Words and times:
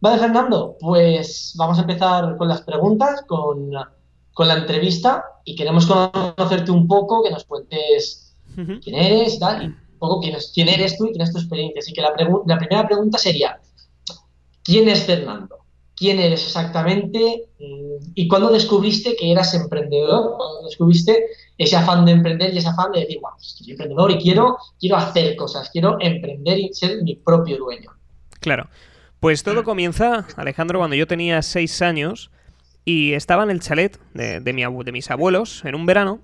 Vale, 0.00 0.18
Fernando, 0.18 0.76
pues 0.78 1.54
vamos 1.56 1.78
a 1.78 1.82
empezar 1.82 2.36
con 2.36 2.48
las 2.48 2.62
preguntas, 2.62 3.22
con, 3.26 3.70
con 4.32 4.48
la 4.48 4.54
entrevista 4.54 5.24
y 5.44 5.56
queremos 5.56 5.86
conocerte 5.86 6.70
un 6.70 6.86
poco, 6.86 7.22
que 7.22 7.30
nos 7.30 7.44
cuentes 7.44 8.34
quién 8.54 8.94
eres 8.94 9.34
y 9.34 9.38
tal, 9.38 9.62
y 9.62 9.66
un 9.66 9.98
poco 9.98 10.20
quién, 10.20 10.36
es, 10.36 10.52
quién 10.54 10.68
eres 10.68 10.96
tú 10.96 11.06
y 11.06 11.10
quién 11.10 11.22
es 11.22 11.32
tu 11.32 11.38
experiencia. 11.38 11.80
Así 11.80 11.92
que 11.92 12.02
la, 12.02 12.14
la 12.46 12.58
primera 12.58 12.86
pregunta 12.86 13.18
sería, 13.18 13.60
¿quién 14.62 14.88
es 14.88 15.04
Fernando? 15.04 15.58
quién 15.98 16.20
eres 16.20 16.44
exactamente 16.46 17.48
mm, 17.58 18.12
y 18.14 18.28
cuándo 18.28 18.50
descubriste 18.50 19.16
que 19.16 19.32
eras 19.32 19.52
emprendedor, 19.54 20.36
cuándo 20.36 20.62
descubriste 20.64 21.26
ese 21.56 21.76
afán 21.76 22.04
de 22.04 22.12
emprender 22.12 22.54
y 22.54 22.58
ese 22.58 22.68
afán 22.68 22.92
de 22.92 23.00
decir, 23.00 23.18
wow, 23.20 23.32
soy 23.38 23.72
emprendedor 23.72 24.10
y 24.12 24.18
quiero, 24.18 24.58
quiero 24.78 24.96
hacer 24.96 25.34
cosas, 25.34 25.68
quiero 25.70 25.96
emprender 26.00 26.58
y 26.58 26.72
ser 26.72 27.02
mi 27.02 27.16
propio 27.16 27.58
dueño. 27.58 27.90
Claro. 28.40 28.68
Pues 29.20 29.42
todo 29.42 29.64
comienza, 29.64 30.26
Alejandro, 30.36 30.78
cuando 30.78 30.94
yo 30.94 31.06
tenía 31.06 31.42
seis 31.42 31.82
años 31.82 32.30
y 32.84 33.14
estaba 33.14 33.42
en 33.42 33.50
el 33.50 33.60
chalet 33.60 33.98
de, 34.14 34.40
de, 34.40 34.52
mi, 34.52 34.62
de 34.62 34.92
mis 34.92 35.10
abuelos 35.10 35.64
en 35.64 35.74
un 35.74 35.86
verano 35.86 36.20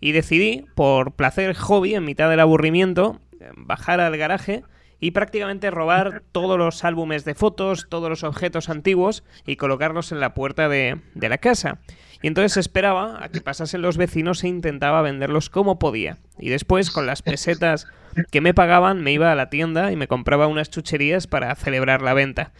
y 0.00 0.12
decidí, 0.12 0.66
por 0.74 1.12
placer 1.12 1.54
hobby, 1.54 1.94
en 1.94 2.04
mitad 2.04 2.28
del 2.28 2.40
aburrimiento, 2.40 3.20
bajar 3.56 4.00
al 4.00 4.16
garaje 4.16 4.62
y 5.00 5.10
prácticamente 5.10 5.70
robar 5.70 6.22
todos 6.32 6.58
los 6.58 6.84
álbumes 6.84 7.24
de 7.24 7.34
fotos, 7.34 7.86
todos 7.88 8.08
los 8.08 8.24
objetos 8.24 8.68
antiguos 8.68 9.24
y 9.46 9.56
colocarlos 9.56 10.12
en 10.12 10.20
la 10.20 10.34
puerta 10.34 10.68
de, 10.68 11.00
la 11.14 11.38
casa. 11.38 11.78
Y 12.24 12.26
entonces 12.26 12.56
esperaba 12.56 13.22
a 13.22 13.28
que 13.28 13.42
pasasen 13.42 13.82
los 13.82 13.98
vecinos 13.98 14.42
e 14.44 14.48
intentaba 14.48 15.02
venderlos 15.02 15.50
como 15.50 15.78
podía. 15.78 16.16
Y 16.38 16.48
después, 16.48 16.90
con 16.90 17.04
las 17.04 17.20
pesetas 17.20 17.86
que 18.30 18.40
me 18.40 18.54
pagaban, 18.54 19.02
me 19.02 19.12
iba 19.12 19.30
a 19.30 19.34
la 19.34 19.50
tienda 19.50 19.92
y 19.92 19.96
me 19.96 20.08
compraba 20.08 20.46
unas 20.46 20.70
chucherías 20.70 21.26
para 21.26 21.54
celebrar 21.54 22.00
la 22.00 22.14
venta. 22.14 22.52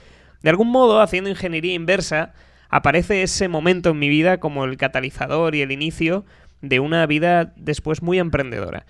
De 0.43 0.51
algún 0.51 0.71
modo, 0.71 1.01
haciendo 1.01 1.31
ingeniería 1.31 1.73
inversa, 1.73 2.35
aparece 2.69 3.23
ese 3.23 3.49
momento 3.49 3.89
en 3.89 4.01
mi 4.01 4.11
vida 4.11 4.37
como 4.37 4.67
el 4.67 4.77
catalizador 4.77 5.55
y 5.55 5.63
el 5.63 5.73
inicio 5.73 6.27
de 6.61 6.81
una 6.81 7.07
vida 7.07 7.55
después 7.57 8.03
muy 8.03 8.19
emprendedora. 8.19 8.85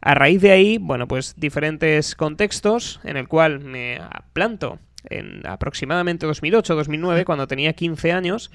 A 0.00 0.14
raíz 0.14 0.40
de 0.40 0.52
ahí, 0.52 0.78
bueno, 0.78 1.06
pues 1.06 1.34
diferentes 1.36 2.14
contextos 2.14 2.98
en 3.04 3.18
el 3.18 3.28
cual 3.28 3.60
me 3.60 4.00
planto 4.32 4.78
en 5.10 5.46
aproximadamente 5.46 6.26
2008-2009, 6.26 7.24
cuando 7.24 7.46
tenía 7.46 7.74
15 7.74 8.12
años, 8.12 8.50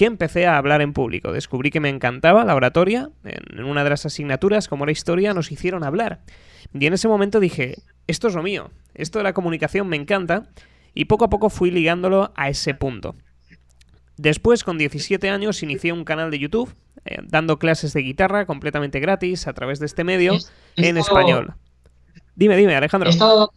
que 0.00 0.06
empecé 0.06 0.46
a 0.46 0.56
hablar 0.56 0.80
en 0.80 0.94
público. 0.94 1.30
Descubrí 1.30 1.70
que 1.70 1.78
me 1.78 1.90
encantaba 1.90 2.42
la 2.46 2.54
oratoria. 2.54 3.10
En 3.22 3.64
una 3.64 3.84
de 3.84 3.90
las 3.90 4.06
asignaturas, 4.06 4.66
como 4.66 4.86
la 4.86 4.92
historia, 4.92 5.34
nos 5.34 5.52
hicieron 5.52 5.84
hablar. 5.84 6.22
Y 6.72 6.86
en 6.86 6.94
ese 6.94 7.06
momento 7.06 7.38
dije, 7.38 7.82
esto 8.06 8.28
es 8.28 8.34
lo 8.34 8.42
mío, 8.42 8.70
esto 8.94 9.18
de 9.18 9.24
la 9.24 9.34
comunicación 9.34 9.88
me 9.88 9.96
encanta, 9.96 10.48
y 10.94 11.04
poco 11.04 11.26
a 11.26 11.28
poco 11.28 11.50
fui 11.50 11.70
ligándolo 11.70 12.32
a 12.34 12.48
ese 12.48 12.72
punto. 12.72 13.14
Después, 14.16 14.64
con 14.64 14.78
17 14.78 15.28
años, 15.28 15.62
inicié 15.62 15.92
un 15.92 16.06
canal 16.06 16.30
de 16.30 16.38
YouTube 16.38 16.74
eh, 17.04 17.18
dando 17.22 17.58
clases 17.58 17.92
de 17.92 18.00
guitarra 18.00 18.46
completamente 18.46 19.00
gratis 19.00 19.46
a 19.48 19.52
través 19.52 19.80
de 19.80 19.84
este 19.84 20.02
medio 20.02 20.32
en 20.76 20.96
español. 20.96 21.56
Dime, 22.36 22.56
dime, 22.56 22.74
Alejandro. 22.74 23.10
He 23.10 23.12
estado, 23.12 23.52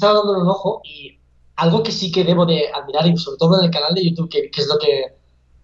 dándole 0.00 0.40
un 0.40 0.48
ojo 0.48 0.80
y 0.82 1.18
algo 1.56 1.82
que 1.82 1.92
sí 1.92 2.10
que 2.10 2.24
debo 2.24 2.46
de 2.46 2.72
admirar, 2.72 3.06
y 3.06 3.18
sobre 3.18 3.36
todo 3.36 3.58
en 3.58 3.66
el 3.66 3.70
canal 3.70 3.92
de 3.92 4.08
YouTube, 4.08 4.30
que, 4.30 4.50
es 4.56 4.66
lo 4.66 4.78
que... 4.78 5.17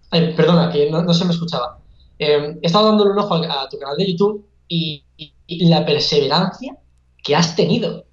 perdona, 0.09 0.71
que 0.71 0.89
no, 0.89 1.13
se 1.13 1.25
me 1.25 1.31
escuchaba. 1.31 1.79
Eh, 2.19 2.57
he 2.61 2.65
estado 2.65 2.87
dándole 2.87 3.11
un 3.11 3.19
ojo 3.19 3.35
a, 3.35 3.67
tu 3.69 3.77
canal 3.77 3.97
de 3.97 4.11
YouTube 4.11 4.45
y, 4.67 5.03
la 5.47 5.85
perseverancia 5.85 6.77
que 7.23 7.35
has 7.35 7.55
tenido. 7.55 8.05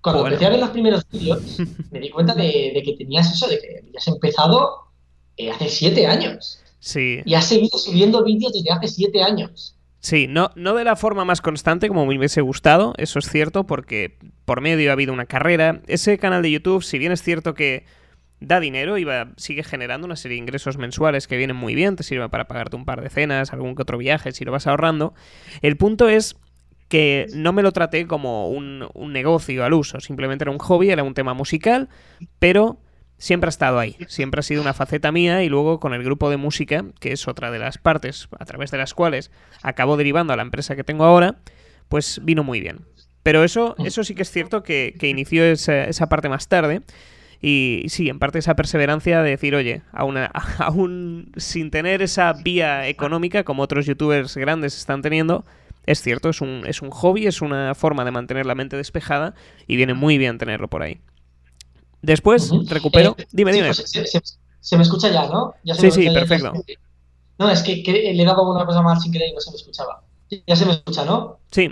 Cuando 0.00 0.26
empecé 0.26 0.46
a 0.46 0.50
ver 0.50 0.60
los 0.60 0.70
primeros 0.70 1.06
vídeos, 1.10 1.42
me 1.90 2.00
di 2.00 2.10
cuenta 2.10 2.34
de, 2.34 2.80
que 2.84 2.94
tenías 2.96 3.32
eso, 3.32 3.48
de 3.48 3.58
que 3.58 3.80
habías 3.82 4.06
empezado 4.08 4.76
eh, 5.36 5.50
hace 5.50 5.68
siete 5.68 6.06
años. 6.06 6.62
Sí. 6.80 7.20
Y 7.24 7.34
has 7.34 7.46
seguido 7.46 7.78
subiendo 7.78 8.22
vídeos 8.24 8.52
desde 8.52 8.70
hace 8.70 8.88
siete 8.88 9.22
años. 9.22 9.74
Sí, 10.00 10.26
no, 10.28 10.50
no 10.54 10.74
de 10.74 10.84
la 10.84 10.94
forma 10.94 11.24
más 11.24 11.40
constante 11.40 11.88
como 11.88 12.06
me 12.06 12.16
hubiese 12.16 12.40
gustado, 12.40 12.94
eso 12.98 13.18
es 13.18 13.28
cierto, 13.28 13.64
porque 13.64 14.16
por 14.44 14.60
medio 14.60 14.90
ha 14.90 14.92
habido 14.92 15.12
una 15.12 15.26
carrera. 15.26 15.82
Ese 15.88 16.18
canal 16.18 16.42
de 16.42 16.52
YouTube, 16.52 16.84
si 16.84 16.98
bien 16.98 17.10
es 17.10 17.22
cierto 17.22 17.54
que 17.54 17.84
da 18.40 18.60
dinero 18.60 18.98
y 18.98 19.06
sigue 19.36 19.64
generando 19.64 20.06
una 20.06 20.16
serie 20.16 20.36
de 20.36 20.42
ingresos 20.42 20.78
mensuales 20.78 21.26
que 21.26 21.36
vienen 21.36 21.56
muy 21.56 21.74
bien, 21.74 21.96
te 21.96 22.02
sirve 22.02 22.28
para 22.28 22.46
pagarte 22.46 22.76
un 22.76 22.84
par 22.84 23.02
de 23.02 23.10
cenas, 23.10 23.52
algún 23.52 23.74
que 23.74 23.82
otro 23.82 23.98
viaje, 23.98 24.32
si 24.32 24.44
lo 24.44 24.52
vas 24.52 24.66
ahorrando. 24.66 25.14
El 25.62 25.76
punto 25.76 26.08
es 26.08 26.36
que 26.88 27.26
no 27.34 27.52
me 27.52 27.62
lo 27.62 27.72
traté 27.72 28.06
como 28.06 28.48
un, 28.48 28.88
un 28.94 29.12
negocio 29.12 29.64
al 29.64 29.74
uso, 29.74 30.00
simplemente 30.00 30.44
era 30.44 30.50
un 30.50 30.58
hobby, 30.58 30.90
era 30.90 31.02
un 31.02 31.14
tema 31.14 31.34
musical, 31.34 31.88
pero 32.38 32.80
siempre 33.18 33.48
ha 33.48 33.50
estado 33.50 33.78
ahí, 33.78 33.96
siempre 34.06 34.38
ha 34.40 34.42
sido 34.42 34.62
una 34.62 34.74
faceta 34.74 35.12
mía 35.12 35.42
y 35.42 35.48
luego 35.48 35.80
con 35.80 35.92
el 35.92 36.02
grupo 36.02 36.30
de 36.30 36.36
música, 36.36 36.84
que 37.00 37.12
es 37.12 37.28
otra 37.28 37.50
de 37.50 37.58
las 37.58 37.76
partes 37.76 38.28
a 38.38 38.44
través 38.44 38.70
de 38.70 38.78
las 38.78 38.94
cuales 38.94 39.30
acabo 39.62 39.96
derivando 39.96 40.32
a 40.32 40.36
la 40.36 40.42
empresa 40.42 40.76
que 40.76 40.84
tengo 40.84 41.04
ahora, 41.04 41.36
pues 41.88 42.20
vino 42.22 42.44
muy 42.44 42.60
bien. 42.60 42.86
Pero 43.22 43.44
eso, 43.44 43.74
eso 43.84 44.04
sí 44.04 44.14
que 44.14 44.22
es 44.22 44.30
cierto 44.30 44.62
que, 44.62 44.94
inició 45.02 45.44
esa, 45.44 46.08
parte 46.08 46.28
más 46.28 46.48
tarde. 46.48 46.80
Y 47.40 47.84
sí, 47.88 48.08
en 48.08 48.18
parte 48.18 48.40
esa 48.40 48.56
perseverancia 48.56 49.22
de 49.22 49.30
decir, 49.30 49.54
oye, 49.54 49.82
aún, 49.92 50.16
aún 50.58 51.32
sin 51.36 51.70
tener 51.70 52.02
esa 52.02 52.32
vía 52.32 52.88
económica 52.88 53.44
como 53.44 53.62
otros 53.62 53.86
youtubers 53.86 54.36
grandes 54.36 54.76
están 54.76 55.02
teniendo, 55.02 55.44
es 55.86 56.02
cierto, 56.02 56.28
es 56.28 56.40
un, 56.40 56.64
es 56.66 56.82
un 56.82 56.90
hobby, 56.90 57.26
es 57.26 57.40
una 57.40 57.74
forma 57.74 58.04
de 58.04 58.10
mantener 58.10 58.44
la 58.44 58.54
mente 58.54 58.76
despejada 58.76 59.34
y 59.66 59.76
viene 59.76 59.94
muy 59.94 60.18
bien 60.18 60.36
tenerlo 60.38 60.68
por 60.68 60.82
ahí. 60.82 61.00
Después 62.02 62.50
recupero. 62.68 63.16
Eh, 63.18 63.26
dime, 63.32 63.52
dime. 63.52 63.68
Pues, 63.68 63.90
se, 64.60 64.76
me 64.76 64.82
escucha 64.82 65.08
ya, 65.10 65.28
¿no? 65.28 65.54
sí, 65.64 65.90
sí, 65.90 66.10
perfecto. 66.10 66.52
No, 67.38 67.48
es 67.48 67.62
que, 67.62 67.82
le 67.86 68.22
he 68.22 68.26
dado 68.26 68.50
una 68.50 68.66
cosa 68.66 68.82
más 68.82 69.02
sin 69.02 69.12
querer 69.12 69.28
y 69.30 69.32
no 69.32 69.40
se 69.40 69.50
me 69.50 69.56
escuchaba. 69.56 70.02
Ya 70.46 70.56
se 70.56 70.66
me 70.66 70.72
escucha, 70.72 71.04
¿no? 71.04 71.38
Sí. 71.50 71.70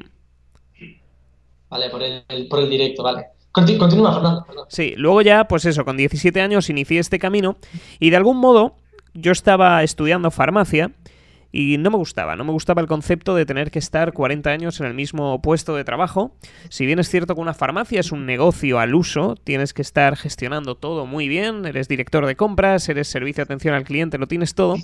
Vale, 1.68 1.90
por 1.90 2.02
el, 2.02 2.48
por 2.48 2.60
el 2.60 2.70
directo, 2.70 3.02
vale. 3.02 3.26
Continúa, 3.56 4.12
Fernando. 4.12 4.46
Sí, 4.68 4.94
luego 4.98 5.22
ya, 5.22 5.48
pues 5.48 5.64
eso, 5.64 5.84
con 5.86 5.96
17 5.96 6.42
años 6.42 6.68
inicié 6.68 6.98
este 6.98 7.18
camino 7.18 7.56
y 7.98 8.10
de 8.10 8.16
algún 8.16 8.36
modo 8.36 8.76
yo 9.14 9.32
estaba 9.32 9.82
estudiando 9.82 10.30
farmacia 10.30 10.90
y 11.52 11.78
no 11.78 11.90
me 11.90 11.96
gustaba, 11.96 12.36
no 12.36 12.44
me 12.44 12.52
gustaba 12.52 12.82
el 12.82 12.86
concepto 12.86 13.34
de 13.34 13.46
tener 13.46 13.70
que 13.70 13.78
estar 13.78 14.12
40 14.12 14.50
años 14.50 14.78
en 14.80 14.86
el 14.86 14.92
mismo 14.92 15.40
puesto 15.40 15.74
de 15.74 15.84
trabajo. 15.84 16.32
Si 16.68 16.84
bien 16.84 16.98
es 16.98 17.08
cierto 17.08 17.34
que 17.34 17.40
una 17.40 17.54
farmacia 17.54 18.00
es 18.00 18.12
un 18.12 18.26
negocio 18.26 18.78
al 18.78 18.94
uso, 18.94 19.36
tienes 19.42 19.72
que 19.72 19.80
estar 19.80 20.16
gestionando 20.16 20.74
todo 20.74 21.06
muy 21.06 21.26
bien, 21.26 21.64
eres 21.64 21.88
director 21.88 22.26
de 22.26 22.36
compras, 22.36 22.90
eres 22.90 23.08
servicio 23.08 23.40
de 23.40 23.44
atención 23.44 23.74
al 23.74 23.84
cliente, 23.84 24.18
lo 24.18 24.26
tienes 24.26 24.54
todo. 24.54 24.76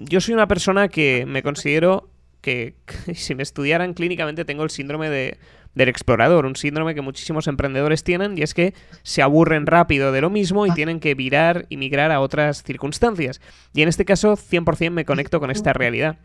Yo 0.00 0.20
soy 0.20 0.34
una 0.34 0.48
persona 0.48 0.88
que 0.88 1.26
me 1.28 1.44
considero 1.44 2.08
que 2.40 2.74
si 3.14 3.36
me 3.36 3.44
estudiaran 3.44 3.94
clínicamente 3.94 4.44
tengo 4.44 4.64
el 4.64 4.70
síndrome 4.70 5.10
de 5.10 5.38
del 5.74 5.88
explorador, 5.88 6.46
un 6.46 6.56
síndrome 6.56 6.94
que 6.94 7.00
muchísimos 7.00 7.46
emprendedores 7.46 8.04
tienen 8.04 8.38
y 8.38 8.42
es 8.42 8.54
que 8.54 8.74
se 9.02 9.22
aburren 9.22 9.66
rápido 9.66 10.12
de 10.12 10.20
lo 10.20 10.30
mismo 10.30 10.66
y 10.66 10.70
ah. 10.70 10.74
tienen 10.74 11.00
que 11.00 11.14
virar 11.14 11.66
y 11.68 11.76
migrar 11.76 12.12
a 12.12 12.20
otras 12.20 12.62
circunstancias. 12.62 13.40
Y 13.72 13.82
en 13.82 13.88
este 13.88 14.04
caso 14.04 14.36
100% 14.36 14.90
me 14.90 15.04
conecto 15.04 15.40
con 15.40 15.50
esta 15.50 15.72
realidad. 15.72 16.18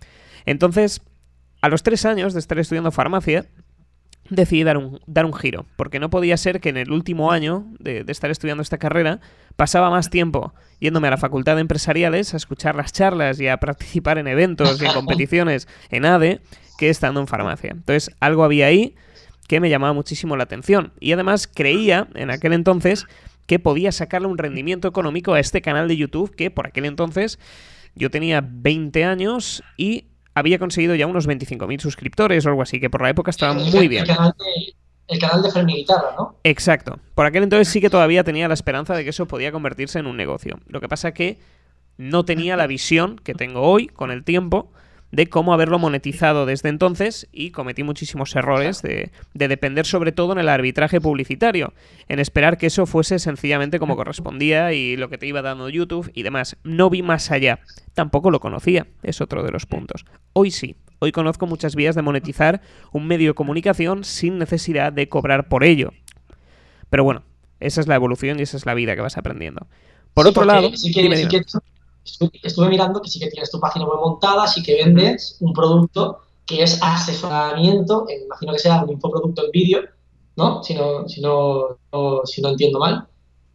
Entonces, 0.45 1.01
a 1.61 1.69
los 1.69 1.83
tres 1.83 2.05
años 2.05 2.33
de 2.33 2.39
estar 2.39 2.59
estudiando 2.59 2.91
farmacia, 2.91 3.45
decidí 4.29 4.63
dar 4.63 4.77
un, 4.77 4.99
dar 5.07 5.25
un 5.25 5.33
giro, 5.33 5.65
porque 5.75 5.99
no 5.99 6.09
podía 6.09 6.37
ser 6.37 6.61
que 6.61 6.69
en 6.69 6.77
el 6.77 6.91
último 6.91 7.31
año 7.31 7.65
de, 7.79 8.03
de, 8.03 8.11
estar 8.11 8.29
estudiando 8.29 8.61
esta 8.61 8.77
carrera 8.77 9.19
pasaba 9.55 9.89
más 9.89 10.09
tiempo 10.09 10.53
yéndome 10.79 11.07
a 11.07 11.11
la 11.11 11.17
facultad 11.17 11.55
de 11.55 11.61
empresariales 11.61 12.33
a 12.33 12.37
escuchar 12.37 12.75
las 12.75 12.93
charlas 12.93 13.39
y 13.39 13.47
a 13.47 13.57
participar 13.57 14.17
en 14.17 14.27
eventos 14.27 14.81
y 14.81 14.85
en 14.85 14.93
competiciones 14.93 15.67
en 15.89 16.05
ADE 16.05 16.41
que 16.77 16.89
estando 16.89 17.19
en 17.19 17.27
farmacia. 17.27 17.71
Entonces, 17.71 18.15
algo 18.19 18.43
había 18.43 18.67
ahí 18.67 18.95
que 19.49 19.59
me 19.59 19.69
llamaba 19.69 19.93
muchísimo 19.93 20.37
la 20.37 20.43
atención. 20.43 20.93
Y 20.99 21.11
además 21.11 21.49
creía 21.51 22.07
en 22.13 22.29
aquel 22.29 22.53
entonces 22.53 23.07
que 23.47 23.57
podía 23.57 23.91
sacarle 23.91 24.27
un 24.27 24.37
rendimiento 24.37 24.87
económico 24.87 25.33
a 25.33 25.39
este 25.39 25.63
canal 25.63 25.87
de 25.87 25.97
YouTube 25.97 26.35
que 26.35 26.51
por 26.51 26.67
aquel 26.67 26.85
entonces 26.85 27.39
yo 27.95 28.11
tenía 28.11 28.47
20 28.47 29.03
años 29.05 29.63
y 29.75 30.05
había 30.35 30.59
conseguido 30.59 30.93
ya 30.93 31.07
unos 31.07 31.27
25.000 31.27 31.79
suscriptores 31.81 32.45
o 32.45 32.49
algo 32.49 32.61
así, 32.61 32.79
que 32.79 32.91
por 32.91 33.01
la 33.01 33.09
época 33.09 33.31
estaba 33.31 33.53
muy 33.53 33.87
bien. 33.87 34.05
El 35.07 35.19
canal 35.19 35.41
de, 35.41 35.51
Fermi 35.51 35.77
Guitarra, 35.77 36.13
¿no? 36.15 36.35
Exacto. 36.43 36.99
Por 37.15 37.25
aquel 37.25 37.41
entonces 37.41 37.69
sí 37.69 37.81
que 37.81 37.89
todavía 37.89 38.23
tenía 38.23 38.47
la 38.47 38.53
esperanza 38.53 38.95
de 38.95 39.03
que 39.03 39.09
eso 39.09 39.27
podía 39.27 39.51
convertirse 39.51 39.97
en 39.97 40.05
un 40.05 40.15
negocio. 40.15 40.59
Lo 40.67 40.79
que 40.79 40.87
pasa 40.87 41.11
que 41.11 41.39
no 41.97 42.23
tenía 42.23 42.55
la 42.55 42.67
visión 42.67 43.15
que 43.15 43.33
tengo 43.33 43.61
hoy 43.61 43.87
con 43.87 44.11
el 44.11 44.23
tiempo 44.23 44.71
de 45.11 45.27
cómo 45.27 45.53
haberlo 45.53 45.79
monetizado 45.79 46.45
desde 46.45 46.69
entonces 46.69 47.27
y 47.31 47.51
cometí 47.51 47.83
muchísimos 47.83 48.35
errores 48.35 48.81
de, 48.81 49.11
depender 49.33 49.85
sobre 49.85 50.11
todo 50.11 50.33
en 50.33 50.39
el 50.39 50.49
arbitraje 50.49 51.01
publicitario, 51.01 51.73
en 52.07 52.19
esperar 52.19 52.57
que 52.57 52.67
eso 52.67 52.85
fuese 52.85 53.19
sencillamente 53.19 53.79
como 53.79 53.95
correspondía 53.95 54.73
y 54.73 54.97
lo 54.97 55.09
que 55.09 55.17
te 55.17 55.27
iba 55.27 55.41
dando 55.41 55.69
YouTube 55.69 56.11
y 56.13 56.23
demás. 56.23 56.57
No 56.63 56.89
vi 56.89 57.01
más 57.01 57.31
allá, 57.31 57.59
tampoco 57.93 58.31
lo 58.31 58.39
conocía, 58.39 58.87
es 59.03 59.21
otro 59.21 59.43
de 59.43 59.51
los 59.51 59.65
puntos. 59.65 60.05
Hoy 60.33 60.51
sí, 60.51 60.75
hoy 60.99 61.11
conozco 61.11 61.47
muchas 61.47 61.75
vías 61.75 61.95
de 61.95 62.01
monetizar 62.01 62.61
un 62.91 63.07
medio 63.07 63.31
de 63.31 63.35
comunicación 63.35 64.03
sin 64.03 64.37
necesidad 64.37 64.93
de 64.93 65.09
cobrar 65.09 65.47
por 65.47 65.63
ello. 65.63 65.93
Pero 66.89 67.03
bueno, 67.03 67.23
Esa 67.59 67.81
es 67.81 67.87
la 67.87 67.95
evolución 67.95 68.39
y 68.39 68.43
esa 68.43 68.55
es 68.55 68.65
la 68.65 68.73
vida 68.73 68.95
que 68.95 69.01
vas 69.01 69.17
aprendiendo. 69.17 69.67
Por 70.13 70.27
otro 70.27 70.45
lado, 70.45 70.71
estuve 72.43 72.69
mirando 72.69 73.01
que 73.01 73.09
sí 73.09 73.19
que 73.19 73.27
tienes 73.29 73.51
tu 73.51 73.59
página 73.59 73.85
web 73.85 73.99
montada, 73.99 74.47
sí 74.47 74.63
que 74.63 74.83
vendes 74.83 75.37
un 75.39 75.53
producto 75.53 76.19
que 76.45 76.63
es 76.63 76.79
asesoramiento, 76.81 78.05
eh, 78.09 78.23
imagino 78.25 78.53
que 78.53 78.59
sea 78.59 78.83
un 78.83 78.89
infoproducto 78.91 79.45
en 79.45 79.51
vídeo, 79.51 79.81
¿no? 80.35 80.63
Si 80.63 80.73
no, 80.73 81.07
si 81.07 81.21
no, 81.21 81.77
si 82.25 82.41
no 82.41 82.49
entiendo 82.49 82.79
mal. 82.79 83.07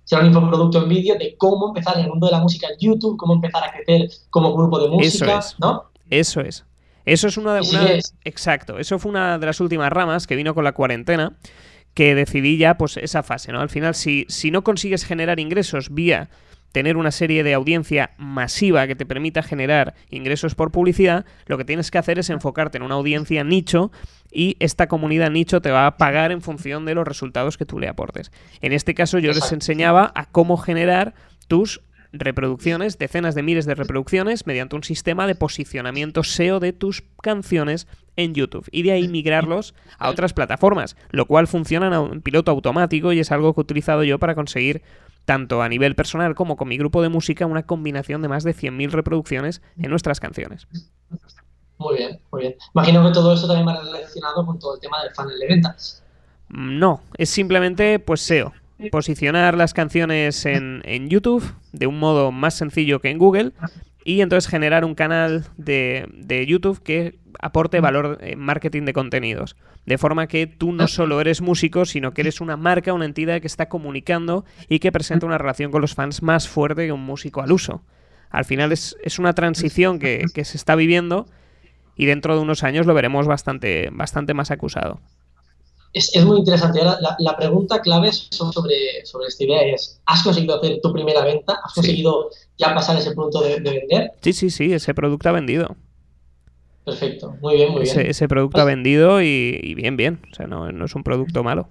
Será 0.04 0.20
un 0.20 0.28
infoproducto 0.28 0.82
en 0.82 0.88
vídeo 0.88 1.16
de 1.18 1.34
cómo 1.38 1.68
empezar 1.68 1.96
en 1.98 2.04
el 2.04 2.10
mundo 2.10 2.26
de 2.26 2.32
la 2.32 2.38
música 2.40 2.68
en 2.68 2.76
YouTube, 2.78 3.16
cómo 3.16 3.34
empezar 3.34 3.64
a 3.64 3.72
crecer 3.72 4.08
como 4.30 4.54
grupo 4.54 4.78
de 4.78 4.88
música, 4.88 5.38
Eso 5.38 5.38
es. 5.38 5.56
¿no? 5.58 5.84
Eso 6.10 6.40
es. 6.42 6.64
Eso 7.06 7.26
es 7.28 7.36
una 7.36 7.54
de 7.54 7.60
una- 7.68 7.92
es. 7.92 8.14
exacto. 8.24 8.78
Eso 8.78 8.98
fue 8.98 9.10
una 9.10 9.38
de 9.38 9.46
las 9.46 9.60
últimas 9.60 9.90
ramas 9.90 10.26
que 10.26 10.36
vino 10.36 10.54
con 10.54 10.62
la 10.64 10.72
cuarentena 10.72 11.36
que 11.94 12.14
decidí 12.14 12.58
ya 12.58 12.76
pues 12.76 12.96
esa 12.98 13.22
fase, 13.22 13.50
¿no? 13.52 13.60
Al 13.60 13.70
final 13.70 13.94
si 13.94 14.26
si 14.28 14.50
no 14.50 14.62
consigues 14.64 15.04
generar 15.04 15.38
ingresos 15.40 15.88
vía 15.94 16.28
tener 16.74 16.96
una 16.96 17.12
serie 17.12 17.44
de 17.44 17.54
audiencia 17.54 18.10
masiva 18.18 18.88
que 18.88 18.96
te 18.96 19.06
permita 19.06 19.44
generar 19.44 19.94
ingresos 20.10 20.56
por 20.56 20.72
publicidad, 20.72 21.24
lo 21.46 21.56
que 21.56 21.64
tienes 21.64 21.92
que 21.92 21.98
hacer 21.98 22.18
es 22.18 22.30
enfocarte 22.30 22.78
en 22.78 22.82
una 22.82 22.96
audiencia 22.96 23.44
nicho 23.44 23.92
y 24.32 24.56
esta 24.58 24.88
comunidad 24.88 25.30
nicho 25.30 25.62
te 25.62 25.70
va 25.70 25.86
a 25.86 25.96
pagar 25.98 26.32
en 26.32 26.42
función 26.42 26.84
de 26.84 26.96
los 26.96 27.06
resultados 27.06 27.56
que 27.56 27.64
tú 27.64 27.78
le 27.78 27.86
aportes. 27.86 28.32
En 28.60 28.72
este 28.72 28.92
caso 28.92 29.20
yo 29.20 29.32
les 29.32 29.52
enseñaba 29.52 30.10
a 30.16 30.26
cómo 30.26 30.56
generar 30.56 31.14
tus 31.46 31.80
reproducciones, 32.12 32.98
decenas 32.98 33.36
de 33.36 33.44
miles 33.44 33.66
de 33.66 33.76
reproducciones, 33.76 34.44
mediante 34.44 34.74
un 34.74 34.82
sistema 34.82 35.28
de 35.28 35.36
posicionamiento 35.36 36.24
SEO 36.24 36.58
de 36.58 36.72
tus 36.72 37.04
canciones 37.22 37.86
en 38.16 38.34
YouTube 38.34 38.68
y 38.72 38.82
de 38.82 38.92
ahí 38.92 39.06
migrarlos 39.06 39.74
a 39.98 40.10
otras 40.10 40.32
plataformas, 40.32 40.96
lo 41.10 41.26
cual 41.26 41.46
funciona 41.46 41.94
en 41.96 42.20
piloto 42.20 42.50
automático 42.50 43.12
y 43.12 43.20
es 43.20 43.30
algo 43.30 43.54
que 43.54 43.60
he 43.60 43.62
utilizado 43.62 44.02
yo 44.04 44.18
para 44.18 44.34
conseguir 44.34 44.82
tanto 45.24 45.62
a 45.62 45.68
nivel 45.68 45.94
personal 45.94 46.34
como 46.34 46.56
con 46.56 46.68
mi 46.68 46.76
grupo 46.76 47.02
de 47.02 47.08
música 47.08 47.46
una 47.46 47.64
combinación 47.64 48.22
de 48.22 48.28
más 48.28 48.44
de 48.44 48.54
100.000 48.54 48.90
reproducciones 48.90 49.62
en 49.78 49.90
nuestras 49.90 50.20
canciones. 50.20 50.66
Muy 51.78 51.96
bien, 51.96 52.20
muy 52.30 52.42
bien. 52.42 52.54
Imagino 52.74 53.04
que 53.06 53.12
todo 53.12 53.34
esto 53.34 53.46
también 53.46 53.66
va 53.66 53.80
relacionado 53.80 54.46
con 54.46 54.58
todo 54.58 54.74
el 54.76 54.80
tema 54.80 55.02
del 55.02 55.12
funnel 55.14 55.38
de 55.38 55.46
ventas. 55.48 56.02
Mm, 56.48 56.78
No, 56.78 57.00
es 57.16 57.30
simplemente 57.30 57.98
pues 57.98 58.20
SEO. 58.20 58.52
Posicionar 58.90 59.56
las 59.56 59.72
canciones 59.72 60.44
en, 60.46 60.82
en 60.84 61.08
YouTube 61.08 61.44
de 61.72 61.86
un 61.86 61.98
modo 61.98 62.32
más 62.32 62.54
sencillo 62.54 63.00
que 63.00 63.08
en 63.10 63.18
Google 63.18 63.52
y 64.04 64.20
entonces 64.20 64.50
generar 64.50 64.84
un 64.84 64.94
canal 64.94 65.46
de, 65.56 66.06
de 66.12 66.46
YouTube 66.46 66.82
que 66.82 67.18
aporte 67.40 67.80
valor 67.80 68.18
en 68.20 68.38
marketing 68.38 68.82
de 68.84 68.92
contenidos. 68.92 69.56
De 69.86 69.98
forma 69.98 70.26
que 70.26 70.46
tú 70.46 70.72
no 70.72 70.88
solo 70.88 71.20
eres 71.20 71.40
músico, 71.40 71.84
sino 71.84 72.12
que 72.12 72.22
eres 72.22 72.40
una 72.40 72.56
marca, 72.56 72.92
una 72.92 73.06
entidad 73.06 73.40
que 73.40 73.46
está 73.46 73.68
comunicando 73.68 74.44
y 74.68 74.78
que 74.78 74.92
presenta 74.92 75.26
una 75.26 75.38
relación 75.38 75.70
con 75.70 75.80
los 75.80 75.94
fans 75.94 76.22
más 76.22 76.48
fuerte 76.48 76.86
que 76.86 76.92
un 76.92 77.04
músico 77.04 77.42
al 77.42 77.52
uso. 77.52 77.82
Al 78.30 78.44
final 78.44 78.72
es, 78.72 78.96
es 79.02 79.18
una 79.18 79.32
transición 79.32 79.98
que, 79.98 80.24
que 80.34 80.44
se 80.44 80.56
está 80.56 80.74
viviendo 80.74 81.26
y 81.96 82.06
dentro 82.06 82.34
de 82.34 82.42
unos 82.42 82.62
años 82.62 82.86
lo 82.86 82.94
veremos 82.94 83.26
bastante, 83.26 83.88
bastante 83.92 84.34
más 84.34 84.50
acusado. 84.50 85.00
Es, 85.94 86.14
es 86.14 86.24
muy 86.24 86.38
interesante. 86.38 86.80
Ahora, 86.80 86.98
la, 87.00 87.16
la 87.18 87.36
pregunta 87.36 87.80
clave 87.80 88.12
so- 88.12 88.52
sobre, 88.52 89.06
sobre 89.06 89.28
esta 89.28 89.44
idea 89.44 89.62
es, 89.62 90.00
¿has 90.04 90.22
conseguido 90.22 90.56
hacer 90.56 90.80
tu 90.82 90.92
primera 90.92 91.22
venta? 91.24 91.54
¿Has 91.64 91.72
Sí. 91.72 91.80
conseguido 91.80 92.30
ya 92.58 92.74
pasar 92.74 92.96
ese 92.98 93.12
punto 93.12 93.40
de, 93.40 93.60
de 93.60 93.70
vender? 93.70 94.10
Sí, 94.20 94.32
sí, 94.32 94.50
sí, 94.50 94.72
ese 94.72 94.92
producto 94.92 95.28
ha 95.28 95.32
vendido. 95.32 95.76
Perfecto, 96.84 97.34
muy 97.40 97.54
bien, 97.54 97.70
muy 97.72 97.82
bien. 97.82 97.98
Ese, 97.98 98.10
ese 98.10 98.28
producto 98.28 98.60
ha 98.60 98.64
vendido 98.64 99.22
y, 99.22 99.58
y 99.62 99.74
bien, 99.74 99.96
bien. 99.96 100.20
O 100.30 100.34
sea, 100.34 100.46
no, 100.46 100.70
no 100.70 100.84
es 100.84 100.94
un 100.94 101.02
producto 101.02 101.42
malo. 101.42 101.68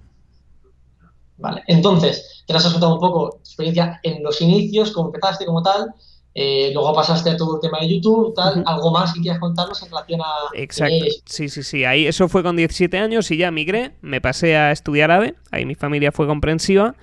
Vale, 1.36 1.62
entonces, 1.66 2.44
te 2.46 2.52
has 2.54 2.64
contado 2.64 2.94
un 2.94 3.00
poco 3.00 3.30
tu 3.32 3.38
experiencia 3.40 4.00
en 4.02 4.22
los 4.22 4.40
inicios, 4.40 4.92
cómo 4.92 5.08
empezaste 5.08 5.44
como 5.44 5.62
tal, 5.62 5.92
eh, 6.34 6.70
luego 6.74 6.92
pasaste 6.94 7.30
a 7.30 7.36
todo 7.36 7.56
el 7.56 7.60
tema 7.60 7.78
de 7.80 7.88
YouTube, 7.94 8.34
tal, 8.34 8.62
algo 8.66 8.90
más 8.90 9.14
que 9.14 9.20
quieras 9.20 9.38
contarnos 9.40 9.80
en 9.82 9.88
relación 9.90 10.20
a... 10.20 10.24
Exacto. 10.54 10.94
Sí, 11.24 11.48
sí, 11.48 11.62
sí. 11.62 11.84
Ahí, 11.84 12.06
eso 12.06 12.28
fue 12.28 12.42
con 12.42 12.56
17 12.56 12.98
años 12.98 13.30
y 13.30 13.36
ya 13.36 13.50
migré. 13.50 13.92
Me 14.02 14.20
pasé 14.20 14.56
a 14.56 14.72
estudiar 14.72 15.10
ADE. 15.12 15.34
Ahí 15.52 15.64
mi 15.64 15.74
familia 15.76 16.10
fue 16.12 16.26
comprensiva. 16.26 16.96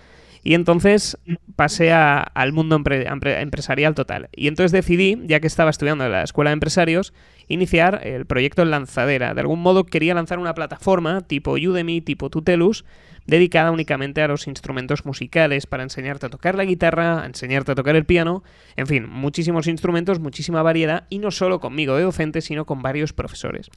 Y 0.43 0.55
entonces 0.55 1.17
pasé 1.55 1.91
a- 1.93 2.19
al 2.19 2.51
mundo 2.51 2.77
empre- 2.77 3.07
empre- 3.07 3.39
empresarial 3.41 3.93
total. 3.93 4.27
Y 4.35 4.47
entonces 4.47 4.71
decidí, 4.71 5.17
ya 5.25 5.39
que 5.39 5.45
estaba 5.47 5.69
estudiando 5.69 6.03
en 6.05 6.11
la 6.11 6.23
escuela 6.23 6.49
de 6.49 6.53
empresarios, 6.53 7.13
iniciar 7.47 8.01
el 8.07 8.25
proyecto 8.25 8.65
Lanzadera. 8.65 9.33
De 9.35 9.41
algún 9.41 9.61
modo 9.61 9.85
quería 9.85 10.15
lanzar 10.15 10.39
una 10.39 10.55
plataforma 10.55 11.21
tipo 11.21 11.51
Udemy, 11.53 12.01
tipo 12.01 12.29
Tutelus, 12.31 12.85
dedicada 13.27 13.71
únicamente 13.71 14.21
a 14.21 14.27
los 14.27 14.47
instrumentos 14.47 15.05
musicales, 15.05 15.65
para 15.67 15.83
enseñarte 15.83 16.25
a 16.25 16.29
tocar 16.29 16.55
la 16.55 16.65
guitarra, 16.65 17.21
a 17.21 17.25
enseñarte 17.25 17.71
a 17.71 17.75
tocar 17.75 17.95
el 17.95 18.05
piano, 18.05 18.43
en 18.75 18.87
fin, 18.87 19.07
muchísimos 19.09 19.67
instrumentos, 19.67 20.19
muchísima 20.19 20.63
variedad, 20.63 21.05
y 21.09 21.19
no 21.19 21.31
solo 21.31 21.59
conmigo 21.59 21.95
de 21.95 22.03
docente, 22.03 22.41
sino 22.41 22.65
con 22.65 22.81
varios 22.81 23.13
profesores. 23.13 23.69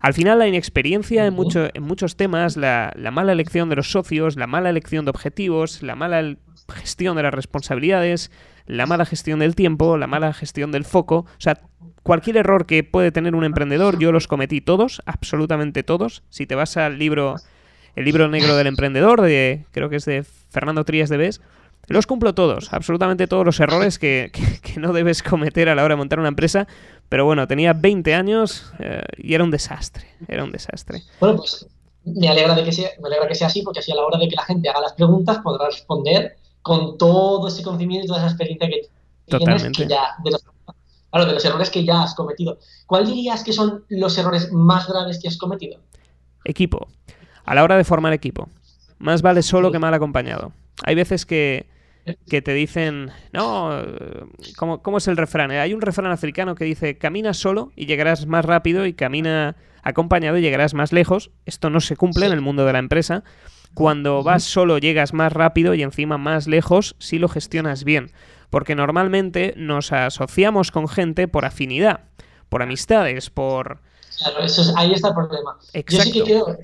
Al 0.00 0.14
final, 0.14 0.38
la 0.38 0.48
inexperiencia 0.48 1.26
en, 1.26 1.34
mucho- 1.34 1.68
en 1.74 1.82
muchos 1.82 2.16
temas, 2.16 2.56
la, 2.56 2.92
la 2.96 3.10
mala 3.10 3.32
elección 3.32 3.68
de 3.68 3.76
los 3.76 3.90
socios, 3.90 4.36
la 4.36 4.46
mala 4.46 4.70
elección 4.70 5.04
de 5.04 5.10
objetivos, 5.10 5.82
la 5.82 5.94
mala 5.94 6.36
gestión 6.72 7.16
de 7.16 7.22
las 7.22 7.34
responsabilidades, 7.34 8.30
la 8.66 8.86
mala 8.86 9.04
gestión 9.04 9.40
del 9.40 9.54
tiempo, 9.54 9.98
la 9.98 10.06
mala 10.06 10.32
gestión 10.32 10.72
del 10.72 10.84
foco, 10.84 11.26
o 11.26 11.40
sea, 11.40 11.60
cualquier 12.02 12.38
error 12.38 12.64
que 12.64 12.82
puede 12.82 13.12
tener 13.12 13.34
un 13.34 13.44
emprendedor, 13.44 13.98
yo 13.98 14.10
los 14.10 14.26
cometí 14.26 14.60
todos, 14.62 15.02
absolutamente 15.04 15.82
todos. 15.82 16.22
Si 16.30 16.46
te 16.46 16.54
vas 16.54 16.78
al 16.78 16.98
libro, 16.98 17.36
el 18.00 18.04
libro 18.06 18.28
negro 18.28 18.56
del 18.56 18.66
emprendedor, 18.66 19.20
de, 19.22 19.64
creo 19.70 19.88
que 19.88 19.96
es 19.96 20.04
de 20.04 20.24
Fernando 20.50 20.84
Trías 20.84 21.08
de 21.08 21.16
Bes, 21.16 21.40
los 21.88 22.06
cumplo 22.06 22.34
todos, 22.34 22.72
absolutamente 22.72 23.26
todos 23.26 23.44
los 23.44 23.58
errores 23.60 23.98
que, 23.98 24.30
que- 24.32 24.60
que 24.60 24.80
no 24.80 24.92
debes 24.92 25.22
cometer 25.22 25.68
a 25.68 25.74
la 25.74 25.84
hora 25.84 25.94
de 25.94 25.98
montar 25.98 26.18
una 26.18 26.28
empresa. 26.28 26.66
Pero 27.08 27.24
bueno, 27.24 27.48
tenía 27.48 27.72
20 27.72 28.14
años 28.14 28.72
eh, 28.78 29.02
y 29.18 29.34
era 29.34 29.42
un 29.42 29.50
desastre, 29.50 30.06
era 30.28 30.44
un 30.44 30.52
desastre. 30.52 31.02
Bueno, 31.18 31.38
pues 31.38 31.66
me 32.04 32.28
alegra, 32.28 32.54
de 32.54 32.62
que 32.62 32.70
sea, 32.72 32.88
me 33.02 33.08
alegra 33.08 33.26
que 33.26 33.34
sea 33.34 33.48
así, 33.48 33.62
porque 33.62 33.80
así 33.80 33.90
a 33.90 33.96
la 33.96 34.02
hora 34.06 34.16
de 34.18 34.28
que 34.28 34.36
la 34.36 34.44
gente 34.44 34.68
haga 34.68 34.80
las 34.80 34.92
preguntas 34.92 35.38
podrá 35.42 35.66
responder 35.66 36.36
con 36.62 36.96
todo 36.98 37.48
ese 37.48 37.62
conocimiento 37.64 38.04
y 38.04 38.08
toda 38.08 38.20
esa 38.20 38.28
experiencia 38.28 38.68
que 38.68 38.82
tienes 39.26 39.44
Totalmente. 39.62 39.82
que 39.82 39.88
ya, 39.88 40.14
de 40.22 40.30
los, 40.30 40.44
claro, 41.10 41.26
de 41.26 41.32
los 41.32 41.44
errores 41.44 41.70
que 41.70 41.84
ya 41.84 42.02
has 42.04 42.14
cometido. 42.14 42.58
¿Cuál 42.86 43.06
dirías 43.06 43.42
que 43.42 43.52
son 43.52 43.84
los 43.88 44.16
errores 44.16 44.52
más 44.52 44.86
graves 44.86 45.18
que 45.20 45.26
has 45.28 45.36
cometido? 45.36 45.78
Equipo. 46.44 46.88
A 47.50 47.54
la 47.54 47.64
hora 47.64 47.76
de 47.76 47.84
formar 47.84 48.12
equipo. 48.12 48.48
Más 48.98 49.22
vale 49.22 49.42
solo 49.42 49.72
que 49.72 49.78
mal 49.78 49.92
acompañado. 49.94 50.52
Hay 50.84 50.94
veces 50.94 51.26
que, 51.26 51.66
que 52.28 52.42
te 52.42 52.54
dicen, 52.54 53.10
no, 53.32 53.78
eh, 53.80 54.24
¿cómo, 54.56 54.82
cómo 54.82 54.98
es 54.98 55.08
el 55.08 55.16
refrán? 55.16 55.50
Eh, 55.50 55.58
Hay 55.60 55.74
un 55.74 55.80
refrán 55.80 56.12
africano 56.12 56.54
que 56.54 56.64
dice, 56.64 56.96
camina 56.98 57.34
solo 57.34 57.72
y 57.76 57.86
llegarás 57.86 58.26
más 58.26 58.44
rápido 58.44 58.86
y 58.86 58.92
camina 58.92 59.56
acompañado 59.82 60.36
y 60.38 60.42
llegarás 60.42 60.74
más 60.74 60.92
lejos. 60.92 61.30
Esto 61.46 61.70
no 61.70 61.80
se 61.80 61.96
cumple 61.96 62.26
en 62.26 62.32
el 62.32 62.40
mundo 62.40 62.64
de 62.66 62.72
la 62.72 62.78
empresa. 62.78 63.24
Cuando 63.74 64.22
vas 64.22 64.42
solo 64.44 64.78
llegas 64.78 65.12
más 65.12 65.32
rápido 65.32 65.74
y 65.74 65.82
encima 65.82 66.18
más 66.18 66.46
lejos 66.46 66.96
si 66.98 67.18
lo 67.18 67.28
gestionas 67.28 67.84
bien. 67.84 68.10
Porque 68.50 68.74
normalmente 68.74 69.54
nos 69.56 69.92
asociamos 69.92 70.70
con 70.72 70.88
gente 70.88 71.26
por 71.28 71.44
afinidad, 71.44 72.00
por 72.48 72.62
amistades, 72.62 73.30
por... 73.30 73.80
Claro, 74.18 74.40
eso 74.44 74.62
es- 74.62 74.72
ahí 74.76 74.92
está 74.92 75.08
el 75.08 75.14
problema. 75.14 75.56
Yo 75.72 76.00
sí 76.02 76.12
que 76.12 76.20
Exacto. 76.20 76.58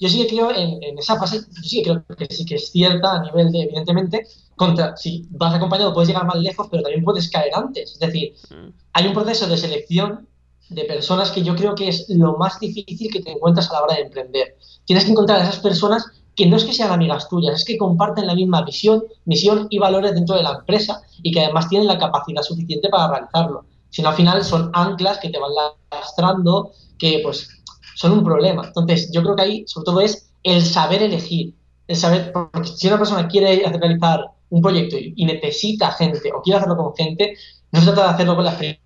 Yo 0.00 0.08
sí 0.08 0.22
que 0.22 0.28
creo 0.28 0.50
en, 0.50 0.82
en 0.82 0.98
esa 0.98 1.18
fase, 1.18 1.38
yo 1.38 1.62
sí 1.62 1.82
que 1.82 1.90
creo 1.90 2.04
que 2.16 2.26
sí 2.34 2.44
que 2.44 2.56
es 2.56 2.70
cierta 2.70 3.12
a 3.16 3.22
nivel 3.22 3.52
de, 3.52 3.62
evidentemente, 3.62 4.26
contra, 4.56 4.96
si 4.96 5.26
vas 5.30 5.54
acompañado 5.54 5.92
puedes 5.94 6.08
llegar 6.08 6.26
más 6.26 6.36
lejos, 6.36 6.68
pero 6.70 6.82
también 6.82 7.04
puedes 7.04 7.30
caer 7.30 7.52
antes. 7.54 7.92
Es 7.92 7.98
decir, 7.98 8.34
Mm. 8.50 8.68
hay 8.92 9.06
un 9.06 9.14
proceso 9.14 9.46
de 9.46 9.56
selección 9.56 10.28
de 10.70 10.84
personas 10.84 11.30
que 11.30 11.42
yo 11.42 11.54
creo 11.54 11.74
que 11.74 11.88
es 11.88 12.06
lo 12.08 12.36
más 12.36 12.58
difícil 12.58 13.10
que 13.12 13.20
te 13.22 13.32
encuentras 13.32 13.70
a 13.70 13.74
la 13.74 13.82
hora 13.82 13.94
de 13.96 14.02
emprender. 14.02 14.56
Tienes 14.84 15.04
que 15.04 15.10
encontrar 15.12 15.40
a 15.40 15.44
esas 15.44 15.58
personas 15.60 16.04
que 16.36 16.46
no 16.46 16.56
es 16.56 16.64
que 16.64 16.72
sean 16.72 16.90
amigas 16.90 17.28
tuyas, 17.28 17.54
es 17.54 17.64
que 17.64 17.76
comparten 17.78 18.26
la 18.26 18.34
misma 18.34 18.62
visión, 18.62 19.04
misión 19.24 19.68
y 19.70 19.78
valores 19.78 20.14
dentro 20.14 20.34
de 20.36 20.42
la 20.42 20.52
empresa 20.52 21.02
y 21.22 21.30
que 21.30 21.40
además 21.44 21.68
tienen 21.68 21.86
la 21.86 21.98
capacidad 21.98 22.42
suficiente 22.42 22.88
para 22.88 23.08
realizarlo. 23.08 23.66
Si 23.90 24.02
no, 24.02 24.08
al 24.08 24.16
final 24.16 24.42
son 24.44 24.70
anclas 24.74 25.18
que 25.18 25.30
te 25.30 25.38
van 25.38 25.52
lastrando, 25.92 26.72
que 26.98 27.20
pues 27.22 27.48
son 27.94 28.12
un 28.12 28.24
problema. 28.24 28.66
Entonces, 28.66 29.10
yo 29.12 29.22
creo 29.22 29.36
que 29.36 29.42
ahí, 29.42 29.64
sobre 29.66 29.84
todo, 29.84 30.00
es 30.00 30.30
el 30.42 30.62
saber 30.64 31.02
elegir. 31.02 31.54
El 31.86 31.96
saber, 31.96 32.32
porque 32.32 32.68
si 32.68 32.86
una 32.88 32.98
persona 32.98 33.28
quiere 33.28 33.62
realizar 33.78 34.24
un 34.50 34.62
proyecto 34.62 34.96
y, 34.98 35.24
necesita 35.24 35.92
gente 35.92 36.32
o 36.32 36.40
quiere 36.42 36.58
hacerlo 36.58 36.76
con 36.76 36.94
gente, 36.94 37.36
no 37.72 37.80
se 37.80 37.86
trata 37.86 38.04
de 38.04 38.14
hacerlo 38.14 38.36
con 38.36 38.44
las 38.44 38.54
pri- 38.56 38.78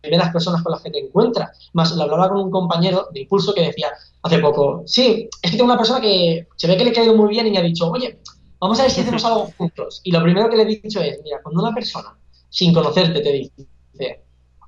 primeras 0.00 0.32
personas 0.32 0.62
con 0.62 0.72
las 0.72 0.82
que 0.82 0.90
te 0.90 0.98
encuentras. 0.98 1.70
Más, 1.72 1.92
lo 1.96 2.02
hablaba 2.02 2.28
con 2.30 2.38
un 2.40 2.50
compañero 2.50 3.08
de 3.12 3.20
Impulso 3.20 3.54
que 3.54 3.62
decía 3.62 3.88
hace 4.22 4.38
poco, 4.38 4.82
sí, 4.86 5.28
es 5.42 5.50
que 5.50 5.56
tengo 5.56 5.64
una 5.70 5.78
persona 5.78 6.00
que 6.00 6.46
se 6.56 6.66
ve 6.66 6.76
que 6.76 6.84
le 6.84 6.90
ha 6.90 6.94
caído 6.94 7.16
muy 7.16 7.30
bien 7.30 7.46
y 7.46 7.50
me 7.52 7.58
ha 7.58 7.62
dicho, 7.62 7.90
oye, 7.90 8.20
vamos 8.60 8.78
a 8.78 8.82
ver 8.82 8.90
si 8.90 9.00
hacemos 9.00 9.24
algo 9.24 9.48
juntos. 9.56 10.00
Y 10.04 10.12
lo 10.12 10.22
primero 10.22 10.48
que 10.50 10.56
le 10.56 10.62
he 10.64 10.66
dicho 10.66 11.00
es, 11.00 11.20
mira, 11.24 11.40
cuando 11.42 11.62
una 11.62 11.74
persona 11.74 12.16
sin 12.48 12.74
conocerte 12.74 13.20
te 13.20 13.32
dice, 13.32 13.66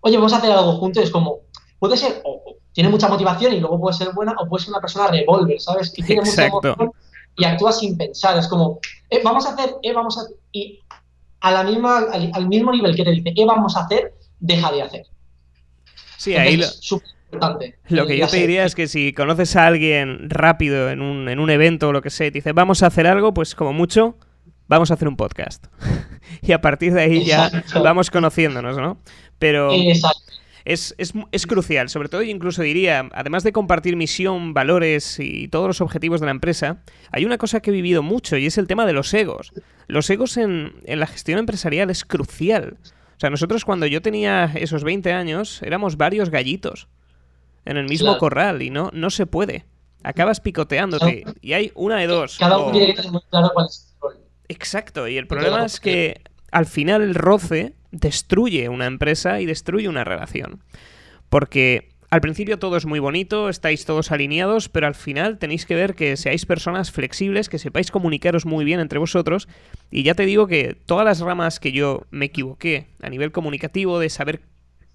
oye, 0.02 0.16
vamos 0.16 0.32
a 0.32 0.36
hacer 0.38 0.52
algo 0.52 0.72
juntos, 0.76 1.02
es 1.04 1.10
como, 1.10 1.40
puede 1.78 1.96
ser, 1.96 2.20
o 2.24 2.42
tiene 2.74 2.90
mucha 2.90 3.08
motivación 3.08 3.54
y 3.54 3.60
luego 3.60 3.80
puede 3.80 3.96
ser 3.96 4.12
buena, 4.12 4.34
o 4.38 4.48
puede 4.48 4.64
ser 4.64 4.72
una 4.72 4.80
persona 4.80 5.06
revólver, 5.06 5.60
¿sabes? 5.60 5.90
Que 5.90 6.02
tiene 6.02 6.22
mucha 6.22 6.46
Exacto. 6.46 6.68
emoción 6.68 6.92
y 7.36 7.44
actúas 7.44 7.78
sin 7.78 7.96
pensar. 7.96 8.36
Es 8.36 8.48
como, 8.48 8.80
eh, 9.08 9.20
vamos 9.22 9.46
a 9.46 9.54
hacer, 9.54 9.76
eh, 9.82 9.92
vamos 9.92 10.18
a 10.18 10.22
Y 10.52 10.80
a 11.40 11.50
la 11.52 11.62
misma, 11.62 11.98
al, 12.10 12.48
mismo 12.48 12.72
nivel 12.72 12.96
que 12.96 13.04
te 13.04 13.12
dice, 13.12 13.32
¿qué 13.34 13.44
vamos 13.44 13.76
a 13.76 13.84
hacer? 13.84 14.14
Deja 14.40 14.72
de 14.72 14.82
hacer. 14.82 15.06
Sí, 16.16 16.34
ahí 16.34 16.56
lo, 16.56 16.66
importante, 17.30 17.76
lo 17.88 18.06
que 18.06 18.16
yo 18.16 18.26
te 18.26 18.38
diría 18.38 18.64
es 18.64 18.74
que 18.74 18.88
si 18.88 19.12
conoces 19.12 19.54
a 19.56 19.66
alguien 19.66 20.30
rápido 20.30 20.90
en 20.90 21.02
un, 21.02 21.28
en 21.28 21.38
un 21.38 21.50
evento 21.50 21.88
o 21.88 21.92
lo 21.92 22.02
que 22.02 22.10
sea 22.10 22.26
y 22.26 22.30
te 22.30 22.38
dice, 22.38 22.52
vamos 22.52 22.82
a 22.82 22.86
hacer 22.86 23.06
algo, 23.06 23.34
pues 23.34 23.54
como 23.54 23.72
mucho, 23.72 24.16
vamos 24.66 24.90
a 24.90 24.94
hacer 24.94 25.06
un 25.06 25.16
podcast. 25.16 25.66
y 26.42 26.52
a 26.52 26.60
partir 26.60 26.94
de 26.94 27.02
ahí 27.02 27.24
ya 27.24 27.50
vamos 27.74 28.10
conociéndonos, 28.10 28.78
¿no? 28.78 28.98
Pero 29.38 29.70
es, 30.64 30.94
es, 30.98 31.46
crucial, 31.46 31.88
sobre 31.90 32.08
todo 32.08 32.22
incluso 32.22 32.62
diría, 32.62 33.08
además 33.12 33.42
de 33.42 33.52
compartir 33.52 33.96
misión, 33.96 34.54
valores 34.54 35.18
y 35.18 35.48
todos 35.48 35.66
los 35.66 35.80
objetivos 35.80 36.20
de 36.20 36.26
la 36.26 36.32
empresa, 36.32 36.82
hay 37.12 37.24
una 37.24 37.38
cosa 37.38 37.60
que 37.60 37.70
he 37.70 37.72
vivido 37.74 38.02
mucho 38.02 38.36
y 38.36 38.46
es 38.46 38.56
el 38.56 38.66
tema 38.66 38.86
de 38.86 38.94
los 38.94 39.12
egos. 39.12 39.52
Los 39.88 40.08
egos 40.08 40.36
en, 40.36 40.74
en 40.84 41.00
la 41.00 41.06
gestión 41.06 41.38
empresarial 41.38 41.90
es 41.90 42.04
crucial. 42.04 42.78
O 43.16 43.20
sea, 43.20 43.30
nosotros 43.30 43.64
cuando 43.64 43.86
yo 43.86 44.00
tenía 44.00 44.50
esos 44.54 44.84
20 44.84 45.12
años 45.12 45.62
éramos 45.62 45.96
varios 45.96 46.30
gallitos 46.30 46.88
en 47.64 47.76
el 47.76 47.88
mismo 47.88 48.16
corral 48.18 48.62
y 48.62 48.70
no, 48.70 48.90
no 48.92 49.10
se 49.10 49.26
puede. 49.26 49.66
Acabas 50.02 50.40
picoteándote 50.40 51.24
y 51.40 51.52
hay 51.52 51.72
una 51.74 51.96
de 51.98 52.06
dos. 52.06 52.36
Cada 52.38 52.58
uno 52.58 52.72
tiene 52.72 52.88
que 52.88 52.94
tener 52.94 53.10
muy 53.10 53.22
claro 53.30 53.50
cuál 53.54 53.66
es 53.66 53.94
el 53.94 54.00
rol. 54.00 54.24
Exacto, 54.48 55.08
y 55.08 55.16
el 55.16 55.26
problema 55.26 55.64
es 55.64 55.80
que 55.80 56.22
al 56.50 56.66
final 56.66 57.02
el 57.02 57.14
roce 57.14 57.74
destruye 57.94 58.68
una 58.68 58.86
empresa 58.86 59.40
y 59.40 59.46
destruye 59.46 59.88
una 59.88 60.04
relación. 60.04 60.60
Porque 61.28 61.94
al 62.10 62.20
principio 62.20 62.60
todo 62.60 62.76
es 62.76 62.86
muy 62.86 63.00
bonito, 63.00 63.48
estáis 63.48 63.84
todos 63.86 64.12
alineados, 64.12 64.68
pero 64.68 64.86
al 64.86 64.94
final 64.94 65.38
tenéis 65.38 65.66
que 65.66 65.74
ver 65.74 65.94
que 65.94 66.16
seáis 66.16 66.46
personas 66.46 66.92
flexibles, 66.92 67.48
que 67.48 67.58
sepáis 67.58 67.90
comunicaros 67.90 68.46
muy 68.46 68.64
bien 68.64 68.78
entre 68.78 69.00
vosotros. 69.00 69.48
Y 69.90 70.04
ya 70.04 70.14
te 70.14 70.24
digo 70.24 70.46
que 70.46 70.76
todas 70.86 71.04
las 71.04 71.18
ramas 71.18 71.58
que 71.58 71.72
yo 71.72 72.06
me 72.10 72.26
equivoqué 72.26 72.86
a 73.02 73.10
nivel 73.10 73.32
comunicativo, 73.32 73.98
de 73.98 74.10
saber 74.10 74.42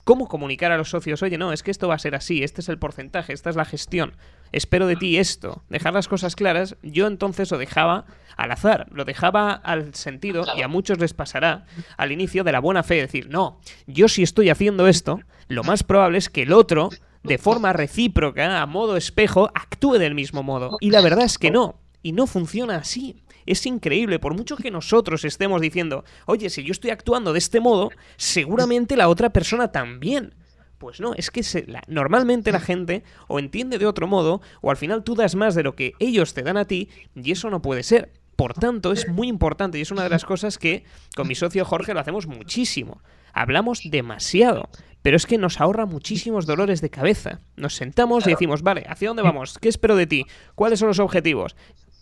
cómo 0.09 0.27
comunicar 0.27 0.71
a 0.71 0.77
los 0.79 0.89
socios, 0.89 1.21
oye, 1.21 1.37
no, 1.37 1.53
es 1.53 1.61
que 1.61 1.69
esto 1.69 1.87
va 1.87 1.93
a 1.93 1.99
ser 1.99 2.15
así, 2.15 2.41
este 2.41 2.61
es 2.61 2.69
el 2.69 2.79
porcentaje, 2.79 3.31
esta 3.31 3.51
es 3.51 3.55
la 3.55 3.63
gestión, 3.63 4.13
espero 4.51 4.87
de 4.87 4.95
ti 4.95 5.17
esto, 5.19 5.61
dejar 5.69 5.93
las 5.93 6.07
cosas 6.07 6.35
claras, 6.35 6.77
yo 6.81 7.05
entonces 7.05 7.51
lo 7.51 7.59
dejaba 7.59 8.05
al 8.35 8.51
azar, 8.51 8.87
lo 8.91 9.05
dejaba 9.05 9.51
al 9.51 9.93
sentido, 9.93 10.47
y 10.57 10.63
a 10.63 10.67
muchos 10.67 10.97
les 10.97 11.13
pasará, 11.13 11.67
al 11.95 12.11
inicio 12.11 12.43
de 12.43 12.51
la 12.51 12.59
buena 12.59 12.81
fe, 12.81 12.95
decir, 12.95 13.29
no, 13.29 13.59
yo 13.85 14.07
si 14.07 14.23
estoy 14.23 14.49
haciendo 14.49 14.87
esto, 14.87 15.19
lo 15.47 15.63
más 15.63 15.83
probable 15.83 16.17
es 16.17 16.27
que 16.27 16.41
el 16.41 16.53
otro, 16.53 16.89
de 17.21 17.37
forma 17.37 17.71
recíproca, 17.71 18.63
a 18.63 18.65
modo 18.65 18.97
espejo, 18.97 19.51
actúe 19.53 19.99
del 19.99 20.15
mismo 20.15 20.41
modo. 20.41 20.77
Y 20.79 20.89
la 20.89 21.01
verdad 21.01 21.25
es 21.25 21.37
que 21.37 21.51
no, 21.51 21.75
y 22.01 22.13
no 22.13 22.25
funciona 22.25 22.77
así. 22.77 23.21
Es 23.49 23.65
increíble, 23.65 24.19
por 24.19 24.35
mucho 24.35 24.55
que 24.57 24.69
nosotros 24.69 25.25
estemos 25.25 25.59
diciendo, 25.59 26.05
oye, 26.27 26.51
si 26.51 26.63
yo 26.63 26.71
estoy 26.71 26.91
actuando 26.91 27.33
de 27.33 27.39
este 27.39 27.59
modo, 27.59 27.89
seguramente 28.15 28.95
la 28.95 29.09
otra 29.09 29.31
persona 29.31 29.71
también. 29.71 30.35
Pues 30.77 30.99
no, 30.99 31.15
es 31.15 31.31
que 31.31 31.41
normalmente 31.87 32.51
la 32.51 32.59
gente 32.59 33.03
o 33.27 33.39
entiende 33.39 33.79
de 33.79 33.87
otro 33.87 34.05
modo, 34.05 34.43
o 34.61 34.69
al 34.69 34.77
final 34.77 35.03
tú 35.03 35.15
das 35.15 35.33
más 35.33 35.55
de 35.55 35.63
lo 35.63 35.75
que 35.75 35.93
ellos 35.97 36.35
te 36.35 36.43
dan 36.43 36.57
a 36.57 36.65
ti, 36.65 36.89
y 37.15 37.31
eso 37.31 37.49
no 37.49 37.59
puede 37.59 37.81
ser. 37.81 38.13
Por 38.35 38.53
tanto, 38.53 38.91
es 38.91 39.09
muy 39.09 39.27
importante 39.27 39.79
y 39.79 39.81
es 39.81 39.89
una 39.89 40.03
de 40.03 40.09
las 40.09 40.25
cosas 40.25 40.59
que 40.59 40.83
con 41.15 41.27
mi 41.27 41.33
socio 41.33 41.65
Jorge 41.65 41.95
lo 41.95 42.01
hacemos 42.01 42.27
muchísimo. 42.27 43.01
Hablamos 43.33 43.81
demasiado, 43.83 44.69
pero 45.01 45.17
es 45.17 45.25
que 45.25 45.39
nos 45.39 45.59
ahorra 45.59 45.87
muchísimos 45.87 46.45
dolores 46.45 46.81
de 46.81 46.91
cabeza. 46.91 47.39
Nos 47.55 47.73
sentamos 47.73 48.27
y 48.27 48.29
decimos, 48.29 48.61
vale, 48.61 48.85
¿hacia 48.87 49.07
dónde 49.07 49.23
vamos? 49.23 49.57
¿Qué 49.59 49.69
espero 49.69 49.95
de 49.95 50.05
ti? 50.05 50.25
¿Cuáles 50.53 50.77
son 50.77 50.89
los 50.89 50.99
objetivos? 50.99 51.55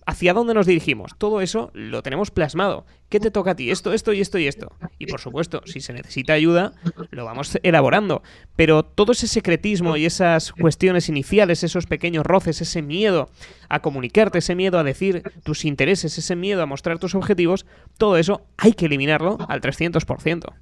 Hacia 0.08 0.34
dónde 0.34 0.54
nos 0.54 0.66
dirigimos. 0.66 1.12
Todo 1.18 1.42
eso 1.42 1.70
lo 1.74 2.02
tenemos 2.02 2.32
plasmado. 2.32 2.86
¿Qué 3.10 3.20
te 3.20 3.30
toca 3.30 3.52
a 3.52 3.56
ti? 3.56 3.72
Esto, 3.72 3.92
esto 3.92 4.14
y 4.14 4.22
esto 4.22 4.38
y 4.40 4.48
esto. 4.48 4.72
Y 4.98 5.06
por 5.06 5.20
supuesto, 5.20 5.62
si 5.66 5.82
se 5.82 5.92
necesita 5.92 6.32
ayuda, 6.32 6.72
lo 7.12 7.26
vamos 7.26 7.60
elaborando. 7.62 8.24
Pero 8.56 8.84
todo 8.84 9.12
ese 9.12 9.28
secretismo 9.28 9.98
y 9.98 10.06
esas 10.06 10.54
cuestiones 10.54 11.10
iniciales, 11.10 11.62
esos 11.64 11.88
pequeños 11.88 12.26
roces, 12.26 12.62
ese 12.62 12.82
miedo 12.82 13.30
a 13.68 13.82
comunicarte, 13.82 14.38
ese 14.38 14.56
miedo 14.56 14.80
a 14.80 14.84
decir 14.86 15.24
tus 15.44 15.66
intereses, 15.66 16.18
ese 16.18 16.36
miedo 16.38 16.64
a 16.64 16.66
mostrar 16.66 17.00
tus 17.00 17.14
objetivos, 17.14 17.66
todo 17.98 18.16
eso 18.16 18.44
hay 18.56 18.72
que 18.72 18.86
eliminarlo 18.86 19.38
al 19.50 19.60
300%. 19.60 20.54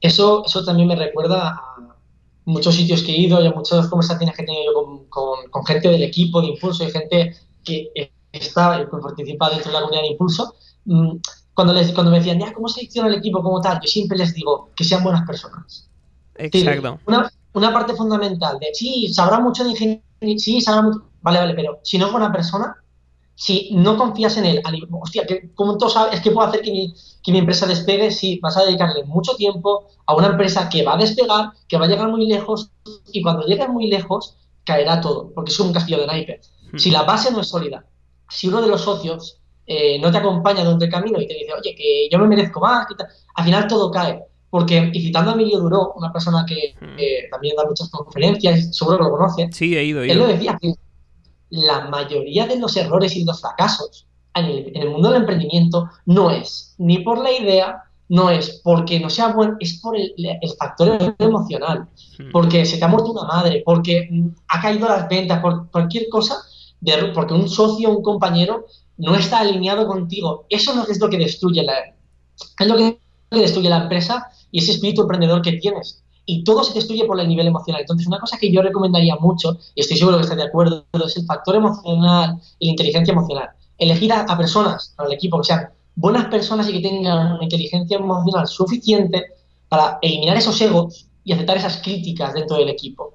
Eso, 0.00 0.44
eso 0.46 0.64
también 0.64 0.88
me 0.88 0.96
recuerda 0.96 1.50
a 1.50 1.96
muchos 2.46 2.74
sitios 2.74 3.02
que 3.02 3.12
he 3.12 3.20
ido 3.20 3.42
y 3.42 3.46
a 3.46 3.52
muchas 3.52 3.86
conversaciones 3.88 4.34
que 4.34 4.42
he 4.42 4.46
tenido 4.46 4.64
yo 4.72 5.06
con, 5.10 5.50
con 5.50 5.66
gente 5.66 5.90
del 5.90 6.02
equipo 6.02 6.40
de 6.40 6.48
Impulso 6.48 6.84
y 6.84 6.90
gente 6.90 7.36
que 7.62 7.90
estaba 8.32 8.80
y 8.80 8.86
participa 8.86 9.50
dentro 9.50 9.70
de 9.70 9.74
la 9.74 9.80
comunidad 9.80 10.02
de 10.02 10.08
Impulso, 10.08 10.54
mm, 10.86 11.16
cuando, 11.54 11.74
les, 11.74 11.92
cuando 11.92 12.10
me 12.10 12.18
decían, 12.18 12.38
ya, 12.38 12.52
¿cómo 12.52 12.68
selecciona 12.68 13.08
el 13.08 13.14
equipo 13.14 13.42
como 13.42 13.60
tal? 13.60 13.78
Yo 13.82 13.88
siempre 13.88 14.16
les 14.16 14.34
digo 14.34 14.70
que 14.74 14.84
sean 14.84 15.04
buenas 15.04 15.26
personas. 15.26 15.88
Exacto. 16.36 16.98
Una, 17.06 17.30
una 17.52 17.72
parte 17.72 17.94
fundamental 17.94 18.58
de, 18.58 18.68
sí, 18.72 19.12
sabrá 19.12 19.38
mucho 19.38 19.64
de 19.64 19.70
ingeniería, 19.70 20.38
sí, 20.38 20.60
sabrá 20.60 20.82
mucho, 20.82 21.02
vale, 21.20 21.38
vale, 21.38 21.54
pero 21.54 21.80
si 21.82 21.98
no 21.98 22.06
es 22.06 22.12
buena 22.12 22.32
persona, 22.32 22.76
si 23.34 23.70
no 23.72 23.96
confías 23.96 24.36
en 24.36 24.44
él, 24.44 24.62
hostia, 24.92 25.26
como 25.54 25.76
tú 25.76 25.88
sabes, 25.88 26.14
es 26.14 26.20
que 26.20 26.30
puedo 26.30 26.48
hacer 26.48 26.62
que 26.62 26.70
mi, 26.70 26.94
que 27.22 27.32
mi 27.32 27.38
empresa 27.38 27.66
despegue 27.66 28.10
si 28.10 28.38
vas 28.40 28.56
a 28.56 28.64
dedicarle 28.64 29.04
mucho 29.04 29.34
tiempo 29.34 29.88
a 30.06 30.14
una 30.14 30.28
empresa 30.28 30.68
que 30.68 30.84
va 30.84 30.94
a 30.94 30.98
despegar, 30.98 31.50
que 31.68 31.76
va 31.76 31.86
a 31.86 31.88
llegar 31.88 32.08
muy 32.08 32.26
lejos, 32.26 32.70
y 33.12 33.22
cuando 33.22 33.46
llegue 33.46 33.66
muy 33.68 33.88
lejos, 33.88 34.36
caerá 34.64 35.00
todo, 35.00 35.32
porque 35.34 35.50
es 35.50 35.60
un 35.60 35.72
castillo 35.72 36.00
de 36.00 36.06
naipes. 36.06 36.50
Si 36.76 36.90
la 36.90 37.02
base 37.02 37.30
no 37.30 37.40
es 37.40 37.48
sólida, 37.48 37.84
si 38.32 38.48
uno 38.48 38.62
de 38.62 38.68
los 38.68 38.80
socios 38.80 39.38
eh, 39.66 39.98
no 40.00 40.10
te 40.10 40.18
acompaña 40.18 40.64
durante 40.64 40.86
el 40.86 40.90
camino 40.90 41.20
y 41.20 41.26
te 41.26 41.34
dice, 41.34 41.52
oye, 41.52 41.74
que 41.74 42.08
yo 42.10 42.18
me 42.18 42.26
merezco 42.26 42.60
más, 42.60 42.86
al 43.34 43.44
final 43.44 43.66
todo 43.66 43.90
cae. 43.90 44.24
Porque, 44.50 44.90
y 44.92 45.00
citando 45.00 45.30
a 45.30 45.34
Emilio 45.34 45.60
Duró, 45.60 45.92
una 45.96 46.12
persona 46.12 46.44
que 46.46 46.74
hmm. 46.78 47.30
también 47.30 47.56
da 47.56 47.64
muchas 47.64 47.88
conferencias, 47.90 48.76
seguro 48.76 48.98
que 48.98 49.04
lo 49.04 49.10
conoce, 49.10 49.48
sí, 49.52 49.76
he 49.76 49.84
ido, 49.84 50.02
él 50.02 50.18
lo 50.18 50.26
decía, 50.26 50.58
que 50.60 50.74
la 51.50 51.88
mayoría 51.88 52.46
de 52.46 52.58
los 52.58 52.76
errores 52.76 53.16
y 53.16 53.24
los 53.24 53.40
fracasos 53.40 54.06
en 54.34 54.46
el, 54.74 54.90
mundo 54.90 55.10
del 55.10 55.22
emprendimiento 55.22 55.88
no 56.06 56.30
es 56.30 56.74
ni 56.78 56.98
por 56.98 57.18
la 57.18 57.32
idea, 57.32 57.82
no 58.08 58.30
es 58.30 58.60
porque 58.62 59.00
no 59.00 59.08
sea 59.08 59.28
bueno, 59.28 59.56
es 59.60 59.80
por 59.80 59.96
el, 59.96 60.12
factor 60.58 61.14
emocional, 61.18 61.88
hmm. 62.18 62.30
porque 62.32 62.66
se 62.66 62.78
te 62.78 62.84
ha 62.84 62.88
muerto 62.88 63.12
una 63.12 63.24
madre, 63.24 63.62
porque 63.64 64.08
mm, 64.10 64.28
ha 64.48 64.60
caído 64.60 64.88
las 64.88 65.08
ventas, 65.08 65.40
por 65.40 65.70
cualquier 65.70 66.08
cosa 66.10 66.36
porque 67.14 67.34
un 67.34 67.48
socio, 67.48 67.90
un 67.90 68.02
compañero, 68.02 68.66
no 68.96 69.14
está 69.14 69.40
alineado 69.40 69.86
contigo. 69.86 70.46
Eso 70.48 70.74
no 70.74 70.84
es 70.86 71.00
lo 71.00 71.08
que 71.08 71.18
destruye 71.18 71.62
la, 71.62 71.74
es 72.58 72.66
lo 72.66 72.76
que 72.76 72.98
destruye 73.30 73.68
la 73.68 73.82
empresa 73.82 74.28
y 74.50 74.60
ese 74.60 74.72
espíritu 74.72 75.02
emprendedor 75.02 75.42
que 75.42 75.52
tienes. 75.54 76.02
Y 76.24 76.44
todo 76.44 76.62
se 76.62 76.74
destruye 76.74 77.04
por 77.04 77.18
el 77.18 77.26
nivel 77.26 77.48
emocional. 77.48 77.80
Entonces, 77.80 78.06
una 78.06 78.20
cosa 78.20 78.38
que 78.38 78.52
yo 78.52 78.62
recomendaría 78.62 79.16
mucho, 79.16 79.58
y 79.74 79.80
estoy 79.80 79.96
seguro 79.96 80.18
que 80.18 80.22
estás 80.22 80.36
de 80.36 80.44
acuerdo, 80.44 80.84
es 81.04 81.16
el 81.16 81.26
factor 81.26 81.56
emocional 81.56 82.40
y 82.58 82.66
la 82.66 82.70
inteligencia 82.70 83.12
emocional. 83.12 83.50
Elegir 83.78 84.12
a, 84.12 84.36
personas 84.36 84.92
para 84.96 85.08
el 85.08 85.14
equipo 85.14 85.38
que 85.38 85.44
sean 85.44 85.70
buenas 85.96 86.26
personas 86.26 86.68
y 86.68 86.74
que 86.74 86.88
tengan 86.88 87.34
una 87.34 87.42
inteligencia 87.42 87.96
emocional 87.96 88.46
suficiente 88.46 89.24
para 89.68 89.98
eliminar 90.00 90.36
esos 90.36 90.60
egos 90.60 91.06
y 91.24 91.32
aceptar 91.32 91.56
esas 91.56 91.78
críticas 91.78 92.34
dentro 92.34 92.56
del 92.56 92.68
equipo. 92.68 93.14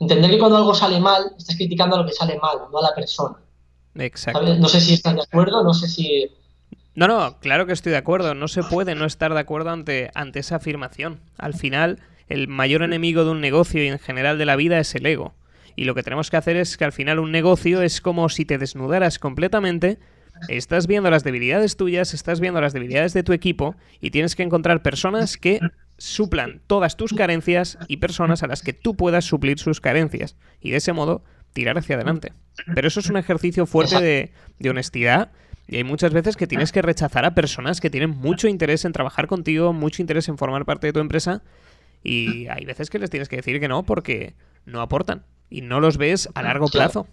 Entender 0.00 0.30
que 0.30 0.38
cuando 0.38 0.56
algo 0.56 0.74
sale 0.74 1.00
mal, 1.00 1.32
estás 1.38 1.56
criticando 1.56 1.96
a 1.96 2.00
lo 2.00 2.06
que 2.06 2.12
sale 2.12 2.38
mal, 2.38 2.58
no 2.70 2.78
a 2.78 2.82
la 2.82 2.94
persona. 2.94 3.36
Exacto. 3.94 4.56
No 4.56 4.68
sé 4.68 4.80
si 4.80 4.94
estás 4.94 5.14
de 5.14 5.22
acuerdo, 5.22 5.62
no 5.62 5.72
sé 5.72 5.88
si... 5.88 6.30
No, 6.94 7.08
no, 7.08 7.38
claro 7.40 7.66
que 7.66 7.72
estoy 7.72 7.92
de 7.92 7.98
acuerdo. 7.98 8.34
No 8.34 8.48
se 8.48 8.62
puede 8.62 8.94
no 8.94 9.04
estar 9.04 9.34
de 9.34 9.40
acuerdo 9.40 9.70
ante, 9.70 10.10
ante 10.14 10.40
esa 10.40 10.56
afirmación. 10.56 11.20
Al 11.38 11.54
final, 11.54 12.00
el 12.28 12.48
mayor 12.48 12.82
enemigo 12.82 13.24
de 13.24 13.30
un 13.30 13.40
negocio 13.40 13.82
y 13.82 13.88
en 13.88 13.98
general 13.98 14.38
de 14.38 14.46
la 14.46 14.56
vida 14.56 14.78
es 14.78 14.94
el 14.94 15.06
ego. 15.06 15.34
Y 15.76 15.84
lo 15.84 15.94
que 15.94 16.02
tenemos 16.02 16.30
que 16.30 16.36
hacer 16.36 16.56
es 16.56 16.76
que 16.76 16.84
al 16.84 16.92
final 16.92 17.18
un 17.18 17.32
negocio 17.32 17.82
es 17.82 18.00
como 18.00 18.28
si 18.28 18.44
te 18.44 18.58
desnudaras 18.58 19.18
completamente, 19.18 19.98
estás 20.48 20.86
viendo 20.86 21.10
las 21.10 21.24
debilidades 21.24 21.76
tuyas, 21.76 22.14
estás 22.14 22.40
viendo 22.40 22.60
las 22.60 22.72
debilidades 22.72 23.12
de 23.12 23.22
tu 23.22 23.32
equipo 23.32 23.74
y 24.00 24.10
tienes 24.10 24.36
que 24.36 24.42
encontrar 24.42 24.82
personas 24.82 25.36
que 25.36 25.60
suplan 26.04 26.60
todas 26.66 26.96
tus 26.96 27.14
carencias 27.14 27.78
y 27.88 27.96
personas 27.96 28.42
a 28.42 28.46
las 28.46 28.62
que 28.62 28.72
tú 28.72 28.94
puedas 28.94 29.24
suplir 29.24 29.58
sus 29.58 29.80
carencias. 29.80 30.36
Y 30.60 30.70
de 30.70 30.76
ese 30.76 30.92
modo 30.92 31.24
tirar 31.52 31.78
hacia 31.78 31.96
adelante. 31.96 32.32
Pero 32.74 32.88
eso 32.88 33.00
es 33.00 33.08
un 33.08 33.16
ejercicio 33.16 33.66
fuerte 33.66 34.32
de, 34.58 34.70
honestidad. 34.70 35.32
Y 35.66 35.76
hay 35.76 35.84
muchas 35.84 36.12
veces 36.12 36.36
que 36.36 36.46
tienes 36.46 36.72
que 36.72 36.82
rechazar 36.82 37.24
a 37.24 37.34
personas 37.34 37.80
que 37.80 37.88
tienen 37.88 38.10
mucho 38.10 38.48
interés 38.48 38.84
en 38.84 38.92
trabajar 38.92 39.26
contigo, 39.26 39.72
mucho 39.72 40.02
interés 40.02 40.28
en 40.28 40.36
formar 40.36 40.66
parte 40.66 40.88
de 40.88 40.92
tu 40.92 41.00
empresa. 41.00 41.42
Y 42.02 42.48
hay 42.48 42.66
veces 42.66 42.90
que 42.90 42.98
les 42.98 43.08
tienes 43.08 43.28
que 43.28 43.36
decir 43.36 43.58
que 43.58 43.68
no 43.68 43.84
porque 43.84 44.34
no 44.66 44.82
aportan. 44.82 45.24
Y 45.48 45.62
no 45.62 45.80
los 45.80 45.96
ves 45.96 46.28
a 46.34 46.42
largo 46.42 46.68
plazo. 46.68 47.06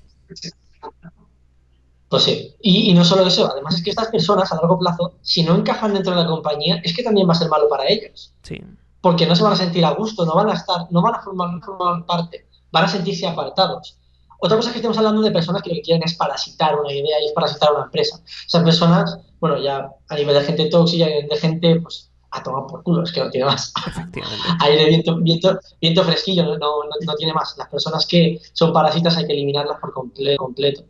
Pues 2.10 2.24
sí, 2.24 2.56
y, 2.60 2.94
no 2.94 3.06
solo 3.06 3.26
eso, 3.26 3.50
además 3.50 3.76
es 3.76 3.84
que 3.84 3.90
estas 3.90 4.10
personas 4.10 4.52
a 4.52 4.56
largo 4.56 4.78
plazo, 4.78 5.14
si 5.22 5.44
no 5.44 5.56
encajan 5.56 5.94
dentro 5.94 6.14
de 6.14 6.24
la 6.24 6.28
compañía, 6.28 6.82
es 6.84 6.94
que 6.94 7.04
también 7.04 7.26
va 7.26 7.32
a 7.32 7.38
ser 7.38 7.48
malo 7.48 7.70
para 7.70 7.88
ellos. 7.88 8.34
Sí. 8.44 8.62
Porque 9.02 9.26
no 9.26 9.36
se 9.36 9.44
van 9.44 9.54
a 9.54 9.56
sentir 9.56 9.84
a 9.84 9.92
gusto, 9.92 10.26
no 10.26 10.36
van 10.36 10.50
a 10.50 10.54
estar, 10.54 10.88
no 10.92 11.02
van 11.02 11.16
a 11.16 11.22
formar, 11.22 12.06
parte, 12.06 12.48
van 12.72 12.86
a 12.86 12.88
sentirse 12.88 13.28
apartados. 13.28 13.98
Otra 14.40 14.58
cosa 14.58 14.70
es 14.70 14.74
que 14.74 14.80
estamos 14.80 14.98
hablando 14.98 15.22
de 15.22 15.32
personas 15.32 15.62
que 15.62 15.70
lo 15.70 15.76
que 15.76 15.82
quieren 15.82 16.04
es 16.04 16.16
parasitar 16.16 16.80
una 16.80 16.92
idea 16.92 17.22
y 17.22 17.28
es 17.28 17.34
parasitar 17.34 17.72
una 17.74 17.86
empresa. 17.86 18.22
Esas 18.48 18.64
personas, 18.64 19.20
bueno, 19.40 19.62
ya 19.62 19.92
a 20.08 20.16
nivel 20.16 20.36
de 20.36 20.44
gente 20.44 20.66
tóxica, 20.70 21.06
de 21.06 21.38
gente, 21.40 21.80
pues, 21.80 22.12
a 22.32 22.42
tomar 22.42 22.66
por 22.66 22.82
culo, 22.84 23.04
es 23.04 23.12
que 23.12 23.22
no 23.22 23.30
tiene 23.30 23.46
más. 23.46 23.74
Aire, 24.62 24.86
viento, 24.86 25.18
viento, 25.18 25.60
viento 25.80 26.04
fresquillo, 26.04 26.44
no, 26.44 26.58
no, 26.58 26.84
no, 27.06 27.16
tiene 27.16 27.34
más. 27.34 27.56
Las 27.58 27.68
personas 27.68 28.06
que 28.06 28.40
son 28.54 28.74
parásitas 28.74 29.18
hay 29.18 29.28
que 29.28 29.34
eliminarlas 29.34 29.80
por 29.80 29.94
completo. 29.94 30.86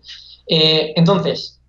Eh, 0.48 0.94
entonces, 0.96 1.60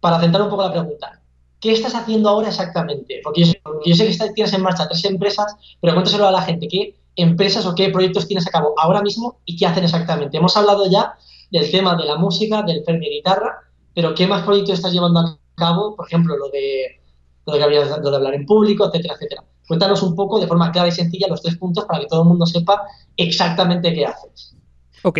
para 0.00 0.20
centrar 0.20 0.42
un 0.42 0.50
poco 0.50 0.62
la 0.62 0.72
pregunta, 0.72 1.20
¿qué 1.60 1.72
estás 1.72 1.94
haciendo 1.94 2.28
ahora 2.28 2.48
exactamente? 2.48 3.20
Porque 3.22 3.44
yo, 3.44 3.94
sé 3.94 4.06
que 4.06 4.32
tienes 4.34 4.52
en 4.52 4.62
marcha 4.62 4.88
tres 4.88 5.04
empresas, 5.04 5.56
pero 5.80 5.94
cuéntaselo 5.94 6.26
a 6.26 6.32
la 6.32 6.42
gente, 6.42 6.68
¿qué 6.68 6.96
empresas 7.16 7.66
o 7.66 7.74
qué 7.74 7.88
proyectos 7.90 8.28
tienes 8.28 8.46
a 8.46 8.50
cabo 8.50 8.74
ahora 8.78 9.02
mismo 9.02 9.40
y 9.44 9.56
qué 9.56 9.66
hacen 9.66 9.84
exactamente? 9.84 10.36
Hemos 10.36 10.56
hablado 10.56 10.88
ya 10.90 11.14
del 11.50 11.70
tema 11.70 11.96
de 11.96 12.04
la 12.04 12.16
música, 12.16 12.62
del 12.62 12.84
Fermi 12.84 13.08
Guitarra, 13.08 13.58
pero 13.94 14.14
¿qué 14.14 14.26
más 14.26 14.44
proyectos 14.44 14.74
estás 14.74 14.92
llevando 14.92 15.20
a 15.20 15.38
cabo? 15.54 15.96
Por 15.96 16.06
ejemplo, 16.06 16.36
lo 16.36 16.48
de, 16.50 17.00
lo 17.46 17.54
de, 17.54 18.00
lo 18.02 18.10
de 18.10 18.16
hablar 18.16 18.34
en 18.34 18.46
público, 18.46 18.86
etcétera, 18.86 19.14
etcétera. 19.14 19.44
Cuéntanos 19.66 20.02
un 20.02 20.14
poco 20.14 20.40
de 20.40 20.46
forma 20.46 20.72
clara 20.72 20.88
y 20.88 20.92
sencilla 20.92 21.28
los 21.28 21.42
tres 21.42 21.56
puntos 21.56 21.84
para 21.84 22.00
que 22.00 22.06
todo 22.06 22.22
el 22.22 22.28
mundo 22.28 22.46
sepa 22.46 22.84
exactamente 23.16 23.92
qué 23.92 24.06
haces. 24.06 24.56
Ok, 25.02 25.18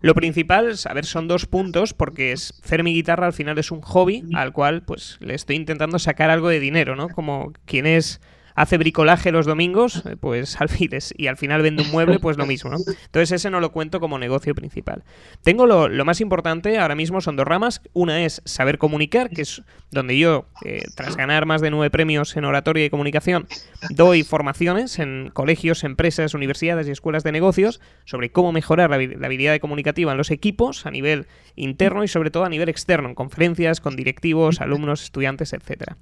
lo 0.00 0.14
principal, 0.14 0.74
a 0.84 0.94
ver, 0.94 1.04
son 1.04 1.28
dos 1.28 1.46
puntos, 1.46 1.94
porque 1.94 2.32
es, 2.32 2.54
hacer 2.64 2.84
mi 2.84 2.94
guitarra 2.94 3.26
al 3.26 3.32
final 3.32 3.58
es 3.58 3.70
un 3.70 3.80
hobby 3.80 4.24
al 4.34 4.52
cual 4.52 4.82
pues 4.82 5.16
le 5.20 5.34
estoy 5.34 5.56
intentando 5.56 5.98
sacar 5.98 6.30
algo 6.30 6.48
de 6.48 6.60
dinero, 6.60 6.96
¿no? 6.96 7.08
Como 7.08 7.52
quien 7.64 7.86
es 7.86 8.20
hace 8.58 8.76
bricolaje 8.76 9.30
los 9.30 9.46
domingos, 9.46 10.02
eh, 10.04 10.16
pues 10.18 10.56
alfiles, 10.60 11.14
y 11.16 11.28
al 11.28 11.36
final 11.36 11.62
vende 11.62 11.82
un 11.82 11.90
mueble, 11.90 12.18
pues 12.18 12.36
lo 12.36 12.44
mismo, 12.44 12.70
¿no? 12.70 12.78
Entonces 12.78 13.32
ese 13.32 13.50
no 13.50 13.60
lo 13.60 13.70
cuento 13.70 14.00
como 14.00 14.18
negocio 14.18 14.54
principal. 14.54 15.04
Tengo 15.42 15.66
lo, 15.66 16.04
más 16.04 16.20
importante 16.20 16.78
ahora 16.78 16.94
mismo 16.94 17.20
son 17.20 17.36
dos 17.36 17.46
ramas. 17.46 17.82
Una 17.92 18.24
es 18.24 18.42
saber 18.44 18.78
comunicar, 18.78 19.30
que 19.30 19.42
es 19.42 19.62
donde 19.90 20.18
yo, 20.18 20.46
eh, 20.64 20.82
tras 20.96 21.16
ganar 21.16 21.46
más 21.46 21.60
de 21.60 21.70
nueve 21.70 21.90
premios 21.90 22.36
en 22.36 22.44
oratoria 22.44 22.84
y 22.84 22.90
comunicación, 22.90 23.46
doy 23.90 24.24
formaciones 24.24 24.98
en 24.98 25.30
colegios, 25.32 25.84
empresas, 25.84 26.34
universidades 26.34 26.88
y 26.88 26.90
escuelas 26.90 27.22
de 27.22 27.32
negocios 27.32 27.80
sobre 28.04 28.32
cómo 28.32 28.50
mejorar 28.50 28.90
la, 28.90 28.96
habilidad 28.96 29.58
comunicativa 29.60 30.10
en 30.10 30.18
los 30.18 30.30
equipos 30.30 30.84
a 30.84 30.90
nivel 30.90 31.26
interno 31.54 32.02
y 32.02 32.08
sobre 32.08 32.30
todo 32.30 32.44
a 32.44 32.48
nivel 32.48 32.68
externo, 32.68 33.08
en 33.08 33.14
conferencias, 33.14 33.80
con 33.80 33.94
directivos, 33.94 34.60
alumnos, 34.60 35.04
estudiantes, 35.04 35.52
etcétera. 35.52 35.96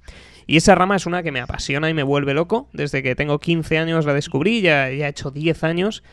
Y 0.47 0.57
esa 0.57 0.75
rama 0.75 0.95
es 0.95 1.05
una 1.05 1.23
que 1.23 1.31
me 1.33 1.41
apasiona 1.41 1.89
y 1.89 1.93
me 1.93 2.03
vuelve 2.03 2.33
loco. 2.33 2.69
Desde 2.71 3.03
que 3.03 3.15
tengo 3.15 3.37
15 3.37 3.77
años 3.77 4.05
la 4.05 4.13
descubrí, 4.13 4.61
ya, 4.61 4.89
ya 4.89 5.07
he 5.07 5.09
hecho 5.09 5.29
10 5.29 5.63
años. 5.65 6.03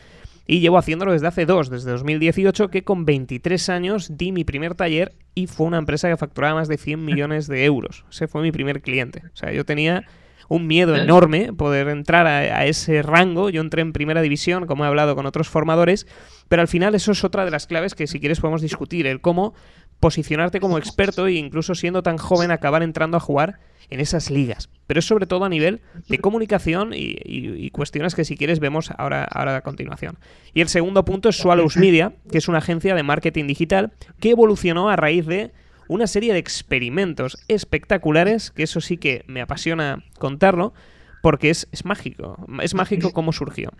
Y 0.45 0.59
llevo 0.59 0.77
haciéndolo 0.77 1.13
desde 1.13 1.27
hace 1.27 1.45
dos, 1.45 1.69
desde 1.69 1.89
2018, 1.89 2.69
que 2.69 2.83
con 2.83 3.05
23 3.05 3.69
años 3.69 4.17
di 4.17 4.31
mi 4.31 4.43
primer 4.43 4.75
taller 4.75 5.13
y 5.33 5.47
fue 5.47 5.65
una 5.65 5.79
empresa 5.79 6.09
que 6.09 6.17
facturaba 6.17 6.55
más 6.55 6.67
de 6.67 6.77
100 6.77 7.03
millones 7.03 7.47
de 7.47 7.65
euros. 7.65 8.05
Ese 8.11 8.27
fue 8.27 8.43
mi 8.43 8.51
primer 8.51 8.81
cliente. 8.81 9.23
O 9.33 9.35
sea, 9.35 9.51
yo 9.51 9.65
tenía 9.65 10.05
un 10.47 10.67
miedo 10.67 10.95
enorme 10.95 11.51
poder 11.53 11.87
entrar 11.87 12.27
a, 12.27 12.37
a, 12.37 12.65
ese 12.65 13.01
rango. 13.01 13.49
Yo 13.49 13.61
entré 13.61 13.81
en 13.81 13.93
primera 13.93 14.21
división, 14.21 14.67
como 14.67 14.83
he 14.83 14.87
hablado 14.87 15.15
con 15.15 15.25
otros 15.25 15.49
formadores, 15.49 16.05
pero 16.47 16.61
al 16.61 16.67
final 16.67 16.93
eso 16.93 17.11
es 17.11 17.23
otra 17.23 17.45
de 17.45 17.51
las 17.51 17.65
claves 17.65 17.95
que 17.95 18.05
si 18.05 18.19
quieres 18.19 18.39
podemos 18.39 18.61
discutir, 18.61 19.07
el 19.07 19.21
cómo 19.21 19.55
posicionarte 19.99 20.59
como 20.59 20.77
experto 20.77 21.27
e 21.27 21.33
incluso 21.33 21.75
siendo 21.75 22.03
tan 22.03 22.17
joven 22.17 22.51
acabar 22.51 22.83
entrando 22.83 23.17
a 23.17 23.19
jugar 23.19 23.59
en 23.89 23.99
esas 23.99 24.29
ligas. 24.29 24.69
Pero 24.87 24.99
es 24.99 25.05
sobre 25.05 25.25
todo 25.27 25.45
a 25.45 25.49
nivel 25.49 25.81
de 26.07 26.19
comunicación 26.19 26.91
y, 26.93 27.69
cuestiones 27.71 28.15
que 28.15 28.25
si 28.25 28.37
quieres 28.37 28.59
vemos 28.59 28.91
ahora, 28.97 29.23
ahora 29.23 29.57
a 29.57 29.61
continuación. 29.61 30.17
Y 30.53 30.61
el 30.61 30.69
segundo 30.69 31.05
punto 31.05 31.29
es 31.29 31.37
Swallows 31.37 31.77
Media, 31.77 32.13
que 32.31 32.37
es 32.37 32.47
una 32.47 32.59
agencia 32.59 32.95
de 32.95 33.03
marketing 33.03 33.47
digital 33.47 33.93
que 34.19 34.31
evolucionó 34.31 34.89
a 34.89 34.95
raíz 34.95 35.25
de 35.25 35.51
una 35.87 36.07
serie 36.07 36.33
de 36.33 36.39
experimentos 36.39 37.37
espectaculares, 37.47 38.51
que 38.51 38.63
eso 38.63 38.81
sí 38.81 38.97
que 38.97 39.23
me 39.27 39.41
apasiona 39.41 40.03
contarlo, 40.17 40.73
porque 41.21 41.49
es, 41.49 41.67
es 41.71 41.85
mágico. 41.85 42.37
Es 42.61 42.73
mágico 42.73 43.11
cómo 43.11 43.33
surgió. 43.33 43.71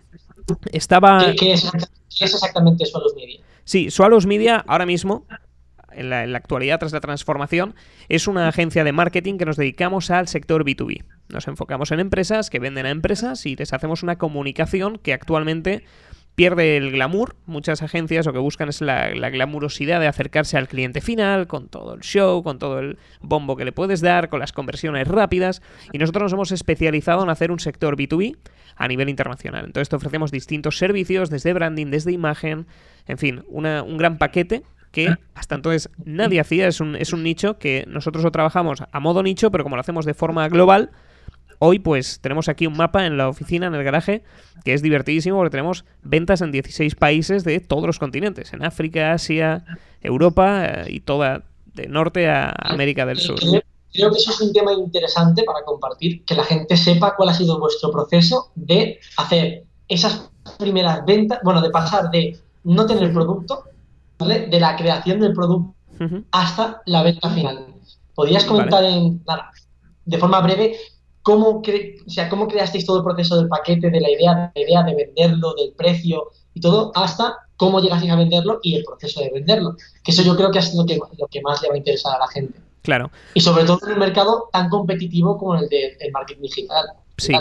Estaba... 0.72 1.32
¿Qué, 1.38 1.52
es, 1.52 1.70
exactamente 2.20 2.84
Swallows 2.86 3.14
Media? 3.16 3.40
Sí, 3.64 3.90
Swallows 3.90 4.26
Media 4.26 4.64
ahora 4.66 4.86
mismo 4.86 5.26
en 5.96 6.10
la, 6.10 6.20
actualidad 6.36 6.78
tras 6.78 6.92
la 6.92 7.00
transformación, 7.00 7.74
es 8.08 8.28
una 8.28 8.48
agencia 8.48 8.84
de 8.84 8.92
marketing 8.92 9.38
que 9.38 9.46
nos 9.46 9.56
dedicamos 9.56 10.10
al 10.10 10.28
sector 10.28 10.64
B2B. 10.64 11.04
Nos 11.28 11.48
enfocamos 11.48 11.90
en 11.90 12.00
empresas 12.00 12.50
que 12.50 12.58
venden 12.58 12.86
a 12.86 12.90
empresas 12.90 13.46
y 13.46 13.56
les 13.56 13.72
hacemos 13.72 14.02
una 14.02 14.16
comunicación 14.16 14.98
que 14.98 15.12
actualmente 15.12 15.84
pierde 16.36 16.76
el 16.76 16.92
glamour. 16.92 17.34
Muchas 17.46 17.82
agencias 17.82 18.26
lo 18.26 18.32
que 18.32 18.38
buscan 18.38 18.68
es 18.68 18.80
la, 18.80 19.14
la, 19.14 19.30
glamurosidad 19.30 19.98
de 19.98 20.06
acercarse 20.06 20.56
al 20.56 20.68
cliente 20.68 21.00
final, 21.00 21.46
con 21.46 21.68
todo 21.68 21.94
el 21.94 22.02
show, 22.02 22.42
con 22.42 22.58
todo 22.58 22.78
el 22.78 22.98
bombo 23.20 23.56
que 23.56 23.64
le 23.64 23.72
puedes 23.72 24.02
dar, 24.02 24.28
con 24.28 24.38
las 24.38 24.52
conversiones 24.52 25.08
rápidas. 25.08 25.62
Y 25.92 25.98
nosotros 25.98 26.24
nos 26.24 26.32
hemos 26.34 26.52
especializado 26.52 27.22
en 27.22 27.30
hacer 27.30 27.50
un 27.50 27.58
sector 27.58 27.96
B2B 27.96 28.36
a 28.76 28.86
nivel 28.86 29.08
internacional. 29.08 29.64
Entonces 29.64 29.88
te 29.88 29.96
ofrecemos 29.96 30.30
distintos 30.30 30.76
servicios, 30.78 31.30
desde 31.30 31.54
branding, 31.54 31.86
desde 31.86 32.12
imagen, 32.12 32.66
en 33.06 33.18
fin, 33.18 33.44
un 33.48 33.96
gran 33.96 34.18
paquete 34.18 34.62
que 34.92 35.14
hasta 35.34 35.54
entonces 35.54 35.90
nadie 36.04 36.40
hacía. 36.40 36.68
Es 36.68 36.80
un, 36.80 36.96
es 36.96 37.12
un 37.12 37.22
nicho 37.22 37.58
que 37.58 37.84
nosotros 37.88 38.24
lo 38.24 38.30
trabajamos 38.30 38.82
a 38.90 39.00
modo 39.00 39.22
nicho, 39.22 39.50
pero 39.50 39.64
como 39.64 39.76
lo 39.76 39.80
hacemos 39.80 40.04
de 40.04 40.14
forma 40.14 40.48
global, 40.48 40.90
hoy 41.58 41.78
pues 41.78 42.20
tenemos 42.20 42.48
aquí 42.48 42.66
un 42.66 42.76
mapa 42.76 43.06
en 43.06 43.16
la 43.16 43.28
oficina, 43.28 43.66
en 43.66 43.74
el 43.74 43.84
garaje, 43.84 44.22
que 44.64 44.74
es 44.74 44.82
divertidísimo 44.82 45.36
porque 45.36 45.50
tenemos 45.50 45.84
ventas 46.02 46.40
en 46.40 46.52
16 46.52 46.94
países 46.94 47.44
de 47.44 47.60
todos 47.60 47.86
los 47.86 47.98
continentes, 47.98 48.52
en 48.52 48.64
África, 48.64 49.12
Asia, 49.12 49.64
Europa 50.00 50.66
eh, 50.66 50.84
y 50.88 51.00
toda 51.00 51.42
de 51.74 51.88
norte 51.88 52.28
a 52.28 52.54
América 52.58 53.04
del 53.04 53.18
Sur. 53.18 53.38
Creo 53.38 54.10
que 54.10 54.18
eso 54.18 54.30
es 54.30 54.40
un 54.40 54.52
tema 54.52 54.72
interesante 54.72 55.42
para 55.44 55.62
compartir, 55.64 56.24
que 56.24 56.34
la 56.34 56.44
gente 56.44 56.76
sepa 56.76 57.14
cuál 57.16 57.30
ha 57.30 57.34
sido 57.34 57.58
vuestro 57.58 57.90
proceso 57.90 58.50
de 58.54 58.98
hacer 59.16 59.64
esas 59.88 60.30
primeras 60.58 61.04
ventas, 61.04 61.38
bueno, 61.42 61.62
de 61.62 61.70
pasar 61.70 62.10
de 62.10 62.38
no 62.64 62.86
tener 62.86 63.12
producto 63.12 63.64
de 64.18 64.60
la 64.60 64.76
creación 64.76 65.20
del 65.20 65.32
producto 65.32 65.74
hasta 66.30 66.82
la 66.86 67.02
venta 67.02 67.30
final. 67.30 67.66
¿Podrías 68.14 68.44
comentar 68.44 68.84
en, 68.84 69.22
de 70.04 70.18
forma 70.18 70.40
breve 70.40 70.76
cómo, 71.22 71.60
o 71.60 72.10
sea, 72.10 72.28
cómo 72.28 72.48
creasteis 72.48 72.86
todo 72.86 72.98
el 72.98 73.04
proceso 73.04 73.36
del 73.36 73.48
paquete, 73.48 73.90
de 73.90 74.00
la 74.00 74.10
idea, 74.10 74.52
de 74.54 74.60
la 74.60 74.68
idea 74.68 74.82
de 74.82 74.94
venderlo, 74.94 75.54
del 75.54 75.72
precio 75.72 76.30
y 76.54 76.60
todo, 76.60 76.92
hasta 76.94 77.36
cómo 77.56 77.80
llegasteis 77.80 78.12
a 78.12 78.16
venderlo 78.16 78.60
y 78.62 78.76
el 78.76 78.84
proceso 78.84 79.20
de 79.20 79.30
venderlo? 79.30 79.76
Que 80.04 80.12
eso 80.12 80.22
yo 80.22 80.36
creo 80.36 80.50
que 80.50 80.60
es 80.60 80.74
lo 80.74 80.86
que, 80.86 80.98
lo 81.18 81.26
que 81.26 81.42
más 81.42 81.60
le 81.62 81.68
va 81.68 81.74
a 81.74 81.78
interesar 81.78 82.16
a 82.16 82.20
la 82.20 82.28
gente. 82.28 82.58
Claro. 82.82 83.10
Y 83.34 83.40
sobre 83.40 83.64
todo 83.64 83.80
en 83.86 83.94
un 83.94 83.98
mercado 83.98 84.48
tan 84.52 84.68
competitivo 84.68 85.36
como 85.36 85.56
el 85.56 85.68
del 85.68 86.12
marketing 86.12 86.42
digital. 86.42 86.86
Sí. 87.18 87.32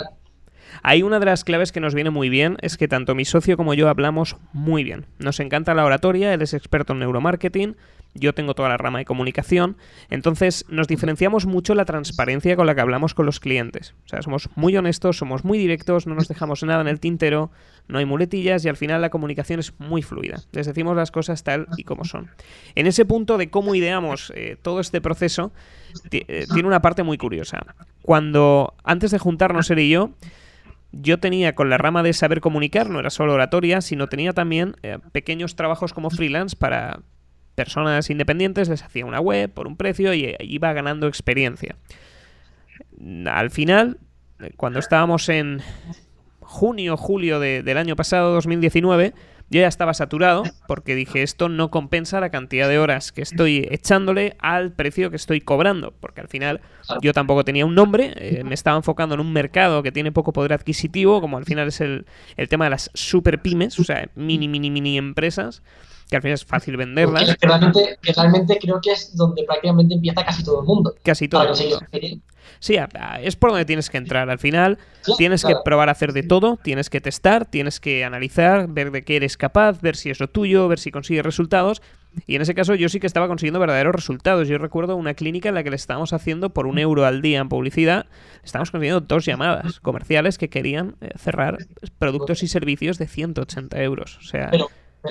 Hay 0.83 1.03
una 1.03 1.19
de 1.19 1.25
las 1.25 1.43
claves 1.43 1.71
que 1.71 1.79
nos 1.79 1.95
viene 1.95 2.09
muy 2.09 2.29
bien, 2.29 2.57
es 2.61 2.77
que 2.77 2.87
tanto 2.87 3.15
mi 3.15 3.25
socio 3.25 3.57
como 3.57 3.73
yo 3.73 3.89
hablamos 3.89 4.37
muy 4.53 4.83
bien. 4.83 5.05
Nos 5.19 5.39
encanta 5.39 5.73
la 5.73 5.85
oratoria, 5.85 6.33
él 6.33 6.41
es 6.41 6.53
experto 6.53 6.93
en 6.93 6.99
neuromarketing, 6.99 7.75
yo 8.15 8.33
tengo 8.33 8.55
toda 8.55 8.69
la 8.69 8.77
rama 8.77 8.99
de 8.99 9.05
comunicación, 9.05 9.75
entonces 10.09 10.65
nos 10.69 10.87
diferenciamos 10.87 11.45
mucho 11.45 11.75
la 11.75 11.83
transparencia 11.83 12.55
con 12.55 12.65
la 12.65 12.73
que 12.73 12.81
hablamos 12.81 13.13
con 13.13 13.25
los 13.25 13.41
clientes. 13.41 13.93
O 14.05 14.07
sea, 14.07 14.21
somos 14.21 14.49
muy 14.55 14.75
honestos, 14.77 15.17
somos 15.17 15.43
muy 15.43 15.57
directos, 15.57 16.07
no 16.07 16.15
nos 16.15 16.29
dejamos 16.29 16.63
nada 16.63 16.81
en 16.81 16.87
el 16.87 17.01
tintero, 17.01 17.51
no 17.89 17.99
hay 17.99 18.05
muletillas 18.05 18.63
y 18.63 18.69
al 18.69 18.77
final 18.77 19.01
la 19.01 19.09
comunicación 19.09 19.59
es 19.59 19.73
muy 19.79 20.01
fluida. 20.01 20.37
Les 20.53 20.65
decimos 20.65 20.95
las 20.95 21.11
cosas 21.11 21.43
tal 21.43 21.67
y 21.75 21.83
como 21.83 22.05
son. 22.05 22.29
En 22.75 22.87
ese 22.87 23.03
punto 23.05 23.37
de 23.37 23.49
cómo 23.49 23.75
ideamos 23.75 24.31
eh, 24.35 24.57
todo 24.61 24.79
este 24.79 25.01
proceso, 25.01 25.51
eh, 26.11 26.47
tiene 26.53 26.67
una 26.67 26.81
parte 26.81 27.03
muy 27.03 27.17
curiosa. 27.17 27.65
Cuando 28.01 28.75
antes 28.85 29.11
de 29.11 29.19
juntarnos 29.19 29.69
él 29.71 29.79
y 29.79 29.89
yo, 29.89 30.11
yo 31.01 31.19
tenía 31.19 31.55
con 31.55 31.69
la 31.69 31.77
rama 31.77 32.03
de 32.03 32.13
saber 32.13 32.41
comunicar, 32.41 32.89
no 32.89 32.99
era 32.99 33.09
solo 33.09 33.33
oratoria, 33.33 33.81
sino 33.81 34.07
tenía 34.07 34.33
también 34.33 34.75
eh, 34.81 34.99
pequeños 35.11 35.55
trabajos 35.55 35.93
como 35.93 36.09
freelance 36.09 36.55
para 36.55 37.01
personas 37.55 38.09
independientes, 38.09 38.69
les 38.69 38.83
hacía 38.83 39.05
una 39.05 39.19
web 39.19 39.51
por 39.51 39.67
un 39.67 39.77
precio 39.77 40.13
y 40.13 40.25
eh, 40.25 40.37
iba 40.41 40.71
ganando 40.73 41.07
experiencia. 41.07 41.75
Al 43.25 43.51
final, 43.51 43.99
cuando 44.57 44.79
estábamos 44.79 45.27
en 45.29 45.61
junio, 46.39 46.95
julio 46.97 47.39
del 47.39 47.77
año 47.77 47.95
pasado, 47.95 48.33
2019, 48.33 49.13
yo 49.49 49.61
ya 49.61 49.67
estaba 49.67 49.93
saturado 49.93 50.43
porque 50.67 50.95
dije 50.95 51.21
esto 51.21 51.49
no 51.49 51.69
compensa 51.69 52.19
la 52.19 52.29
cantidad 52.29 52.67
de 52.67 52.79
horas 52.79 53.11
que 53.11 53.21
estoy 53.21 53.67
echándole 53.69 54.35
al 54.39 54.71
precio 54.71 55.09
que 55.09 55.15
estoy 55.15 55.41
cobrando, 55.41 55.93
porque 55.99 56.21
al 56.21 56.27
final 56.27 56.61
yo 57.01 57.13
tampoco 57.13 57.45
tenía 57.45 57.65
un 57.65 57.75
nombre, 57.75 58.13
eh, 58.15 58.43
me 58.43 58.53
estaba 58.53 58.77
enfocando 58.77 59.15
en 59.15 59.21
un 59.21 59.31
mercado 59.33 59.83
que 59.83 59.91
tiene 59.91 60.11
poco 60.11 60.33
poder 60.33 60.53
adquisitivo, 60.53 61.21
como 61.21 61.37
al 61.37 61.45
final 61.45 61.67
es 61.67 61.81
el, 61.81 62.05
el 62.37 62.49
tema 62.49 62.65
de 62.65 62.71
las 62.71 62.89
super 62.93 63.41
pymes, 63.41 63.79
o 63.79 63.83
sea, 63.83 64.09
mini, 64.15 64.47
mini, 64.47 64.71
mini 64.71 64.97
empresas 64.97 65.61
que 66.09 66.15
al 66.15 66.21
final 66.21 66.35
es 66.35 66.45
fácil 66.45 66.77
venderlas. 66.77 67.35
realmente, 67.41 67.97
realmente, 68.15 68.57
creo 68.59 68.79
que 68.81 68.91
es 68.91 69.15
donde 69.15 69.43
prácticamente 69.43 69.95
empieza 69.95 70.23
casi 70.23 70.43
todo 70.43 70.61
el 70.61 70.67
mundo. 70.67 70.95
Casi 71.03 71.27
todo 71.27 71.43
el 71.43 71.49
mundo. 71.49 71.79
Sí, 72.59 72.77
es 73.21 73.35
por 73.35 73.51
donde 73.51 73.65
tienes 73.65 73.89
que 73.89 73.97
entrar. 73.97 74.29
Al 74.29 74.39
final 74.39 74.77
tienes 75.17 75.43
que 75.43 75.55
probar 75.63 75.89
a 75.89 75.91
hacer 75.91 76.13
de 76.13 76.23
todo, 76.23 76.57
tienes 76.57 76.89
que 76.89 77.01
testar, 77.01 77.45
tienes 77.45 77.79
que 77.79 78.03
analizar, 78.03 78.67
ver 78.67 78.91
de 78.91 79.03
qué 79.03 79.17
eres 79.17 79.37
capaz, 79.37 79.81
ver 79.81 79.95
si 79.95 80.09
es 80.09 80.19
lo 80.19 80.29
tuyo, 80.29 80.67
ver 80.67 80.79
si 80.79 80.91
consigues 80.91 81.23
resultados 81.23 81.81
Y 82.27 82.35
en 82.35 82.41
ese 82.41 82.55
caso 82.55 82.75
yo 82.75 82.89
sí 82.89 82.99
que 82.99 83.07
estaba 83.07 83.27
consiguiendo 83.27 83.59
verdaderos 83.59 83.93
resultados. 83.93 84.47
Yo 84.47 84.57
recuerdo 84.57 84.95
una 84.95 85.13
clínica 85.13 85.49
en 85.49 85.55
la 85.55 85.63
que 85.63 85.69
le 85.69 85.75
estábamos 85.75 86.13
haciendo 86.13 86.51
por 86.51 86.67
un 86.67 86.79
euro 86.79 87.05
al 87.05 87.21
día 87.21 87.39
en 87.39 87.49
publicidad, 87.49 88.05
estábamos 88.43 88.71
consiguiendo 88.71 89.01
dos 89.01 89.25
llamadas 89.25 89.79
comerciales 89.79 90.37
que 90.37 90.49
querían 90.49 90.95
eh, 91.01 91.09
cerrar 91.17 91.57
productos 91.99 92.43
y 92.43 92.47
servicios 92.47 92.97
de 92.97 93.07
180 93.07 93.81
euros. 93.81 94.17
O 94.17 94.23
sea... 94.23 94.51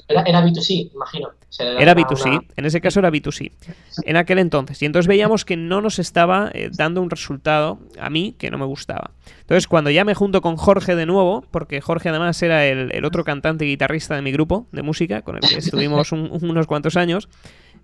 Era, 0.08 0.44
B2C, 0.44 0.90
imagino. 0.94 1.30
era, 1.58 1.94
B2C, 1.94 2.46
en 2.56 2.64
ese 2.64 2.80
caso 2.80 3.00
era 3.00 3.10
B2C. 3.10 3.52
En 4.04 4.16
aquel 4.16 4.38
entonces. 4.38 4.82
Y 4.82 4.86
entonces 4.86 5.06
veíamos 5.06 5.44
que 5.44 5.56
no 5.56 5.80
nos 5.80 5.98
estaba 5.98 6.50
eh, 6.52 6.70
dando 6.72 7.02
un 7.02 7.10
resultado 7.10 7.78
a 7.98 8.10
mí 8.10 8.34
que 8.38 8.50
no 8.50 8.58
me 8.58 8.64
gustaba. 8.64 9.10
Entonces 9.40 9.66
cuando 9.66 9.90
ya 9.90 10.04
me 10.04 10.14
junto 10.14 10.40
con 10.40 10.56
Jorge 10.56 10.96
de 10.96 11.06
nuevo, 11.06 11.44
porque 11.50 11.80
Jorge 11.80 12.08
además 12.08 12.42
era 12.42 12.66
el, 12.66 13.04
otro 13.04 13.24
cantante 13.24 13.64
y 13.64 13.68
guitarrista 13.68 14.14
de 14.14 14.22
mi 14.22 14.32
grupo 14.32 14.66
de 14.72 14.82
música, 14.82 15.22
con 15.22 15.36
el 15.36 15.42
que 15.42 15.58
estuvimos 15.58 16.12
unos 16.12 16.66
cuantos 16.66 16.96
años, 16.96 17.28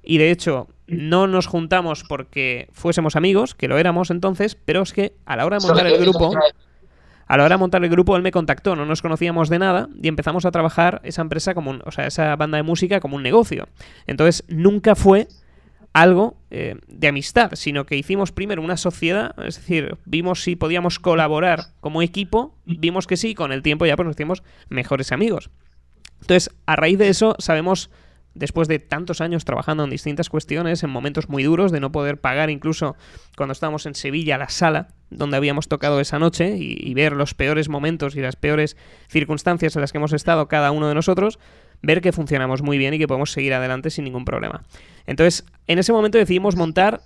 y 0.03 0.19
de 0.19 0.31
hecho 0.31 0.69
no 0.87 1.27
nos 1.27 1.47
juntamos 1.47 2.05
porque 2.09 2.69
fuésemos 2.73 3.17
amigos, 3.17 3.55
que 3.55 3.69
lo 3.69 3.79
éramos 3.79 4.11
entonces, 4.11 4.57
pero 4.65 4.83
es 4.83 4.93
que 4.93 5.13
a 5.27 5.37
la 5.37 5.47
hora 5.47 5.59
de 5.59 5.67
montar 5.67 5.87
el 5.87 5.99
grupo... 5.99 6.33
A 7.31 7.37
la 7.37 7.45
hora 7.45 7.55
de 7.55 7.61
montar 7.61 7.85
el 7.85 7.91
grupo, 7.91 8.17
él 8.17 8.25
me 8.25 8.33
contactó, 8.33 8.75
no 8.75 8.85
nos 8.87 9.03
conocíamos 9.03 9.49
de 9.49 9.61
nada 9.61 9.89
y 10.03 10.09
empezamos 10.09 10.45
a 10.47 10.51
trabajar 10.51 11.01
esa 11.05 11.23
empresa 11.23 11.55
como, 11.55 11.71
un, 11.71 11.81
o 11.87 11.93
sea, 11.93 12.09
esa 12.09 12.35
banda 12.35 12.57
de 12.57 12.65
música 12.65 12.99
como 12.99 13.15
un 13.15 13.23
negocio. 13.23 13.69
Entonces, 14.09 14.43
nunca 14.49 14.97
fue 14.97 15.29
algo 15.93 16.39
eh, 16.51 16.75
de 16.89 17.07
amistad, 17.07 17.53
sino 17.55 17.87
que 17.87 17.97
hicimos 17.97 18.33
primero 18.33 18.61
una 18.61 18.77
sociedad, 18.77 19.33
es 19.47 19.55
decir, 19.55 19.97
vimos 20.07 20.43
si 20.43 20.57
podíamos 20.57 20.99
colaborar 20.99 21.67
como 21.79 22.03
equipo, 22.03 22.57
vimos 22.65 23.07
que 23.07 23.17
sí, 23.17 23.37
con 23.37 23.53
el 23.53 23.63
tiempo 23.63 23.87
ya 23.87 23.95
pues 23.95 24.07
nos 24.07 24.17
hicimos 24.17 24.43
mejores 24.69 25.13
amigos. 25.13 25.51
Entonces, 26.23 26.51
a 26.67 26.75
raíz 26.75 26.99
de 26.99 27.11
eso, 27.11 27.37
sabemos 27.39 27.91
después 28.35 28.69
de 28.69 28.79
tantos 28.79 29.21
años 29.21 29.45
trabajando 29.45 29.85
en 29.85 29.91
distintas 29.91 30.29
cuestiones, 30.29 30.83
en 30.83 30.91
momentos 30.91 31.29
muy 31.29 31.43
duros, 31.43 31.73
de 31.73 31.81
no 31.81 31.93
poder 31.93 32.21
pagar 32.21 32.51
incluso 32.51 32.97
cuando 33.37 33.53
estábamos 33.53 33.87
en 33.87 33.95
Sevilla 33.95 34.39
la 34.39 34.49
sala 34.49 34.89
donde 35.11 35.37
habíamos 35.37 35.67
tocado 35.69 36.01
esa 36.01 36.19
noche 36.19 36.57
y, 36.57 36.95
ver 36.95 37.13
los 37.13 37.35
peores 37.35 37.69
momentos 37.69 38.15
y 38.15 38.21
las 38.21 38.37
peores 38.37 38.77
circunstancias 39.09 39.75
en 39.75 39.81
las 39.81 39.91
que 39.91 39.99
hemos 39.99 40.13
estado 40.13 40.47
cada 40.47 40.71
uno 40.71 40.89
de 40.89 40.95
nosotros, 40.95 41.41
ver 41.83 42.01
que 42.01 42.13
funcionamos 42.13 42.63
muy 42.63 42.79
bien 42.79 42.95
y 42.95 42.99
que 42.99 43.09
podemos 43.09 43.33
seguir 43.33 43.53
adelante 43.55 43.91
sin 43.91 44.05
ningún 44.05 44.25
problema. 44.25 44.63
Entonces, 45.07 45.45
en 45.67 45.81
ese 45.81 45.93
momento 45.93 46.19
decidimos 46.19 46.55
montar 46.55 47.01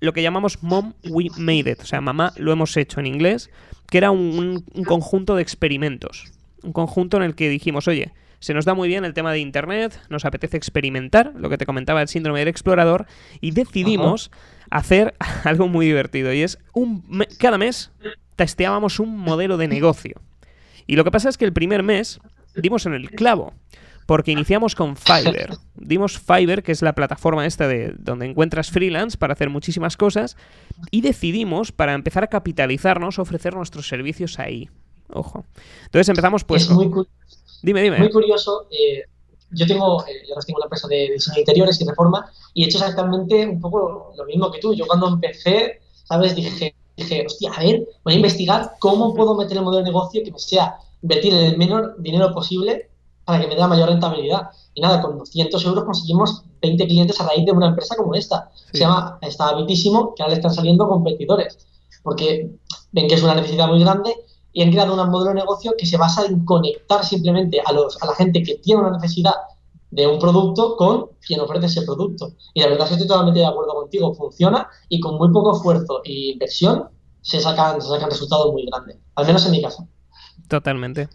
lo 0.00 0.12
que 0.12 0.22
llamamos 0.22 0.62
Mom 0.62 0.94
We 1.04 1.26
Made 1.36 1.70
It, 1.70 1.80
o 1.82 1.86
sea, 1.86 2.00
mamá 2.00 2.32
lo 2.36 2.50
hemos 2.50 2.76
hecho 2.76 2.98
en 2.98 3.06
inglés, 3.06 3.50
que 3.88 3.98
era 3.98 4.10
un 4.10 4.64
conjunto 4.86 5.36
de 5.36 5.42
experimentos, 5.42 6.32
un 6.62 6.72
conjunto 6.72 7.16
en 7.16 7.22
el 7.22 7.34
que 7.34 7.48
dijimos, 7.48 7.86
oye, 7.86 8.12
se 8.40 8.54
nos 8.54 8.64
da 8.64 8.74
muy 8.74 8.88
bien 8.88 9.04
el 9.04 9.14
tema 9.14 9.32
de 9.32 9.38
Internet, 9.38 10.00
nos 10.08 10.24
apetece 10.24 10.56
experimentar, 10.56 11.32
lo 11.36 11.48
que 11.48 11.58
te 11.58 11.66
comentaba 11.66 12.02
el 12.02 12.08
síndrome 12.08 12.40
del 12.40 12.48
explorador, 12.48 13.06
y 13.40 13.52
decidimos 13.52 14.30
hacer 14.70 15.14
algo 15.44 15.68
muy 15.68 15.86
divertido. 15.86 16.32
Y 16.32 16.42
es, 16.42 16.58
un 16.72 17.24
cada 17.38 17.58
mes 17.58 17.92
testeábamos 18.36 18.98
un 18.98 19.16
modelo 19.16 19.56
de 19.56 19.68
negocio. 19.68 20.20
Y 20.86 20.96
lo 20.96 21.04
que 21.04 21.10
pasa 21.10 21.28
es 21.28 21.38
que 21.38 21.44
el 21.44 21.52
primer 21.52 21.82
mes 21.82 22.18
dimos 22.56 22.86
en 22.86 22.94
el 22.94 23.10
clavo 23.10 23.54
porque 24.10 24.32
iniciamos 24.32 24.74
con 24.74 24.96
Fiverr. 24.96 25.56
Dimos 25.76 26.18
Fiverr, 26.18 26.64
que 26.64 26.72
es 26.72 26.82
la 26.82 26.96
plataforma 26.96 27.46
esta 27.46 27.68
de 27.68 27.94
donde 27.96 28.26
encuentras 28.26 28.72
freelance 28.72 29.16
para 29.16 29.34
hacer 29.34 29.50
muchísimas 29.50 29.96
cosas, 29.96 30.36
y 30.90 31.02
decidimos, 31.02 31.70
para 31.70 31.94
empezar 31.94 32.24
a 32.24 32.26
capitalizarnos, 32.26 33.20
ofrecer 33.20 33.54
nuestros 33.54 33.86
servicios 33.86 34.40
ahí. 34.40 34.68
Ojo. 35.12 35.44
Entonces 35.84 36.08
empezamos 36.08 36.42
pues... 36.42 36.64
Es 36.64 36.70
muy, 36.70 36.90
Dime, 37.62 37.82
dime. 37.82 37.98
Muy 37.98 38.10
curioso. 38.10 38.66
Eh, 38.70 39.04
yo 39.52 39.66
tengo, 39.66 40.04
eh, 40.06 40.22
yo 40.28 40.34
tengo 40.46 40.58
una 40.58 40.66
empresa 40.66 40.88
de 40.88 41.10
diseño 41.14 41.34
de 41.34 41.40
interiores 41.40 41.80
y 41.80 41.84
reforma 41.86 42.30
y 42.54 42.62
he 42.62 42.66
hecho 42.66 42.78
exactamente 42.78 43.46
un 43.46 43.60
poco 43.60 44.12
lo 44.16 44.24
mismo 44.24 44.50
que 44.50 44.60
tú. 44.60 44.74
Yo 44.74 44.86
cuando 44.86 45.08
empecé, 45.08 45.80
¿sabes? 46.04 46.34
Dije, 46.34 46.74
dije, 46.96 47.26
hostia, 47.26 47.52
a 47.52 47.62
ver, 47.62 47.86
voy 48.04 48.14
a 48.14 48.16
investigar 48.16 48.72
cómo 48.78 49.14
puedo 49.14 49.34
meter 49.34 49.56
el 49.56 49.64
modelo 49.64 49.84
de 49.84 49.90
negocio 49.90 50.22
que 50.24 50.32
me 50.32 50.38
sea 50.38 50.76
invertir 51.02 51.34
el 51.34 51.56
menor 51.56 51.96
dinero 51.98 52.32
posible 52.32 52.90
para 53.24 53.40
que 53.40 53.46
me 53.46 53.54
dé 53.54 53.60
la 53.60 53.68
mayor 53.68 53.88
rentabilidad. 53.88 54.50
Y 54.74 54.80
nada, 54.80 55.02
con 55.02 55.18
200 55.18 55.64
euros 55.64 55.84
conseguimos 55.84 56.44
20 56.62 56.86
clientes 56.86 57.20
a 57.20 57.26
raíz 57.26 57.44
de 57.44 57.52
una 57.52 57.68
empresa 57.68 57.96
como 57.96 58.14
esta. 58.14 58.50
Se 58.72 58.80
llama, 58.80 59.18
está 59.22 59.48
habitísimo, 59.48 60.14
que 60.14 60.22
ahora 60.22 60.34
le 60.34 60.38
están 60.38 60.54
saliendo 60.54 60.88
competidores, 60.88 61.58
porque 62.02 62.50
ven 62.92 63.08
que 63.08 63.14
es 63.14 63.22
una 63.22 63.34
necesidad 63.34 63.68
muy 63.68 63.80
grande 63.80 64.14
y 64.52 64.62
han 64.62 64.70
creado 64.70 65.00
un 65.00 65.10
modelo 65.10 65.30
de 65.30 65.40
negocio 65.40 65.74
que 65.78 65.86
se 65.86 65.96
basa 65.96 66.26
en 66.26 66.44
conectar 66.44 67.04
simplemente 67.04 67.60
a, 67.64 67.72
los, 67.72 68.00
a 68.02 68.06
la 68.06 68.14
gente 68.14 68.42
que 68.42 68.56
tiene 68.56 68.80
una 68.80 68.92
necesidad 68.92 69.34
de 69.90 70.06
un 70.06 70.18
producto 70.18 70.76
con 70.76 71.10
quien 71.26 71.40
ofrece 71.40 71.66
ese 71.66 71.82
producto. 71.82 72.32
Y 72.54 72.60
la 72.60 72.68
verdad 72.68 72.84
es 72.84 72.88
que 72.88 72.94
estoy 72.94 73.08
totalmente 73.08 73.40
de 73.40 73.46
acuerdo 73.46 73.74
contigo, 73.74 74.14
funciona 74.14 74.68
y 74.88 75.00
con 75.00 75.16
muy 75.16 75.32
poco 75.32 75.56
esfuerzo 75.56 76.02
e 76.04 76.32
inversión 76.32 76.88
se 77.22 77.40
sacan, 77.40 77.80
se 77.80 77.88
sacan 77.88 78.10
resultados 78.10 78.52
muy 78.52 78.66
grandes, 78.66 78.96
al 79.14 79.26
menos 79.26 79.44
en 79.46 79.52
mi 79.52 79.62
caso. 79.62 79.86
Totalmente. 80.48 81.08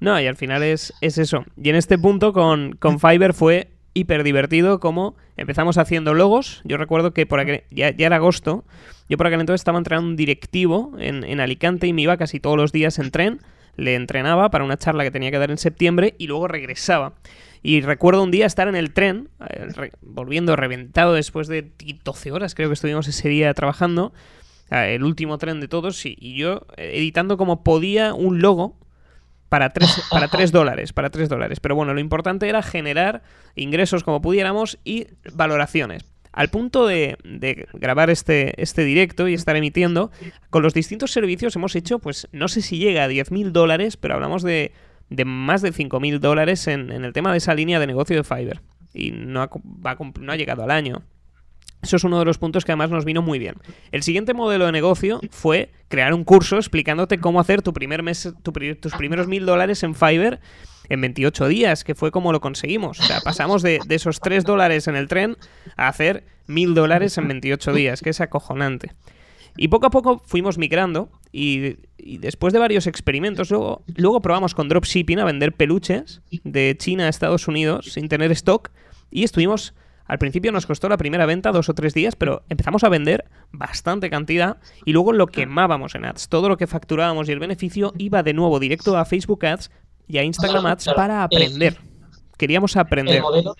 No, 0.00 0.20
y 0.20 0.26
al 0.26 0.36
final 0.36 0.62
es, 0.62 0.92
es 1.00 1.18
eso. 1.18 1.44
Y 1.56 1.70
en 1.70 1.76
este 1.76 1.98
punto 1.98 2.32
con, 2.32 2.72
con 2.72 2.98
Fiverr 2.98 3.34
fue 3.34 3.72
hiper 3.94 4.24
divertido 4.24 4.80
como 4.80 5.14
empezamos 5.36 5.78
haciendo 5.78 6.14
logos. 6.14 6.60
Yo 6.64 6.76
recuerdo 6.76 7.12
que 7.12 7.26
por 7.26 7.40
aquel, 7.40 7.64
ya, 7.70 7.94
ya, 7.96 8.06
era 8.06 8.16
agosto, 8.16 8.64
yo 9.08 9.16
por 9.16 9.26
aquel 9.26 9.40
entonces 9.40 9.60
estaba 9.60 9.78
entrenando 9.78 10.08
un 10.08 10.16
directivo 10.16 10.92
en, 10.98 11.24
en, 11.24 11.40
Alicante 11.40 11.86
y 11.86 11.92
me 11.92 12.02
iba 12.02 12.16
casi 12.16 12.40
todos 12.40 12.56
los 12.56 12.72
días 12.72 12.98
en 12.98 13.10
tren. 13.10 13.40
Le 13.76 13.94
entrenaba 13.94 14.50
para 14.50 14.64
una 14.64 14.76
charla 14.76 15.02
que 15.04 15.10
tenía 15.10 15.30
que 15.30 15.38
dar 15.38 15.50
en 15.50 15.58
septiembre 15.58 16.14
y 16.18 16.26
luego 16.26 16.48
regresaba. 16.48 17.14
Y 17.62 17.80
recuerdo 17.80 18.22
un 18.22 18.30
día 18.30 18.46
estar 18.46 18.68
en 18.68 18.74
el 18.74 18.92
tren, 18.92 19.28
eh, 19.48 19.90
volviendo 20.00 20.56
reventado 20.56 21.14
después 21.14 21.46
de 21.46 21.70
12 22.04 22.32
horas, 22.32 22.54
creo 22.54 22.68
que 22.68 22.74
estuvimos 22.74 23.06
ese 23.06 23.28
día 23.28 23.54
trabajando, 23.54 24.12
el 24.70 25.04
último 25.04 25.38
tren 25.38 25.60
de 25.60 25.68
todos, 25.68 26.04
y 26.04 26.34
yo 26.34 26.66
editando 26.76 27.36
como 27.36 27.62
podía 27.62 28.14
un 28.14 28.40
logo 28.40 28.78
para 29.52 29.68
3, 29.68 30.04
para 30.10 30.28
dólares, 30.50 30.94
para 30.94 31.10
3 31.10 31.28
dólares. 31.28 31.60
Pero 31.60 31.76
bueno, 31.76 31.92
lo 31.92 32.00
importante 32.00 32.48
era 32.48 32.62
generar 32.62 33.22
ingresos 33.54 34.02
como 34.02 34.22
pudiéramos 34.22 34.78
y 34.82 35.08
valoraciones. 35.34 36.11
Al 36.32 36.48
punto 36.48 36.86
de, 36.86 37.18
grabar 37.74 38.08
este, 38.08 38.60
este 38.60 38.84
directo 38.84 39.28
y 39.28 39.34
estar 39.34 39.54
emitiendo, 39.54 40.10
con 40.50 40.62
los 40.62 40.72
distintos 40.72 41.12
servicios 41.12 41.54
hemos 41.56 41.76
hecho, 41.76 41.98
pues 41.98 42.28
no 42.32 42.48
sé 42.48 42.62
si 42.62 42.78
llega 42.78 43.04
a 43.04 43.08
10.000 43.08 43.50
dólares, 43.50 43.96
pero 43.98 44.14
hablamos 44.14 44.42
de, 44.42 44.72
de 45.10 45.24
más 45.26 45.60
de 45.60 45.72
5.000 45.72 46.18
dólares 46.20 46.66
en, 46.68 46.90
en, 46.90 47.04
el 47.04 47.12
tema 47.12 47.32
de 47.32 47.38
esa 47.38 47.54
línea 47.54 47.78
de 47.78 47.86
negocio 47.86 48.16
de 48.16 48.24
Fiverr. 48.24 48.62
Y 48.94 49.10
no 49.10 49.48
no 50.20 50.32
ha 50.32 50.36
llegado 50.36 50.62
al 50.62 50.70
año. 50.70 51.02
Eso 51.82 51.96
es 51.96 52.04
uno 52.04 52.18
de 52.18 52.24
los 52.24 52.38
puntos 52.38 52.64
que 52.64 52.72
además 52.72 52.90
nos 52.90 53.04
vino 53.04 53.22
muy 53.22 53.38
bien. 53.38 53.56
El 53.90 54.02
siguiente 54.02 54.34
modelo 54.34 54.66
de 54.66 54.72
negocio 54.72 55.20
fue 55.30 55.70
crear 55.88 56.14
un 56.14 56.22
curso 56.22 56.56
explicándote 56.56 57.18
cómo 57.18 57.40
hacer 57.40 57.60
tu 57.60 57.72
primer 57.72 58.02
mes, 58.02 58.32
tus 58.42 58.94
primeros 58.94 59.26
mil 59.26 59.44
dólares 59.44 59.82
en 59.82 59.94
Fiverr 59.94 60.38
en 60.92 61.00
28 61.00 61.48
días, 61.48 61.84
que 61.84 61.94
fue 61.94 62.10
como 62.10 62.32
lo 62.32 62.40
conseguimos. 62.40 63.00
O 63.00 63.02
sea, 63.02 63.20
pasamos 63.20 63.62
de, 63.62 63.80
esos 63.88 64.20
3 64.20 64.44
dólares 64.44 64.88
en 64.88 64.96
el 64.96 65.08
tren 65.08 65.36
a 65.76 65.88
hacer 65.88 66.24
mil 66.46 66.74
dólares 66.74 67.16
en 67.18 67.28
28 67.28 67.72
días, 67.72 68.02
que 68.02 68.10
es 68.10 68.20
acojonante. 68.20 68.92
Y 69.56 69.68
poco 69.68 69.86
a 69.86 69.90
poco 69.90 70.22
fuimos 70.24 70.58
migrando 70.58 71.10
y, 71.30 71.76
y, 71.98 72.18
después 72.18 72.52
de 72.52 72.58
varios 72.58 72.86
experimentos, 72.86 73.50
luego, 73.50 73.84
luego 73.96 74.20
probamos 74.20 74.54
con 74.54 74.68
dropshipping 74.68 75.18
a 75.18 75.24
vender 75.24 75.52
peluches 75.52 76.22
de 76.44 76.74
China 76.78 77.06
a 77.06 77.08
Estados 77.08 77.48
Unidos 77.48 77.92
sin 77.92 78.08
tener 78.08 78.32
stock 78.32 78.70
y 79.10 79.24
estuvimos 79.24 79.74
al 80.12 80.18
principio 80.18 80.52
nos 80.52 80.66
costó 80.66 80.90
la 80.90 80.98
primera 80.98 81.26
venta 81.26 81.52
dos 81.52 81.68
o 81.68 81.74
tres 81.74 81.94
días, 81.94 82.16
pero 82.16 82.42
empezamos 82.48 82.84
a 82.84 82.90
vender 82.90 83.24
bastante 83.50 84.10
cantidad 84.10 84.58
y 84.84 84.92
luego 84.92 85.12
lo 85.12 85.26
quemábamos 85.26 85.94
en 85.94 86.04
ads. 86.04 86.28
Todo 86.28 86.50
lo 86.50 86.56
que 86.56 86.66
facturábamos 86.66 87.28
y 87.28 87.32
el 87.32 87.38
beneficio 87.38 87.94
iba 87.96 88.22
de 88.22 88.34
nuevo 88.34 88.58
directo 88.58 88.96
a 88.96 89.04
Facebook 89.04 89.46
Ads 89.46 89.70
y 90.08 90.18
a 90.18 90.24
Instagram 90.24 90.66
Ads 90.66 90.90
para 90.94 91.24
aprender. 91.24 91.78
Queríamos 92.36 92.76
aprender. 92.76 93.16
El 93.16 93.22
modelo, 93.22 93.54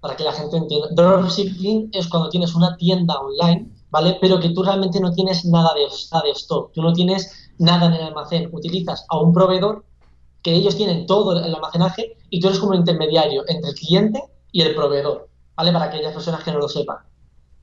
para 0.00 0.16
que 0.16 0.24
la 0.24 0.32
gente 0.32 0.56
entienda, 0.56 0.88
dropshipping 0.92 1.90
es 1.92 2.08
cuando 2.08 2.28
tienes 2.30 2.54
una 2.54 2.76
tienda 2.76 3.14
online, 3.18 3.70
¿vale? 3.90 4.18
Pero 4.20 4.40
que 4.40 4.50
tú 4.50 4.62
realmente 4.62 5.00
no 5.00 5.12
tienes 5.12 5.44
nada 5.44 5.72
de, 5.74 5.82
nada 6.12 6.24
de 6.24 6.30
stock, 6.32 6.72
tú 6.72 6.82
no 6.82 6.92
tienes 6.92 7.50
nada 7.58 7.86
en 7.86 7.92
el 7.94 8.02
almacén, 8.02 8.48
utilizas 8.52 9.04
a 9.08 9.18
un 9.20 9.32
proveedor 9.32 9.84
que 10.42 10.54
ellos 10.54 10.76
tienen 10.76 11.06
todo 11.06 11.38
el 11.38 11.54
almacenaje 11.54 12.16
y 12.30 12.40
tú 12.40 12.48
eres 12.48 12.58
como 12.58 12.72
un 12.72 12.78
intermediario 12.78 13.44
entre 13.48 13.70
el 13.70 13.76
cliente 13.76 14.22
y 14.52 14.62
el 14.62 14.74
proveedor. 14.74 15.28
¿vale? 15.56 15.72
Para 15.72 15.84
aquellas 15.86 16.14
personas 16.14 16.42
que 16.42 16.52
no 16.52 16.58
lo 16.58 16.68
sepan. 16.68 16.96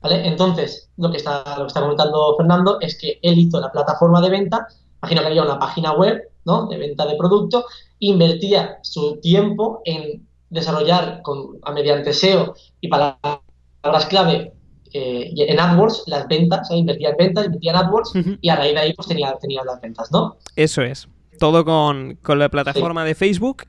¿Vale? 0.00 0.28
Entonces, 0.28 0.90
lo 0.96 1.10
que, 1.10 1.16
está, 1.16 1.42
lo 1.56 1.64
que 1.64 1.68
está 1.68 1.80
comentando 1.80 2.36
Fernando 2.36 2.78
es 2.80 2.96
que 2.96 3.18
él 3.22 3.36
hizo 3.38 3.60
la 3.60 3.72
plataforma 3.72 4.20
de 4.20 4.30
venta, 4.30 4.68
imagino 5.02 5.22
que 5.22 5.26
había 5.26 5.42
una 5.42 5.58
página 5.58 5.92
web, 5.94 6.22
¿no? 6.44 6.66
De 6.66 6.78
venta 6.78 7.04
de 7.04 7.16
producto, 7.16 7.64
invertía 8.00 8.78
su 8.82 9.18
tiempo 9.20 9.80
en 9.84 10.26
desarrollar 10.50 11.20
con, 11.22 11.58
a 11.62 11.72
mediante 11.72 12.12
SEO 12.12 12.54
y 12.80 12.88
palabras 12.88 14.06
clave 14.08 14.52
eh, 14.92 15.32
en 15.36 15.60
AdWords 15.60 16.04
las 16.06 16.26
ventas, 16.28 16.70
invertía 16.70 17.10
en 17.10 17.16
ventas, 17.16 17.46
invertía 17.46 17.72
en 17.72 17.76
AdWords 17.76 18.12
y 18.40 18.48
a 18.48 18.56
raíz 18.56 18.74
de 18.74 18.80
ahí 18.80 18.92
pues 18.94 19.08
tenía, 19.08 19.36
tenía 19.40 19.62
las 19.64 19.80
ventas, 19.80 20.10
¿no? 20.10 20.36
Eso 20.56 20.82
es. 20.82 21.08
Todo 21.38 21.64
con, 21.64 22.18
la 22.26 22.48
plataforma 22.48 23.04
de 23.04 23.14
Facebook 23.14 23.64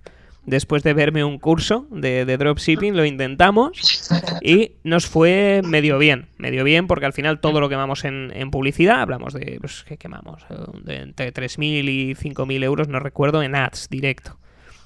después 0.50 0.84
de 0.84 0.94
verme 0.94 1.24
un 1.24 1.38
curso 1.38 1.88
de, 1.92 2.26
dropshipping, 2.26 2.96
lo 2.96 3.06
intentamos 3.06 4.10
y 4.42 4.74
nos 4.84 5.06
fue 5.06 5.62
medio 5.64 5.98
bien, 5.98 6.28
medio 6.38 6.64
bien 6.64 6.88
porque 6.88 7.06
al 7.06 7.14
final 7.14 7.40
todo 7.40 7.62
lo 7.62 7.70
quemamos 7.70 8.04
en, 8.04 8.32
en 8.34 8.52
publicidad, 8.52 9.02
hablamos 9.02 9.34
de, 9.34 9.58
pues, 9.62 9.84
¿qué 9.88 9.98
quemamos? 9.98 10.44
De 10.84 10.98
entre 10.98 11.34
3.000 11.34 11.90
y 11.90 12.16
5.000 12.16 12.64
euros, 12.64 12.88
no 12.88 13.00
recuerdo, 13.00 13.44
en 13.44 13.56
ads 13.56 13.88
directo. 13.90 14.38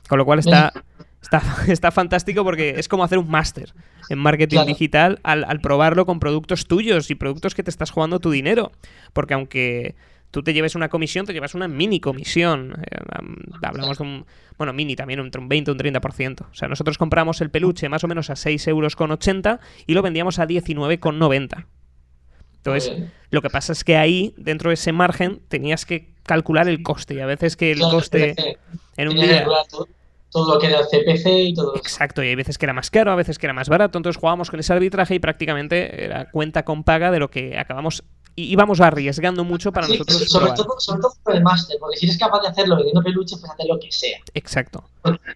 Con 0.09 0.17
lo 0.17 0.25
cual 0.25 0.39
está, 0.39 0.73
está, 1.21 1.41
está 1.67 1.91
fantástico 1.91 2.43
porque 2.43 2.75
es 2.77 2.87
como 2.87 3.03
hacer 3.03 3.17
un 3.17 3.29
máster 3.29 3.73
en 4.09 4.19
marketing 4.19 4.65
digital 4.67 5.19
al, 5.23 5.45
al 5.45 5.61
probarlo 5.61 6.05
con 6.05 6.19
productos 6.19 6.67
tuyos 6.67 7.09
y 7.09 7.15
productos 7.15 7.55
que 7.55 7.63
te 7.63 7.69
estás 7.69 7.91
jugando 7.91 8.19
tu 8.19 8.31
dinero. 8.31 8.71
Porque 9.13 9.33
aunque 9.33 9.95
tú 10.33 10.41
te 10.41 10.51
lleves 10.51 10.73
una 10.73 10.89
comisión, 10.89 11.27
te 11.27 11.31
llevas 11.31 11.53
una 11.53 11.67
mini 11.67 11.99
comisión. 11.99 12.75
Eh, 12.89 12.97
hablamos 13.61 13.99
de 13.99 14.03
un, 14.03 14.25
bueno, 14.57 14.73
mini 14.73 14.95
también, 14.95 15.19
entre 15.19 15.39
un 15.39 15.47
20 15.47 15.69
o 15.69 15.73
un 15.75 15.79
30%. 15.79 16.41
O 16.41 16.53
sea, 16.55 16.67
nosotros 16.67 16.97
compramos 16.97 17.39
el 17.41 17.51
peluche 17.51 17.87
más 17.87 18.03
o 18.03 18.07
menos 18.07 18.31
a 18.31 18.35
6 18.35 18.67
euros 18.67 18.95
con 18.95 19.11
80 19.11 19.59
y 19.85 19.93
lo 19.93 20.01
vendíamos 20.01 20.39
a 20.39 20.47
19 20.47 20.99
con 20.99 21.19
90. 21.19 21.67
Entonces, 22.57 22.93
lo 23.29 23.43
que 23.43 23.49
pasa 23.51 23.73
es 23.73 23.83
que 23.83 23.95
ahí, 23.95 24.33
dentro 24.37 24.71
de 24.71 24.73
ese 24.73 24.91
margen, 24.91 25.39
tenías 25.49 25.85
que 25.85 26.15
calcular 26.23 26.67
el 26.67 26.81
coste. 26.81 27.13
Y 27.13 27.19
a 27.19 27.27
veces 27.27 27.55
que 27.55 27.71
el 27.71 27.79
coste 27.79 28.57
en 28.97 29.09
un 29.09 29.15
día 29.15 29.45
todo 30.31 30.55
lo 30.55 30.59
que 30.59 30.65
era 30.65 30.79
el 30.79 30.85
CPC 30.85 31.27
y 31.27 31.53
todo 31.53 31.75
Exacto, 31.75 32.23
y 32.23 32.29
hay 32.29 32.35
veces 32.35 32.57
que 32.57 32.65
era 32.65 32.73
más 32.73 32.89
caro, 32.89 33.11
a 33.11 33.15
veces 33.15 33.37
que 33.37 33.45
era 33.45 33.53
más 33.53 33.69
barato, 33.69 33.99
entonces 33.99 34.19
jugábamos 34.19 34.49
con 34.49 34.59
ese 34.59 34.73
arbitraje 34.73 35.13
y 35.13 35.19
prácticamente 35.19 36.03
era 36.05 36.31
cuenta 36.31 36.65
con 36.65 36.83
paga 36.83 37.11
de 37.11 37.19
lo 37.19 37.29
que 37.29 37.55
acabamos 37.59 38.03
y 38.35 38.51
íbamos 38.51 38.81
arriesgando 38.81 39.43
mucho 39.43 39.71
para 39.71 39.87
nosotros. 39.87 40.23
Sobre 40.27 40.53
todo, 40.53 40.75
sobre 40.79 41.01
todo 41.01 41.13
por 41.23 41.35
el 41.35 41.43
máster, 41.43 41.77
porque 41.79 41.97
si 41.97 42.05
eres 42.05 42.17
capaz 42.17 42.41
de 42.41 42.47
hacerlo 42.47 42.75
vendiendo 42.75 43.03
peluches, 43.03 43.39
pues 43.39 43.51
hacer 43.51 43.67
lo 43.67 43.79
que 43.79 43.91
sea. 43.91 44.19
Exacto. 44.33 44.83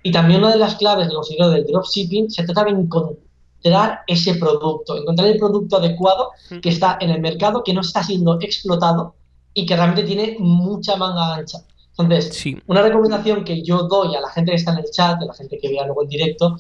Y 0.04 0.12
también 0.12 0.40
una 0.40 0.54
de 0.54 0.60
las 0.60 0.76
claves 0.76 1.08
que 1.08 1.14
considero 1.14 1.50
del 1.50 1.66
dropshipping 1.66 2.30
se 2.30 2.44
trata 2.44 2.64
de 2.64 2.72
encontrar 2.72 4.02
ese 4.08 4.36
producto, 4.36 4.98
encontrar 4.98 5.28
el 5.30 5.38
producto 5.38 5.78
adecuado 5.78 6.32
que 6.62 6.70
está 6.70 6.98
en 7.00 7.12
el 7.12 7.22
mercado, 7.22 7.64
que 7.64 7.74
no 7.74 7.82
está 7.82 8.04
siendo 8.04 8.40
explotado 8.42 9.16
y 9.54 9.66
que 9.66 9.76
realmente 9.76 10.04
tiene 10.04 10.38
mucha 10.40 10.96
manga 10.96 11.36
ancha. 11.36 11.60
Entonces, 11.98 12.46
una 12.68 12.82
recomendación 12.84 13.44
que 13.44 13.64
yo 13.64 13.88
doy 13.88 14.16
a 14.16 14.22
la 14.22 14.30
gente 14.30 14.52
que 14.52 14.58
está 14.58 14.72
en 14.74 14.80
el 14.80 14.92
chat, 14.92 15.22
a 15.22 15.26
la 15.26 15.34
gente 15.34 15.58
que 15.60 15.70
vea 15.70 15.86
luego 15.86 16.04
el 16.04 16.10
directo, 16.10 16.58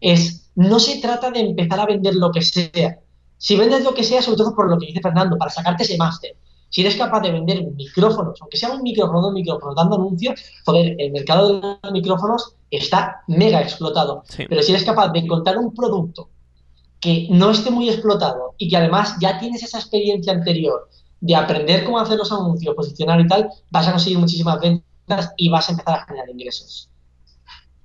es 0.00 0.50
no 0.54 0.80
se 0.80 1.00
trata 1.00 1.30
de 1.30 1.40
empezar 1.40 1.80
a 1.80 1.86
vender 1.86 2.14
lo 2.14 2.30
que 2.30 2.42
sea 2.42 2.98
si 3.40 3.56
vendes 3.56 3.82
lo 3.82 3.94
que 3.94 4.04
sea, 4.04 4.20
sobre 4.20 4.36
todo 4.36 4.54
por 4.54 4.68
lo 4.68 4.78
que 4.78 4.88
dice 4.88 5.00
Fernando, 5.00 5.38
para 5.38 5.50
sacarte 5.50 5.84
ese 5.84 5.96
máster, 5.96 6.36
si 6.68 6.82
eres 6.82 6.94
capaz 6.94 7.20
de 7.20 7.32
vender 7.32 7.64
micrófonos, 7.72 8.38
aunque 8.38 8.58
sea 8.58 8.70
un 8.70 8.82
micrófono, 8.82 9.28
un 9.28 9.34
micrófono, 9.34 9.74
dando 9.74 9.96
anuncios, 9.96 10.38
joder, 10.66 10.94
el 10.98 11.10
mercado 11.10 11.54
de 11.54 11.78
los 11.82 11.92
micrófonos 11.92 12.54
está 12.70 13.22
mega 13.28 13.62
explotado. 13.62 14.24
Pero 14.36 14.62
si 14.62 14.72
eres 14.72 14.84
capaz 14.84 15.08
de 15.08 15.20
encontrar 15.20 15.56
un 15.56 15.74
producto 15.74 16.28
que 17.00 17.28
no 17.30 17.50
esté 17.50 17.70
muy 17.70 17.88
explotado 17.88 18.54
y 18.58 18.68
que 18.68 18.76
además 18.76 19.16
ya 19.22 19.38
tienes 19.38 19.62
esa 19.62 19.78
experiencia 19.78 20.34
anterior 20.34 20.90
de 21.22 21.34
aprender 21.34 21.84
cómo 21.84 21.98
hacer 21.98 22.18
los 22.18 22.30
anuncios, 22.30 22.74
posicionar 22.74 23.18
y 23.20 23.26
tal, 23.26 23.48
vas 23.70 23.88
a 23.88 23.92
conseguir 23.92 24.18
muchísimas 24.18 24.60
ventas 24.60 25.32
y 25.38 25.48
vas 25.48 25.66
a 25.66 25.72
empezar 25.72 25.94
a 25.94 26.04
generar 26.04 26.28
ingresos. 26.28 26.90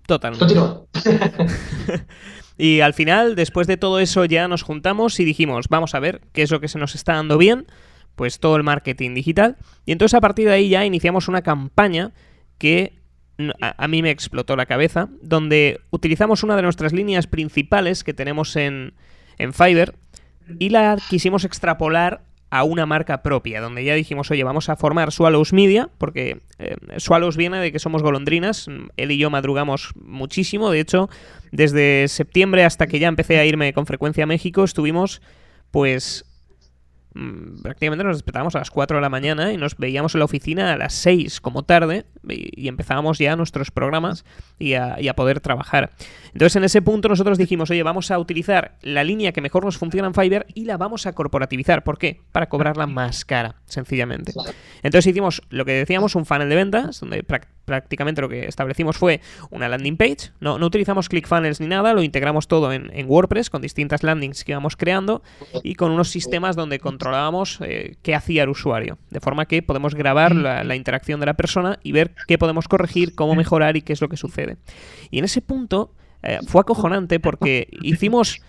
Totalmente. 0.07 0.45
Continúa. 0.45 0.85
Y 2.57 2.79
al 2.79 2.93
final, 2.93 3.35
después 3.35 3.67
de 3.67 3.77
todo 3.77 3.99
eso, 3.99 4.23
ya 4.25 4.47
nos 4.47 4.63
juntamos 4.63 5.19
y 5.19 5.25
dijimos, 5.25 5.67
vamos 5.69 5.93
a 5.93 5.99
ver 5.99 6.21
qué 6.31 6.41
es 6.41 6.51
lo 6.51 6.61
que 6.61 6.67
se 6.67 6.79
nos 6.79 6.95
está 6.95 7.15
dando 7.15 7.37
bien, 7.37 7.67
pues 8.15 8.39
todo 8.39 8.55
el 8.55 8.63
marketing 8.63 9.13
digital. 9.13 9.57
Y 9.85 9.91
entonces 9.91 10.15
a 10.15 10.21
partir 10.21 10.47
de 10.47 10.53
ahí 10.53 10.69
ya 10.69 10.85
iniciamos 10.85 11.27
una 11.27 11.41
campaña 11.41 12.13
que 12.57 13.01
a, 13.59 13.87
mí 13.89 14.01
me 14.01 14.11
explotó 14.11 14.55
la 14.55 14.65
cabeza, 14.65 15.09
donde 15.21 15.81
utilizamos 15.89 16.43
una 16.43 16.55
de 16.55 16.61
nuestras 16.61 16.93
líneas 16.93 17.27
principales 17.27 18.05
que 18.05 18.13
tenemos 18.13 18.55
en, 18.55 18.93
en 19.37 19.53
Fiverr 19.53 19.95
y 20.57 20.69
la 20.69 20.97
quisimos 21.09 21.43
extrapolar 21.43 22.23
a 22.57 22.63
una 22.63 22.85
marca 22.85 23.21
propia, 23.21 23.59
donde 23.59 23.83
ya 23.83 23.95
dijimos, 23.95 24.31
oye, 24.31 24.43
vamos 24.43 24.69
a 24.69 24.75
formar 24.75 25.11
Swallows 25.11 25.51
Media, 25.51 25.89
porque 25.97 26.41
eh, 26.59 26.77
viene 27.35 27.59
de 27.59 27.71
que 27.71 27.79
somos 27.79 28.01
golondrinas, 28.01 28.67
él 28.95 29.11
y 29.11 29.17
yo 29.17 29.29
madrugamos 29.29 29.91
muchísimo, 29.95 30.71
de 30.71 30.79
hecho, 30.79 31.09
desde 31.51 32.07
septiembre 32.07 32.63
hasta 32.63 32.87
que 32.87 32.99
ya 32.99 33.07
empecé 33.07 33.39
a 33.39 33.45
irme 33.45 33.73
con 33.73 33.85
frecuencia 33.85 34.23
a 34.23 34.27
México, 34.27 34.63
estuvimos 34.63 35.21
pues 35.71 36.25
prácticamente 37.61 38.03
nos 38.03 38.17
despertábamos 38.17 38.55
a 38.55 38.59
las 38.59 38.69
4 38.69 38.97
de 38.97 39.01
la 39.01 39.09
mañana 39.09 39.53
y 39.53 39.57
nos 39.57 39.77
veíamos 39.77 40.15
en 40.15 40.19
la 40.19 40.25
oficina 40.25 40.73
a 40.73 40.77
las 40.77 40.93
6 40.93 41.39
como 41.39 41.63
tarde 41.63 42.05
y, 42.27 42.67
empezábamos 42.67 43.19
ya 43.19 43.35
nuestros 43.35 43.71
programas 43.71 44.25
y 44.59 44.73
a, 44.73 45.13
poder 45.15 45.39
trabajar. 45.39 45.91
Entonces 46.33 46.57
en 46.57 46.65
ese 46.65 46.81
punto 46.81 47.07
nosotros 47.07 47.37
dijimos, 47.37 47.71
oye, 47.71 47.83
vamos 47.83 48.11
a 48.11 48.19
utilizar 48.19 48.77
la 48.81 49.03
línea 49.03 49.31
que 49.31 49.39
mejor 49.39 49.63
nos 49.63 49.77
funciona 49.77 50.07
en 50.07 50.13
Fiverr 50.13 50.45
y 50.53 50.65
la 50.65 50.75
vamos 50.75 51.05
a 51.05 51.13
corporativizar. 51.13 51.83
¿Por 51.83 51.97
qué? 51.97 52.21
Para 52.33 52.49
cobrarla 52.49 52.85
más 52.85 53.23
cara, 53.23 53.55
sencillamente. 53.65 54.33
Entonces 54.83 55.07
hicimos 55.07 55.41
lo 55.49 55.63
que 55.63 55.71
decíamos, 55.71 56.15
un 56.15 56.25
funnel 56.25 56.49
de 56.49 56.55
ventas, 56.55 56.99
donde 56.99 57.23
prácticamente 57.65 58.21
lo 58.21 58.29
que 58.29 58.45
establecimos 58.45 58.97
fue 58.97 59.21
una 59.49 59.67
landing 59.67 59.97
page. 59.97 60.31
No, 60.39 60.57
no 60.57 60.67
utilizamos 60.67 61.09
ClickFunnels 61.09 61.59
ni 61.59 61.67
nada, 61.67 61.93
lo 61.93 62.03
integramos 62.03 62.47
todo 62.47 62.71
en, 62.71 62.91
en 62.93 63.09
WordPress 63.09 63.49
con 63.49 63.61
distintas 63.61 64.03
landings 64.03 64.43
que 64.43 64.53
íbamos 64.53 64.75
creando 64.75 65.21
y 65.63 65.75
con 65.75 65.91
unos 65.91 66.09
sistemas 66.09 66.55
donde 66.55 66.79
controlábamos 66.79 67.59
eh, 67.61 67.95
qué 68.01 68.15
hacía 68.15 68.43
el 68.43 68.49
usuario. 68.49 68.97
De 69.09 69.19
forma 69.19 69.45
que 69.45 69.61
podemos 69.61 69.95
grabar 69.95 70.35
la, 70.35 70.75
interacción 70.75 71.19
de 71.19 71.25
la 71.25 71.35
persona 71.35 71.79
y 71.83 71.91
ver 71.91 72.13
qué 72.27 72.37
podemos 72.37 72.67
corregir, 72.67 73.15
cómo 73.15 73.35
mejorar 73.35 73.77
y 73.77 73.81
qué 73.81 73.93
es 73.93 74.01
lo 74.01 74.09
que 74.09 74.17
sucede. 74.17 74.57
Y 75.09 75.19
en 75.19 75.25
ese 75.25 75.41
punto 75.41 75.93
eh, 76.23 76.39
fue 76.47 76.61
acojonante 76.61 77.19
porque 77.19 77.67
hicimos 77.81 78.41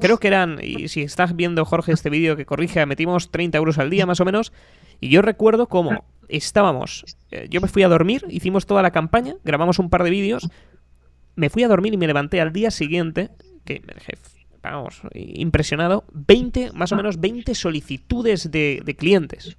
creo 0.00 0.18
que 0.18 0.28
eran, 0.28 0.58
y 0.60 0.88
si 0.88 1.02
estás 1.02 1.36
viendo 1.36 1.64
Jorge 1.64 1.92
este 1.92 2.10
vídeo 2.10 2.36
que 2.36 2.46
corrige, 2.46 2.84
metimos 2.86 3.30
30 3.30 3.58
euros 3.58 3.78
al 3.78 3.90
día 3.90 4.06
más 4.06 4.20
o 4.20 4.24
menos, 4.24 4.52
y 5.00 5.08
yo 5.08 5.22
recuerdo 5.22 5.68
cómo 5.68 6.04
estábamos, 6.28 7.04
eh, 7.30 7.46
yo 7.50 7.60
me 7.60 7.68
fui 7.68 7.82
a 7.82 7.88
dormir, 7.88 8.24
hicimos 8.28 8.66
toda 8.66 8.82
la 8.82 8.90
campaña, 8.90 9.36
grabamos 9.44 9.78
un 9.78 9.90
par 9.90 10.04
de 10.04 10.10
vídeos, 10.10 10.48
me 11.36 11.50
fui 11.50 11.62
a 11.62 11.68
dormir 11.68 11.94
y 11.94 11.96
me 11.96 12.06
levanté 12.06 12.40
al 12.40 12.52
día 12.52 12.70
siguiente, 12.70 13.30
que 13.64 13.82
vamos, 14.62 15.02
impresionado, 15.14 16.04
20, 16.12 16.72
más 16.72 16.92
o 16.92 16.96
menos 16.96 17.20
20 17.20 17.54
solicitudes 17.54 18.50
de, 18.50 18.96
clientes. 18.98 19.56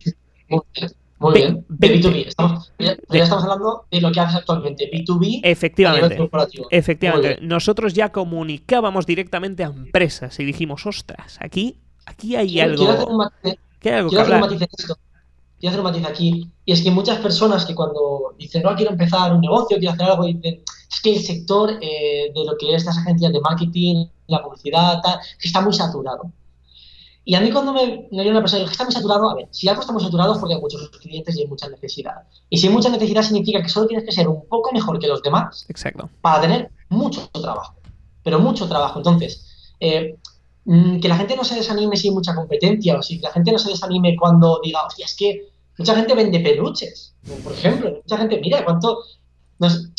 Muy 1.18 1.34
bien. 1.34 1.66
De 1.70 2.02
B2B. 2.02 2.28
Estamos, 2.28 2.74
ya, 2.78 2.98
estamos 3.10 3.44
hablando 3.44 3.86
de 3.90 4.02
lo 4.02 4.12
que 4.12 4.20
haces 4.20 4.36
actualmente. 4.36 4.90
B2B. 4.92 5.42
Efectivamente. 5.44 6.30
Efectivamente. 6.72 7.40
Nosotros 7.42 7.94
ya 7.94 8.12
comunicábamos 8.12 9.06
directamente 9.06 9.64
a 9.64 9.68
empresas 9.68 10.40
y 10.40 10.46
dijimos, 10.46 10.86
ostras, 10.86 11.38
aquí, 11.40 11.78
aquí 12.06 12.36
hay 12.36 12.60
algo. 12.60 12.78
Quiero 12.78 12.94
hacer 12.94 13.08
un 13.08 13.18
matiz, 13.18 13.60
quiero 13.80 14.22
hacer 14.22 14.34
un 14.34 14.40
matiz 14.42 14.62
esto. 14.62 14.98
Quiero 15.60 15.72
hacer 15.72 15.80
un 15.80 15.86
matiz 15.86 16.06
aquí. 16.06 16.52
Y 16.66 16.72
es 16.72 16.82
que 16.82 16.92
muchas 16.92 17.20
personas 17.20 17.66
que 17.66 17.76
cuando 17.76 18.36
dicen, 18.38 18.64
no, 18.64 18.76
quiero 18.76 18.92
empezar 18.92 19.34
un 19.34 19.42
negocio, 19.42 19.78
quiero 19.78 19.94
hacer 19.94 20.06
algo, 20.06 20.26
dicen, 20.26 20.62
es 20.92 21.02
que 21.02 21.16
el 21.16 21.22
sector 21.22 21.72
eh, 21.82 22.32
de 22.34 22.46
lo 22.46 22.58
que 22.58 22.70
es 22.70 22.82
estas 22.82 22.98
agencias 22.98 23.32
de 23.32 23.40
marketing, 23.40 24.06
la 24.28 24.44
publicidad, 24.44 25.02
tal, 25.02 25.20
está 25.42 25.62
muy 25.62 25.74
saturado. 25.74 26.32
Y 27.28 27.34
a 27.34 27.42
mí 27.42 27.52
cuando 27.52 27.74
me, 27.74 28.08
me 28.12 28.22
viene 28.22 28.32
una 28.32 28.42
persona 28.42 28.64
que 28.64 28.72
está 28.72 28.84
muy 28.84 28.94
saturado, 28.94 29.30
a 29.30 29.36
ver, 29.36 29.48
si 29.50 29.68
algo 29.68 29.82
está 29.82 29.92
muy 29.92 30.04
saturado 30.04 30.34
es 30.34 30.40
porque 30.40 30.54
hay 30.54 30.62
muchos 30.62 30.90
clientes 30.90 31.36
y 31.36 31.42
hay 31.42 31.48
mucha 31.48 31.68
necesidad. 31.68 32.22
Y 32.50 32.58
si 32.60 32.68
hay 32.68 32.74
mucha 32.74 32.90
necesidad 32.90 33.24
significa 33.24 33.64
que 33.64 33.70
solo 33.70 33.88
tienes 33.88 34.06
que 34.06 34.12
ser 34.12 34.28
un 34.28 34.48
poco 34.48 34.72
mejor 34.72 35.00
que 35.00 35.08
los 35.08 35.24
demás 35.24 35.66
Exacto. 35.68 36.08
para 36.22 36.42
tener 36.42 36.72
mucho 36.90 37.28
trabajo. 37.32 37.74
Pero 38.24 38.40
mucho 38.40 38.68
trabajo. 38.68 39.00
Entonces, 39.00 39.72
eh, 39.80 40.18
mm, 40.66 41.00
que 41.00 41.08
la 41.08 41.18
gente 41.18 41.36
no 41.36 41.44
se 41.44 41.56
desanime 41.56 41.96
si 41.96 42.10
hay 42.10 42.14
mucha 42.14 42.36
competencia 42.36 42.98
o 42.98 43.02
si 43.02 43.20
la 43.20 43.32
gente 43.32 43.52
no 43.52 43.58
se 43.58 43.70
desanime 43.70 44.16
cuando 44.16 44.60
diga, 44.64 44.84
hostia, 44.86 45.06
es 45.06 45.16
que 45.16 45.50
mucha 45.78 45.96
gente 45.96 46.16
vende 46.16 46.40
peluches, 46.40 47.16
por 47.44 47.54
ejemplo. 47.54 47.92
Mucha 48.04 48.18
gente, 48.18 48.40
mira, 48.40 48.64
cuánto... 48.64 49.00
Pues 49.58 49.90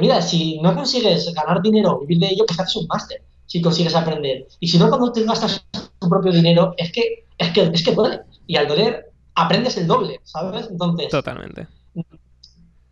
mira, 0.00 0.22
si 0.22 0.58
no 0.60 0.74
consigues 0.74 1.32
ganar 1.34 1.60
dinero, 1.62 2.00
vivir 2.00 2.18
de 2.18 2.28
ello, 2.28 2.44
pues 2.46 2.58
haces 2.58 2.76
un 2.76 2.86
máster, 2.86 3.22
si 3.46 3.60
consigues 3.60 3.94
aprender. 3.94 4.46
Y 4.60 4.68
si 4.68 4.78
no, 4.78 4.88
cuando 4.88 5.12
te 5.12 5.24
gastas 5.24 5.64
tu 5.98 6.08
propio 6.08 6.32
dinero, 6.32 6.74
es 6.76 6.92
que, 6.92 7.26
es 7.38 7.50
que, 7.50 7.70
es 7.72 7.84
que 7.84 7.92
duele. 7.92 8.20
Y 8.46 8.56
al 8.56 8.68
doler, 8.68 9.12
aprendes 9.34 9.76
el 9.76 9.86
doble, 9.86 10.20
¿sabes? 10.24 10.68
Entonces. 10.70 11.08
Totalmente. 11.08 11.66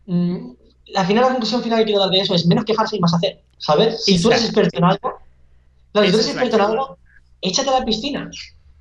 Mm, 0.05 0.51
al 0.95 1.05
final, 1.05 1.23
la 1.23 1.29
conclusión 1.29 1.63
final 1.63 1.79
que 1.79 1.85
quiero 1.85 2.01
dar 2.01 2.11
de 2.11 2.19
eso 2.19 2.35
es 2.35 2.45
menos 2.45 2.65
quejarse 2.65 2.97
y 2.97 2.99
más 2.99 3.13
hacer, 3.13 3.43
¿sabes? 3.57 4.03
Si 4.03 4.21
tú 4.21 4.29
eres 4.29 4.45
experto 4.45 4.77
en 4.77 4.83
algo, 4.83 5.13
si 5.93 6.11
tú 6.11 6.17
eres 6.17 6.27
experto 6.27 6.55
en 6.55 6.61
algo, 6.61 6.97
échate 7.49 7.69
a 7.69 7.79
la 7.79 7.85
piscina. 7.85 8.29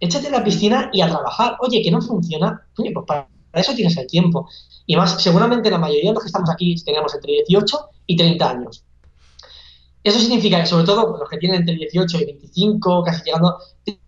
Échate 0.00 0.28
a 0.28 0.30
la 0.30 0.44
piscina 0.44 0.90
y 0.92 1.00
a 1.00 1.08
trabajar. 1.08 1.56
Oye, 1.60 1.82
que 1.82 1.90
no 1.90 2.00
funciona. 2.00 2.66
Oye, 2.78 2.90
pues 2.92 3.06
para 3.06 3.28
eso 3.54 3.74
tienes 3.74 3.96
el 3.96 4.06
tiempo. 4.06 4.48
Y 4.86 4.96
más, 4.96 5.22
seguramente 5.22 5.70
la 5.70 5.78
mayoría 5.78 6.10
de 6.10 6.14
los 6.14 6.22
que 6.22 6.28
estamos 6.28 6.50
aquí 6.50 6.74
tenemos 6.84 7.14
entre 7.14 7.32
18 7.32 7.78
y 8.06 8.16
30 8.16 8.50
años. 8.50 8.84
Eso 10.02 10.20
significa 10.20 10.60
que, 10.60 10.66
sobre 10.66 10.84
todo 10.84 11.16
los 11.16 11.28
que 11.30 11.38
tienen 11.38 11.60
entre 11.60 11.76
18 11.76 12.20
y 12.20 12.24
25, 12.26 13.02
casi 13.04 13.24
llegando, 13.24 13.56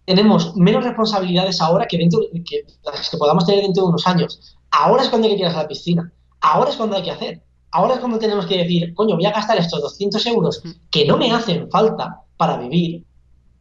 tenemos 0.05 0.55
menos 0.55 0.85
responsabilidades 0.85 1.61
ahora 1.63 1.87
que, 1.87 1.97
dentro, 1.97 2.21
que 2.45 2.67
las 2.85 3.09
que 3.09 3.17
podamos 3.17 3.47
tener 3.47 3.63
dentro 3.63 3.85
de 3.85 3.89
unos 3.89 4.07
años. 4.07 4.59
Ahora 4.71 5.03
es 5.03 5.09
cuando 5.09 5.27
hay 5.27 5.33
que 5.33 5.39
tirarse 5.39 5.59
a 5.59 5.63
la 5.63 5.69
piscina. 5.69 6.13
Ahora 6.43 6.71
es 6.71 6.77
cuando 6.77 6.97
hay 6.97 7.03
que 7.03 7.11
hacer. 7.13 7.43
ahora 7.71 7.95
es 7.95 8.01
cuando 8.01 8.19
tenemos 8.19 8.45
que 8.47 8.59
decir, 8.59 8.93
coño, 8.93 9.17
voy 9.17 9.25
a 9.25 9.33
gastar 9.33 9.57
estos 9.57 9.81
200 9.81 10.27
euros 10.27 10.63
que 10.91 11.07
no 11.07 11.17
me 11.17 11.33
hacen 11.33 11.71
falta 11.71 12.23
para 12.37 12.59
vivir 12.59 13.06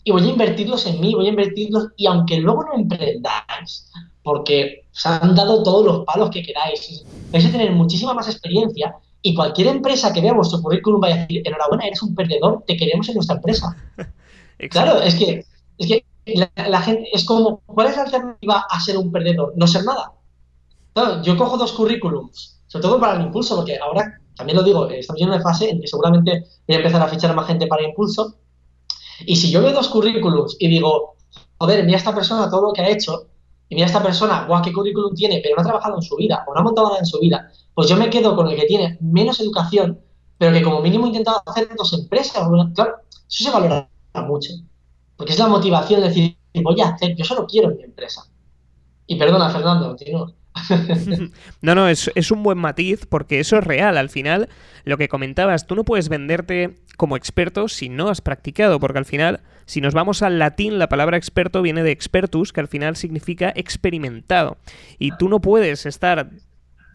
y 0.05 0.11
voy 0.11 0.23
a 0.23 0.29
invertirlos 0.29 0.85
en 0.85 1.01
mí, 1.01 1.15
voy 1.15 1.25
a 1.25 1.31
invertirlos 1.31 1.87
y 1.97 2.05
aunque 2.05 2.37
luego 2.37 2.63
no 2.63 2.75
emprendáis, 2.75 3.91
porque 4.21 4.85
os 4.93 5.05
han 5.07 5.33
dado 5.35 5.63
todos 5.63 5.83
los 5.83 6.05
palos 6.05 6.29
que 6.29 6.43
queráis, 6.43 7.03
vais 7.31 7.45
a 7.45 7.51
tener 7.51 7.71
muchísima 7.71 8.13
más 8.13 8.29
experiencia 8.29 8.95
y 9.23 9.33
cualquier 9.33 9.67
empresa 9.67 10.13
que 10.13 10.21
vea 10.21 10.33
vuestro 10.33 10.61
currículum 10.61 11.01
va 11.01 11.07
a 11.07 11.15
decir, 11.17 11.41
enhorabuena, 11.43 11.87
eres 11.87 12.03
un 12.03 12.13
perdedor, 12.13 12.63
te 12.67 12.77
queremos 12.77 13.09
en 13.09 13.15
nuestra 13.15 13.37
empresa. 13.37 13.75
claro, 14.69 15.01
es 15.01 15.15
que, 15.15 15.43
es 15.79 15.87
que 15.87 16.05
la, 16.55 16.81
gente, 16.81 17.09
es 17.11 17.25
como, 17.25 17.61
¿cuál 17.65 17.87
es 17.87 17.97
la 17.97 18.03
alternativa 18.03 18.67
a 18.69 18.79
ser 18.79 18.99
un 18.99 19.11
perdedor? 19.11 19.53
No 19.55 19.65
ser 19.65 19.85
nada. 19.85 20.13
yo 21.23 21.35
cojo 21.35 21.57
dos 21.57 21.73
currículums, 21.73 22.61
sobre 22.67 22.83
todo 22.83 22.99
para 22.99 23.15
el 23.15 23.25
impulso, 23.25 23.55
porque 23.55 23.79
ahora, 23.79 24.21
también 24.35 24.57
lo 24.57 24.63
digo, 24.63 24.87
estamos 24.87 25.19
en 25.19 25.29
una 25.29 25.41
fase 25.41 25.71
en 25.71 25.81
que 25.81 25.87
seguramente 25.87 26.45
voy 26.67 26.75
a 26.75 26.77
empezar 26.77 27.01
a 27.01 27.07
fichar 27.07 27.35
más 27.35 27.47
gente 27.47 27.65
para 27.65 27.81
impulso, 27.81 28.35
y 29.25 29.35
si 29.35 29.51
yo 29.51 29.61
veo 29.61 29.73
dos 29.73 29.89
currículums 29.89 30.57
y 30.59 30.67
digo, 30.67 31.15
joder, 31.57 31.85
mira 31.85 31.97
esta 31.97 32.13
persona 32.13 32.49
todo 32.49 32.67
lo 32.67 32.73
que 32.73 32.81
ha 32.81 32.89
hecho, 32.89 33.27
y 33.69 33.75
mira 33.75 33.87
esta 33.87 34.03
persona, 34.03 34.45
guau, 34.45 34.61
qué 34.61 34.73
currículum 34.73 35.13
tiene, 35.15 35.39
pero 35.41 35.55
no 35.55 35.61
ha 35.61 35.65
trabajado 35.65 35.95
en 35.95 36.01
su 36.01 36.15
vida, 36.15 36.43
o 36.47 36.53
no 36.53 36.59
ha 36.59 36.63
montado 36.63 36.87
nada 36.87 36.99
en 36.99 37.05
su 37.05 37.19
vida, 37.19 37.51
pues 37.73 37.89
yo 37.89 37.95
me 37.97 38.09
quedo 38.09 38.35
con 38.35 38.47
el 38.47 38.55
que 38.55 38.65
tiene 38.65 38.97
menos 39.01 39.39
educación, 39.39 39.99
pero 40.37 40.53
que 40.53 40.61
como 40.61 40.81
mínimo 40.81 41.05
ha 41.05 41.07
intentado 41.07 41.41
hacer 41.45 41.69
dos 41.77 41.93
empresas. 41.93 42.47
Claro, 42.73 42.95
eso 43.09 43.43
se 43.43 43.51
valora 43.51 43.89
mucho. 44.27 44.51
Porque 45.15 45.33
es 45.33 45.39
la 45.39 45.47
motivación 45.47 46.01
de 46.01 46.07
decir, 46.09 46.37
voy 46.61 46.81
a 46.81 46.89
hacer, 46.89 47.15
yo 47.15 47.23
solo 47.23 47.45
quiero 47.47 47.69
mi 47.69 47.83
empresa. 47.83 48.27
Y 49.07 49.15
perdona, 49.15 49.49
Fernando, 49.49 49.87
continúo. 49.87 50.33
no, 51.61 51.75
no, 51.75 51.89
es, 51.89 52.11
es, 52.15 52.31
un 52.31 52.43
buen 52.43 52.57
matiz 52.57 53.05
porque 53.05 53.39
eso 53.39 53.57
es 53.57 53.63
real. 53.63 53.97
Al 53.97 54.09
final, 54.09 54.49
lo 54.85 54.97
que 54.97 55.09
comentabas, 55.09 55.67
tú 55.67 55.75
no 55.75 55.83
puedes 55.83 56.09
venderte 56.09 56.75
como 56.97 57.17
experto 57.17 57.67
si 57.67 57.89
no 57.89 58.09
has 58.09 58.21
practicado, 58.21 58.79
porque 58.79 58.99
al 58.99 59.05
final, 59.05 59.41
si 59.65 59.81
nos 59.81 59.93
vamos 59.93 60.21
al 60.21 60.39
latín, 60.39 60.79
la 60.79 60.89
palabra 60.89 61.17
experto 61.17 61.61
viene 61.61 61.83
de 61.83 61.91
expertus, 61.91 62.53
que 62.53 62.61
al 62.61 62.67
final 62.67 62.95
significa 62.95 63.51
experimentado. 63.55 64.57
Y 64.97 65.11
tú 65.17 65.29
no 65.29 65.41
puedes 65.41 65.85
estar 65.85 66.29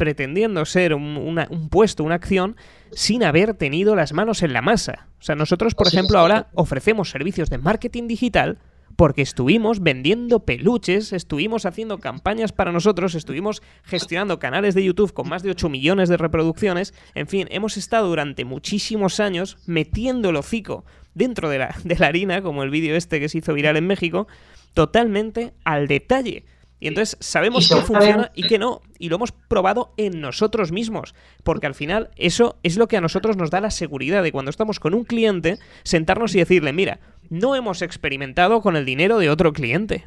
pretendiendo 0.01 0.65
ser 0.65 0.95
un, 0.95 1.69
puesto, 1.71 2.05
una 2.05 2.15
acción, 2.15 2.57
sin 2.93 3.23
haber 3.23 3.53
tenido 3.53 3.95
las 3.95 4.15
manos 4.15 4.43
en 4.43 4.55
la 4.55 4.63
masa. 4.63 5.09
O 5.19 5.23
sea, 5.23 5.35
nosotros, 5.35 5.75
por 5.75 5.89
ejemplo, 5.89 6.19
ahora 6.19 6.49
ofrecemos 6.55 7.11
servicios 7.11 7.51
de 7.51 7.59
marketing 7.59 8.09
digital 8.09 8.59
porque 9.01 9.23
estuvimos 9.23 9.81
vendiendo 9.81 10.41
peluches, 10.41 11.15
estuvimos 11.15 11.65
haciendo 11.65 12.01
campañas 12.01 12.53
para 12.53 12.71
nosotros, 12.71 13.15
estuvimos 13.15 13.63
gestionando 13.83 14.39
canales 14.39 14.75
de 14.75 14.85
YouTube 14.85 15.15
con 15.15 15.27
más 15.27 15.43
de 15.43 15.49
8 15.49 15.71
millones 15.71 16.11
de 16.11 16.19
reproducciones, 16.19 16.93
en 17.15 17.27
fin, 17.27 17.49
hemos 17.51 17.79
estado 17.79 18.09
durante 18.09 18.45
muchísimos 18.45 19.19
años 19.19 19.57
metiendo 19.65 20.29
el 20.29 20.37
hocico 20.37 20.85
dentro 21.15 21.49
de 21.49 21.61
la, 21.61 21.75
de 21.85 21.97
la 21.97 22.09
harina, 22.09 22.43
como 22.43 22.63
el 22.63 22.69
vídeo 22.69 22.95
este 22.95 23.21
que 23.21 23.31
se 23.31 23.39
hizo 23.39 23.55
viral 23.55 23.79
en 23.79 23.87
México, 23.87 24.29
totalmente 24.75 25.55
al 25.65 25.89
detalle. 25.89 26.45
Y 26.79 26.89
entonces 26.89 27.17
sabemos 27.21 27.69
qué 27.69 27.77
funciona 27.77 28.33
y 28.35 28.49
qué 28.49 28.59
no. 28.59 28.81
Y 28.99 29.11
lo 29.11 29.17
hemos 29.17 29.33
probado 29.33 29.93
en 29.99 30.23
nosotros 30.23 30.73
mismos. 30.73 31.15
Porque 31.45 31.67
al 31.67 31.75
final 31.75 32.09
eso 32.17 32.59
es 32.63 32.79
lo 32.79 32.89
que 32.89 32.97
a 32.97 33.03
nosotros 33.03 33.37
nos 33.37 33.51
da 33.51 33.61
la 33.61 33.71
seguridad 33.71 34.23
de 34.23 34.33
cuando 34.33 34.51
estamos 34.51 34.81
con 34.81 34.95
un 34.95 35.05
cliente, 35.05 35.59
sentarnos 35.85 36.35
y 36.35 36.39
decirle, 36.39 36.73
mira, 36.73 36.99
no 37.31 37.57
hemos 37.57 37.81
experimentado 37.81 38.61
con 38.61 38.77
el 38.77 38.85
dinero 38.85 39.19
de 39.19 39.31
otro 39.31 39.53
cliente. 39.53 40.07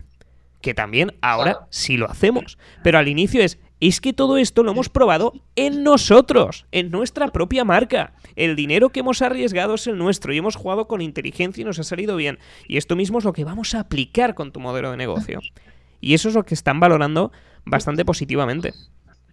Que 0.62 0.74
también 0.74 1.14
ahora 1.22 1.68
sí 1.72 1.98
lo 1.98 2.10
hacemos. 2.10 2.58
Pero 2.84 2.98
al 2.98 3.10
inicio 3.10 3.42
es, 3.44 3.60
es 3.82 4.00
que 4.00 4.14
todo 4.14 4.38
esto 4.38 4.64
lo 4.64 4.72
hemos 4.72 4.88
probado 4.88 5.34
en 5.58 5.84
nosotros, 5.84 6.66
en 6.72 6.90
nuestra 6.90 7.30
propia 7.30 7.66
marca. 7.66 8.14
El 8.38 8.56
dinero 8.56 8.90
que 8.90 9.02
hemos 9.02 9.22
arriesgado 9.22 9.76
es 9.76 9.88
el 9.88 9.98
nuestro 9.98 10.34
y 10.34 10.38
hemos 10.38 10.56
jugado 10.56 10.88
con 10.88 11.02
inteligencia 11.02 11.64
y 11.64 11.66
nos 11.66 11.80
ha 11.80 11.84
salido 11.84 12.16
bien. 12.16 12.40
Y 12.68 12.78
esto 12.78 12.96
mismo 12.96 13.18
es 13.18 13.26
lo 13.26 13.34
que 13.34 13.44
vamos 13.44 13.76
a 13.76 13.82
aplicar 13.82 14.36
con 14.36 14.54
tu 14.54 14.62
modelo 14.62 14.92
de 14.92 14.98
negocio. 14.98 15.42
Y 16.00 16.14
eso 16.14 16.30
es 16.30 16.36
lo 16.36 16.44
que 16.44 16.54
están 16.54 16.80
valorando 16.80 17.32
bastante 17.66 18.06
positivamente. 18.06 18.74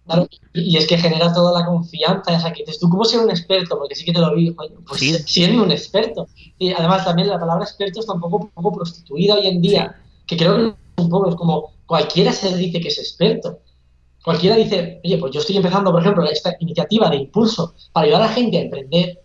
Claro, 0.05 0.27
y 0.53 0.77
es 0.77 0.87
que 0.87 0.97
genera 0.97 1.33
toda 1.33 1.57
la 1.57 1.65
confianza 1.65 2.35
esa 2.35 2.51
que 2.51 2.63
dices, 2.63 2.79
tú 2.79 2.89
cómo 2.89 3.05
ser 3.05 3.19
un 3.19 3.29
experto, 3.29 3.77
porque 3.77 3.95
sí 3.95 4.03
que 4.03 4.11
te 4.11 4.19
lo 4.19 4.35
digo, 4.35 4.55
pues 4.87 5.23
siendo 5.25 5.63
un 5.63 5.71
experto. 5.71 6.27
Y 6.57 6.71
además 6.73 7.05
también 7.05 7.29
la 7.29 7.39
palabra 7.39 7.63
experto 7.63 7.99
está 7.99 8.13
un 8.13 8.21
poco, 8.21 8.37
un 8.37 8.49
poco 8.49 8.77
prostituida 8.77 9.35
hoy 9.35 9.47
en 9.47 9.61
día, 9.61 10.01
que 10.25 10.35
creo 10.35 10.55
que 10.55 11.01
un 11.01 11.09
poco 11.09 11.29
es 11.29 11.35
como 11.35 11.73
cualquiera 11.85 12.33
se 12.33 12.55
dice 12.55 12.79
que 12.79 12.87
es 12.87 12.97
experto. 12.97 13.59
Cualquiera 14.23 14.55
dice, 14.55 15.01
oye, 15.03 15.17
pues 15.17 15.33
yo 15.33 15.39
estoy 15.39 15.57
empezando, 15.57 15.91
por 15.91 16.01
ejemplo, 16.01 16.23
esta 16.25 16.55
iniciativa 16.59 17.09
de 17.09 17.17
impulso 17.17 17.73
para 17.91 18.05
ayudar 18.05 18.21
a 18.21 18.25
la 18.27 18.33
gente 18.33 18.57
a 18.57 18.61
emprender, 18.61 19.19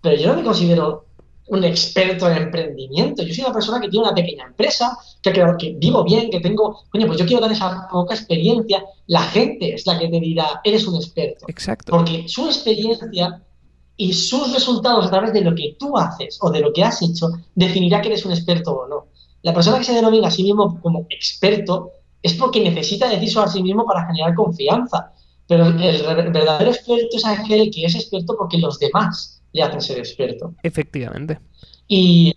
pero 0.00 0.16
yo 0.16 0.28
no 0.28 0.36
me 0.36 0.44
considero 0.44 1.05
un 1.48 1.64
experto 1.64 2.28
en 2.28 2.36
emprendimiento. 2.38 3.22
Yo 3.22 3.34
soy 3.34 3.44
una 3.44 3.52
persona 3.52 3.80
que 3.80 3.88
tiene 3.88 4.06
una 4.06 4.14
pequeña 4.14 4.46
empresa, 4.46 4.96
que, 5.22 5.32
que 5.32 5.74
vivo 5.78 6.04
bien, 6.04 6.30
que 6.30 6.40
tengo, 6.40 6.84
coño, 6.90 7.06
pues 7.06 7.18
yo 7.18 7.26
quiero 7.26 7.42
dar 7.42 7.52
esa 7.52 7.88
poca 7.90 8.14
experiencia. 8.14 8.84
La 9.06 9.22
gente 9.22 9.74
es 9.74 9.86
la 9.86 9.98
que 9.98 10.08
te 10.08 10.20
dirá, 10.20 10.60
eres 10.64 10.86
un 10.86 10.96
experto. 10.96 11.46
Exacto. 11.48 11.92
Porque 11.92 12.24
su 12.28 12.46
experiencia 12.46 13.42
y 13.96 14.12
sus 14.12 14.52
resultados 14.52 15.06
a 15.06 15.10
través 15.10 15.32
de 15.32 15.40
lo 15.40 15.54
que 15.54 15.76
tú 15.78 15.96
haces 15.96 16.38
o 16.40 16.50
de 16.50 16.60
lo 16.60 16.72
que 16.72 16.84
has 16.84 17.00
hecho 17.02 17.28
definirá 17.54 18.02
que 18.02 18.08
eres 18.08 18.26
un 18.26 18.32
experto 18.32 18.72
o 18.72 18.88
no. 18.88 19.06
La 19.42 19.54
persona 19.54 19.78
que 19.78 19.84
se 19.84 19.94
denomina 19.94 20.28
a 20.28 20.30
sí 20.30 20.42
mismo 20.42 20.80
como 20.80 21.06
experto 21.08 21.92
es 22.22 22.34
porque 22.34 22.60
necesita 22.60 23.08
decirlo 23.08 23.42
a 23.42 23.48
sí 23.48 23.62
mismo 23.62 23.86
para 23.86 24.06
generar 24.06 24.34
confianza. 24.34 25.12
Pero 25.46 25.66
el 25.66 26.32
verdadero 26.32 26.72
experto 26.72 27.16
es 27.16 27.24
aquel 27.24 27.70
que 27.70 27.84
es 27.84 27.94
experto 27.94 28.34
porque 28.36 28.58
los 28.58 28.80
demás 28.80 29.35
le 29.56 29.62
hacen 29.62 29.80
ser 29.80 29.98
experto. 29.98 30.54
Efectivamente. 30.62 31.40
Y 31.88 32.34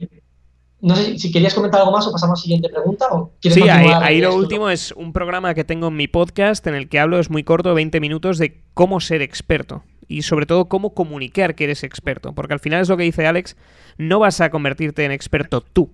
no 0.81 0.95
sé 0.95 1.19
si 1.19 1.31
querías 1.31 1.53
comentar 1.53 1.81
algo 1.81 1.91
más 1.91 2.07
o 2.07 2.11
pasamos 2.11 2.39
a 2.39 2.39
la 2.39 2.43
siguiente 2.43 2.69
pregunta. 2.69 3.07
O 3.11 3.33
sí, 3.41 3.61
ahí, 3.69 4.21
lo 4.21 4.33
último 4.33 4.69
es 4.69 4.93
un 4.93 5.11
programa 5.11 5.53
que 5.53 5.65
tengo 5.65 5.89
en 5.89 5.97
mi 5.97 6.07
podcast 6.07 6.65
en 6.67 6.75
el 6.75 6.87
que 6.87 6.99
hablo, 6.99 7.19
es 7.19 7.29
muy 7.29 7.43
corto, 7.43 7.73
20 7.73 7.99
minutos, 7.99 8.37
de 8.37 8.61
cómo 8.73 9.01
ser 9.01 9.21
experto. 9.21 9.83
Y 10.07 10.21
sobre 10.21 10.45
todo 10.45 10.65
cómo 10.65 10.93
comunicar 10.93 11.53
que 11.53 11.65
eres 11.65 11.83
experto. 11.83 12.33
Porque 12.33 12.53
al 12.53 12.59
final 12.59 12.81
es 12.81 12.89
lo 12.89 12.97
que 12.97 13.03
dice 13.03 13.27
Alex, 13.27 13.57
no 13.97 14.19
vas 14.19 14.39
a 14.39 14.49
convertirte 14.49 15.03
en 15.03 15.11
experto 15.11 15.61
tú. 15.61 15.91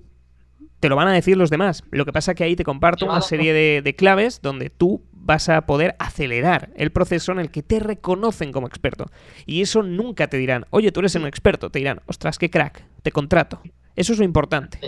Te 0.79 0.89
lo 0.89 0.95
van 0.95 1.07
a 1.07 1.13
decir 1.13 1.37
los 1.37 1.49
demás. 1.49 1.83
Lo 1.91 2.05
que 2.05 2.13
pasa 2.13 2.31
es 2.31 2.37
que 2.37 2.43
ahí 2.43 2.55
te 2.55 2.63
comparto 2.63 3.05
una 3.05 3.21
serie 3.21 3.53
de, 3.53 3.81
de 3.81 3.95
claves 3.95 4.41
donde 4.41 4.69
tú 4.69 5.01
vas 5.25 5.49
a 5.49 5.65
poder 5.65 5.95
acelerar 5.97 6.69
el 6.75 6.91
proceso 6.91 7.31
en 7.31 7.39
el 7.39 7.49
que 7.49 7.63
te 7.63 7.79
reconocen 7.79 8.51
como 8.51 8.67
experto. 8.67 9.07
Y 9.45 9.61
eso 9.61 9.81
nunca 9.81 10.27
te 10.27 10.37
dirán, 10.37 10.67
oye, 10.69 10.91
tú 10.91 10.99
eres 10.99 11.15
un 11.15 11.25
experto, 11.25 11.71
te 11.71 11.79
dirán, 11.79 12.01
ostras, 12.05 12.37
qué 12.37 12.49
crack, 12.49 12.85
te 13.01 13.11
contrato. 13.11 13.61
Eso 13.95 14.13
es 14.13 14.19
lo 14.19 14.25
importante. 14.25 14.79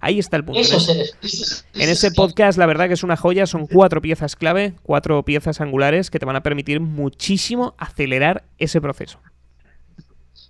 Ahí 0.00 0.18
está 0.18 0.36
el 0.36 0.44
punto. 0.44 0.60
en, 0.60 1.88
ese, 1.88 2.10
podcast, 2.10 2.58
la 2.58 2.66
verdad 2.66 2.88
que 2.88 2.94
es 2.94 3.04
una 3.04 3.16
joya, 3.16 3.46
son 3.46 3.66
cuatro 3.66 4.02
piezas 4.02 4.34
clave, 4.34 4.74
cuatro 4.82 5.24
piezas 5.24 5.60
angulares 5.60 6.10
que 6.10 6.18
te 6.18 6.26
van 6.26 6.36
a 6.36 6.42
permitir 6.42 6.80
muchísimo 6.80 7.74
acelerar 7.78 8.44
ese 8.58 8.80
proceso. 8.80 9.20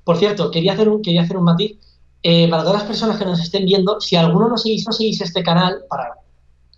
Por 0.03 0.17
cierto, 0.17 0.51
quería 0.51 0.73
hacer 0.73 0.89
un, 0.89 1.03
quería 1.03 1.23
hacer 1.23 1.37
un 1.37 1.45
matiz. 1.45 1.77
Eh, 2.23 2.49
para 2.49 2.63
todas 2.63 2.79
las 2.79 2.89
personas 2.89 3.19
que 3.19 3.25
nos 3.25 3.41
estén 3.41 3.65
viendo, 3.65 4.01
si 4.01 4.17
alguno 4.17 4.49
no 4.49 4.59
seguís, 4.59 4.87
no 4.87 4.93
seguís 4.93 5.21
este 5.21 5.43
canal, 5.43 5.85
para 5.89 6.15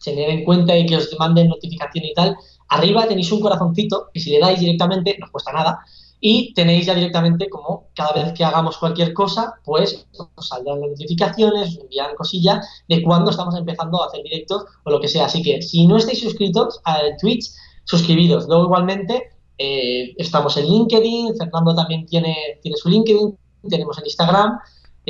tener 0.02 0.30
en 0.30 0.44
cuenta 0.44 0.76
y 0.76 0.86
que 0.86 0.96
os 0.96 1.14
manden 1.18 1.48
notificación 1.48 2.04
y 2.04 2.14
tal, 2.14 2.36
Arriba 2.68 3.08
tenéis 3.08 3.32
un 3.32 3.40
corazoncito 3.40 4.10
y 4.12 4.20
si 4.20 4.30
le 4.30 4.40
dais 4.40 4.60
directamente, 4.60 5.16
no 5.18 5.26
os 5.26 5.32
cuesta 5.32 5.52
nada, 5.52 5.80
y 6.20 6.52
tenéis 6.52 6.86
ya 6.86 6.94
directamente 6.94 7.48
como 7.48 7.86
cada 7.94 8.12
vez 8.12 8.32
que 8.34 8.44
hagamos 8.44 8.76
cualquier 8.76 9.14
cosa, 9.14 9.54
pues 9.64 10.06
os 10.34 10.48
saldrán 10.48 10.80
las 10.80 10.90
notificaciones, 10.90 11.68
os 11.68 11.78
envían 11.78 12.14
cosillas 12.16 12.66
de 12.88 13.02
cuando 13.02 13.30
estamos 13.30 13.56
empezando 13.56 14.02
a 14.02 14.08
hacer 14.08 14.22
directos 14.22 14.64
o 14.84 14.90
lo 14.90 15.00
que 15.00 15.08
sea. 15.08 15.26
Así 15.26 15.42
que 15.42 15.62
si 15.62 15.86
no 15.86 15.96
estáis 15.96 16.20
suscritos 16.20 16.80
al 16.84 17.16
Twitch, 17.18 17.52
suscribidos. 17.84 18.46
Luego 18.48 18.64
igualmente 18.64 19.30
eh, 19.56 20.14
estamos 20.18 20.56
en 20.56 20.66
LinkedIn, 20.66 21.36
Fernando 21.36 21.74
también 21.74 22.04
tiene, 22.04 22.36
tiene 22.60 22.76
su 22.76 22.88
LinkedIn, 22.90 23.38
tenemos 23.70 23.96
en 23.98 24.04
Instagram. 24.04 24.58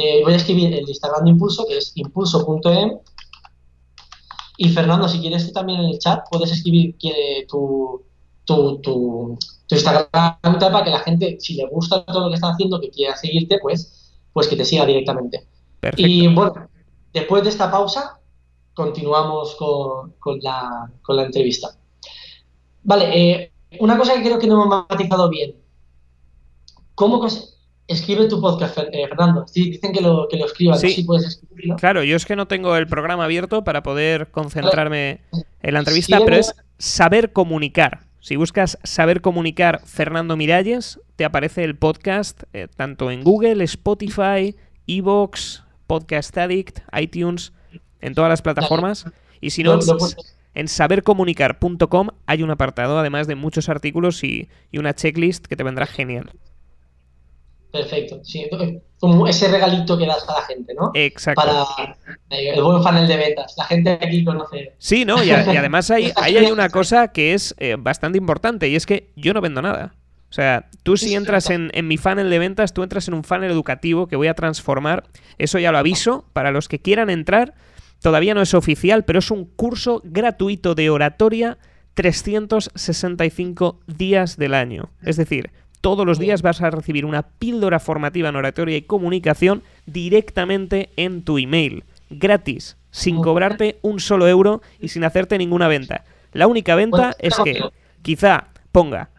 Eh, 0.01 0.21
voy 0.23 0.33
a 0.33 0.37
escribir 0.37 0.73
el 0.73 0.89
Instagram 0.89 1.25
de 1.25 1.31
Impulso, 1.31 1.67
que 1.67 1.79
es 1.79 1.91
impulso.em, 1.97 2.99
y 4.57 4.69
Fernando, 4.69 5.09
si 5.09 5.19
quieres 5.19 5.45
tú 5.45 5.53
también 5.53 5.81
en 5.81 5.87
el 5.87 5.99
chat, 5.99 6.25
puedes 6.31 6.53
escribir 6.53 6.97
tu, 7.49 8.05
tu, 8.45 8.79
tu, 8.79 9.37
Instagram 9.69 10.09
para 10.41 10.85
que 10.85 10.91
la 10.91 11.01
gente, 11.01 11.37
si 11.41 11.55
le 11.55 11.67
gusta 11.67 12.05
todo 12.05 12.21
lo 12.21 12.29
que 12.29 12.37
estás 12.37 12.53
haciendo, 12.53 12.81
que 12.81 12.91
quiera 12.91 13.17
seguirte, 13.17 13.59
pues, 13.61 14.13
pues 14.33 14.47
que 14.47 14.55
te 14.55 14.65
siga 14.65 14.87
directamente. 14.87 15.49
Y 15.97 16.29
bueno, 16.29 16.69
después 17.13 17.43
de 17.43 17.51
esta 17.51 17.69
pausa, 17.69 18.21
continuamos 18.75 19.57
con, 19.57 20.15
la, 20.41 20.93
entrevista. 21.25 21.77
Vale, 22.85 23.11
eh, 23.15 23.53
una 23.81 23.99
cosa 23.99 24.15
que 24.15 24.23
creo 24.23 24.39
que 24.39 24.47
no 24.47 24.63
hemos 24.63 24.87
matizado 24.89 25.29
bien. 25.29 25.57
¿Cómo, 26.95 27.21
Escribe 27.89 28.29
tu 28.29 28.39
podcast, 28.39 28.77
eh, 28.79 29.09
Fernando. 29.09 29.47
Sí, 29.49 29.71
dicen 29.71 29.95
que 29.95 30.03
lo, 30.03 30.29
que 30.29 30.37
lo 30.37 30.45
escribas, 30.45 30.83
sí. 30.83 31.05
puedes 31.05 31.27
escribirlo. 31.27 31.77
Claro, 31.77 32.05
yo 32.05 32.17
es 32.17 32.27
que 32.27 32.37
no 32.37 32.47
tengo 32.47 32.77
el 32.77 32.87
programa 32.87 33.25
abierto 33.25 33.65
para 33.65 33.83
poder 33.83 34.31
concentrarme 34.31 35.23
en 35.63 35.73
la 35.73 35.79
entrevista, 35.79 36.21
pero 36.23 36.37
es 36.37 36.55
saber 36.79 37.33
comunicar. 37.33 38.01
Si 38.21 38.37
buscas 38.37 38.79
saber 38.85 39.23
comunicar 39.23 39.81
Fernando 39.87 40.37
Miralles, 40.37 41.01
te 41.17 41.25
aparece 41.25 41.65
el 41.65 41.77
podcast 41.77 42.43
eh, 42.53 42.69
tanto 42.77 43.11
en 43.11 43.25
Google, 43.25 43.65
Spotify, 43.65 44.55
Evox, 44.87 45.65
Podcast 45.87 46.37
Addict, 46.37 46.81
iTunes, 46.93 47.55
en 48.03 48.15
todas 48.15 48.29
las 48.29 48.43
plataformas. 48.43 49.07
Y 49.41 49.49
si 49.49 49.63
no, 49.63 49.73
he 49.73 49.79
puesto. 49.79 50.23
en 50.53 50.69
sabercomunicar.com 50.69 52.09
hay 52.27 52.43
un 52.43 52.51
apartado, 52.51 52.99
además 52.99 53.27
de 53.27 53.35
muchos 53.35 53.71
artículos 53.71 54.23
y, 54.25 54.51
y 54.71 54.77
una 54.77 54.95
checklist 54.95 55.47
que 55.47 55.57
te 55.57 55.63
vendrá 55.63 55.87
genial. 55.87 56.33
Perfecto. 57.73 58.21
Sí, 58.25 58.49
como 58.99 59.27
ese 59.29 59.49
regalito 59.49 59.97
que 59.99 60.07
das 60.07 60.27
a 60.29 60.35
la 60.41 60.43
gente, 60.47 60.75
¿no? 60.75 60.91
Exacto. 60.95 61.43
Para 61.43 61.97
eh, 62.31 62.51
el 62.55 62.63
buen 62.63 62.83
funnel 62.83 63.07
de 63.07 63.17
ventas. 63.17 63.55
La 63.57 63.65
gente 63.65 63.91
aquí 63.93 64.25
conoce. 64.25 64.73
Sí, 64.79 65.05
¿no? 65.05 65.23
Y, 65.23 65.31
a- 65.31 65.53
y 65.53 65.57
además 65.57 65.91
ahí, 65.91 66.13
ahí 66.17 66.37
hay 66.37 66.51
una 66.51 66.69
cosa 66.71 67.09
que 67.09 67.35
es 67.35 67.55
eh, 67.59 67.77
bastante 67.79 68.19
importante 68.19 68.69
y 68.69 68.75
es 68.77 68.87
que 68.87 69.11
yo 69.17 69.35
no 69.35 69.41
vendo 69.41 69.61
nada. 69.63 69.95
O 70.31 70.33
sea, 70.33 70.69
tú 70.83 70.97
si 70.97 71.15
entras 71.15 71.49
en, 71.51 71.71
en 71.73 71.87
mi 71.89 71.97
funnel 71.97 72.29
de 72.29 72.39
ventas, 72.39 72.75
tú 72.75 72.83
entras 72.83 73.09
en 73.09 73.15
un 73.15 73.25
funnel 73.25 73.51
educativo 73.51 74.09
que 74.09 74.17
voy 74.17 74.27
a 74.29 74.35
transformar. 74.35 75.05
Eso 75.39 75.59
ya 75.59 75.73
lo 75.73 75.79
aviso. 75.79 76.27
Para 76.33 76.51
los 76.51 76.69
que 76.69 76.81
quieran 76.81 77.09
entrar, 77.09 77.55
todavía 78.03 78.35
no 78.35 78.43
es 78.43 78.53
oficial, 78.53 79.05
pero 79.05 79.21
es 79.21 79.31
un 79.31 79.45
curso 79.47 80.03
gratuito 80.05 80.75
de 80.75 80.91
oratoria 80.91 81.57
365 81.95 83.81
días 83.87 84.37
del 84.37 84.55
año. 84.55 84.91
Es 85.03 85.17
decir, 85.17 85.51
todos 85.81 86.05
los 86.07 86.19
días 86.19 86.43
vas 86.43 86.61
a 86.61 86.71
recibir 86.71 87.05
una 87.05 87.23
píldora 87.23 87.79
formativa 87.79 88.29
en 88.29 88.37
oratoria 88.37 88.77
y 88.77 88.83
comunicación 88.83 89.63
directamente 89.87 90.91
en 90.97 91.23
tu 91.23 91.39
email. 91.39 91.85
Gratis, 92.11 92.77
sin 92.91 93.17
cobrarte 93.23 93.79
un 93.83 94.01
solo 94.01 94.27
euro 94.27 94.63
y 94.81 94.89
sin 94.89 95.05
hacerte 95.05 95.37
ninguna 95.39 95.69
venta. 95.69 96.05
La 96.33 96.47
única 96.47 96.75
venta 96.75 97.11
es 97.19 97.35
que 97.45 97.53
quizá 98.03 98.49
ponga, 98.73 99.11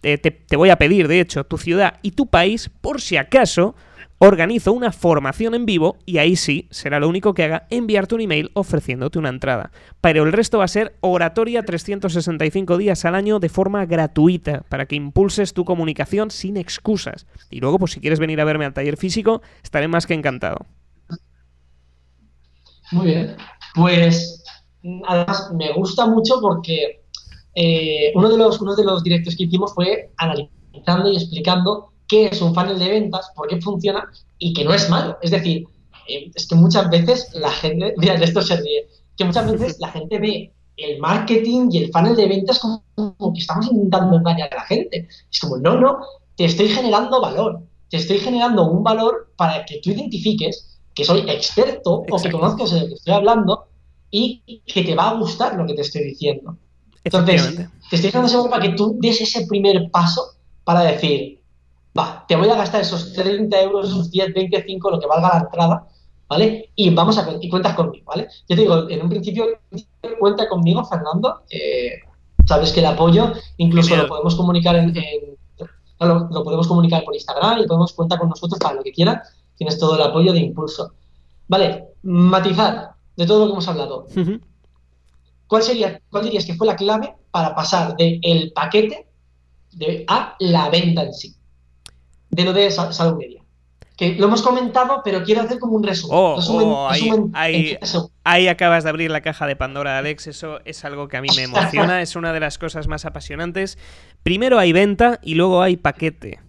te, 0.00 0.16
te- 0.18 0.30
te 0.30 0.56
voy 0.56 0.70
a 0.70 0.76
pedir, 0.76 1.08
de 1.08 1.20
hecho, 1.20 1.44
tu 1.44 1.58
ciudad 1.58 1.98
y 2.02 2.12
tu 2.12 2.26
país, 2.26 2.70
por 2.80 3.00
si 3.00 3.16
acaso, 3.16 3.74
organizo 4.18 4.72
una 4.72 4.92
formación 4.92 5.54
en 5.54 5.66
vivo 5.66 5.98
y 6.06 6.18
ahí 6.18 6.36
sí 6.36 6.68
será 6.70 7.00
lo 7.00 7.08
único 7.08 7.34
que 7.34 7.44
haga 7.44 7.66
enviarte 7.70 8.14
un 8.14 8.22
email 8.22 8.50
ofreciéndote 8.54 9.18
una 9.18 9.28
entrada. 9.28 9.70
Pero 10.00 10.24
el 10.24 10.32
resto 10.32 10.58
va 10.58 10.64
a 10.64 10.68
ser 10.68 10.96
oratoria 11.00 11.64
365 11.64 12.78
días 12.78 13.04
al 13.04 13.14
año 13.14 13.38
de 13.38 13.48
forma 13.48 13.84
gratuita 13.86 14.64
para 14.68 14.86
que 14.86 14.96
impulses 14.96 15.52
tu 15.52 15.64
comunicación 15.64 16.30
sin 16.30 16.56
excusas. 16.56 17.26
Y 17.50 17.60
luego, 17.60 17.78
pues 17.78 17.92
si 17.92 18.00
quieres 18.00 18.18
venir 18.18 18.40
a 18.40 18.44
verme 18.44 18.64
al 18.64 18.74
taller 18.74 18.96
físico, 18.96 19.42
estaré 19.62 19.88
más 19.88 20.06
que 20.06 20.14
encantado. 20.14 20.66
Muy 22.92 23.06
bien. 23.06 23.36
Pues 23.74 24.44
además 25.06 25.50
me 25.54 25.72
gusta 25.74 26.06
mucho 26.06 26.40
porque 26.40 27.02
eh, 27.54 28.12
uno, 28.14 28.30
de 28.30 28.38
los, 28.38 28.60
uno 28.60 28.74
de 28.74 28.84
los 28.84 29.02
directos 29.02 29.36
que 29.36 29.44
hicimos 29.44 29.74
fue 29.74 30.12
analizando 30.16 31.10
y 31.10 31.16
explicando 31.16 31.92
qué 32.08 32.26
es 32.26 32.40
un 32.40 32.54
funnel 32.54 32.78
de 32.78 32.88
ventas, 32.88 33.30
por 33.34 33.48
qué 33.48 33.60
funciona 33.60 34.10
y 34.38 34.52
que 34.52 34.64
no 34.64 34.72
es 34.72 34.88
malo. 34.88 35.18
Es 35.22 35.30
decir, 35.30 35.66
eh, 36.08 36.30
es 36.34 36.46
que 36.46 36.54
muchas 36.54 36.88
veces 36.90 37.28
la 37.34 37.50
gente, 37.50 37.94
mira, 37.98 38.16
de 38.16 38.24
esto 38.24 38.42
se 38.42 38.56
ríe, 38.56 38.88
que 39.16 39.24
muchas 39.24 39.50
veces 39.50 39.78
la 39.80 39.88
gente 39.88 40.18
ve 40.18 40.52
el 40.76 40.98
marketing 40.98 41.68
y 41.70 41.78
el 41.84 41.92
funnel 41.92 42.16
de 42.16 42.26
ventas 42.26 42.58
como, 42.58 42.84
como 42.94 43.32
que 43.32 43.40
estamos 43.40 43.66
intentando 43.70 44.16
engañar 44.16 44.52
a 44.52 44.56
la 44.56 44.64
gente. 44.64 45.08
Es 45.30 45.40
como, 45.40 45.56
no, 45.56 45.80
no, 45.80 45.98
te 46.36 46.44
estoy 46.44 46.68
generando 46.68 47.20
valor, 47.20 47.60
te 47.88 47.96
estoy 47.96 48.18
generando 48.18 48.70
un 48.70 48.82
valor 48.82 49.32
para 49.36 49.64
que 49.64 49.80
tú 49.82 49.90
identifiques 49.90 50.78
que 50.94 51.04
soy 51.04 51.20
experto 51.28 52.04
o 52.10 52.22
que 52.22 52.30
conozcas 52.30 52.70
de 52.70 52.80
lo 52.80 52.86
que 52.88 52.94
estoy 52.94 53.14
hablando 53.14 53.68
y 54.10 54.62
que 54.66 54.82
te 54.82 54.94
va 54.94 55.10
a 55.10 55.14
gustar 55.14 55.56
lo 55.56 55.66
que 55.66 55.74
te 55.74 55.82
estoy 55.82 56.04
diciendo. 56.04 56.56
Entonces, 57.04 57.56
te 57.90 57.96
estoy 57.96 58.10
dando 58.10 58.26
ese 58.26 58.36
valor 58.36 58.50
para 58.50 58.62
que 58.62 58.76
tú 58.76 58.96
des 58.98 59.20
ese 59.20 59.46
primer 59.46 59.90
paso 59.90 60.22
para 60.64 60.82
decir, 60.82 61.35
va, 61.98 62.24
te 62.28 62.36
voy 62.36 62.48
a 62.48 62.56
gastar 62.56 62.80
esos 62.80 63.12
30 63.12 63.60
euros, 63.62 63.88
esos 63.88 64.10
10, 64.10 64.34
25, 64.34 64.90
lo 64.90 65.00
que 65.00 65.06
valga 65.06 65.28
la 65.34 65.40
entrada, 65.40 65.86
¿vale? 66.28 66.70
Y 66.74 66.90
vamos 66.90 67.16
a 67.18 67.26
y 67.40 67.48
cuentas 67.48 67.74
conmigo, 67.74 68.04
¿vale? 68.06 68.28
Yo 68.48 68.56
te 68.56 68.62
digo, 68.62 68.88
en 68.88 69.02
un 69.02 69.08
principio, 69.08 69.46
cuenta 70.20 70.48
conmigo, 70.48 70.84
Fernando. 70.84 71.42
eh, 71.50 72.00
sabes 72.46 72.72
que 72.72 72.80
el 72.80 72.86
apoyo, 72.86 73.32
incluso 73.56 73.88
Genial. 73.88 74.06
lo 74.06 74.08
podemos 74.10 74.34
comunicar 74.36 74.76
en, 74.76 74.96
en- 74.96 75.36
lo, 75.98 76.28
lo 76.30 76.44
podemos 76.44 76.68
comunicar 76.68 77.02
por 77.04 77.14
Instagram 77.14 77.60
y 77.60 77.66
podemos 77.66 77.92
cuenta 77.94 78.18
con 78.18 78.28
nosotros 78.28 78.58
para 78.60 78.74
lo 78.74 78.82
que 78.82 78.92
quieras. 78.92 79.32
Tienes 79.56 79.78
todo 79.78 79.96
el 79.96 80.02
apoyo 80.02 80.32
de 80.34 80.40
impulso. 80.40 80.92
Vale, 81.48 81.86
matizar 82.02 82.90
de 83.16 83.26
todo 83.26 83.40
lo 83.40 83.46
que 83.46 83.52
hemos 83.52 83.68
hablado. 83.68 84.06
¿Cuál 85.46 85.62
sería, 85.62 86.00
cuál 86.10 86.24
dirías 86.24 86.44
que 86.44 86.54
fue 86.54 86.66
la 86.66 86.76
clave 86.76 87.14
para 87.30 87.54
pasar 87.54 87.96
de 87.96 88.18
el 88.22 88.52
paquete 88.52 89.08
de, 89.72 90.04
a 90.08 90.34
la 90.40 90.68
venta 90.68 91.02
en 91.04 91.14
sí? 91.14 91.35
De 92.30 92.44
lo 92.44 92.52
de 92.52 92.70
Sa- 92.70 92.92
Salud 92.92 93.18
Media. 93.18 93.42
Que 93.96 94.14
lo 94.16 94.26
hemos 94.26 94.42
comentado, 94.42 95.00
pero 95.02 95.22
quiero 95.24 95.40
hacer 95.40 95.58
como 95.58 95.72
un 95.76 95.82
resumen. 95.82 96.14
Oh, 96.18 96.36
Resumen- 96.36 96.66
oh, 96.68 96.88
ahí- 96.90 97.00
resumen 97.02 97.30
ahí- 97.34 97.64
30 97.68 97.86
segundos. 97.86 98.12
Ahí 98.24 98.48
acabas 98.48 98.84
de 98.84 98.90
abrir 98.90 99.10
la 99.10 99.22
caja 99.22 99.46
de 99.46 99.56
Pandora, 99.56 99.96
Alex. 99.96 100.26
Eso 100.26 100.60
es 100.66 100.84
algo 100.84 101.08
que 101.08 101.16
a 101.16 101.22
mí 101.22 101.28
me 101.34 101.44
emociona, 101.44 102.02
es 102.02 102.14
una 102.14 102.34
de 102.34 102.40
las 102.40 102.58
cosas 102.58 102.88
más 102.88 103.06
apasionantes. 103.06 103.78
Primero 104.22 104.58
hay 104.58 104.72
venta 104.72 105.18
y 105.22 105.34
luego 105.34 105.62
hay 105.62 105.76
paquete. 105.78 106.40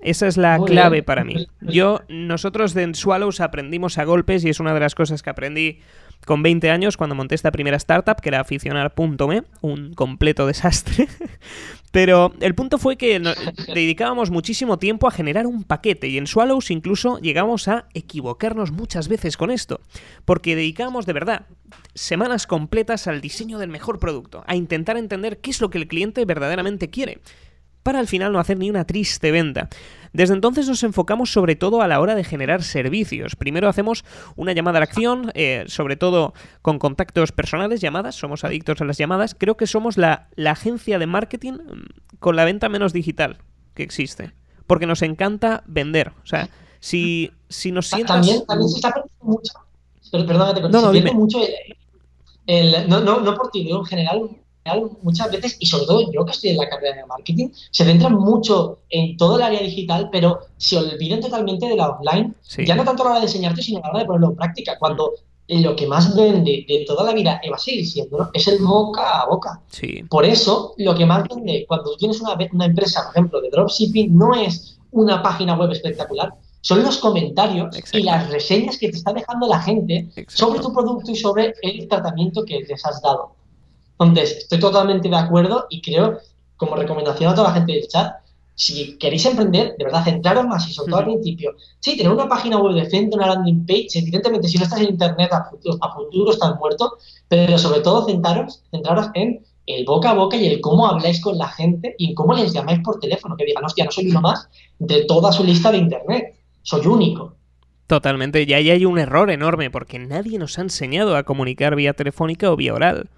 Esa 0.00 0.26
es 0.26 0.36
la 0.36 0.58
Muy 0.58 0.70
clave 0.70 0.96
bien. 0.96 1.04
para 1.04 1.24
mí. 1.24 1.46
Yo, 1.60 2.00
nosotros 2.08 2.74
de 2.74 2.92
Swallows 2.94 3.40
aprendimos 3.40 3.96
a 3.98 4.04
golpes 4.04 4.44
y 4.44 4.50
es 4.50 4.60
una 4.60 4.74
de 4.74 4.80
las 4.80 4.94
cosas 4.94 5.22
que 5.22 5.30
aprendí 5.30 5.80
con 6.26 6.42
20 6.42 6.70
años 6.70 6.96
cuando 6.96 7.14
monté 7.14 7.34
esta 7.34 7.50
primera 7.50 7.76
startup, 7.76 8.20
que 8.20 8.28
era 8.28 8.40
aficionar.me, 8.40 9.42
un 9.60 9.94
completo 9.94 10.46
desastre. 10.46 11.08
Pero 11.90 12.34
el 12.40 12.56
punto 12.56 12.78
fue 12.78 12.96
que 12.96 13.20
dedicábamos 13.72 14.30
muchísimo 14.30 14.78
tiempo 14.78 15.06
a 15.06 15.12
generar 15.12 15.46
un 15.46 15.62
paquete 15.62 16.08
y 16.08 16.18
en 16.18 16.26
Swallows 16.26 16.72
incluso 16.72 17.20
llegamos 17.20 17.68
a 17.68 17.86
equivocarnos 17.94 18.72
muchas 18.72 19.06
veces 19.06 19.36
con 19.36 19.52
esto, 19.52 19.80
porque 20.24 20.56
dedicábamos 20.56 21.06
de 21.06 21.12
verdad 21.12 21.46
semanas 21.94 22.48
completas 22.48 23.06
al 23.06 23.20
diseño 23.20 23.58
del 23.58 23.70
mejor 23.70 24.00
producto, 24.00 24.42
a 24.48 24.56
intentar 24.56 24.96
entender 24.96 25.38
qué 25.38 25.50
es 25.50 25.60
lo 25.60 25.70
que 25.70 25.78
el 25.78 25.86
cliente 25.86 26.24
verdaderamente 26.24 26.90
quiere 26.90 27.20
para 27.84 28.00
al 28.00 28.08
final 28.08 28.32
no 28.32 28.40
hacer 28.40 28.58
ni 28.58 28.68
una 28.70 28.84
triste 28.84 29.30
venta. 29.30 29.68
Desde 30.14 30.32
entonces 30.32 30.66
nos 30.68 30.82
enfocamos 30.84 31.30
sobre 31.30 31.56
todo 31.56 31.82
a 31.82 31.88
la 31.88 32.00
hora 32.00 32.14
de 32.14 32.24
generar 32.24 32.62
servicios. 32.62 33.36
Primero 33.36 33.68
hacemos 33.68 34.04
una 34.36 34.52
llamada 34.52 34.78
a 34.78 34.80
la 34.80 34.84
acción, 34.84 35.30
eh, 35.34 35.64
sobre 35.66 35.96
todo 35.96 36.32
con 36.62 36.78
contactos 36.78 37.32
personales, 37.32 37.80
llamadas, 37.82 38.14
somos 38.14 38.44
adictos 38.44 38.80
a 38.80 38.84
las 38.84 38.96
llamadas. 38.96 39.34
Creo 39.38 39.56
que 39.56 39.66
somos 39.66 39.98
la, 39.98 40.28
la 40.36 40.52
agencia 40.52 40.98
de 40.98 41.06
marketing 41.06 41.52
mm, 41.54 42.18
con 42.20 42.36
la 42.36 42.44
venta 42.46 42.68
menos 42.70 42.92
digital 42.92 43.38
que 43.74 43.82
existe. 43.82 44.32
Porque 44.66 44.86
nos 44.86 45.02
encanta 45.02 45.62
vender. 45.66 46.12
O 46.22 46.26
sea, 46.26 46.48
si, 46.80 47.32
si 47.48 47.72
nos 47.72 47.88
sientas... 47.88 48.16
También, 48.16 48.46
también 48.46 48.68
se 48.70 48.76
está 48.76 48.92
perdiendo 48.92 49.24
mucho. 49.24 49.52
Pero, 50.12 50.26
perdona 50.26 50.48
que 50.50 50.54
te 50.54 50.60
corte, 50.62 50.76
No, 50.76 50.80
no, 50.82 50.92
se 50.92 51.00
pierde 51.02 51.12
mucho 51.16 51.38
el, 52.46 52.74
el- 52.74 52.88
no, 52.88 53.00
no, 53.00 53.20
no 53.20 53.34
por 53.34 53.50
ti, 53.50 53.68
en 53.70 53.84
general, 53.84 54.30
muchas 55.02 55.30
veces, 55.30 55.56
y 55.60 55.66
sobre 55.66 55.86
todo 55.86 56.12
yo 56.12 56.24
que 56.24 56.32
estoy 56.32 56.50
en 56.50 56.56
la 56.56 56.68
carrera 56.68 56.96
de 56.96 57.06
marketing, 57.06 57.48
se 57.70 57.84
centran 57.84 58.14
mucho 58.14 58.78
en 58.88 59.16
todo 59.16 59.36
el 59.36 59.42
área 59.42 59.60
digital, 59.60 60.08
pero 60.10 60.40
se 60.56 60.76
olvidan 60.76 61.20
totalmente 61.20 61.68
de 61.68 61.76
la 61.76 61.90
offline. 61.90 62.34
Sí. 62.40 62.64
Ya 62.64 62.74
no 62.74 62.84
tanto 62.84 63.02
a 63.02 63.06
la 63.06 63.10
hora 63.12 63.20
de 63.20 63.26
enseñarte, 63.26 63.62
sino 63.62 63.80
a 63.80 63.82
la 63.82 63.90
hora 63.90 63.98
de 64.00 64.06
ponerlo 64.06 64.30
en 64.30 64.36
práctica. 64.36 64.78
Cuando 64.78 65.12
lo 65.48 65.76
que 65.76 65.86
más 65.86 66.14
vende 66.16 66.64
de 66.66 66.84
toda 66.86 67.04
la 67.04 67.12
vida, 67.12 67.40
y 67.42 67.50
va 67.50 67.56
a 67.56 67.58
seguir 67.58 67.86
siendo, 67.86 68.18
¿no? 68.18 68.30
es 68.32 68.48
el 68.48 68.62
boca 68.62 69.20
a 69.20 69.26
boca. 69.26 69.60
Sí. 69.68 70.02
Por 70.08 70.24
eso, 70.24 70.74
lo 70.78 70.94
que 70.94 71.04
más 71.04 71.28
vende 71.28 71.66
cuando 71.68 71.90
tú 71.90 71.96
tienes 71.98 72.20
una, 72.20 72.64
empresa, 72.64 73.02
por 73.04 73.12
ejemplo, 73.12 73.40
de 73.40 73.50
dropshipping, 73.50 74.16
no 74.16 74.34
es 74.34 74.78
una 74.90 75.22
página 75.22 75.56
web 75.56 75.70
espectacular, 75.72 76.32
son 76.62 76.82
los 76.82 76.96
comentarios 76.96 77.76
Exacto. 77.76 77.98
y 77.98 78.02
las 78.04 78.30
reseñas 78.30 78.78
que 78.78 78.88
te 78.88 78.96
está 78.96 79.12
dejando 79.12 79.46
la 79.46 79.60
gente 79.60 80.08
Exacto. 80.16 80.46
sobre 80.46 80.60
tu 80.60 80.72
producto 80.72 81.10
y 81.10 81.16
sobre 81.16 81.54
el 81.60 81.88
tratamiento 81.88 82.42
que 82.44 82.60
les 82.60 82.84
has 82.86 83.02
dado. 83.02 83.32
Entonces, 83.98 84.38
estoy 84.38 84.58
totalmente 84.58 85.08
de 85.08 85.16
acuerdo 85.16 85.66
y 85.70 85.80
creo, 85.80 86.18
como 86.56 86.76
recomendación 86.76 87.30
a 87.30 87.34
toda 87.34 87.48
la 87.48 87.54
gente 87.54 87.72
del 87.72 87.88
chat, 87.88 88.14
si 88.56 88.96
queréis 88.98 89.26
emprender, 89.26 89.74
de 89.76 89.84
verdad, 89.84 90.04
centraros 90.04 90.46
más 90.46 90.68
y 90.68 90.72
sobre 90.72 90.90
todo 90.90 91.00
al 91.00 91.06
principio. 91.06 91.54
Sí, 91.80 91.96
tener 91.96 92.12
una 92.12 92.28
página 92.28 92.58
web 92.58 92.74
decente, 92.74 93.16
una 93.16 93.26
landing 93.26 93.66
page, 93.66 93.88
evidentemente, 93.94 94.48
si 94.48 94.58
no 94.58 94.64
estás 94.64 94.80
en 94.80 94.90
internet 94.90 95.32
a 95.32 95.44
futuro, 95.50 95.76
a 95.80 95.92
futuro 95.92 96.30
estás 96.30 96.56
muerto, 96.56 96.92
pero 97.28 97.58
sobre 97.58 97.80
todo 97.80 98.06
centraros, 98.06 98.62
centraros 98.70 99.08
en 99.14 99.44
el 99.66 99.84
boca 99.84 100.10
a 100.10 100.14
boca 100.14 100.36
y 100.36 100.46
el 100.46 100.60
cómo 100.60 100.86
habláis 100.86 101.20
con 101.20 101.38
la 101.38 101.48
gente 101.48 101.94
y 101.98 102.10
en 102.10 102.14
cómo 102.14 102.34
les 102.34 102.52
llamáis 102.52 102.80
por 102.80 103.00
teléfono, 103.00 103.36
que 103.36 103.46
digan, 103.46 103.64
hostia, 103.64 103.86
no 103.86 103.90
soy 103.90 104.08
uno 104.08 104.20
más 104.20 104.48
de 104.78 105.04
toda 105.06 105.32
su 105.32 105.42
lista 105.42 105.72
de 105.72 105.78
internet, 105.78 106.34
soy 106.62 106.86
único. 106.86 107.34
Totalmente, 107.86 108.42
y 108.42 108.52
ahí 108.52 108.70
hay 108.70 108.84
un 108.84 108.98
error 108.98 109.30
enorme, 109.30 109.70
porque 109.70 109.98
nadie 109.98 110.38
nos 110.38 110.58
ha 110.58 110.62
enseñado 110.62 111.16
a 111.16 111.24
comunicar 111.24 111.76
vía 111.76 111.92
telefónica 111.92 112.50
o 112.50 112.56
vía 112.56 112.74
oral. 112.74 113.08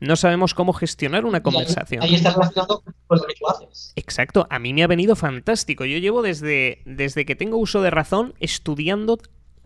No 0.00 0.16
sabemos 0.16 0.54
cómo 0.54 0.72
gestionar 0.72 1.24
una 1.24 1.38
ahí- 1.38 1.42
conversación. 1.42 2.02
Ahí, 2.02 2.14
está 2.14 2.32
relacionado 2.32 2.82
con 3.06 3.18
lo 3.18 3.24
que 3.24 3.34
tú 3.38 3.48
haces. 3.48 3.92
Exacto, 3.96 4.46
a 4.50 4.58
mí 4.58 4.72
me 4.72 4.82
ha 4.82 4.86
venido 4.86 5.14
fantástico. 5.14 5.84
Yo 5.84 5.98
llevo 5.98 6.22
desde, 6.22 6.82
desde 6.86 7.24
que 7.26 7.36
tengo 7.36 7.58
uso 7.58 7.82
de 7.82 7.90
razón 7.90 8.34
estudiando 8.40 9.18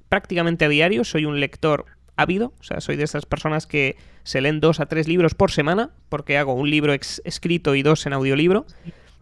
prácticamente 0.09 0.65
a 0.65 0.69
diario. 0.69 1.05
Soy 1.05 1.25
un 1.25 1.41
lector 1.41 1.87
ávido, 2.17 2.53
o 2.61 2.63
sea, 2.63 2.81
soy 2.81 2.97
de 2.97 3.05
esas 3.05 3.27
personas 3.27 3.67
que 3.67 3.97
se 4.23 4.41
leen 4.41 4.61
dos 4.61 4.81
a 4.81 4.87
tres 4.87 5.09
libros 5.09 5.35
por 5.35 5.51
semana, 5.51 5.91
porque 6.09 6.39
hago 6.39 6.55
un 6.55 6.71
libro 6.71 6.93
escrito 6.93 7.75
y 7.75 7.83
dos 7.83 8.07
en 8.07 8.13
audiolibro. 8.13 8.67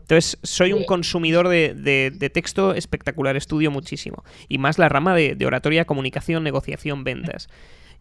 Entonces, 0.01 0.39
soy 0.43 0.73
un 0.73 0.85
consumidor 0.85 1.49
de, 1.49 2.31
texto 2.33 2.75
espectacular, 2.75 3.37
estudio 3.37 3.71
muchísimo. 3.71 4.25
Y 4.49 4.59
más 4.59 4.79
la 4.79 4.89
rama 4.89 5.15
de, 5.15 5.47
oratoria, 5.47 5.85
comunicación, 5.85 6.43
negociación, 6.45 7.05
ventas. 7.05 7.49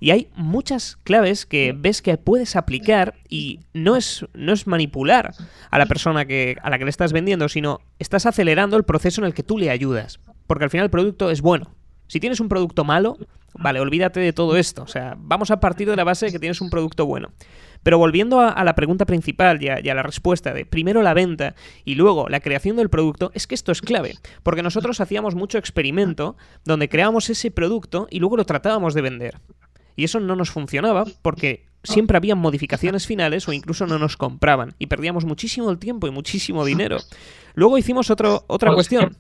Y 0.02 0.10
hay 0.10 0.32
muchas 0.36 0.98
claves 1.04 1.46
que 1.46 1.76
ves 1.78 2.02
que 2.02 2.18
puedes 2.18 2.56
aplicar 2.56 3.14
y 3.30 3.60
no 3.76 3.96
es, 3.96 4.26
no 4.34 4.52
es 4.52 4.66
manipular 4.66 5.36
a 5.70 5.78
la 5.78 5.86
persona 5.86 6.26
que, 6.26 6.58
a 6.64 6.72
la 6.72 6.80
que 6.80 6.86
le 6.86 6.90
estás 6.90 7.14
vendiendo, 7.14 7.48
sino 7.48 7.82
estás 8.00 8.26
acelerando 8.26 8.78
el 8.78 8.84
proceso 8.84 9.22
en 9.22 9.28
el 9.28 9.36
que 9.36 9.44
tú 9.44 9.60
le 9.60 9.70
ayudas. 9.70 10.20
Porque 10.48 10.64
al 10.64 10.72
final 10.72 10.86
el 10.86 10.90
producto 10.90 11.30
es 11.30 11.42
bueno. 11.42 11.76
Si 12.08 12.20
tienes 12.20 12.40
un 12.40 12.50
producto 12.50 12.84
malo, 12.84 13.16
vale, 13.54 13.80
olvídate 13.80 14.20
de 14.20 14.34
todo 14.34 14.58
esto. 14.58 14.82
O 14.82 14.88
sea, 14.88 15.16
vamos 15.20 15.52
a 15.52 15.60
partir 15.60 15.88
de 15.88 15.96
la 15.96 16.04
base 16.04 16.26
de 16.26 16.32
que 16.32 16.40
tienes 16.40 16.62
un 16.62 16.72
producto 16.72 17.06
bueno. 17.06 17.32
Pero 17.84 18.00
volviendo 18.00 18.40
a, 18.40 18.64
la 18.64 18.74
pregunta 18.74 19.06
principal 19.06 19.62
y 19.62 19.70
a, 19.70 19.94
la 19.94 20.02
respuesta 20.02 20.52
de 20.52 20.66
primero 20.66 21.04
la 21.04 21.14
venta 21.14 21.54
y 21.86 21.94
luego 21.94 22.28
la 22.28 22.40
creación 22.40 22.76
del 22.76 22.90
producto, 22.90 23.30
es 23.36 23.46
que 23.46 23.54
esto 23.54 23.72
es 23.72 23.82
clave, 23.82 24.16
porque 24.42 24.64
nosotros 24.64 25.00
hacíamos 25.00 25.36
mucho 25.36 25.60
experimento 25.60 26.38
donde 26.66 26.90
creábamos 26.90 27.30
ese 27.30 27.52
producto 27.52 28.08
y 28.10 28.20
luego 28.20 28.36
lo 28.36 28.46
tratábamos 28.46 28.96
de 28.96 29.02
vender. 29.04 29.40
Y 29.96 30.04
eso 30.04 30.20
no 30.20 30.36
nos 30.36 30.52
funcionaba 30.52 31.06
porque 31.22 31.66
siempre 31.84 32.18
habían 32.18 32.38
modificaciones 32.38 33.08
finales 33.08 33.48
o 33.48 33.54
incluso 33.54 33.88
no 33.88 33.98
nos 33.98 34.18
compraban 34.18 34.76
y 34.78 34.88
perdíamos 34.88 35.26
muchísimo 35.26 35.70
el 35.72 35.80
tiempo 35.80 36.08
y 36.08 36.12
muchísimo 36.12 36.64
dinero. 36.64 36.98
Luego 37.54 37.78
hicimos 37.78 38.10
otro, 38.10 38.46
otra 38.48 38.74
cuestión 38.74 39.16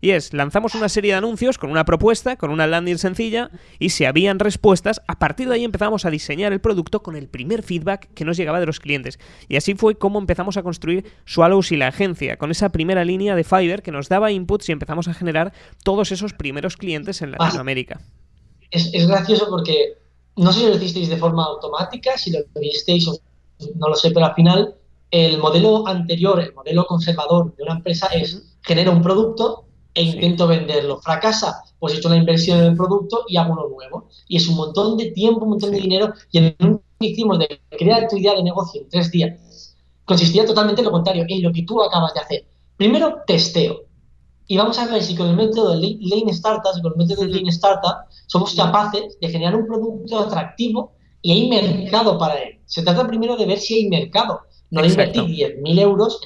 y 0.00 0.10
es, 0.10 0.32
lanzamos 0.32 0.74
una 0.74 0.88
serie 0.88 1.12
de 1.12 1.18
anuncios 1.18 1.58
con 1.58 1.70
una 1.70 1.84
propuesta, 1.84 2.36
con 2.36 2.50
una 2.50 2.66
landing 2.66 2.98
sencilla 2.98 3.50
y 3.78 3.90
si 3.90 4.04
habían 4.04 4.38
respuestas, 4.38 5.02
a 5.08 5.18
partir 5.18 5.48
de 5.48 5.56
ahí 5.56 5.64
empezamos 5.64 6.04
a 6.04 6.10
diseñar 6.10 6.52
el 6.52 6.60
producto 6.60 7.02
con 7.02 7.16
el 7.16 7.28
primer 7.28 7.62
feedback 7.62 8.08
que 8.14 8.24
nos 8.24 8.36
llegaba 8.36 8.60
de 8.60 8.66
los 8.66 8.80
clientes. 8.80 9.18
Y 9.48 9.56
así 9.56 9.74
fue 9.74 9.96
como 9.96 10.18
empezamos 10.18 10.56
a 10.56 10.62
construir 10.62 11.04
Swallows 11.26 11.72
y 11.72 11.76
la 11.76 11.88
agencia, 11.88 12.36
con 12.38 12.50
esa 12.50 12.70
primera 12.70 13.04
línea 13.04 13.34
de 13.34 13.44
Fiverr 13.44 13.82
que 13.82 13.92
nos 13.92 14.08
daba 14.08 14.30
inputs 14.30 14.68
y 14.68 14.72
empezamos 14.72 15.08
a 15.08 15.14
generar 15.14 15.52
todos 15.82 16.12
esos 16.12 16.32
primeros 16.32 16.76
clientes 16.76 17.20
en 17.20 17.32
Latinoamérica. 17.32 18.00
Es, 18.70 18.90
es 18.94 19.06
gracioso 19.06 19.48
porque 19.50 19.96
no 20.36 20.52
sé 20.52 20.60
si 20.60 20.66
lo 20.66 20.76
hicisteis 20.76 21.08
de 21.08 21.16
forma 21.16 21.44
automática, 21.44 22.16
si 22.16 22.30
lo 22.30 22.40
visteis 22.60 23.08
o 23.08 23.18
no 23.76 23.88
lo 23.88 23.94
sé, 23.94 24.10
pero 24.10 24.26
al 24.26 24.34
final 24.34 24.74
el 25.10 25.38
modelo 25.38 25.86
anterior, 25.86 26.40
el 26.40 26.52
modelo 26.54 26.84
conservador 26.86 27.54
de 27.56 27.62
una 27.62 27.74
empresa 27.74 28.08
es 28.08 28.42
genera 28.62 28.90
un 28.90 29.02
producto 29.02 29.64
e 29.94 30.02
intento 30.02 30.46
venderlo. 30.46 31.00
Fracasa, 31.00 31.62
pues 31.78 31.94
he 31.94 31.96
hecho 31.96 32.10
la 32.10 32.16
inversión 32.16 32.58
en 32.58 32.64
el 32.66 32.76
producto 32.76 33.24
y 33.28 33.36
hago 33.38 33.54
uno 33.54 33.68
nuevo. 33.68 34.08
Y 34.28 34.36
es 34.36 34.46
un 34.46 34.56
montón 34.56 34.96
de 34.98 35.10
tiempo, 35.12 35.44
un 35.44 35.50
montón 35.50 35.70
de 35.70 35.80
dinero. 35.80 36.12
Y 36.30 36.38
en 36.38 36.56
un 36.60 36.82
hicimos 37.00 37.38
de 37.38 37.60
crear 37.70 38.08
tu 38.08 38.16
idea 38.16 38.34
de 38.34 38.42
negocio 38.42 38.82
en 38.82 38.88
tres 38.88 39.10
días, 39.10 39.74
consistía 40.04 40.44
totalmente 40.44 40.80
en 40.80 40.86
lo 40.86 40.92
contrario, 40.92 41.24
en 41.28 41.42
lo 41.42 41.52
que 41.52 41.62
tú 41.62 41.82
acabas 41.82 42.12
de 42.14 42.20
hacer. 42.20 42.46
Primero, 42.76 43.22
testeo. 43.26 43.85
Y 44.48 44.56
vamos 44.56 44.78
a 44.78 44.86
ver 44.86 45.02
si 45.02 45.16
con 45.16 45.28
el 45.28 45.36
método 45.36 45.72
de 45.72 45.96
Lean 46.00 46.28
Startup, 46.28 46.80
con 46.82 46.92
el 46.92 46.98
método 46.98 47.22
de 47.22 47.28
Lean 47.28 47.48
Startup, 47.48 48.06
somos 48.26 48.54
capaces 48.54 49.18
de 49.20 49.28
generar 49.28 49.56
un 49.56 49.66
producto 49.66 50.20
atractivo 50.20 50.92
y 51.20 51.32
hay 51.32 51.48
mercado 51.48 52.16
para 52.18 52.34
él. 52.34 52.60
Se 52.64 52.82
trata 52.82 53.06
primero 53.06 53.36
de 53.36 53.46
ver 53.46 53.58
si 53.58 53.74
hay 53.74 53.88
mercado. 53.88 54.42
No 54.70 54.82
le 54.82 54.88
invertir 54.88 55.22
10.000 55.22 55.80
euros 55.80 56.20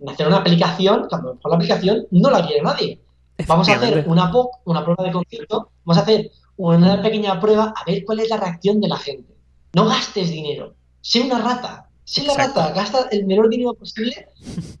en 0.00 0.08
hacer 0.08 0.26
una 0.26 0.38
aplicación, 0.38 1.06
cuando 1.08 1.38
la 1.44 1.56
aplicación 1.56 2.06
no 2.10 2.30
la 2.30 2.46
quiere 2.46 2.62
nadie. 2.62 3.00
Vamos 3.46 3.68
a 3.68 3.74
hacer 3.74 4.04
una 4.06 4.30
POC, 4.30 4.50
una 4.64 4.84
prueba 4.84 5.04
de 5.04 5.12
concepto, 5.12 5.70
vamos 5.84 5.98
a 5.98 6.02
hacer 6.02 6.30
una 6.56 7.00
pequeña 7.02 7.40
prueba 7.40 7.72
a 7.74 7.84
ver 7.84 8.04
cuál 8.04 8.20
es 8.20 8.28
la 8.30 8.36
reacción 8.36 8.80
de 8.80 8.88
la 8.88 8.96
gente. 8.96 9.34
No 9.74 9.84
gastes 9.86 10.30
dinero, 10.30 10.74
sé 11.00 11.20
una 11.20 11.38
rata, 11.38 11.88
sé 12.04 12.24
la 12.24 12.34
rata, 12.34 12.72
gasta 12.72 13.08
el 13.10 13.26
menor 13.26 13.48
dinero 13.48 13.74
posible 13.74 14.28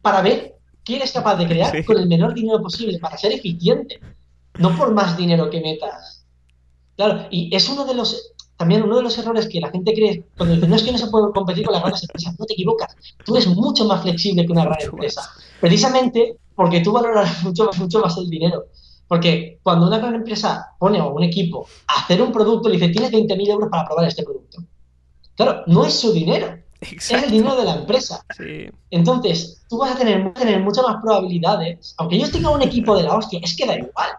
para 0.02 0.22
ver 0.22 0.57
qué 0.88 0.96
eres 0.96 1.12
capaz 1.12 1.36
de 1.36 1.46
crear 1.46 1.84
con 1.84 1.98
el 1.98 2.08
menor 2.08 2.32
dinero 2.32 2.62
posible, 2.62 2.98
para 2.98 3.18
ser 3.18 3.30
eficiente, 3.32 4.00
no 4.58 4.74
por 4.74 4.94
más 4.94 5.18
dinero 5.18 5.50
que 5.50 5.60
metas. 5.60 6.24
Claro, 6.96 7.26
y 7.30 7.54
es 7.54 7.68
uno 7.68 7.84
de 7.84 7.92
los, 7.92 8.32
también 8.56 8.82
uno 8.82 8.96
de 8.96 9.02
los 9.02 9.18
errores 9.18 9.46
que 9.46 9.60
la 9.60 9.68
gente 9.70 9.92
cree 9.92 10.24
cuando 10.34 10.54
dice, 10.54 10.66
no 10.66 10.76
es 10.76 10.82
que 10.82 10.90
no 10.90 10.96
se 10.96 11.08
puede 11.08 11.30
competir 11.34 11.66
con 11.66 11.74
las 11.74 11.82
grandes 11.82 12.04
empresas, 12.04 12.34
no 12.38 12.46
te 12.46 12.54
equivocas, 12.54 12.96
tú 13.22 13.36
eres 13.36 13.48
mucho 13.48 13.84
más 13.84 14.00
flexible 14.00 14.46
que 14.46 14.52
una 14.52 14.64
gran 14.64 14.80
empresa, 14.80 15.30
precisamente 15.60 16.38
porque 16.54 16.80
tú 16.80 16.92
valoras 16.92 17.42
mucho, 17.42 17.68
mucho 17.76 18.00
más 18.00 18.16
el 18.16 18.30
dinero. 18.30 18.64
Porque 19.06 19.58
cuando 19.62 19.86
una 19.86 19.98
gran 19.98 20.14
empresa 20.14 20.74
pone 20.78 20.98
a 20.98 21.04
un 21.04 21.22
equipo 21.22 21.66
a 21.86 22.00
hacer 22.00 22.20
un 22.22 22.32
producto, 22.32 22.68
le 22.68 22.76
dice, 22.76 22.88
tienes 22.88 23.10
20.000 23.10 23.48
euros 23.48 23.68
para 23.70 23.86
probar 23.86 24.06
este 24.06 24.22
producto. 24.22 24.62
Claro, 25.34 25.64
no 25.66 25.84
es 25.84 25.94
su 25.94 26.12
dinero, 26.12 26.58
es 26.80 27.10
el 27.10 27.30
dinero 27.30 27.56
de 27.56 27.64
la 27.64 27.74
empresa. 27.76 28.24
Entonces, 28.90 29.62
tú 29.68 29.78
vas 29.78 29.92
a 29.92 29.98
tener, 29.98 30.32
tener 30.34 30.60
muchas 30.60 30.84
más 30.84 31.02
probabilidades, 31.02 31.94
aunque 31.98 32.18
yo 32.18 32.30
tenga 32.30 32.50
un 32.50 32.62
equipo 32.62 32.96
de 32.96 33.02
la 33.02 33.14
hostia, 33.14 33.40
es 33.42 33.56
que 33.56 33.66
da 33.66 33.76
igual. 33.76 34.10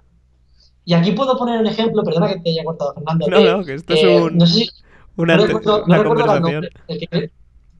Y 0.85 0.93
aquí 0.93 1.11
puedo 1.11 1.37
poner 1.37 1.59
un 1.59 1.67
ejemplo, 1.67 2.03
perdona 2.03 2.29
que 2.29 2.39
te 2.39 2.49
haya 2.49 2.63
cortado, 2.63 2.93
Fernando. 2.95 3.27
No, 3.27 3.39
no, 3.39 3.63
que 3.63 3.75
esto 3.75 3.93
es 3.93 4.03
eh, 4.03 4.21
un, 4.21 4.37
no 4.37 4.47
sé 4.47 4.53
si, 4.53 4.69
una, 5.15 5.37
no 5.37 5.45
recuerdo, 5.45 5.83
una 5.85 6.03
conversación. 6.03 6.69
el, 6.87 6.99
que, 6.99 7.31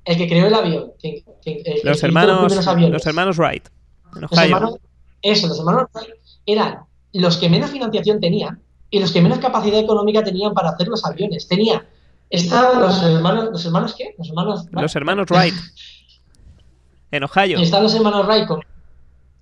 el, 0.05 0.17
que, 0.17 0.27
creó 0.27 0.47
el 0.47 0.53
avión. 0.53 0.91
los, 1.83 2.03
hermanos, 2.03 2.55
los 2.55 3.05
hermanos 3.07 3.37
Wright. 3.37 3.67
Los 4.13 4.31
hermanos, 4.31 4.75
eso, 5.21 5.47
los 5.47 5.59
hermanos 5.59 5.87
Wright 5.93 6.13
eran 6.45 6.79
los 7.13 7.37
que 7.37 7.49
menos 7.49 7.71
financiación 7.71 8.19
tenían 8.19 8.61
y 8.89 8.99
los 8.99 9.11
que 9.11 9.21
menos 9.21 9.39
capacidad 9.39 9.79
económica 9.79 10.23
tenían 10.23 10.53
para 10.53 10.69
hacer 10.69 10.87
los 10.87 11.05
aviones. 11.05 11.47
Tenía 11.47 11.85
Estaban 12.29 12.81
los 12.81 13.01
hermanos, 13.01 13.49
¿los 13.51 13.65
hermanos 13.65 13.95
qué? 13.97 14.13
Los 14.17 14.29
hermanos, 14.29 14.65
los 14.71 14.95
hermanos 14.95 15.27
Wright. 15.29 15.55
en 17.11 17.23
Ohio. 17.23 17.59
Están 17.59 17.83
los 17.83 17.95
hermanos 17.95 18.27
Wright. 18.27 18.47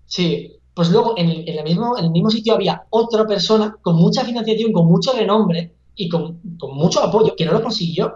Sí, 0.05 0.57
pues 0.73 0.89
luego 0.89 1.15
en 1.17 1.29
el, 1.29 1.63
mismo, 1.63 1.97
en 1.97 2.05
el 2.05 2.11
mismo 2.11 2.29
sitio 2.29 2.53
había 2.53 2.83
otra 2.91 3.25
persona 3.25 3.75
con 3.81 3.95
mucha 3.95 4.23
financiación, 4.23 4.71
con 4.71 4.85
mucho 4.85 5.11
renombre 5.11 5.73
y 5.95 6.07
con, 6.07 6.39
mucho 6.71 7.03
apoyo, 7.03 7.35
que 7.35 7.45
no 7.45 7.53
lo 7.53 7.63
consiguió. 7.63 8.15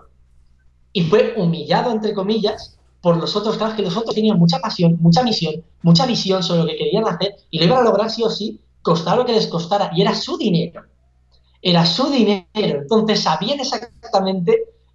Y 0.94 1.02
fue 1.04 1.34
humillado, 1.38 1.92
entre 1.92 2.14
comillas, 2.14 2.78
por 3.02 3.18
los 3.18 3.36
otros, 3.36 3.58
claro, 3.58 3.76
que 3.76 3.82
los 3.82 3.98
otros 3.98 4.14
tenían 4.14 4.38
mucha 4.38 4.60
pasión, 4.60 4.98
mucha 5.02 5.24
misión, 5.24 5.64
mucha 5.82 6.06
visión 6.06 6.44
sobre 6.44 6.62
lo 6.62 6.68
que 6.68 6.78
querían 6.78 7.06
hacer 7.08 7.36
y 7.50 7.60
lo 7.60 7.66
iban 7.66 7.80
a 7.80 7.84
lograr 7.84 8.10
sí 8.10 8.24
o 8.24 8.30
sí, 8.30 8.62
costara 8.82 9.18
lo 9.18 9.26
que 9.26 9.34
les 9.34 9.48
costara. 9.48 9.92
Y 9.96 10.02
era 10.02 10.14
su 10.14 10.38
dinero. 10.38 10.84
Era 11.62 11.86
su 11.86 12.10
dinero. 12.10 12.46
Entonces 12.54 13.22
sabían 13.22 13.60
exactamente 13.60 14.01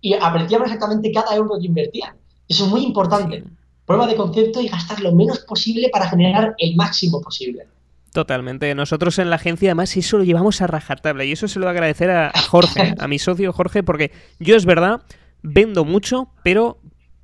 y 0.01 0.15
apreciaban 0.15 0.67
exactamente 0.67 1.13
cada 1.13 1.35
euro 1.35 1.59
que 1.59 1.67
invertían. 1.67 2.15
Eso 2.49 2.65
es 2.65 2.71
muy 2.71 2.85
importante 2.85 3.45
prueba 3.87 4.07
de 4.07 4.17
concepto 4.17 4.61
y 4.61 4.69
gastar 4.69 5.01
lo 5.01 5.13
menos 5.13 5.39
posible 5.41 5.89
para 5.91 6.09
generar 6.11 6.55
el 6.59 6.77
máximo 6.77 7.23
posible. 7.23 7.67
Totalmente. 8.13 8.75
Nosotros 8.75 9.19
en 9.19 9.31
la 9.31 9.37
agencia, 9.37 9.71
además, 9.71 9.97
eso 9.97 10.19
lo 10.19 10.25
llevamos 10.25 10.61
a 10.61 10.67
rajatabla. 10.67 11.25
Y 11.25 11.33
eso 11.33 11.49
se 11.49 11.59
lo 11.59 11.67
voy 11.67 11.69
a 11.69 11.73
agradecer 11.73 12.11
a, 12.11 12.33
Jorge, 12.49 12.95
a 12.99 13.09
mi 13.09 13.19
socio 13.19 13.53
Jorge, 13.53 13.83
porque 13.83 14.11
yo 14.39 14.57
es 14.57 14.67
verdad, 14.67 15.03
vendo 15.43 15.85
mucho, 15.85 16.29
pero 16.43 16.79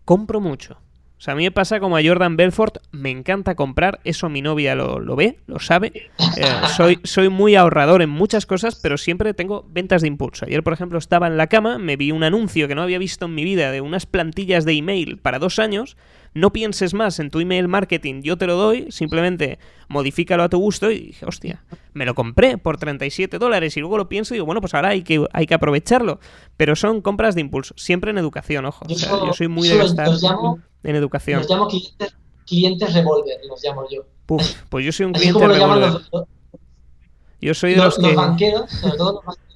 compro 0.05 0.41
mucho. 0.41 0.79
O 1.23 1.25
sea, 1.25 1.35
a 1.35 1.37
mí 1.37 1.45
me 1.45 1.53
pasa 1.53 1.79
como 1.79 1.97
a 1.97 2.03
Jordan 2.03 2.37
Belfort, 2.37 2.79
me 2.91 3.09
encanta 3.11 3.55
comprar, 3.55 4.01
eso 4.03 4.29
mi 4.29 4.43
novia 4.43 4.75
lo, 4.75 4.99
lo 4.99 5.15
ve, 5.15 5.39
lo 5.47 5.61
sabe. 5.61 5.93
Eh, 6.37 6.45
soy, 6.77 6.99
soy 7.05 7.29
muy 7.29 7.55
ahorrador 7.55 8.03
en 8.03 8.11
muchas 8.11 8.45
cosas, 8.45 8.81
pero 8.83 8.99
siempre 8.99 9.33
tengo 9.33 9.65
ventas 9.71 10.03
de 10.03 10.09
impulso. 10.09 10.47
Ayer, 10.47 10.65
por 10.65 10.73
ejemplo, 10.73 10.99
estaba 10.99 11.29
en 11.29 11.37
la 11.37 11.47
cama, 11.47 11.79
me 11.79 11.95
vi 11.95 12.11
un 12.11 12.25
anuncio 12.25 12.67
que 12.67 12.75
no 12.75 12.83
había 12.83 12.99
visto 12.99 13.27
en 13.27 13.37
mi 13.37 13.45
vida 13.45 13.71
de 13.71 13.81
unas 13.81 14.05
plantillas 14.05 14.65
de 14.65 14.73
email 14.73 15.19
para 15.19 15.39
dos 15.39 15.61
años 15.61 15.97
no 16.35 16.53
pienses 16.53 16.95
más 16.95 17.19
en 17.19 17.31
tu 17.31 17.41
email 17.41 17.69
marketing, 17.69 18.23
yo 18.23 18.39
te 18.39 18.47
lo 18.47 18.57
doy, 18.57 18.87
simplemente 18.91 19.59
modifícalo 19.89 20.43
a 20.43 20.49
tu 20.49 20.59
gusto 20.59 20.91
y 20.91 20.99
dije, 21.09 21.27
hostia, 21.27 21.63
me 21.93 22.07
lo 22.07 22.15
compré 22.15 22.57
por 22.57 22.79
37 22.79 23.39
dólares 23.39 23.77
y 23.77 23.81
luego 23.81 23.99
lo 23.99 24.09
pienso 24.09 24.33
y 24.33 24.37
digo, 24.37 24.47
bueno, 24.47 24.61
pues 24.61 24.73
ahora 24.75 24.89
hay 24.89 25.03
que, 25.03 25.27
hay 25.33 25.47
que 25.47 25.55
aprovecharlo. 25.55 26.21
Pero 26.57 26.75
son 26.75 27.03
compras 27.03 27.35
de 27.35 27.43
impulso, 27.43 27.75
siempre 27.77 28.11
en 28.11 28.19
educación, 28.19 28.65
ojo. 28.65 28.87
Yo, 28.89 29.33
soy 29.35 29.49
muy 29.49 29.69
de 29.69 29.77
gastar 29.77 30.09
en 30.83 30.97
educación. 30.97 31.41
Los 31.41 31.51
llamo 31.51 31.69
clientes, 31.69 32.15
clientes 32.47 32.95
revolver, 32.95 33.41
los 33.49 33.63
llamo 33.63 33.87
yo. 33.91 34.05
pues 34.69 34.85
yo 34.85 34.93
soy 34.93 35.07
un 35.07 35.13
cliente 35.13 35.47
revolver. 35.47 36.01
yo 37.41 37.55
soy 37.55 37.75
de 37.75 37.77
los, 37.79 37.99
que... 37.99 38.15
banqueros, 38.15 38.71
sobre 38.71 38.97
todo 38.97 39.13
los 39.15 39.25
banqueros, 39.25 39.52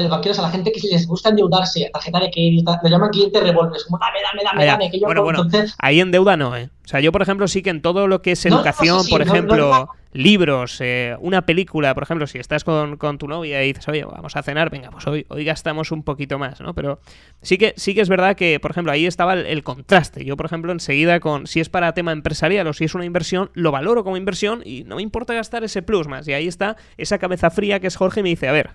los 0.00 0.10
banqueros 0.10 0.38
a 0.38 0.42
la 0.42 0.50
gente 0.50 0.72
que 0.72 0.80
les 0.88 1.06
gusta 1.06 1.30
endeudarse, 1.30 1.90
tarjeta 1.92 2.20
de 2.20 2.30
crédito, 2.30 2.76
lo 2.82 2.88
llaman 2.88 3.10
clientes 3.10 3.42
revolves, 3.42 3.84
como 3.84 3.98
dame, 3.98 4.18
dame, 4.22 4.42
dame, 4.44 4.66
dame, 4.66 4.90
que 4.90 4.98
yo 4.98 5.06
bueno, 5.06 5.22
bueno, 5.22 5.46
ahí 5.78 6.00
en 6.00 6.10
deuda 6.10 6.36
no, 6.36 6.56
¿eh? 6.56 6.70
O 6.84 6.88
sea, 6.88 7.00
yo, 7.00 7.12
por 7.12 7.22
ejemplo, 7.22 7.46
sí 7.46 7.62
que 7.62 7.70
en 7.70 7.80
todo 7.80 8.08
lo 8.08 8.22
que 8.22 8.32
es 8.32 8.44
educación, 8.44 9.06
por 9.08 9.22
ejemplo, 9.22 9.88
libros, 10.12 10.78
eh, 10.80 11.16
una 11.20 11.46
película, 11.46 11.94
por 11.94 12.02
ejemplo, 12.02 12.26
si 12.26 12.38
estás 12.38 12.64
con, 12.64 12.98
tu 13.18 13.28
novia 13.28 13.62
y 13.62 13.68
dices, 13.68 13.86
oye, 13.88 14.04
vamos 14.04 14.34
a 14.36 14.42
cenar, 14.42 14.68
venga, 14.68 14.90
pues 14.90 15.06
hoy, 15.06 15.24
hoy 15.28 15.44
gastamos 15.44 15.92
un 15.92 16.02
poquito 16.02 16.38
más, 16.38 16.60
¿no? 16.60 16.74
Pero 16.74 17.00
sí 17.40 17.56
que, 17.56 17.72
sí 17.76 17.94
que 17.94 18.00
es 18.00 18.08
verdad 18.08 18.34
que, 18.34 18.58
por 18.58 18.72
ejemplo, 18.72 18.92
ahí 18.92 19.06
estaba 19.06 19.34
el, 19.34 19.62
contraste. 19.62 20.24
Yo, 20.24 20.36
por 20.36 20.46
ejemplo, 20.46 20.72
enseguida 20.72 21.20
con, 21.20 21.46
si 21.46 21.60
es 21.60 21.68
para 21.68 21.94
tema 21.94 22.12
empresarial 22.12 22.66
o 22.66 22.72
si 22.72 22.84
es 22.84 22.94
una 22.94 23.04
inversión, 23.04 23.50
lo 23.54 23.70
valoro 23.70 24.02
como 24.02 24.16
inversión 24.16 24.62
y 24.64 24.82
no 24.84 24.96
me 24.96 25.02
importa 25.02 25.34
gastar 25.34 25.62
ese 25.62 25.82
plus 25.82 26.08
más. 26.08 26.26
Y 26.26 26.32
ahí 26.32 26.48
está 26.48 26.76
esa 26.96 27.18
cabeza 27.18 27.50
fría 27.50 27.78
que 27.78 27.86
es 27.86 27.96
Jorge 27.96 28.20
y 28.20 28.22
me 28.24 28.28
dice, 28.30 28.48
a 28.48 28.52
ver, 28.52 28.70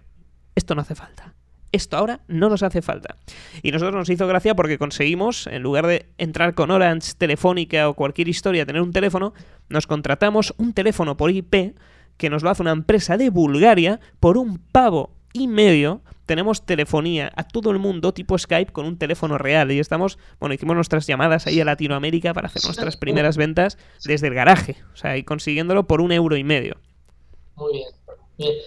esto 0.58 0.76
no 0.76 0.82
hace 0.82 0.96
falta. 0.96 1.34
Esto 1.72 1.98
ahora 1.98 2.22
no 2.28 2.50
nos 2.50 2.64
hace 2.64 2.82
falta. 2.82 3.16
Y 3.62 3.72
nosotros 3.72 3.96
nos 3.96 4.10
hizo 4.10 4.26
gracia 4.26 4.56
porque 4.56 4.78
conseguimos, 4.78 5.48
en 5.48 5.62
lugar 5.62 5.86
de 5.86 6.08
entrar 6.18 6.56
con 6.56 6.72
Orange, 6.72 7.14
Telefónica 7.18 7.88
o 7.88 7.94
cualquier 7.94 8.28
historia, 8.28 8.66
tener 8.66 8.82
un 8.82 8.92
teléfono, 8.92 9.34
nos 9.70 9.86
contratamos 9.86 10.54
un 10.58 10.74
teléfono 10.74 11.16
por 11.16 11.30
IP 11.30 11.76
que 12.18 12.30
nos 12.30 12.42
lo 12.42 12.50
hace 12.50 12.64
una 12.64 12.72
empresa 12.72 13.18
de 13.18 13.30
Bulgaria 13.30 14.00
por 14.20 14.38
un 14.38 14.58
pavo 14.58 15.12
y 15.32 15.48
medio 15.48 16.02
tenemos 16.26 16.66
telefonía 16.66 17.32
a 17.36 17.44
todo 17.48 17.72
el 17.72 17.80
mundo 17.80 18.14
tipo 18.14 18.38
Skype 18.38 18.74
con 18.74 18.86
un 18.86 18.98
teléfono 18.98 19.38
real 19.38 19.72
y 19.72 19.80
estamos, 19.80 20.20
bueno, 20.40 20.54
hicimos 20.54 20.76
nuestras 20.76 21.08
llamadas 21.08 21.48
ahí 21.48 21.62
a 21.62 21.66
Latinoamérica 21.66 22.34
para 22.34 22.48
hacer 22.48 22.64
nuestras 22.66 22.98
primeras 22.98 23.38
ventas 23.38 23.78
desde 24.04 24.28
el 24.28 24.34
garaje, 24.34 24.76
o 24.94 24.98
sea, 24.98 25.16
y 25.18 25.24
consiguiéndolo 25.24 25.88
por 25.88 26.02
un 26.02 26.12
euro 26.12 26.36
y 26.36 26.44
medio. 26.44 26.78
Muy 27.56 27.74
bien. 27.74 27.97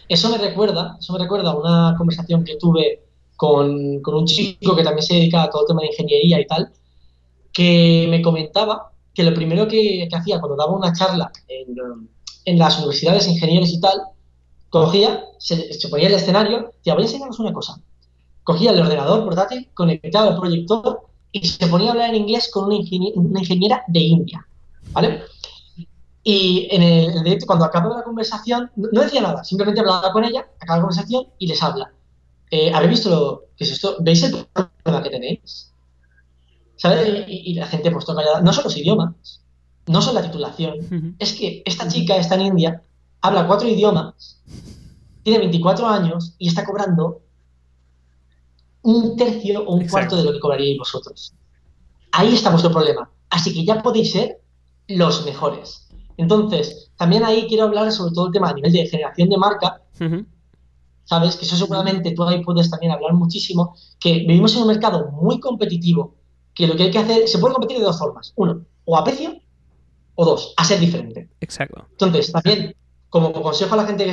Eso 0.08 0.30
me 0.30 0.38
recuerda, 0.38 0.96
eso 0.98 1.12
me 1.12 1.18
recuerda 1.20 1.50
a 1.50 1.56
una 1.56 1.94
conversación 1.96 2.44
que 2.44 2.56
tuve 2.56 3.04
con, 3.36 4.00
un 4.04 4.26
chico 4.26 4.74
que 4.76 4.82
también 4.82 5.02
se 5.02 5.14
dedica 5.14 5.44
a 5.44 5.50
todo 5.50 5.62
el 5.62 5.68
tema 5.68 5.80
de 5.82 5.88
ingeniería 5.88 6.40
y 6.40 6.46
tal, 6.46 6.70
que 7.52 8.06
me 8.10 8.20
comentaba 8.20 8.92
que 9.14 9.22
lo 9.22 9.34
primero 9.34 9.66
que, 9.68 10.08
hacía 10.12 10.40
cuando 10.40 10.56
daba 10.56 10.76
una 10.76 10.92
charla 10.92 11.30
en, 11.48 11.74
en 12.44 12.58
las 12.58 12.78
universidades, 12.78 13.28
ingenieros 13.28 13.70
y 13.70 13.80
tal, 13.80 14.00
cogía, 14.70 15.24
se, 15.38 15.88
ponía 15.90 16.08
el 16.08 16.14
escenario, 16.14 16.72
decía, 16.78 16.94
voy 16.94 17.02
a 17.02 17.06
enseñaros 17.06 17.38
una 17.40 17.52
cosa. 17.52 17.80
Cogía 18.44 18.70
el 18.70 18.80
ordenador 18.80 19.24
portátil, 19.24 19.68
conectaba 19.74 20.30
el 20.30 20.36
proyector 20.36 21.00
y 21.32 21.46
se 21.46 21.66
ponía 21.66 21.88
a 21.88 21.92
hablar 21.92 22.10
en 22.10 22.22
inglés 22.22 22.50
con 22.50 22.64
una, 22.64 22.76
ingeniera 22.76 23.82
de 23.88 24.00
India, 24.00 24.46
¿vale? 24.92 25.22
Y 26.22 26.68
en 26.70 26.82
el, 26.82 27.22
directo, 27.22 27.46
cuando 27.46 27.64
acababa 27.64 27.98
la 27.98 28.04
conversación, 28.04 28.70
no, 28.76 29.00
decía 29.00 29.22
nada, 29.22 29.42
simplemente 29.42 29.80
hablaba 29.80 30.12
con 30.12 30.24
ella, 30.24 30.46
acaba 30.60 30.76
la 30.78 30.82
conversación 30.82 31.26
y 31.38 31.46
les 31.46 31.62
habla. 31.62 31.92
Eh, 32.50 32.72
¿Habéis 32.74 32.90
visto 32.90 33.10
lo 33.10 33.44
que 33.56 33.64
es 33.64 33.70
esto? 33.70 33.96
¿Veis 34.00 34.22
el 34.22 34.46
problema 34.52 35.02
que 35.02 35.10
tenéis? 35.10 35.72
¿Sabes? 36.76 37.24
Y, 37.28 37.54
la 37.54 37.66
gente 37.66 37.90
pues 37.90 38.04
callada. 38.04 38.40
No 38.40 38.52
son 38.52 38.64
los 38.64 38.76
idiomas, 38.76 39.42
no 39.86 40.02
son 40.02 40.14
la 40.14 40.22
titulación. 40.22 41.16
Es 41.18 41.32
que 41.34 41.62
esta 41.64 41.88
chica 41.88 42.16
está 42.16 42.34
en 42.34 42.42
India, 42.42 42.82
habla 43.20 43.46
cuatro 43.46 43.68
idiomas, 43.68 44.42
tiene 45.22 45.38
24 45.38 45.86
años 45.86 46.34
y 46.38 46.48
está 46.48 46.64
cobrando 46.64 47.22
un 48.82 49.16
tercio 49.16 49.62
o 49.62 49.74
un 49.74 49.86
cuarto 49.88 50.16
de 50.16 50.24
lo 50.24 50.32
que 50.32 50.40
cobraríais 50.40 50.78
vosotros. 50.78 51.34
Ahí 52.12 52.34
está 52.34 52.50
vuestro 52.50 52.72
problema. 52.72 53.10
Así 53.28 53.54
que 53.54 53.64
ya 53.64 53.82
podéis 53.82 54.12
ser 54.12 54.40
los 54.88 55.24
mejores. 55.24 55.89
Entonces, 56.20 56.90
también 56.96 57.24
ahí 57.24 57.46
quiero 57.48 57.64
hablar 57.64 57.90
sobre 57.92 58.12
todo 58.12 58.26
el 58.26 58.32
tema 58.32 58.50
a 58.50 58.54
nivel 58.54 58.72
de 58.72 58.86
generación 58.86 59.28
de 59.28 59.38
marca. 59.38 59.82
¿Sabes? 61.04 61.36
Que 61.36 61.44
eso 61.44 61.56
seguramente 61.56 62.12
tú 62.12 62.22
ahí 62.24 62.42
puedes 62.44 62.70
también 62.70 62.92
hablar 62.92 63.14
muchísimo. 63.14 63.74
Que 63.98 64.20
vivimos 64.20 64.54
en 64.54 64.62
un 64.62 64.68
mercado 64.68 65.10
muy 65.10 65.40
competitivo. 65.40 66.14
Que 66.54 66.66
lo 66.66 66.76
que 66.76 66.84
hay 66.84 66.90
que 66.90 66.98
hacer, 66.98 67.26
se 67.26 67.38
puede 67.38 67.54
competir 67.54 67.78
de 67.78 67.84
dos 67.84 67.98
formas. 67.98 68.32
Uno, 68.36 68.64
o 68.84 68.96
a 68.96 69.04
precio, 69.04 69.40
o 70.14 70.24
dos, 70.24 70.54
a 70.56 70.64
ser 70.64 70.78
diferente. 70.78 71.30
Exacto. 71.40 71.86
Entonces, 71.92 72.30
también 72.30 72.74
como 73.08 73.32
consejo 73.32 73.74
a 73.74 73.78
la 73.78 73.86
gente 73.86 74.04
que 74.04 74.12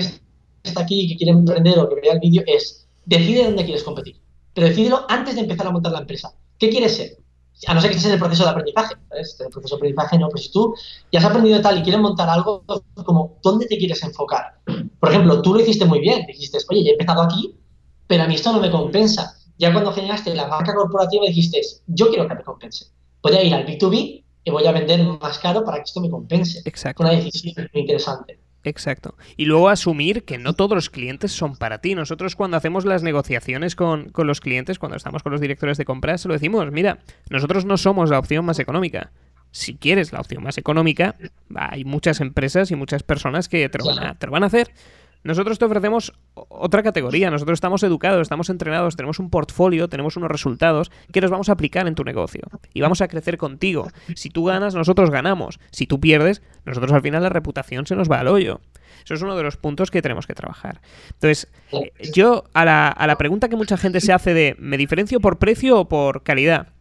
está 0.64 0.82
aquí 0.82 1.02
y 1.02 1.08
que 1.10 1.18
quiere 1.18 1.34
emprender 1.34 1.78
o 1.80 1.90
que 1.90 2.02
vea 2.02 2.14
el 2.14 2.20
vídeo 2.20 2.44
es, 2.48 2.88
decide 3.06 3.46
dónde 3.46 3.64
quieres 3.64 3.84
competir, 3.84 4.20
pero 4.54 4.68
decídelo 4.68 5.06
antes 5.08 5.36
de 5.36 5.42
empezar 5.42 5.68
a 5.68 5.72
montar 5.72 5.92
la 5.92 6.00
empresa. 6.00 6.34
¿Qué 6.58 6.70
quieres 6.70 6.96
ser? 6.96 7.18
A 7.66 7.74
no 7.74 7.82
ser 7.82 7.90
que 7.90 7.96
estés 7.96 8.10
en 8.10 8.14
el 8.14 8.20
proceso 8.20 8.44
de 8.44 8.50
aprendizaje, 8.52 8.96
¿sabes? 9.10 9.36
En 9.40 9.48
el 9.48 9.52
proceso 9.52 9.76
de 9.76 9.80
aprendizaje 9.80 10.20
no, 10.20 10.28
pero 10.30 10.38
si 10.38 10.52
tú 10.52 10.76
ya 11.12 11.20
has 11.20 11.26
aprendido 11.26 11.60
tal 11.62 11.80
y 11.80 11.82
quieres 11.82 12.00
montar 12.00 12.30
algo, 12.30 12.64
como, 13.04 13.40
¿dónde 13.42 13.66
te 13.66 13.78
quieres 13.78 14.04
enfocar? 14.04 14.60
Por 15.00 15.10
ejemplo, 15.10 15.42
tú 15.42 15.54
lo 15.54 15.62
hiciste 15.62 15.86
muy 15.86 16.00
bien, 16.00 16.26
dijiste, 16.28 16.60
oye, 16.70 16.84
ya 16.84 16.90
he 16.90 16.94
empezado 16.94 17.24
aquí, 17.24 17.56
pero 18.06 18.24
a 18.24 18.28
mí 18.28 18.36
esto 18.36 18.54
no 18.54 18.60
me 18.60 18.70
compensa. 18.70 19.36
Ya 19.58 19.74
cuando 19.74 19.92
generaste 19.92 20.36
la 20.36 20.48
marca 20.48 20.76
corporativa 20.76 21.26
dijiste, 21.26 21.62
yo 21.88 22.10
quiero 22.10 22.28
que 22.28 22.36
me 22.36 22.44
compense. 22.44 22.88
Voy 23.24 23.36
a 23.36 23.44
ir 23.44 23.54
al 23.54 23.66
B2B 23.66 24.24
y 24.44 24.52
voy 24.52 24.66
a 24.68 24.72
vender 24.72 25.04
más 25.04 25.40
caro 25.40 25.64
para 25.66 25.78
que 25.78 25.84
esto 25.84 26.00
me 26.00 26.10
compense. 26.10 26.62
Exacto. 26.64 27.02
Una 27.02 27.14
decisión 27.14 27.68
muy 27.74 27.82
interesante. 27.82 28.40
Exacto. 28.68 29.16
Y 29.36 29.46
luego 29.46 29.70
asumir 29.70 30.24
que 30.24 30.38
no 30.38 30.54
todos 30.54 30.76
los 30.76 30.90
clientes 30.90 31.32
son 31.32 31.56
para 31.56 31.80
ti. 31.80 31.96
Nosotros 31.96 32.36
cuando 32.36 32.58
hacemos 32.58 32.86
las 32.86 33.04
negociaciones 33.04 33.76
con, 33.76 34.12
los 34.16 34.42
clientes, 34.42 34.80
cuando 34.80 34.98
estamos 34.98 35.24
con 35.24 35.32
los 35.32 35.42
directores 35.42 35.78
de 35.78 35.86
compras, 35.86 36.22
se 36.22 36.28
lo 36.28 36.34
decimos, 36.34 36.72
mira, 36.72 37.00
nosotros 37.30 37.66
no 37.66 37.78
somos 37.78 38.10
la 38.10 38.20
opción 38.20 38.46
más 38.46 38.60
económica. 38.60 39.12
Si 39.52 39.76
quieres 39.76 40.12
la 40.12 40.20
opción 40.20 40.44
más 40.44 40.58
económica, 40.58 41.16
hay 41.56 41.86
muchas 41.86 42.20
empresas 42.20 42.70
y 42.72 42.76
muchas 42.76 43.04
personas 43.04 43.48
que 43.48 43.70
te 43.70 43.78
van 43.78 44.18
te 44.18 44.26
lo 44.26 44.32
van 44.32 44.44
a 44.44 44.48
hacer. 44.48 44.72
Nosotros 45.24 45.60
te 45.60 45.66
ofrecemos 45.66 46.14
otra 46.34 46.84
categoría, 46.84 47.30
nosotros 47.30 47.58
estamos 47.58 47.84
educados, 47.84 48.22
estamos 48.22 48.50
entrenados, 48.50 48.96
tenemos 48.96 49.20
un 49.20 49.30
portfolio, 49.30 49.88
tenemos 49.90 50.16
unos 50.18 50.32
resultados 50.32 50.92
que 51.12 51.22
los 51.22 51.32
vamos 51.32 51.50
a 51.50 51.54
aplicar 51.54 51.88
en 51.88 51.96
tu 51.96 52.04
negocio 52.04 52.42
y 52.74 52.82
vamos 52.82 53.02
a 53.02 53.08
crecer 53.08 53.38
contigo. 53.38 53.88
Si 54.16 54.30
tú 54.30 54.46
ganas, 54.46 54.76
nosotros 54.76 55.10
ganamos. 55.10 55.60
Si 55.72 55.88
tú 55.88 56.00
pierdes, 56.00 56.42
nosotros 56.66 56.92
al 56.94 57.02
final 57.02 57.24
la 57.24 57.30
reputación 57.30 57.86
se 57.86 57.96
nos 57.96 58.10
va 58.10 58.20
al 58.20 58.28
hoyo. 58.28 58.62
Eso 59.04 59.14
es 59.14 59.22
uno 59.22 59.36
de 59.36 59.44
los 59.44 59.58
puntos 59.58 59.92
que 59.92 60.02
tenemos 60.02 60.28
que 60.28 60.34
trabajar. 60.34 60.82
Entonces, 61.14 61.48
eh, 61.72 61.92
yo 62.14 62.46
a 62.54 62.66
la, 62.66 62.90
a 62.90 63.08
la 63.08 63.18
pregunta 63.18 63.50
que 63.50 63.56
mucha 63.56 63.78
gente 63.78 64.02
se 64.02 64.14
hace 64.14 64.34
de 64.34 64.56
¿me 64.60 64.78
diferencio 64.78 65.20
por 65.20 65.40
precio 65.40 65.80
o 65.80 65.88
por 65.88 66.24
calidad? 66.24 66.74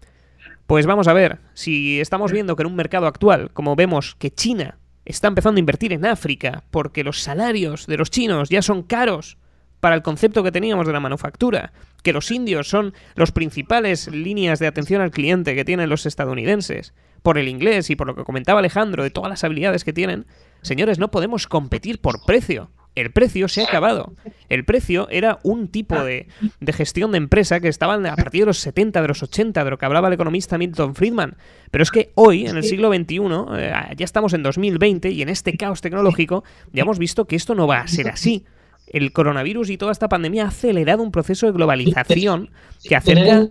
Pues 0.67 0.87
vamos 0.87 1.07
a 1.07 1.13
ver, 1.13 1.39
si 1.55 2.01
estamos 2.01 2.33
viendo 2.33 2.57
que 2.57 2.63
en 2.65 2.69
un 2.69 2.75
mercado 2.75 3.07
actual, 3.07 3.51
como 3.53 3.77
vemos 3.77 4.17
que 4.17 4.33
China 4.33 4.79
está 5.07 5.29
empezando 5.29 5.59
a 5.59 5.61
invertir 5.61 5.93
en 5.93 6.05
África 6.05 6.65
porque 6.71 7.05
los 7.05 7.23
salarios 7.23 7.87
de 7.87 7.97
los 7.97 8.11
chinos 8.11 8.51
ya 8.51 8.61
son 8.61 8.83
caros 8.83 9.39
para 9.81 9.95
el 9.95 10.03
concepto 10.03 10.43
que 10.43 10.53
teníamos 10.53 10.87
de 10.87 10.93
la 10.93 11.01
manufactura, 11.01 11.73
que 12.03 12.13
los 12.13 12.31
indios 12.31 12.69
son 12.69 12.93
los 13.15 13.33
principales 13.33 14.09
líneas 14.09 14.59
de 14.59 14.67
atención 14.67 15.01
al 15.01 15.11
cliente 15.11 15.55
que 15.55 15.65
tienen 15.65 15.89
los 15.89 16.07
estadounidenses, 16.07 16.93
por 17.23 17.39
el 17.39 17.49
inglés 17.49 17.91
y 17.91 17.97
por 17.97 18.07
lo 18.07 18.15
que 18.15 18.23
comentaba 18.25 18.61
Alejandro 18.61 19.03
de 19.03 19.11
todas 19.11 19.31
las 19.31 19.43
habilidades 19.43 19.83
que 19.83 19.93
tienen, 19.93 20.27
señores, 20.63 20.99
no 20.99 21.11
podemos 21.11 21.49
competir 21.49 22.01
por 22.01 22.25
precio 22.25 22.71
el 22.97 23.13
precio 23.13 23.47
se 23.47 23.61
ha 23.61 23.65
acabado. 23.65 24.15
El 24.49 24.65
precio 24.65 25.09
era 25.11 25.39
un 25.43 25.69
tipo 25.69 26.03
de, 26.03 26.29
gestión 26.73 27.13
de 27.13 27.19
empresa 27.19 27.61
que 27.61 27.69
estaban 27.69 28.07
a 28.07 28.17
partir 28.17 28.43
de 28.43 28.47
los 28.47 28.59
70, 28.59 29.03
de 29.03 29.09
los 29.09 29.23
80, 29.23 29.63
de 29.63 29.71
lo 29.71 29.79
que 29.79 29.87
hablaba 29.87 30.09
el 30.09 30.15
economista 30.15 30.59
Milton 30.59 30.95
Friedman. 30.95 31.37
Pero 31.71 31.83
es 31.83 31.91
que 31.91 32.11
hoy, 32.15 32.47
en 32.47 32.57
el 32.57 32.65
siglo 32.65 32.93
XXI, 32.93 33.21
eh, 33.59 33.73
ya 33.97 34.05
estamos 34.05 34.33
en 34.33 34.43
2020 34.43 35.11
y 35.11 35.23
en 35.23 35.29
este 35.29 35.57
caos 35.57 35.83
tecnológico, 35.83 36.43
ya 36.73 36.83
hemos 36.83 36.99
visto 36.99 37.27
que 37.27 37.37
esto 37.37 37.55
no 37.55 37.67
va 37.67 37.81
a 37.81 37.89
ser 37.89 38.09
así. 38.09 38.47
El 38.87 39.13
coronavirus 39.13 39.71
y 39.71 39.77
toda 39.77 39.93
esta 39.93 40.09
pandemia 40.09 40.45
ha 40.45 40.49
acelerado 40.49 41.03
un 41.03 41.13
proceso 41.13 41.47
de 41.47 41.53
globalización 41.53 42.51
que 42.83 42.97
acerca 42.97 43.49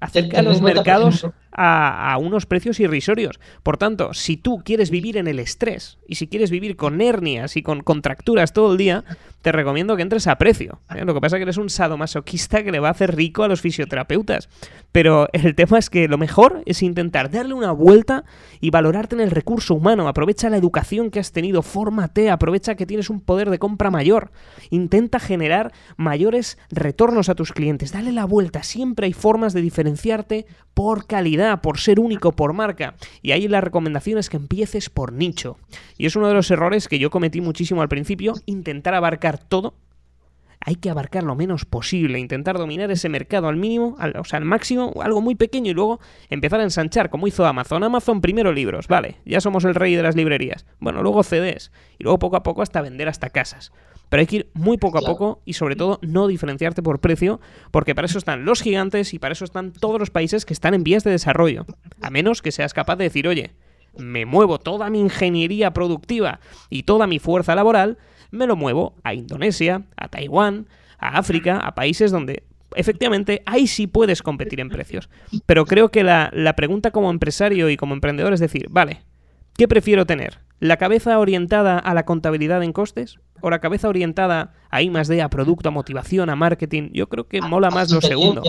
acerca 0.00 0.38
a 0.38 0.42
los 0.42 0.62
mercados 0.62 1.26
a, 1.52 2.16
unos 2.20 2.46
precios 2.46 2.80
irrisorios. 2.80 3.40
Por 3.62 3.76
tanto, 3.76 4.14
si 4.14 4.36
tú 4.36 4.62
quieres 4.64 4.90
vivir 4.90 5.16
en 5.16 5.26
el 5.26 5.38
estrés 5.38 5.98
y 6.06 6.16
si 6.16 6.26
quieres 6.26 6.50
vivir 6.50 6.76
con 6.76 7.00
hernias 7.00 7.56
y 7.56 7.62
con 7.62 7.82
contracturas 7.82 8.52
todo 8.52 8.72
el 8.72 8.78
día, 8.78 9.04
te 9.42 9.52
recomiendo 9.52 9.96
que 9.96 10.02
entres 10.02 10.26
a 10.28 10.38
precio. 10.38 10.80
¿eh? 10.94 11.04
Lo 11.04 11.14
que 11.14 11.20
pasa 11.20 11.36
es 11.36 11.40
que 11.40 11.44
eres 11.44 11.56
un 11.56 11.68
sadomasoquista 11.68 12.62
que 12.62 12.72
le 12.72 12.78
va 12.78 12.88
a 12.88 12.92
hacer 12.92 13.14
rico 13.16 13.42
a 13.42 13.48
los 13.48 13.60
fisioterapeutas. 13.60 14.48
Pero 14.92 15.28
el 15.32 15.54
tema 15.54 15.78
es 15.78 15.90
que 15.90 16.06
lo 16.08 16.18
mejor 16.18 16.62
es 16.66 16.82
intentar 16.82 17.30
darle 17.30 17.54
una 17.54 17.72
vuelta 17.72 18.24
y 18.60 18.70
valorarte 18.70 19.14
en 19.16 19.20
el 19.20 19.30
recurso 19.30 19.74
humano. 19.74 20.06
Aprovecha 20.06 20.50
la 20.50 20.56
educación 20.56 21.10
que 21.10 21.18
has 21.18 21.32
tenido, 21.32 21.62
fórmate, 21.62 22.30
aprovecha 22.30 22.76
que 22.76 22.86
tienes 22.86 23.10
un 23.10 23.20
poder 23.20 23.50
de 23.50 23.58
compra 23.58 23.90
mayor. 23.90 24.30
Intenta 24.70 25.18
generar 25.18 25.72
mayores 25.96 26.58
retornos 26.70 27.28
a 27.28 27.34
tus 27.34 27.52
clientes. 27.52 27.92
Dale 27.92 28.12
la 28.12 28.26
vuelta. 28.26 28.62
Siempre 28.62 29.06
hay 29.06 29.12
formas 29.12 29.52
de 29.52 29.62
diferenciarte 29.62 30.46
por 30.74 31.06
calidad 31.06 31.41
por 31.62 31.78
ser 31.78 32.00
único, 32.00 32.32
por 32.32 32.52
marca. 32.52 32.94
Y 33.22 33.32
ahí 33.32 33.48
la 33.48 33.60
recomendación 33.60 34.18
es 34.18 34.28
que 34.28 34.36
empieces 34.36 34.90
por 34.90 35.12
nicho. 35.12 35.58
Y 35.98 36.06
es 36.06 36.16
uno 36.16 36.28
de 36.28 36.34
los 36.34 36.50
errores 36.50 36.88
que 36.88 36.98
yo 36.98 37.10
cometí 37.10 37.40
muchísimo 37.40 37.82
al 37.82 37.88
principio, 37.88 38.34
intentar 38.46 38.94
abarcar 38.94 39.38
todo. 39.38 39.74
Hay 40.64 40.76
que 40.76 40.90
abarcar 40.90 41.24
lo 41.24 41.34
menos 41.34 41.64
posible, 41.64 42.20
intentar 42.20 42.56
dominar 42.56 42.88
ese 42.92 43.08
mercado 43.08 43.48
al 43.48 43.56
mínimo, 43.56 43.96
o 44.16 44.24
sea, 44.24 44.38
al 44.38 44.44
máximo, 44.44 44.92
algo 45.02 45.20
muy 45.20 45.34
pequeño 45.34 45.72
y 45.72 45.74
luego 45.74 45.98
empezar 46.30 46.60
a 46.60 46.62
ensanchar, 46.62 47.10
como 47.10 47.26
hizo 47.26 47.44
Amazon. 47.44 47.82
Amazon 47.82 48.20
primero 48.20 48.52
libros, 48.52 48.86
vale, 48.86 49.16
ya 49.24 49.40
somos 49.40 49.64
el 49.64 49.74
rey 49.74 49.96
de 49.96 50.04
las 50.04 50.14
librerías. 50.14 50.64
Bueno, 50.78 51.02
luego 51.02 51.24
CDs 51.24 51.72
y 51.98 52.04
luego 52.04 52.20
poco 52.20 52.36
a 52.36 52.44
poco 52.44 52.62
hasta 52.62 52.80
vender 52.80 53.08
hasta 53.08 53.30
casas. 53.30 53.72
Pero 54.12 54.20
hay 54.20 54.26
que 54.26 54.36
ir 54.36 54.50
muy 54.52 54.76
poco 54.76 54.98
a 54.98 55.00
poco 55.00 55.40
y 55.46 55.54
sobre 55.54 55.74
todo 55.74 55.98
no 56.02 56.26
diferenciarte 56.26 56.82
por 56.82 57.00
precio, 57.00 57.40
porque 57.70 57.94
para 57.94 58.04
eso 58.04 58.18
están 58.18 58.44
los 58.44 58.60
gigantes 58.60 59.14
y 59.14 59.18
para 59.18 59.32
eso 59.32 59.46
están 59.46 59.72
todos 59.72 59.98
los 59.98 60.10
países 60.10 60.44
que 60.44 60.52
están 60.52 60.74
en 60.74 60.84
vías 60.84 61.02
de 61.02 61.12
desarrollo. 61.12 61.64
A 62.02 62.10
menos 62.10 62.42
que 62.42 62.52
seas 62.52 62.74
capaz 62.74 62.96
de 62.96 63.04
decir, 63.04 63.26
oye, 63.26 63.52
me 63.96 64.26
muevo 64.26 64.58
toda 64.58 64.90
mi 64.90 65.00
ingeniería 65.00 65.72
productiva 65.72 66.40
y 66.68 66.82
toda 66.82 67.06
mi 67.06 67.20
fuerza 67.20 67.54
laboral, 67.54 67.96
me 68.30 68.46
lo 68.46 68.54
muevo 68.54 68.96
a 69.02 69.14
Indonesia, 69.14 69.84
a 69.96 70.08
Taiwán, 70.08 70.66
a 70.98 71.16
África, 71.16 71.56
a 71.56 71.74
países 71.74 72.10
donde 72.10 72.42
efectivamente 72.76 73.42
ahí 73.46 73.66
sí 73.66 73.86
puedes 73.86 74.20
competir 74.22 74.60
en 74.60 74.68
precios. 74.68 75.08
Pero 75.46 75.64
creo 75.64 75.88
que 75.88 76.04
la, 76.04 76.28
la 76.34 76.54
pregunta 76.54 76.90
como 76.90 77.10
empresario 77.10 77.70
y 77.70 77.78
como 77.78 77.94
emprendedor 77.94 78.34
es 78.34 78.40
decir, 78.40 78.66
vale, 78.68 79.04
¿qué 79.56 79.66
prefiero 79.66 80.04
tener? 80.04 80.41
¿La 80.62 80.76
cabeza 80.76 81.18
orientada 81.18 81.76
a 81.76 81.92
la 81.92 82.04
contabilidad 82.04 82.62
en 82.62 82.72
costes? 82.72 83.18
¿O 83.40 83.50
la 83.50 83.58
cabeza 83.58 83.88
orientada 83.88 84.54
a 84.70 84.80
I 84.80 84.90
más 84.90 85.08
D, 85.08 85.20
a 85.20 85.28
producto, 85.28 85.70
a 85.70 85.72
motivación, 85.72 86.30
a 86.30 86.36
marketing? 86.36 86.90
Yo 86.92 87.08
creo 87.08 87.26
que 87.26 87.42
mola 87.42 87.68
más 87.70 87.90
lo 87.90 88.00
segundo. 88.00 88.44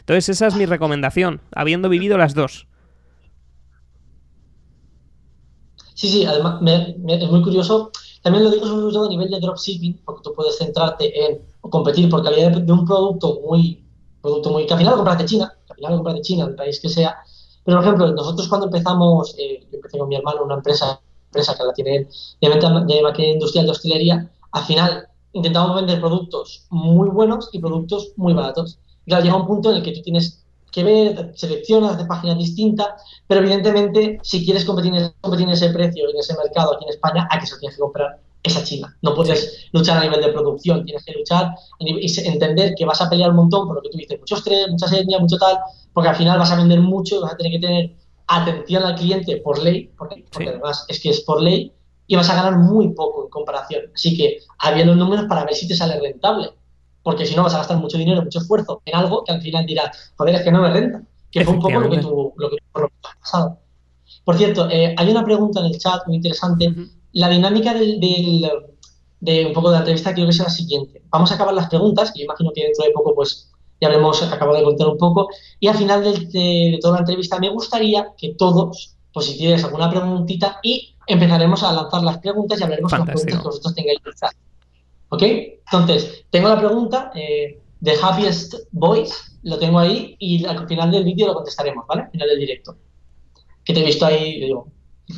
Entonces, 0.00 0.28
esa 0.28 0.48
es 0.48 0.54
mi 0.54 0.66
recomendación, 0.66 1.40
habiendo 1.52 1.88
vivido 1.88 2.18
las 2.18 2.34
dos. 2.34 2.66
Sí, 5.94 6.10
sí, 6.10 6.26
además 6.26 6.60
es 6.60 7.30
muy 7.30 7.42
curioso. 7.42 7.90
También 8.20 8.44
lo 8.44 8.50
digo 8.50 8.66
sobre 8.66 8.92
todo 8.92 9.06
a 9.06 9.08
nivel 9.08 9.30
de 9.30 9.40
dropshipping, 9.40 10.02
porque 10.04 10.20
tú 10.22 10.34
puedes 10.34 10.58
centrarte 10.58 11.18
en 11.18 11.40
competir 11.62 12.10
por 12.10 12.22
calidad 12.22 12.50
de, 12.50 12.70
un 12.70 12.84
producto 12.84 13.40
muy, 13.48 13.82
producto 14.20 14.50
muy, 14.50 14.66
que 14.66 14.74
al 14.74 14.80
final 14.80 14.90
lo 14.90 14.96
compras 14.98 15.18
de 15.18 15.24
China, 15.24 15.50
que 15.64 15.72
al 15.72 15.76
final 15.76 15.92
lo 15.92 15.96
compras 15.96 16.16
de 16.16 16.20
China, 16.20 16.44
del 16.44 16.56
país 16.56 16.78
que 16.78 16.90
sea. 16.90 17.16
Pero, 17.64 17.78
por 17.78 17.84
ejemplo, 17.84 18.12
nosotros 18.12 18.48
cuando 18.48 18.66
empezamos, 18.66 19.34
eh, 19.38 19.60
yo 19.70 19.76
empecé 19.76 19.98
con 19.98 20.08
mi 20.08 20.16
hermano 20.16 20.44
una 20.44 20.56
empresa, 20.56 21.00
empresa 21.26 21.56
que 21.56 21.64
la 21.64 21.72
tiene 21.72 22.08
de, 22.40 22.48
de 22.48 23.02
maquinaria 23.02 23.32
industrial 23.34 23.66
de 23.66 23.72
hostelería, 23.72 24.30
al 24.50 24.64
final 24.64 25.08
intentamos 25.32 25.76
vender 25.76 26.00
productos 26.00 26.66
muy 26.70 27.08
buenos 27.08 27.48
y 27.52 27.60
productos 27.60 28.12
muy 28.16 28.34
baratos. 28.34 28.78
Claro, 29.06 29.24
llega 29.24 29.36
un 29.36 29.46
punto 29.46 29.70
en 29.70 29.76
el 29.76 29.82
que 29.82 29.92
tú 29.92 30.02
tienes 30.02 30.44
que 30.70 30.84
ver, 30.84 31.32
seleccionas 31.36 31.98
de 31.98 32.06
páginas 32.06 32.38
distintas, 32.38 32.88
pero 33.26 33.40
evidentemente 33.40 34.18
si 34.22 34.44
quieres 34.44 34.64
competir 34.64 34.92
competir 35.20 35.46
en 35.46 35.52
ese 35.52 35.70
precio, 35.70 36.08
en 36.08 36.16
ese 36.16 36.34
mercado 36.36 36.74
aquí 36.74 36.84
en 36.84 36.90
España, 36.90 37.28
¿a 37.30 37.38
qué 37.38 37.46
se 37.46 37.58
tienes 37.58 37.76
que 37.76 37.82
comprar? 37.82 38.18
Esa 38.42 38.64
China. 38.64 38.96
No 39.02 39.14
puedes 39.14 39.68
luchar 39.72 39.98
a 39.98 40.00
nivel 40.00 40.20
de 40.20 40.32
producción, 40.32 40.84
tienes 40.84 41.04
que 41.04 41.12
luchar 41.12 41.54
y 41.78 42.20
entender 42.26 42.74
que 42.76 42.84
vas 42.84 43.00
a 43.00 43.08
pelear 43.08 43.30
un 43.30 43.36
montón 43.36 43.66
por 43.66 43.76
lo 43.76 43.82
que 43.82 43.90
tú 43.90 43.98
dices, 43.98 44.18
muchos 44.18 44.42
tres, 44.42 44.68
muchas 44.68 44.92
etnias, 44.92 45.20
mucho 45.20 45.36
tal, 45.36 45.58
porque 45.92 46.08
al 46.08 46.16
final 46.16 46.38
vas 46.38 46.50
a 46.50 46.56
vender 46.56 46.80
mucho 46.80 47.16
y 47.16 47.20
vas 47.20 47.34
a 47.34 47.36
tener 47.36 47.52
que 47.52 47.66
tener 47.66 47.94
atención 48.26 48.82
al 48.82 48.96
cliente 48.96 49.36
por 49.38 49.62
ley, 49.62 49.90
porque, 49.96 50.24
además 50.48 50.84
es 50.88 51.00
que 51.00 51.10
es 51.10 51.20
por 51.20 51.40
ley, 51.40 51.72
y 52.06 52.16
vas 52.16 52.28
a 52.30 52.34
ganar 52.34 52.58
muy 52.58 52.88
poco 52.94 53.24
en 53.24 53.30
comparación. 53.30 53.84
Así 53.94 54.16
que 54.16 54.38
habiendo 54.58 54.94
números 54.94 55.26
para 55.28 55.44
ver 55.44 55.54
si 55.54 55.68
te 55.68 55.76
sale 55.76 56.00
rentable 56.00 56.50
porque 57.02 57.26
si 57.26 57.34
no 57.34 57.42
vas 57.42 57.54
a 57.54 57.58
gastar 57.58 57.78
mucho 57.78 57.98
dinero, 57.98 58.22
mucho 58.22 58.38
esfuerzo 58.38 58.82
en 58.84 58.94
algo 58.94 59.24
que 59.24 59.32
al 59.32 59.42
final 59.42 59.66
dirás, 59.66 60.12
joder, 60.16 60.36
es 60.36 60.42
que 60.42 60.52
no 60.52 60.62
me 60.62 60.72
renta, 60.72 61.02
que 61.30 61.44
fue 61.44 61.54
un 61.54 61.60
poco 61.60 61.80
lo 61.80 61.90
que 61.90 61.98
tú, 61.98 62.32
lo 62.36 62.50
que 62.50 62.56
has 62.74 63.16
pasado. 63.20 63.58
Por 64.24 64.36
cierto, 64.36 64.68
eh, 64.70 64.94
hay 64.96 65.10
una 65.10 65.24
pregunta 65.24 65.60
en 65.60 65.66
el 65.66 65.78
chat 65.78 66.06
muy 66.06 66.16
interesante. 66.16 66.72
La 67.12 67.28
dinámica 67.28 67.74
del, 67.74 68.00
de 69.20 69.46
un 69.46 69.52
poco 69.52 69.68
de 69.68 69.74
la 69.74 69.78
entrevista 69.80 70.12
quiero 70.12 70.28
que 70.28 70.34
sea 70.34 70.46
la 70.46 70.50
siguiente. 70.50 71.02
Vamos 71.10 71.30
a 71.30 71.36
acabar 71.36 71.54
las 71.54 71.68
preguntas, 71.68 72.12
que 72.12 72.24
imagino 72.24 72.50
que 72.54 72.64
dentro 72.64 72.84
de 72.84 72.90
poco 72.90 73.14
pues 73.14 73.50
ya 73.80 73.88
habremos 73.88 74.22
acabado 74.22 74.58
de 74.58 74.64
contar 74.64 74.88
un 74.88 74.98
poco, 74.98 75.28
y 75.60 75.68
al 75.68 75.76
final 75.76 76.02
de, 76.04 76.78
toda 76.80 76.94
la 76.94 77.00
entrevista 77.00 77.38
me 77.38 77.50
gustaría 77.50 78.08
que 78.16 78.34
todos, 78.34 78.96
pues 79.12 79.26
si 79.26 79.38
tienes 79.38 79.64
alguna 79.64 79.90
preguntita, 79.90 80.58
y 80.62 80.94
empezaremos 81.06 81.62
a 81.62 81.72
lanzar 81.72 82.02
las 82.02 82.18
preguntas 82.18 82.60
y 82.60 82.62
hablaremos 82.62 82.90
de 82.90 82.98
las 82.98 83.06
preguntas 83.06 83.36
que 83.36 83.44
vosotros 83.44 83.74
tengáis 83.74 83.98
¿Ok? 85.08 85.22
Entonces, 85.22 86.24
tengo 86.30 86.48
la 86.48 86.58
pregunta 86.58 87.10
de 87.14 87.60
eh, 87.84 87.96
Happiest 88.02 88.54
Voice, 88.72 89.14
lo 89.42 89.58
tengo 89.58 89.78
ahí 89.78 90.16
y 90.18 90.44
al 90.44 90.66
final 90.66 90.90
del 90.90 91.04
vídeo 91.04 91.26
lo 91.26 91.34
contestaremos, 91.34 91.86
¿vale? 91.86 92.02
Al 92.02 92.10
final 92.10 92.28
del 92.28 92.38
directo. 92.38 92.76
Que 93.64 93.74
te 93.74 93.80
he 93.80 93.84
visto 93.84 94.06
ahí, 94.06 94.40
digo, 94.40 94.68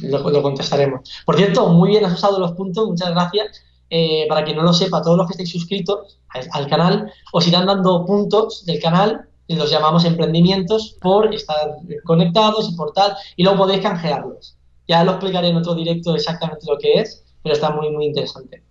lo, 0.03 0.43
contestaremos. 0.43 1.09
Por 1.25 1.37
cierto, 1.37 1.69
muy 1.69 1.91
bien 1.91 2.05
has 2.05 2.15
usado 2.15 2.39
los 2.39 2.53
puntos, 2.53 2.87
muchas 2.89 3.11
gracias. 3.11 3.63
Eh, 3.91 4.27
para 4.29 4.45
quien 4.45 4.57
no 4.57 4.63
lo 4.63 4.73
sepa, 4.73 5.03
todos 5.03 5.17
los 5.17 5.27
que 5.27 5.33
estéis 5.33 5.51
suscritos 5.51 6.19
al, 6.53 6.67
canal 6.69 7.13
os 7.33 7.47
irán 7.47 7.67
dando 7.67 8.05
puntos 8.07 8.65
del 8.65 8.81
canal 8.81 9.29
los 9.49 9.71
llamamos 9.71 10.05
emprendimientos 10.05 10.97
por 11.01 11.35
estar 11.35 11.77
conectados 12.05 12.71
y 12.71 12.77
por 12.77 12.93
tal, 12.93 13.15
y 13.37 13.43
luego 13.43 13.59
podéis 13.59 13.83
canjearlos. 13.83 14.57
Ya 14.89 15.05
lo 15.05 15.13
explicaré 15.13 15.49
en 15.49 15.57
otro 15.57 15.75
directo 15.75 16.15
exactamente 16.15 16.67
lo 16.69 16.79
que 16.79 17.01
es, 17.01 17.25
pero 17.43 17.55
está 17.55 17.71
muy, 17.71 17.91
muy 17.91 18.07
interesante. 18.07 18.63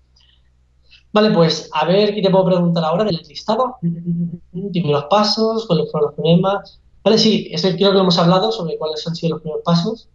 Vale, 1.12 1.30
pues 1.32 1.70
a 1.74 1.86
ver 1.86 2.14
qué 2.14 2.22
te 2.22 2.30
puedo 2.30 2.46
preguntar 2.46 2.84
ahora 2.84 3.04
del 3.04 3.18
listado. 3.18 3.78
Dime 3.82 4.92
los 4.92 5.06
pasos, 5.06 5.68
cuáles 5.68 5.92
fueron 5.92 6.08
los 6.08 6.16
problemas. 6.16 6.80
Vale, 7.04 7.18
sí, 7.18 7.50
eso 7.52 7.70
creo 7.70 7.92
que 7.92 8.00
hemos 8.00 8.18
hablado 8.18 8.52
sobre 8.52 8.78
cuáles 8.78 9.06
han 9.08 9.16
sido 9.16 9.36
los 9.36 9.42
primeros 9.42 9.64
pasos. 9.64 10.10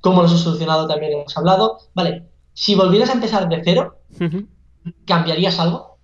Cómo 0.00 0.22
los 0.22 0.32
he 0.32 0.38
solucionado 0.38 0.86
también 0.86 1.12
hemos 1.12 1.36
hablado. 1.36 1.78
Vale, 1.94 2.24
si 2.52 2.74
volvieras 2.74 3.10
a 3.10 3.14
empezar 3.14 3.48
de 3.48 3.62
cero, 3.64 3.98
¿cambiarías 5.06 5.58
algo? 5.58 5.98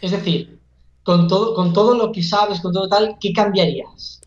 Es 0.00 0.10
decir, 0.10 0.58
con 1.02 1.28
todo, 1.28 1.54
con 1.54 1.72
todo 1.72 1.96
lo 1.96 2.12
que 2.12 2.22
sabes, 2.22 2.60
con 2.60 2.72
todo 2.72 2.88
tal, 2.88 3.16
¿qué 3.20 3.32
cambiarías? 3.32 4.20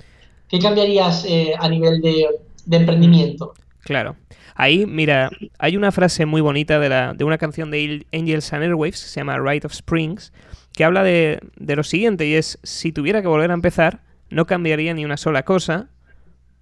¿Qué 0.48 0.60
cambiarías 0.60 1.26
eh, 1.26 1.54
a 1.58 1.70
nivel 1.70 2.02
de, 2.02 2.28
de 2.66 2.78
emprendimiento? 2.78 3.54
Claro. 3.82 4.16
Ahí, 4.56 4.86
mira, 4.86 5.30
hay 5.60 5.78
una 5.78 5.92
frase 5.92 6.26
muy 6.26 6.42
bonita 6.42 6.80
de, 6.80 6.90
la, 6.90 7.14
de 7.14 7.24
una 7.24 7.38
canción 7.38 7.72
de 7.72 8.06
Angels 8.12 8.52
and 8.54 8.64
Airwaves, 8.64 9.00
se 9.00 9.20
llama 9.20 9.40
Rite 9.40 9.66
of 9.66 9.74
Springs, 9.74 10.34
que 10.74 10.84
habla 10.84 11.04
de, 11.04 11.40
de 11.56 11.76
lo 11.76 11.84
siguiente, 11.84 12.28
y 12.28 12.34
es, 12.34 12.60
si 12.64 12.92
tuviera 12.92 13.22
que 13.22 13.28
volver 13.28 13.52
a 13.52 13.54
empezar, 13.54 14.02
no 14.30 14.46
cambiaría 14.46 14.94
ni 14.94 15.06
una 15.06 15.18
sola 15.18 15.44
cosa, 15.44 15.90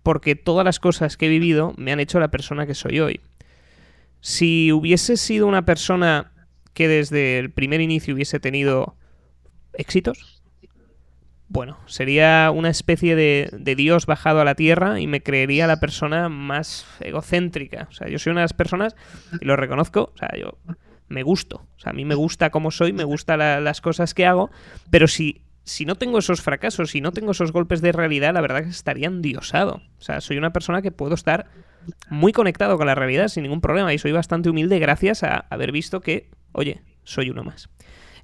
porque 0.03 0.35
todas 0.35 0.65
las 0.65 0.79
cosas 0.79 1.17
que 1.17 1.27
he 1.27 1.29
vivido 1.29 1.73
me 1.77 1.91
han 1.91 1.99
hecho 1.99 2.19
la 2.19 2.31
persona 2.31 2.65
que 2.65 2.73
soy 2.73 2.99
hoy. 2.99 3.21
Si 4.21 4.71
hubiese 4.71 5.17
sido 5.17 5.47
una 5.47 5.65
persona 5.65 6.31
que 6.73 6.87
desde 6.87 7.39
el 7.39 7.51
primer 7.51 7.81
inicio 7.81 8.13
hubiese 8.13 8.39
tenido 8.39 8.95
éxitos, 9.73 10.39
bueno, 11.49 11.79
sería 11.87 12.51
una 12.53 12.69
especie 12.69 13.15
de, 13.15 13.75
Dios 13.75 14.05
bajado 14.05 14.39
a 14.39 14.45
la 14.45 14.53
tierra 14.53 14.99
y 14.99 15.07
me 15.07 15.21
creería 15.21 15.65
la 15.65 15.79
persona 15.79 16.29
más 16.29 16.85
egocéntrica. 16.99 17.87
O 17.89 17.91
sea, 17.91 18.07
yo 18.07 18.19
soy 18.19 18.31
una 18.31 18.41
de 18.41 18.45
las 18.45 18.53
personas, 18.53 18.95
y 19.41 19.45
lo 19.45 19.55
reconozco, 19.55 20.11
o 20.13 20.17
sea, 20.17 20.29
yo 20.39 20.59
me 21.07 21.23
gusto. 21.23 21.65
O 21.75 21.79
sea, 21.79 21.89
a 21.89 21.93
mí 21.93 22.05
me 22.05 22.13
gusta 22.13 22.51
cómo 22.51 22.69
soy, 22.69 22.93
me 22.93 23.03
gustan 23.03 23.39
las 23.63 23.81
cosas 23.81 24.13
que 24.13 24.27
hago, 24.27 24.51
pero 24.91 25.07
si, 25.07 25.41
si 25.69 25.85
no 25.85 25.95
tengo 25.95 26.17
esos 26.17 26.41
fracasos, 26.41 26.89
si 26.89 26.99
no 26.99 27.11
tengo 27.11 27.31
esos 27.31 27.51
golpes 27.51 27.81
de 27.81 27.91
realidad, 27.91 28.33
la 28.33 28.41
verdad 28.41 28.61
es 28.61 28.65
que 28.65 28.71
estaría 28.71 29.07
endiosado. 29.07 29.83
O 29.99 30.01
sea, 30.01 30.19
soy 30.19 30.37
una 30.37 30.51
persona 30.51 30.81
que 30.81 30.91
puedo 30.91 31.13
estar 31.13 31.45
muy 32.09 32.31
conectado 32.33 32.75
con 32.77 32.87
la 32.87 32.95
realidad 32.95 33.27
sin 33.27 33.43
ningún 33.43 33.61
problema 33.61 33.93
y 33.93 33.99
soy 33.99 34.11
bastante 34.11 34.49
humilde 34.49 34.79
gracias 34.79 35.21
a 35.23 35.45
haber 35.51 35.71
visto 35.71 36.01
que, 36.01 36.31
oye, 36.53 36.81
soy 37.03 37.29
uno 37.29 37.43
más. 37.43 37.69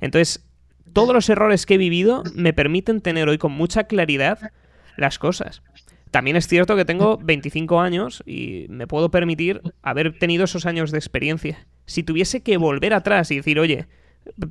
Entonces, 0.02 0.44
todos 0.92 1.14
los 1.14 1.30
errores 1.30 1.68
que 1.68 1.76
he 1.76 1.78
vivido 1.78 2.24
me 2.34 2.52
permiten 2.52 3.00
tener 3.00 3.30
hoy 3.30 3.38
con 3.38 3.52
mucha 3.52 3.84
claridad 3.84 4.52
las 4.98 5.20
cosas. 5.20 5.62
También 6.10 6.38
es 6.38 6.48
cierto 6.48 6.76
que 6.76 6.86
tengo 6.86 7.20
25 7.22 7.80
años 7.80 8.24
y 8.26 8.66
me 8.70 8.88
puedo 8.88 9.12
permitir 9.12 9.62
haber 9.84 10.18
tenido 10.18 10.46
esos 10.46 10.66
años 10.66 10.90
de 10.90 10.98
experiencia. 10.98 11.68
Si 11.86 12.02
tuviese 12.02 12.42
que 12.42 12.58
volver 12.58 12.96
atrás 12.96 13.30
y 13.30 13.36
decir, 13.36 13.60
oye, 13.60 13.88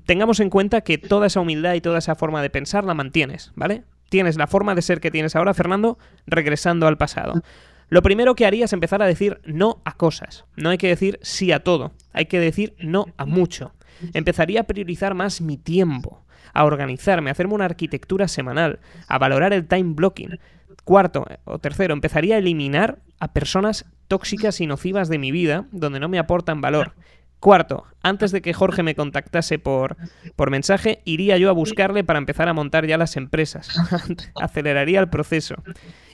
tengamos 0.06 0.40
en 0.40 0.50
cuenta 0.50 0.82
que 0.82 0.98
toda 0.98 1.26
esa 1.26 1.40
humildad 1.40 1.74
y 1.74 1.80
toda 1.80 1.98
esa 1.98 2.14
forma 2.14 2.42
de 2.42 2.50
pensar 2.50 2.84
la 2.84 2.94
mantienes, 2.94 3.52
¿vale? 3.54 3.84
Tienes 4.08 4.36
la 4.36 4.46
forma 4.46 4.74
de 4.74 4.82
ser 4.82 5.00
que 5.00 5.10
tienes 5.10 5.36
ahora, 5.36 5.54
Fernando, 5.54 5.98
regresando 6.26 6.86
al 6.86 6.98
pasado. 6.98 7.42
Lo 7.88 8.02
primero 8.02 8.34
que 8.34 8.46
haría 8.46 8.64
es 8.64 8.72
empezar 8.72 9.02
a 9.02 9.06
decir 9.06 9.40
no 9.44 9.80
a 9.84 9.96
cosas. 9.96 10.44
No 10.56 10.70
hay 10.70 10.78
que 10.78 10.88
decir 10.88 11.18
sí 11.22 11.52
a 11.52 11.62
todo, 11.62 11.92
hay 12.12 12.26
que 12.26 12.40
decir 12.40 12.74
no 12.78 13.06
a 13.16 13.26
mucho. 13.26 13.72
Empezaría 14.12 14.60
a 14.60 14.64
priorizar 14.64 15.14
más 15.14 15.40
mi 15.40 15.56
tiempo 15.56 16.24
a 16.54 16.64
organizarme, 16.64 17.30
a 17.30 17.32
hacerme 17.32 17.54
una 17.54 17.64
arquitectura 17.66 18.28
semanal, 18.28 18.78
a 19.08 19.18
valorar 19.18 19.52
el 19.52 19.66
time 19.66 19.94
blocking. 19.94 20.38
Cuarto 20.84 21.26
o 21.44 21.58
tercero, 21.58 21.94
empezaría 21.94 22.36
a 22.36 22.38
eliminar 22.38 22.98
a 23.18 23.32
personas 23.32 23.86
tóxicas 24.08 24.60
y 24.60 24.66
nocivas 24.66 25.08
de 25.08 25.18
mi 25.18 25.32
vida 25.32 25.66
donde 25.72 26.00
no 26.00 26.08
me 26.08 26.18
aportan 26.18 26.60
valor. 26.60 26.94
Cuarto, 27.44 27.84
antes 28.02 28.32
de 28.32 28.40
que 28.40 28.54
Jorge 28.54 28.82
me 28.82 28.94
contactase 28.94 29.58
por, 29.58 29.98
por 30.34 30.50
mensaje, 30.50 31.02
iría 31.04 31.36
yo 31.36 31.50
a 31.50 31.52
buscarle 31.52 32.02
para 32.02 32.18
empezar 32.18 32.48
a 32.48 32.54
montar 32.54 32.86
ya 32.86 32.96
las 32.96 33.18
empresas. 33.18 33.68
Aceleraría 34.40 34.98
el 34.98 35.10
proceso. 35.10 35.56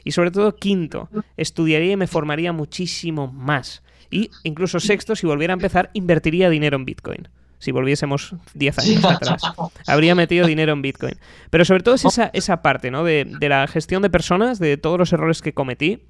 Y 0.03 0.11
sobre 0.11 0.33
todo, 0.33 0.57
quinto, 0.57 1.09
estudiaría 1.37 1.93
y 1.93 1.97
me 1.97 2.09
formaría 2.09 2.53
muchísimo 2.53 3.29
más. 3.29 3.85
Y 4.11 4.33
incluso 4.43 4.81
sexto, 4.81 5.15
si 5.15 5.29
volviera 5.29 5.53
a 5.53 5.55
empezar, 5.55 5.91
invertiría 5.93 6.51
dinero 6.51 6.77
en 6.77 6.85
Bitcoin 6.85 7.29
si 7.61 7.71
volviésemos 7.71 8.35
10 8.55 8.79
años 8.79 9.05
atrás. 9.05 9.43
Habría 9.87 10.17
metido 10.17 10.47
dinero 10.47 10.73
en 10.73 10.83
Bitcoin. 10.83 11.15
Pero 11.51 11.65
sobre 11.65 11.83
todo 11.83 11.95
es 11.95 12.07
esa, 12.07 12.31
esa 12.33 12.63
parte, 12.63 12.91
¿no? 12.91 13.05
De, 13.05 13.27
la 13.41 13.69
gestión 13.69 14.03
de 14.03 14.11
personas, 14.11 14.59
de 14.59 14.79
todos 14.79 14.99
los 14.99 15.13
errores 15.13 15.43
que 15.43 15.53
cometí. 15.53 16.03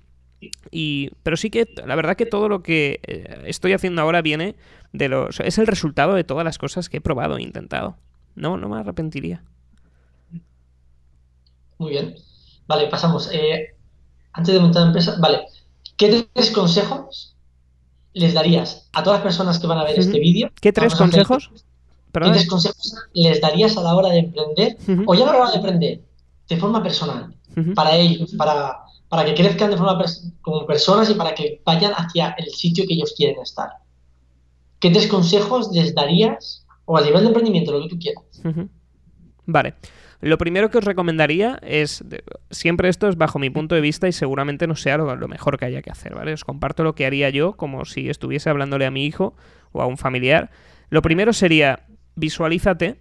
Y, 0.70 1.10
pero 1.22 1.36
sí 1.36 1.50
que 1.50 1.66
la 1.86 1.94
verdad 1.96 2.16
que 2.16 2.26
todo 2.26 2.48
lo 2.48 2.62
que 2.62 3.00
eh, 3.06 3.42
estoy 3.46 3.72
haciendo 3.72 4.02
ahora 4.02 4.22
viene 4.22 4.56
de 4.92 5.08
los... 5.08 5.40
Es 5.40 5.58
el 5.58 5.66
resultado 5.66 6.14
de 6.14 6.24
todas 6.24 6.44
las 6.44 6.58
cosas 6.58 6.88
que 6.88 6.98
he 6.98 7.00
probado 7.00 7.36
e 7.36 7.42
intentado. 7.42 7.96
No, 8.34 8.56
no 8.56 8.68
me 8.68 8.78
arrepentiría. 8.78 9.42
Muy 11.78 11.90
bien. 11.90 12.14
Vale, 12.66 12.86
pasamos. 12.88 13.30
Eh, 13.32 13.74
antes 14.32 14.54
de 14.54 14.60
montar 14.60 14.86
empresa, 14.86 15.16
vale. 15.20 15.46
¿Qué 15.96 16.26
tres 16.32 16.50
consejos 16.52 17.36
les 18.12 18.32
darías 18.34 18.88
a 18.92 19.02
todas 19.02 19.18
las 19.18 19.24
personas 19.24 19.58
que 19.58 19.66
van 19.66 19.78
a 19.78 19.84
ver 19.84 19.98
este 19.98 20.18
vídeo? 20.18 20.50
¿Qué 20.60 20.72
tres 20.72 20.94
consejos? 20.94 21.50
¿Qué 22.12 22.20
tres 22.20 22.48
consejos 22.48 22.94
les 23.12 23.40
darías 23.40 23.76
a 23.76 23.82
la 23.82 23.94
hora 23.94 24.08
de 24.08 24.18
emprender? 24.20 24.76
O 25.06 25.14
ya 25.14 25.28
a 25.28 25.32
la 25.32 25.38
hora 25.38 25.50
de 25.50 25.56
emprender, 25.56 26.00
de 26.48 26.56
forma 26.56 26.82
personal, 26.82 27.34
para 27.74 27.96
ellos, 27.96 28.34
para, 28.34 28.80
para 29.10 29.24
que 29.24 29.34
crezcan 29.34 29.72
de 29.72 29.76
forma 29.76 30.02
como 30.40 30.64
personas 30.66 31.10
y 31.10 31.14
para 31.14 31.34
que 31.34 31.60
vayan 31.66 31.92
hacia 31.92 32.30
el 32.38 32.46
sitio 32.46 32.84
que 32.86 32.94
ellos 32.94 33.12
quieren 33.14 33.42
estar. 33.42 33.68
¿Qué 34.78 34.88
tres 34.88 35.08
consejos 35.08 35.70
les 35.72 35.94
darías, 35.94 36.64
o 36.84 36.96
a 36.96 37.02
nivel 37.02 37.22
de 37.22 37.26
emprendimiento, 37.26 37.72
lo 37.72 37.82
que 37.82 37.88
tú 37.88 37.98
quieras? 37.98 38.24
Vale. 39.46 39.74
Lo 40.20 40.38
primero 40.38 40.70
que 40.70 40.78
os 40.78 40.84
recomendaría 40.84 41.58
es, 41.62 42.04
siempre 42.50 42.88
esto 42.88 43.08
es 43.08 43.16
bajo 43.16 43.38
mi 43.38 43.50
punto 43.50 43.74
de 43.74 43.80
vista 43.80 44.06
y 44.06 44.12
seguramente 44.12 44.66
no 44.66 44.76
sea 44.76 44.96
lo, 44.98 45.28
mejor 45.28 45.58
que 45.58 45.64
haya 45.64 45.82
que 45.82 45.90
hacer, 45.90 46.14
¿vale? 46.14 46.32
Os 46.32 46.44
comparto 46.44 46.84
lo 46.84 46.94
que 46.94 47.06
haría 47.06 47.30
yo 47.30 47.54
como 47.54 47.84
si 47.86 48.08
estuviese 48.10 48.48
hablándole 48.48 48.86
a 48.86 48.90
mi 48.90 49.06
hijo 49.06 49.34
o 49.72 49.82
a 49.82 49.86
un 49.86 49.96
familiar. 49.96 50.50
Lo 50.88 51.02
primero 51.02 51.32
sería, 51.32 51.86
visualízate, 52.14 53.00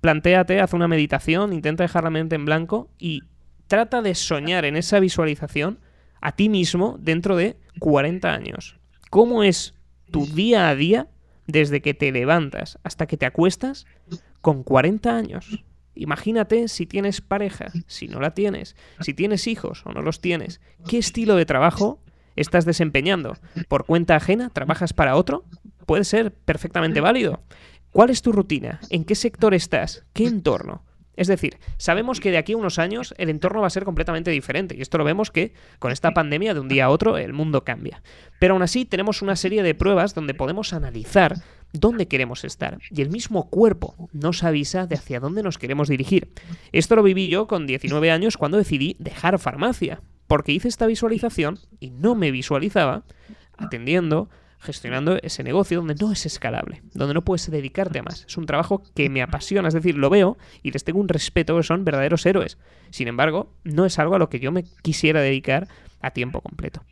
plantéate, 0.00 0.60
haz 0.60 0.72
una 0.72 0.88
meditación, 0.88 1.52
intenta 1.52 1.84
dejar 1.84 2.04
la 2.04 2.10
mente 2.10 2.36
en 2.36 2.44
blanco 2.44 2.90
y 2.98 3.22
trata 3.72 4.02
de 4.02 4.14
soñar 4.14 4.66
en 4.66 4.76
esa 4.76 5.00
visualización 5.00 5.78
a 6.20 6.32
ti 6.32 6.50
mismo 6.50 6.98
dentro 7.00 7.36
de 7.36 7.56
40 7.78 8.30
años. 8.30 8.78
¿Cómo 9.08 9.42
es 9.42 9.74
tu 10.10 10.26
día 10.26 10.68
a 10.68 10.74
día 10.74 11.08
desde 11.46 11.80
que 11.80 11.94
te 11.94 12.12
levantas 12.12 12.78
hasta 12.84 13.06
que 13.06 13.16
te 13.16 13.24
acuestas 13.24 13.86
con 14.42 14.62
40 14.62 15.16
años? 15.16 15.64
Imagínate 15.94 16.68
si 16.68 16.84
tienes 16.84 17.22
pareja, 17.22 17.72
si 17.86 18.08
no 18.08 18.20
la 18.20 18.34
tienes, 18.34 18.76
si 19.00 19.14
tienes 19.14 19.46
hijos 19.46 19.86
o 19.86 19.92
no 19.92 20.02
los 20.02 20.20
tienes. 20.20 20.60
¿Qué 20.86 20.98
estilo 20.98 21.34
de 21.36 21.46
trabajo 21.46 22.02
estás 22.36 22.66
desempeñando? 22.66 23.38
¿Por 23.68 23.86
cuenta 23.86 24.16
ajena? 24.16 24.50
¿Trabajas 24.50 24.92
para 24.92 25.16
otro? 25.16 25.46
Puede 25.86 26.04
ser 26.04 26.34
perfectamente 26.34 27.00
válido. 27.00 27.42
¿Cuál 27.90 28.10
es 28.10 28.20
tu 28.20 28.32
rutina? 28.32 28.80
¿En 28.90 29.06
qué 29.06 29.14
sector 29.14 29.54
estás? 29.54 30.04
¿Qué 30.12 30.26
entorno? 30.26 30.84
Es 31.16 31.28
decir, 31.28 31.58
sabemos 31.76 32.20
que 32.20 32.30
de 32.30 32.38
aquí 32.38 32.54
a 32.54 32.56
unos 32.56 32.78
años 32.78 33.14
el 33.18 33.28
entorno 33.28 33.60
va 33.60 33.66
a 33.66 33.70
ser 33.70 33.84
completamente 33.84 34.30
diferente 34.30 34.74
y 34.76 34.80
esto 34.80 34.98
lo 34.98 35.04
vemos 35.04 35.30
que 35.30 35.52
con 35.78 35.92
esta 35.92 36.12
pandemia 36.12 36.54
de 36.54 36.60
un 36.60 36.68
día 36.68 36.86
a 36.86 36.90
otro 36.90 37.18
el 37.18 37.32
mundo 37.32 37.64
cambia. 37.64 38.02
Pero 38.38 38.54
aún 38.54 38.62
así 38.62 38.84
tenemos 38.84 39.20
una 39.22 39.36
serie 39.36 39.62
de 39.62 39.74
pruebas 39.74 40.14
donde 40.14 40.34
podemos 40.34 40.72
analizar 40.72 41.36
dónde 41.72 42.08
queremos 42.08 42.44
estar 42.44 42.78
y 42.90 43.02
el 43.02 43.10
mismo 43.10 43.48
cuerpo 43.50 44.08
nos 44.12 44.42
avisa 44.42 44.86
de 44.86 44.96
hacia 44.96 45.20
dónde 45.20 45.42
nos 45.42 45.58
queremos 45.58 45.88
dirigir. 45.88 46.32
Esto 46.72 46.96
lo 46.96 47.02
viví 47.02 47.28
yo 47.28 47.46
con 47.46 47.66
19 47.66 48.10
años 48.10 48.36
cuando 48.36 48.58
decidí 48.58 48.96
dejar 48.98 49.38
farmacia, 49.38 50.00
porque 50.26 50.52
hice 50.52 50.68
esta 50.68 50.86
visualización 50.86 51.58
y 51.78 51.90
no 51.90 52.14
me 52.14 52.30
visualizaba 52.30 53.04
atendiendo 53.58 54.28
gestionando 54.62 55.18
ese 55.22 55.42
negocio 55.42 55.78
donde 55.78 55.96
no 55.96 56.12
es 56.12 56.24
escalable, 56.24 56.82
donde 56.94 57.14
no 57.14 57.22
puedes 57.22 57.50
dedicarte 57.50 57.98
a 57.98 58.02
más. 58.02 58.24
Es 58.26 58.36
un 58.36 58.46
trabajo 58.46 58.82
que 58.94 59.10
me 59.10 59.22
apasiona, 59.22 59.68
es 59.68 59.74
decir, 59.74 59.96
lo 59.96 60.08
veo 60.08 60.38
y 60.62 60.70
les 60.70 60.84
tengo 60.84 61.00
un 61.00 61.08
respeto, 61.08 61.56
que 61.56 61.62
son 61.64 61.84
verdaderos 61.84 62.24
héroes. 62.24 62.58
Sin 62.90 63.08
embargo, 63.08 63.52
no 63.64 63.84
es 63.84 63.98
algo 63.98 64.14
a 64.14 64.18
lo 64.18 64.28
que 64.28 64.40
yo 64.40 64.52
me 64.52 64.64
quisiera 64.82 65.20
dedicar 65.20 65.68
a 66.00 66.12
tiempo 66.12 66.40
completo. 66.40 66.82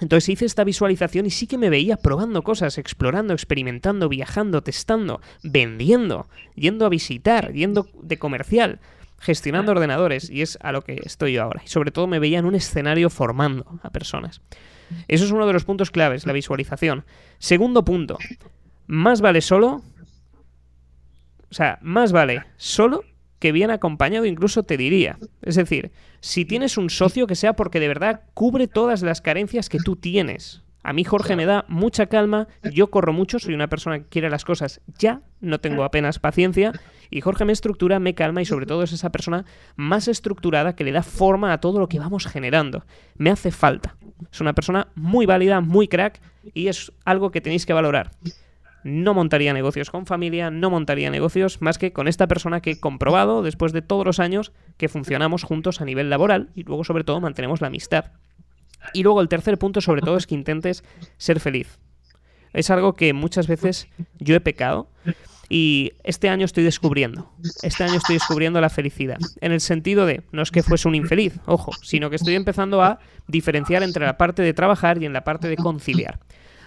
Entonces 0.00 0.28
hice 0.28 0.44
esta 0.44 0.64
visualización 0.64 1.24
y 1.26 1.30
sí 1.30 1.46
que 1.46 1.56
me 1.56 1.70
veía 1.70 1.96
probando 1.96 2.42
cosas, 2.42 2.76
explorando, 2.76 3.32
experimentando, 3.32 4.08
viajando, 4.08 4.62
testando, 4.62 5.20
vendiendo, 5.42 6.28
yendo 6.54 6.84
a 6.84 6.90
visitar, 6.90 7.52
yendo 7.52 7.88
de 8.02 8.18
comercial, 8.18 8.80
gestionando 9.18 9.72
ordenadores, 9.72 10.30
y 10.30 10.42
es 10.42 10.58
a 10.60 10.72
lo 10.72 10.82
que 10.82 11.00
estoy 11.04 11.32
yo 11.32 11.42
ahora. 11.42 11.62
Y 11.64 11.68
sobre 11.68 11.90
todo 11.90 12.06
me 12.06 12.18
veía 12.18 12.38
en 12.38 12.44
un 12.44 12.54
escenario 12.54 13.08
formando 13.10 13.80
a 13.82 13.90
personas. 13.90 14.42
Eso 15.08 15.24
es 15.24 15.30
uno 15.30 15.46
de 15.46 15.52
los 15.52 15.64
puntos 15.64 15.90
claves, 15.90 16.26
la 16.26 16.32
visualización. 16.32 17.04
Segundo 17.38 17.84
punto, 17.84 18.18
más 18.86 19.20
vale 19.20 19.40
solo, 19.40 19.82
o 21.50 21.54
sea, 21.54 21.78
más 21.82 22.12
vale 22.12 22.42
solo 22.56 23.04
que 23.38 23.52
bien 23.52 23.70
acompañado, 23.70 24.26
incluso 24.26 24.62
te 24.64 24.76
diría. 24.76 25.18
Es 25.42 25.54
decir, 25.54 25.92
si 26.20 26.44
tienes 26.44 26.76
un 26.76 26.90
socio 26.90 27.26
que 27.26 27.36
sea 27.36 27.54
porque 27.54 27.80
de 27.80 27.88
verdad 27.88 28.22
cubre 28.34 28.66
todas 28.66 29.02
las 29.02 29.20
carencias 29.20 29.68
que 29.68 29.78
tú 29.78 29.96
tienes. 29.96 30.62
A 30.82 30.92
mí 30.92 31.04
Jorge 31.04 31.36
me 31.36 31.44
da 31.44 31.64
mucha 31.68 32.06
calma, 32.06 32.48
yo 32.72 32.88
corro 32.88 33.12
mucho, 33.12 33.38
soy 33.38 33.52
una 33.52 33.68
persona 33.68 33.98
que 33.98 34.06
quiere 34.06 34.30
las 34.30 34.44
cosas 34.44 34.80
ya, 34.98 35.20
no 35.40 35.60
tengo 35.60 35.84
apenas 35.84 36.18
paciencia, 36.18 36.72
y 37.10 37.20
Jorge 37.20 37.44
me 37.44 37.52
estructura, 37.52 37.98
me 37.98 38.14
calma 38.14 38.40
y 38.40 38.46
sobre 38.46 38.64
todo 38.64 38.82
es 38.82 38.92
esa 38.92 39.10
persona 39.10 39.44
más 39.76 40.08
estructurada 40.08 40.74
que 40.74 40.84
le 40.84 40.92
da 40.92 41.02
forma 41.02 41.52
a 41.52 41.60
todo 41.60 41.78
lo 41.78 41.88
que 41.88 41.98
vamos 41.98 42.26
generando. 42.26 42.84
Me 43.16 43.30
hace 43.30 43.50
falta. 43.50 43.96
Es 44.32 44.40
una 44.40 44.54
persona 44.54 44.88
muy 44.94 45.26
válida, 45.26 45.60
muy 45.60 45.88
crack 45.88 46.20
y 46.54 46.68
es 46.68 46.92
algo 47.04 47.30
que 47.30 47.40
tenéis 47.40 47.66
que 47.66 47.72
valorar. 47.72 48.12
No 48.84 49.12
montaría 49.12 49.52
negocios 49.52 49.90
con 49.90 50.06
familia, 50.06 50.50
no 50.50 50.70
montaría 50.70 51.10
negocios 51.10 51.60
más 51.60 51.78
que 51.78 51.92
con 51.92 52.08
esta 52.08 52.26
persona 52.26 52.60
que 52.60 52.72
he 52.72 52.80
comprobado 52.80 53.42
después 53.42 53.72
de 53.72 53.82
todos 53.82 54.06
los 54.06 54.20
años 54.20 54.52
que 54.76 54.88
funcionamos 54.88 55.42
juntos 55.42 55.80
a 55.80 55.84
nivel 55.84 56.10
laboral 56.10 56.50
y 56.54 56.62
luego 56.62 56.84
sobre 56.84 57.04
todo 57.04 57.20
mantenemos 57.20 57.60
la 57.60 57.66
amistad. 57.66 58.12
Y 58.92 59.02
luego 59.02 59.20
el 59.20 59.28
tercer 59.28 59.58
punto 59.58 59.80
sobre 59.80 60.00
todo 60.00 60.16
es 60.16 60.26
que 60.26 60.34
intentes 60.34 60.84
ser 61.16 61.40
feliz. 61.40 61.78
Es 62.52 62.70
algo 62.70 62.94
que 62.94 63.12
muchas 63.12 63.46
veces 63.46 63.88
yo 64.18 64.34
he 64.34 64.40
pecado 64.40 64.88
y 65.48 65.92
este 66.04 66.28
año 66.28 66.44
estoy 66.44 66.64
descubriendo, 66.64 67.30
este 67.62 67.84
año 67.84 67.94
estoy 67.94 68.16
descubriendo 68.16 68.60
la 68.60 68.68
felicidad. 68.68 69.18
En 69.40 69.52
el 69.52 69.60
sentido 69.60 70.04
de, 70.06 70.22
no 70.32 70.42
es 70.42 70.50
que 70.50 70.62
fuese 70.62 70.88
un 70.88 70.94
infeliz, 70.94 71.34
ojo, 71.46 71.72
sino 71.82 72.10
que 72.10 72.16
estoy 72.16 72.34
empezando 72.34 72.82
a 72.82 72.98
diferenciar 73.26 73.82
entre 73.82 74.04
la 74.04 74.18
parte 74.18 74.42
de 74.42 74.52
trabajar 74.52 75.02
y 75.02 75.06
en 75.06 75.12
la 75.12 75.24
parte 75.24 75.48
de 75.48 75.56
conciliar. 75.56 76.20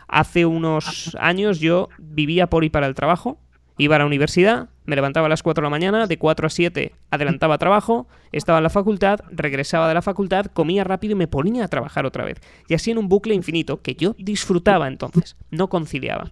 Hace 0.08 0.46
unos 0.46 1.16
años 1.20 1.60
yo 1.60 1.90
vivía 2.00 2.48
por 2.48 2.64
y 2.64 2.70
para 2.70 2.88
el 2.88 2.96
trabajo, 2.96 3.40
Iba 3.82 3.96
a 3.96 4.00
la 4.00 4.06
universidad, 4.06 4.70
me 4.86 4.96
levantaba 4.96 5.26
a 5.26 5.30
las 5.30 5.42
4 5.42 5.62
de 5.62 5.66
la 5.66 5.70
mañana, 5.72 6.06
de 6.06 6.20
4 6.20 6.46
a 6.46 6.50
7 6.52 6.94
adelantaba 7.10 7.58
trabajo, 7.58 8.08
estaba 8.32 8.60
en 8.60 8.64
la 8.64 8.70
facultad, 8.70 9.22
regresaba 9.32 9.88
de 9.88 9.96
la 9.96 10.04
facultad, 10.04 10.46
comía 10.48 10.84
rápido 10.84 11.14
y 11.14 11.16
me 11.16 11.28
ponía 11.28 11.66
a 11.66 11.68
trabajar 11.68 12.06
otra 12.06 12.24
vez. 12.24 12.40
Y 12.68 12.76
así 12.76 12.92
en 12.92 13.00
un 13.00 13.10
bucle 13.10 13.34
infinito 13.34 13.82
que 13.82 13.96
yo 13.96 14.14
disfrutaba 14.20 14.88
entonces, 14.88 15.36
no 15.50 15.68
conciliaba. 15.68 16.32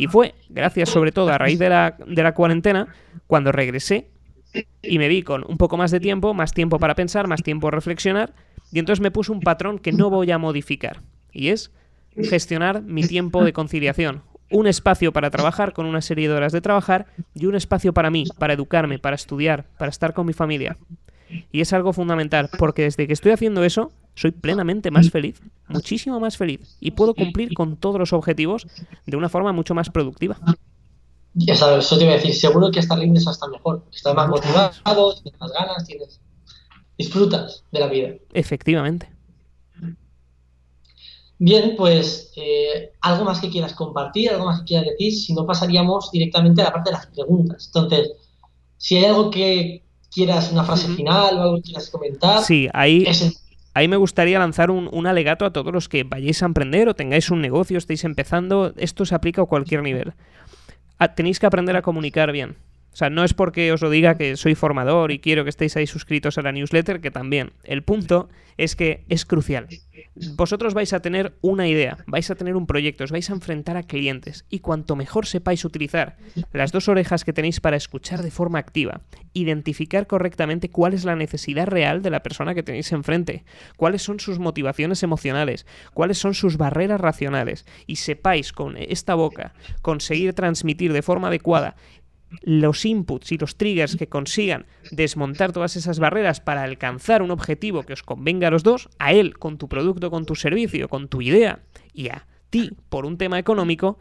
Y 0.00 0.06
fue, 0.06 0.34
gracias 0.48 0.88
sobre 0.88 1.12
todo 1.12 1.28
a 1.28 1.36
raíz 1.36 1.58
de 1.58 1.68
la, 1.68 1.94
de 2.06 2.22
la 2.22 2.32
cuarentena, 2.32 2.88
cuando 3.26 3.52
regresé 3.52 4.08
y 4.80 4.98
me 4.98 5.08
vi 5.08 5.22
con 5.22 5.44
un 5.46 5.58
poco 5.58 5.76
más 5.76 5.90
de 5.90 6.00
tiempo, 6.00 6.32
más 6.32 6.54
tiempo 6.54 6.78
para 6.78 6.94
pensar, 6.94 7.28
más 7.28 7.42
tiempo 7.42 7.66
para 7.66 7.76
reflexionar, 7.76 8.32
y 8.72 8.78
entonces 8.78 9.02
me 9.02 9.10
puse 9.10 9.30
un 9.30 9.40
patrón 9.40 9.78
que 9.78 9.92
no 9.92 10.08
voy 10.08 10.30
a 10.30 10.38
modificar, 10.38 11.02
y 11.32 11.48
es 11.48 11.70
gestionar 12.16 12.80
mi 12.80 13.02
tiempo 13.02 13.44
de 13.44 13.52
conciliación 13.52 14.22
un 14.50 14.66
espacio 14.66 15.12
para 15.12 15.28
trabajar 15.28 15.74
con 15.74 15.84
una 15.84 16.00
serie 16.00 16.28
de 16.28 16.34
horas 16.34 16.52
de 16.52 16.62
trabajar 16.62 17.06
y 17.34 17.44
un 17.44 17.54
espacio 17.54 17.92
para 17.92 18.10
mí, 18.10 18.24
para 18.38 18.54
educarme, 18.54 18.98
para 18.98 19.16
estudiar, 19.16 19.66
para 19.78 19.90
estar 19.90 20.14
con 20.14 20.26
mi 20.26 20.32
familia. 20.32 20.78
Y 21.52 21.60
es 21.60 21.74
algo 21.74 21.92
fundamental, 21.92 22.48
porque 22.58 22.82
desde 22.82 23.06
que 23.06 23.12
estoy 23.12 23.32
haciendo 23.32 23.64
eso, 23.64 23.92
soy 24.14 24.30
plenamente 24.32 24.90
más 24.90 25.10
feliz, 25.10 25.40
muchísimo 25.68 26.20
más 26.20 26.36
feliz, 26.36 26.76
y 26.80 26.90
puedo 26.92 27.14
cumplir 27.14 27.54
con 27.54 27.76
todos 27.76 27.98
los 27.98 28.12
objetivos 28.12 28.66
de 29.06 29.16
una 29.16 29.28
forma 29.28 29.52
mucho 29.52 29.74
más 29.74 29.90
productiva. 29.90 30.38
Sabes, 31.54 31.84
eso 31.84 31.96
te 31.96 32.04
iba 32.04 32.12
a 32.12 32.16
decir, 32.16 32.34
seguro 32.34 32.70
que 32.70 32.80
hasta 32.80 32.96
rindes 32.96 33.26
hasta 33.26 33.46
mejor, 33.48 33.84
estás 33.92 34.14
más 34.14 34.28
motivado, 34.28 35.14
tienes 35.22 35.40
más 35.40 35.52
ganas, 35.52 35.86
tienes... 35.86 36.20
disfrutas 36.98 37.64
de 37.72 37.80
la 37.80 37.86
vida. 37.86 38.08
Efectivamente. 38.34 39.08
Bien, 41.38 41.74
pues 41.74 42.30
eh, 42.36 42.92
algo 43.00 43.24
más 43.24 43.40
que 43.40 43.48
quieras 43.48 43.72
compartir, 43.72 44.28
algo 44.28 44.44
más 44.44 44.60
que 44.60 44.66
quieras 44.66 44.88
decir, 44.90 45.10
si 45.14 45.32
no 45.32 45.46
pasaríamos 45.46 46.10
directamente 46.10 46.60
a 46.60 46.64
la 46.64 46.72
parte 46.74 46.90
de 46.90 46.96
las 46.96 47.06
preguntas. 47.06 47.66
Entonces, 47.68 48.10
si 48.76 48.98
hay 48.98 49.06
algo 49.06 49.30
que 49.30 49.82
quieras, 50.14 50.52
una 50.52 50.64
frase 50.64 50.88
final 50.88 51.38
o 51.38 51.42
algo 51.42 51.56
que 51.56 51.62
quieras 51.62 51.88
comentar, 51.88 52.42
sí, 52.42 52.68
ahí, 52.74 53.06
ahí 53.74 53.88
me 53.88 53.96
gustaría 53.96 54.38
lanzar 54.38 54.70
un, 54.70 54.88
un, 54.92 55.06
alegato 55.06 55.44
a 55.44 55.52
todos 55.52 55.72
los 55.72 55.88
que 55.88 56.04
vayáis 56.04 56.42
a 56.42 56.46
emprender 56.46 56.88
o 56.88 56.94
tengáis 56.94 57.30
un 57.30 57.40
negocio, 57.40 57.78
estéis 57.78 58.04
empezando, 58.04 58.72
esto 58.76 59.04
se 59.04 59.14
aplica 59.14 59.42
a 59.42 59.46
cualquier 59.46 59.82
nivel. 59.82 60.12
Ah, 60.98 61.14
tenéis 61.14 61.38
que 61.38 61.46
aprender 61.46 61.76
a 61.76 61.82
comunicar 61.82 62.32
bien. 62.32 62.56
O 62.92 62.96
sea, 62.96 63.10
no 63.10 63.24
es 63.24 63.34
porque 63.34 63.72
os 63.72 63.80
lo 63.82 63.90
diga 63.90 64.16
que 64.16 64.36
soy 64.36 64.54
formador 64.54 65.12
y 65.12 65.20
quiero 65.20 65.44
que 65.44 65.50
estéis 65.50 65.76
ahí 65.76 65.86
suscritos 65.86 66.38
a 66.38 66.42
la 66.42 66.52
newsletter, 66.52 67.00
que 67.00 67.10
también. 67.10 67.52
El 67.62 67.82
punto 67.82 68.28
es 68.56 68.76
que 68.76 69.04
es 69.08 69.24
crucial. 69.24 69.68
Vosotros 70.36 70.74
vais 70.74 70.92
a 70.92 71.00
tener 71.00 71.32
una 71.40 71.66
idea, 71.66 71.98
vais 72.06 72.30
a 72.30 72.34
tener 72.34 72.56
un 72.56 72.66
proyecto, 72.66 73.04
os 73.04 73.10
vais 73.10 73.30
a 73.30 73.32
enfrentar 73.32 73.76
a 73.78 73.84
clientes 73.84 74.44
y 74.50 74.58
cuanto 74.58 74.96
mejor 74.96 75.26
sepáis 75.26 75.64
utilizar 75.64 76.18
las 76.52 76.72
dos 76.72 76.88
orejas 76.88 77.24
que 77.24 77.32
tenéis 77.32 77.60
para 77.60 77.76
escuchar 77.76 78.22
de 78.22 78.30
forma 78.30 78.58
activa, 78.58 79.00
identificar 79.32 80.06
correctamente 80.06 80.68
cuál 80.68 80.92
es 80.92 81.04
la 81.04 81.16
necesidad 81.16 81.66
real 81.66 82.02
de 82.02 82.10
la 82.10 82.22
persona 82.22 82.54
que 82.54 82.62
tenéis 82.62 82.92
enfrente, 82.92 83.44
cuáles 83.76 84.02
son 84.02 84.20
sus 84.20 84.38
motivaciones 84.38 85.02
emocionales, 85.02 85.64
cuáles 85.94 86.18
son 86.18 86.34
sus 86.34 86.58
barreras 86.58 87.00
racionales 87.00 87.64
y 87.86 87.96
sepáis 87.96 88.52
con 88.52 88.76
esta 88.76 89.14
boca 89.14 89.54
conseguir 89.80 90.34
transmitir 90.34 90.92
de 90.92 91.02
forma 91.02 91.28
adecuada 91.28 91.76
los 92.42 92.84
inputs 92.84 93.32
y 93.32 93.38
los 93.38 93.56
triggers 93.56 93.96
que 93.96 94.08
consigan 94.08 94.66
desmontar 94.90 95.52
todas 95.52 95.76
esas 95.76 95.98
barreras 95.98 96.40
para 96.40 96.62
alcanzar 96.62 97.22
un 97.22 97.30
objetivo 97.30 97.82
que 97.82 97.92
os 97.92 98.02
convenga 98.02 98.48
a 98.48 98.50
los 98.50 98.62
dos, 98.62 98.88
a 98.98 99.12
él 99.12 99.38
con 99.38 99.58
tu 99.58 99.68
producto, 99.68 100.10
con 100.10 100.26
tu 100.26 100.34
servicio, 100.34 100.88
con 100.88 101.08
tu 101.08 101.22
idea, 101.22 101.60
y 101.92 102.08
a 102.08 102.26
ti 102.50 102.70
por 102.88 103.06
un 103.06 103.18
tema 103.18 103.38
económico, 103.38 103.98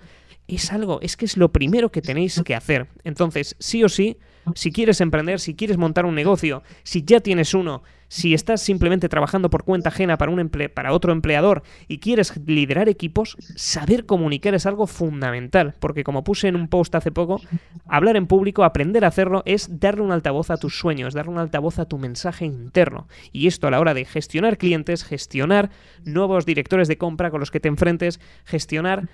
es 0.48 0.72
algo, 0.72 1.00
es 1.02 1.16
que 1.16 1.26
es 1.26 1.38
lo 1.38 1.52
primero 1.52 1.92
que 1.92 2.02
tenéis 2.02 2.42
que 2.44 2.56
hacer. 2.56 2.88
Entonces, 3.04 3.56
sí 3.60 3.84
o 3.84 3.90
sí, 3.90 4.18
Si 4.56 4.72
quieres 4.72 5.02
emprender, 5.02 5.40
si 5.40 5.56
quieres 5.56 5.78
montar 5.78 6.06
un 6.06 6.16
negocio, 6.16 6.64
si 6.84 7.04
ya 7.04 7.20
tienes 7.20 7.54
uno, 7.54 7.84
si 8.10 8.34
estás 8.34 8.62
simplemente 8.62 9.08
trabajando 9.08 9.50
por 9.50 9.64
cuenta 9.64 9.90
ajena 9.90 10.18
para, 10.18 10.32
un 10.32 10.50
para 10.74 10.94
otro 10.94 11.12
empleador 11.12 11.64
y 11.88 12.00
quieres 12.00 12.34
liderar 12.46 12.90
equipos, 12.90 13.38
saber 13.56 14.06
comunicar 14.06 14.56
es 14.56 14.66
algo 14.66 14.88
fundamental, 14.88 15.76
porque 15.80 16.04
como 16.04 16.24
puse 16.24 16.48
en 16.48 16.56
un 16.56 16.68
post 16.68 16.96
hace 16.96 17.12
poco, 17.12 17.40
hablar 17.86 18.16
en 18.16 18.28
público, 18.28 18.64
aprender 18.64 19.06
a 19.06 19.10
hacerlo, 19.10 19.44
es 19.46 19.80
darle 19.80 20.02
un 20.02 20.12
altavoz 20.12 20.50
a 20.50 20.58
tus 20.58 20.78
sueños, 20.78 21.14
darle 21.14 21.32
un 21.32 21.38
altavoz 21.38 21.80
a 21.80 21.86
tu 21.86 22.00
mensaje 22.00 22.46
interno. 22.46 23.08
Y 23.32 23.48
esto 23.48 23.68
a 23.68 23.72
la 23.72 23.80
hora 23.80 23.94
de 23.94 24.06
gestionar 24.06 24.58
clientes, 24.58 25.04
gestionar 25.04 25.70
nuevos 26.04 26.46
directores 26.46 26.88
de 26.88 26.98
compra 26.98 27.30
con 27.30 27.40
los 27.40 27.52
que 27.52 27.60
te 27.60 27.68
enfrentes, 27.68 28.20
gestionar 28.44 29.08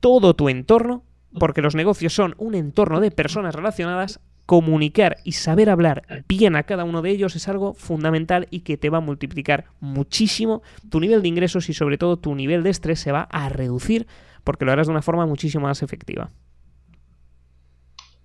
todo 0.00 0.34
tu 0.34 0.48
entorno, 0.48 1.04
porque 1.38 1.62
los 1.62 1.76
negocios 1.76 2.12
son 2.12 2.34
un 2.38 2.56
entorno 2.56 3.00
de 3.00 3.12
personas 3.12 3.54
relacionadas, 3.54 4.20
comunicar 4.50 5.18
y 5.22 5.30
saber 5.30 5.70
hablar 5.70 6.24
bien 6.26 6.56
a 6.56 6.64
cada 6.64 6.82
uno 6.82 7.02
de 7.02 7.10
ellos 7.12 7.36
es 7.36 7.46
algo 7.46 7.72
fundamental 7.72 8.48
y 8.50 8.62
que 8.62 8.76
te 8.76 8.90
va 8.90 8.98
a 8.98 9.00
multiplicar 9.00 9.66
muchísimo 9.78 10.62
tu 10.90 10.98
nivel 10.98 11.22
de 11.22 11.28
ingresos 11.28 11.68
y 11.68 11.72
sobre 11.72 11.98
todo 11.98 12.16
tu 12.16 12.34
nivel 12.34 12.64
de 12.64 12.70
estrés 12.70 12.98
se 12.98 13.12
va 13.12 13.28
a 13.30 13.48
reducir 13.48 14.08
porque 14.42 14.64
lo 14.64 14.72
harás 14.72 14.88
de 14.88 14.90
una 14.90 15.02
forma 15.02 15.24
muchísimo 15.24 15.68
más 15.68 15.84
efectiva. 15.84 16.32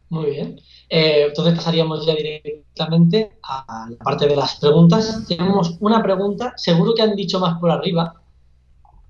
Muy 0.10 0.32
bien. 0.32 0.60
Eh, 0.90 1.26
entonces 1.28 1.54
pasaríamos 1.54 2.04
ya 2.08 2.16
directamente 2.16 3.38
a 3.44 3.88
la 3.88 3.98
parte 4.04 4.28
de 4.28 4.36
las 4.36 4.56
preguntas. 4.60 5.28
Tenemos 5.28 5.78
una 5.80 6.02
pregunta, 6.02 6.54
seguro 6.56 6.96
que 6.96 7.04
han 7.04 7.16
dicho 7.16 7.40
más 7.40 7.60
por 7.60 7.70
arriba, 7.70 8.16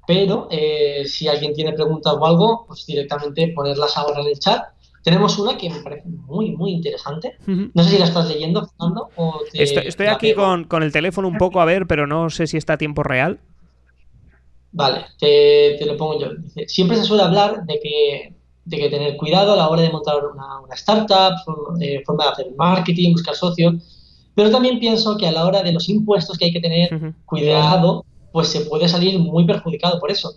pero 0.05 0.49
eh, 0.51 1.05
si 1.05 1.29
alguien 1.29 1.53
tiene 1.53 1.71
preguntas 1.71 2.13
o 2.19 2.25
algo, 2.25 2.65
pues 2.67 2.85
directamente 2.85 3.53
ponerlas 3.55 3.95
ahora 3.95 4.19
en 4.19 4.27
el 4.27 4.37
chat 4.37 4.74
tenemos 5.05 5.37
una 5.37 5.55
que 5.55 5.69
me 5.69 5.81
parece 5.81 6.09
muy, 6.09 6.55
muy 6.55 6.71
interesante. 6.71 7.37
No 7.45 7.83
sé 7.83 7.91
si 7.91 7.99
la 7.99 8.05
estás 8.05 8.27
leyendo, 8.27 8.65
Fernando. 8.65 9.09
O 9.15 9.39
estoy, 9.53 10.07
aquí 10.07 10.33
con, 10.33 10.81
el 10.81 10.91
teléfono 10.91 11.27
un 11.27 11.37
poco 11.37 11.61
a 11.61 11.65
ver, 11.65 11.85
pero 11.85 12.07
no 12.07 12.31
sé 12.31 12.47
si 12.47 12.57
está 12.57 12.73
a 12.73 12.77
tiempo 12.79 13.03
real. 13.03 13.39
Vale, 14.71 15.05
te, 15.19 15.77
lo 15.85 15.95
pongo 15.95 16.19
yo. 16.19 16.29
siempre 16.65 16.97
se 16.97 17.03
suele 17.03 17.21
hablar 17.21 17.65
de 17.67 17.79
que, 17.83 18.33
de 18.65 18.77
que 18.77 18.89
tener 18.89 19.15
cuidado 19.15 19.53
a 19.53 19.55
la 19.55 19.69
hora 19.69 19.83
de 19.83 19.91
montar 19.91 20.15
una, 20.25 20.73
startup, 20.73 21.35
eh, 21.79 22.01
forma 22.03 22.23
de 22.23 22.29
hacer 22.31 22.47
marketing, 22.57 23.11
buscar 23.11 23.35
socios. 23.35 23.75
Pero 24.33 24.49
también 24.49 24.79
pienso 24.79 25.17
que 25.17 25.27
a 25.27 25.31
la 25.31 25.45
hora 25.45 25.61
de 25.61 25.71
los 25.71 25.87
impuestos 25.87 26.35
que 26.35 26.45
hay 26.45 26.51
que 26.51 26.61
tener 26.61 27.13
cuidado, 27.25 28.03
pues 28.31 28.47
se 28.47 28.61
puede 28.61 28.87
salir 28.87 29.19
muy 29.19 29.45
perjudicado 29.45 29.99
por 29.99 30.09
eso. 30.09 30.33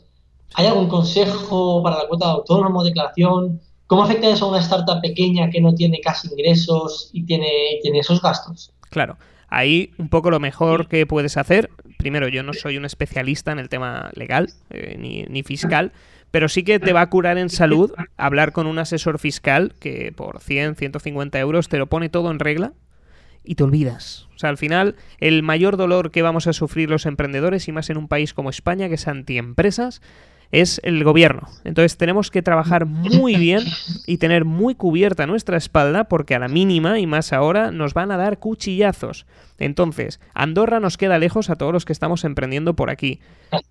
¿Hay 0.53 0.67
algún 0.67 0.89
consejo 0.89 1.83
para 1.83 1.97
la 1.97 2.07
cuota 2.07 2.27
de 2.27 2.33
autónomo, 2.33 2.85
declaración? 2.85 3.63
¿Cómo 3.89 4.05
afecta 4.05 4.29
eso 4.29 4.45
a 4.45 4.49
una 4.51 4.61
startup 4.61 5.01
pequeña 5.01 5.49
que 5.49 5.63
no 5.63 5.75
tiene 5.75 6.01
casi 6.01 6.29
ingresos 6.29 7.09
y 7.15 7.25
tiene, 7.25 7.49
tiene 7.83 8.01
esos 8.01 8.21
gastos? 8.21 8.71
Claro. 8.91 9.17
Ahí 9.49 9.93
un 9.97 10.11
poco 10.11 10.31
lo 10.31 10.41
mejor 10.41 10.89
que 10.89 11.07
puedes 11.07 11.39
hacer, 11.39 11.71
primero 11.97 12.29
yo 12.29 12.43
no 12.43 12.53
soy 12.53 12.77
un 12.77 12.85
especialista 12.85 13.51
en 13.51 13.59
el 13.59 13.71
tema 13.71 14.11
legal 14.15 14.51
eh, 14.69 14.97
ni, 14.99 15.23
ni, 15.23 15.43
fiscal, 15.43 15.93
pero 16.31 16.51
sí 16.51 16.65
que 16.65 16.79
te 16.79 16.93
va 16.93 17.01
a 17.01 17.09
curar 17.09 17.39
en 17.39 17.49
salud 17.49 17.91
hablar 18.19 18.53
con 18.53 18.67
un 18.67 18.79
asesor 18.79 19.19
fiscal 19.19 19.75
que 19.81 20.13
por 20.13 20.41
100, 20.41 20.77
150 20.77 21.39
euros 21.39 21.71
te 21.71 21.79
lo 21.79 21.87
pone 21.87 22.11
todo 22.11 22.31
en 22.31 22.41
regla 22.41 22.75
y 23.43 23.55
te 23.55 23.65
olvidas. 23.65 24.29
O 24.37 24.39
sea, 24.39 24.51
al 24.51 24.59
final 24.59 24.97
el 25.19 25.43
mayor 25.43 25.79
dolor 25.79 26.11
que 26.11 26.21
vamos 26.21 26.47
a 26.47 26.53
sufrir 26.53 26.91
los 26.91 27.07
emprendedores 27.07 27.69
y 27.69 27.73
más 27.73 27.89
en 27.89 27.97
un 27.97 28.07
país 28.07 28.35
como 28.35 28.51
España 28.51 28.89
que 28.89 28.97
es 28.97 29.09
antiempresas 29.09 30.03
es 30.53 30.81
el 30.83 31.05
gobierno. 31.05 31.49
Entonces 31.65 31.97
tenemos 31.97 32.31
que 32.31 32.43
trabajar 32.43 32.87
muy 32.87 33.37
bien 33.39 33.63
y 34.07 34.19
tener 34.19 34.45
muy 34.45 34.75
cubierta 34.75 35.27
nuestra 35.27 35.57
espalda 35.57 36.05
porque 36.05 36.35
a 36.35 36.39
la 36.39 36.49
mínima 36.49 36.99
y 36.99 37.07
más 37.07 37.33
ahora 37.33 37.71
nos 37.71 37.95
van 37.95 38.11
a 38.11 38.17
dar 38.17 38.39
cuchillazos. 38.39 39.27
Entonces, 39.59 40.21
Andorra 40.35 40.79
nos 40.81 40.97
queda 40.97 41.19
lejos 41.19 41.51
a 41.51 41.57
todos 41.57 41.73
los 41.73 41.85
que 41.85 41.93
estamos 41.93 42.25
emprendiendo 42.25 42.75
por 42.75 42.91
aquí, 42.91 43.21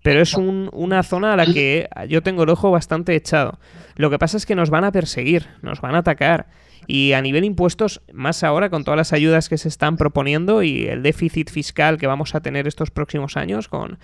pero 0.02 0.20
es 0.20 0.34
una 0.34 1.02
zona 1.02 1.32
a 1.32 1.36
la 1.36 1.46
que 1.46 1.88
yo 2.08 2.22
tengo 2.22 2.42
el 2.42 2.50
ojo 2.50 2.70
bastante 2.70 3.16
echado. 3.16 3.58
Lo 3.96 4.10
que 4.10 4.18
pasa 4.18 4.36
es 4.36 4.44
que 4.44 4.54
nos 4.54 4.70
van 4.70 4.84
a 4.84 4.92
perseguir, 4.92 5.46
nos 5.62 5.80
van 5.80 5.94
a 5.94 5.98
atacar. 5.98 6.46
Y 6.86 7.12
a 7.12 7.20
nivel 7.20 7.44
impuestos, 7.44 8.00
más 8.12 8.42
ahora 8.44 8.70
con 8.70 8.84
todas 8.84 8.96
las 8.96 9.12
ayudas 9.12 9.48
que 9.48 9.58
se 9.58 9.68
están 9.68 9.96
proponiendo 9.96 10.62
y 10.62 10.86
el 10.86 11.02
déficit 11.02 11.50
fiscal 11.50 11.98
que 11.98 12.06
vamos 12.06 12.34
a 12.34 12.40
tener 12.40 12.66
estos 12.66 12.90
próximos 12.90 13.36
años 13.36 13.68
con 13.68 13.98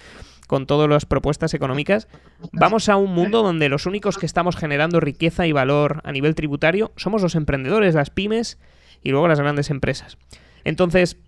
con 0.54 0.66
todas 0.66 0.88
las 0.88 1.04
propuestas 1.04 1.52
económicas, 1.52 2.06
vamos 2.52 2.88
a 2.88 2.94
un 2.94 3.12
mundo 3.12 3.42
donde 3.42 3.68
los 3.68 3.86
únicos 3.86 4.18
que 4.18 4.26
estamos 4.26 4.54
generando 4.54 5.00
riqueza 5.00 5.48
y 5.48 5.52
valor 5.52 6.00
a 6.04 6.12
nivel 6.12 6.36
tributario 6.36 6.92
somos 6.94 7.22
los 7.22 7.34
emprendedores, 7.34 7.96
las 7.96 8.10
pymes 8.10 8.60
y 9.02 9.10
luego 9.10 9.26
las 9.26 9.40
grandes 9.40 9.70
empresas. 9.70 10.16
Entonces, 10.64 11.18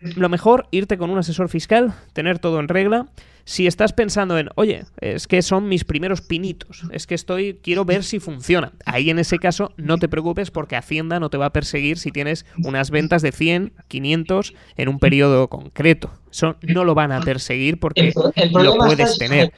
lo 0.00 0.28
mejor, 0.28 0.68
irte 0.70 0.98
con 0.98 1.10
un 1.10 1.18
asesor 1.18 1.48
fiscal, 1.48 1.94
tener 2.12 2.38
todo 2.38 2.60
en 2.60 2.68
regla. 2.68 3.06
Si 3.44 3.66
estás 3.66 3.92
pensando 3.92 4.38
en, 4.38 4.50
oye, 4.54 4.84
es 5.00 5.26
que 5.26 5.42
son 5.42 5.68
mis 5.68 5.84
primeros 5.84 6.20
pinitos, 6.20 6.84
es 6.92 7.08
que 7.08 7.16
estoy, 7.16 7.58
quiero 7.60 7.84
ver 7.84 8.04
si 8.04 8.20
funciona. 8.20 8.72
Ahí 8.84 9.10
en 9.10 9.18
ese 9.18 9.38
caso 9.38 9.72
no 9.76 9.98
te 9.98 10.08
preocupes 10.08 10.52
porque 10.52 10.76
Hacienda 10.76 11.18
no 11.18 11.28
te 11.28 11.38
va 11.38 11.46
a 11.46 11.52
perseguir 11.52 11.98
si 11.98 12.12
tienes 12.12 12.46
unas 12.62 12.90
ventas 12.90 13.20
de 13.20 13.32
100, 13.32 13.72
500 13.88 14.54
en 14.76 14.88
un 14.88 15.00
periodo 15.00 15.48
concreto. 15.48 16.12
Eso 16.30 16.56
no 16.62 16.84
lo 16.84 16.94
van 16.94 17.10
a 17.10 17.20
perseguir 17.20 17.80
porque 17.80 18.12
lo 18.52 18.76
puedes 18.76 19.18
tener. 19.18 19.52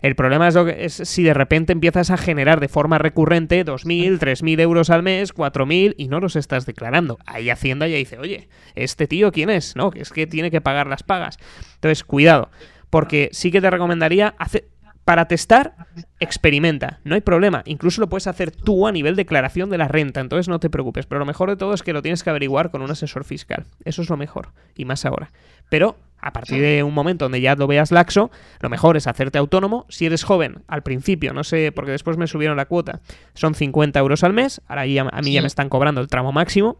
El 0.00 0.14
problema 0.14 0.48
es, 0.48 0.54
lo 0.54 0.64
que, 0.64 0.84
es 0.84 0.94
si 0.94 1.22
de 1.22 1.34
repente 1.34 1.72
empiezas 1.72 2.10
a 2.10 2.16
generar 2.16 2.60
de 2.60 2.68
forma 2.68 2.98
recurrente 2.98 3.64
2.000, 3.64 4.18
3.000 4.18 4.60
euros 4.60 4.90
al 4.90 5.02
mes, 5.02 5.34
4.000 5.34 5.94
y 5.96 6.08
no 6.08 6.20
los 6.20 6.36
estás 6.36 6.66
declarando. 6.66 7.18
Ahí 7.26 7.50
Hacienda 7.50 7.86
ya 7.86 7.96
dice, 7.96 8.18
oye, 8.18 8.48
¿este 8.74 9.06
tío 9.06 9.32
quién 9.32 9.50
es? 9.50 9.76
No, 9.76 9.90
que 9.90 10.00
es 10.00 10.10
que 10.10 10.26
tiene 10.26 10.50
que 10.50 10.60
pagar 10.60 10.86
las 10.86 11.02
pagas. 11.02 11.38
Entonces, 11.74 12.04
cuidado, 12.04 12.50
porque 12.88 13.28
sí 13.32 13.50
que 13.50 13.60
te 13.60 13.70
recomendaría 13.70 14.34
hacer, 14.38 14.68
para 15.04 15.26
testar, 15.26 15.74
experimenta, 16.20 17.00
no 17.02 17.16
hay 17.16 17.20
problema. 17.20 17.62
Incluso 17.66 18.00
lo 18.00 18.08
puedes 18.08 18.26
hacer 18.26 18.52
tú 18.52 18.86
a 18.86 18.92
nivel 18.92 19.16
declaración 19.16 19.68
de 19.68 19.76
la 19.76 19.88
renta, 19.88 20.20
entonces 20.20 20.48
no 20.48 20.60
te 20.60 20.70
preocupes. 20.70 21.06
Pero 21.06 21.18
lo 21.18 21.26
mejor 21.26 21.48
de 21.48 21.56
todo 21.56 21.74
es 21.74 21.82
que 21.82 21.92
lo 21.92 22.00
tienes 22.00 22.22
que 22.22 22.30
averiguar 22.30 22.70
con 22.70 22.80
un 22.80 22.90
asesor 22.90 23.24
fiscal. 23.24 23.66
Eso 23.84 24.02
es 24.02 24.08
lo 24.08 24.16
mejor, 24.16 24.52
y 24.76 24.84
más 24.84 25.04
ahora. 25.04 25.32
Pero 25.68 25.96
a 26.20 26.32
partir 26.32 26.60
de 26.60 26.82
un 26.82 26.94
momento 26.94 27.24
donde 27.24 27.40
ya 27.40 27.54
lo 27.54 27.66
veas 27.66 27.90
laxo, 27.90 28.30
lo 28.60 28.68
mejor 28.68 28.96
es 28.96 29.06
hacerte 29.06 29.38
autónomo. 29.38 29.86
Si 29.88 30.06
eres 30.06 30.24
joven, 30.24 30.62
al 30.68 30.82
principio, 30.82 31.32
no 31.32 31.44
sé, 31.44 31.72
porque 31.72 31.92
después 31.92 32.16
me 32.16 32.26
subieron 32.26 32.56
la 32.56 32.66
cuota, 32.66 33.00
son 33.34 33.54
50 33.54 33.98
euros 33.98 34.24
al 34.24 34.32
mes, 34.32 34.60
ahora 34.68 34.82
a 34.82 35.22
mí 35.22 35.32
ya 35.32 35.40
me 35.40 35.46
están 35.46 35.68
cobrando 35.68 36.00
el 36.00 36.08
tramo 36.08 36.32
máximo. 36.32 36.78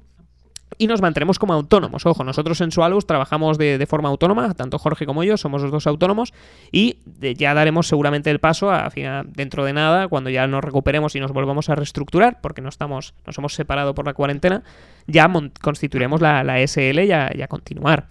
Y 0.79 0.87
nos 0.87 1.03
mantendremos 1.03 1.39
como 1.41 1.53
autónomos. 1.53 2.07
Ojo, 2.07 2.23
nosotros 2.23 2.61
en 2.61 2.71
Sualus 2.71 3.05
trabajamos 3.05 3.59
de, 3.59 3.85
forma 3.89 4.09
autónoma, 4.09 4.55
tanto 4.55 4.79
Jorge 4.79 5.05
como 5.05 5.25
yo 5.25 5.37
somos 5.37 5.63
los 5.63 5.73
dos 5.73 5.87
autónomos, 5.89 6.33
y 6.71 6.99
ya 7.37 7.55
daremos 7.55 7.89
seguramente 7.89 8.31
el 8.31 8.39
paso 8.39 8.71
a, 8.71 8.89
dentro 9.27 9.65
de 9.65 9.73
nada, 9.73 10.07
cuando 10.07 10.31
ya 10.31 10.47
nos 10.47 10.63
recuperemos 10.63 11.17
y 11.17 11.21
nos 11.21 11.33
volvamos 11.33 11.69
a 11.71 11.75
reestructurar, 11.75 12.41
porque 12.41 12.63
no 12.63 12.69
estamos, 12.69 13.15
nos 13.27 13.37
hemos 13.37 13.55
separado 13.55 13.95
por 13.95 14.07
la 14.07 14.15
cuarentena, 14.15 14.63
ya 15.09 15.31
constituiremos 15.61 16.21
la, 16.21 16.65
SL 16.65 17.01
y 17.05 17.13
a 17.13 17.49
continuar 17.49 18.07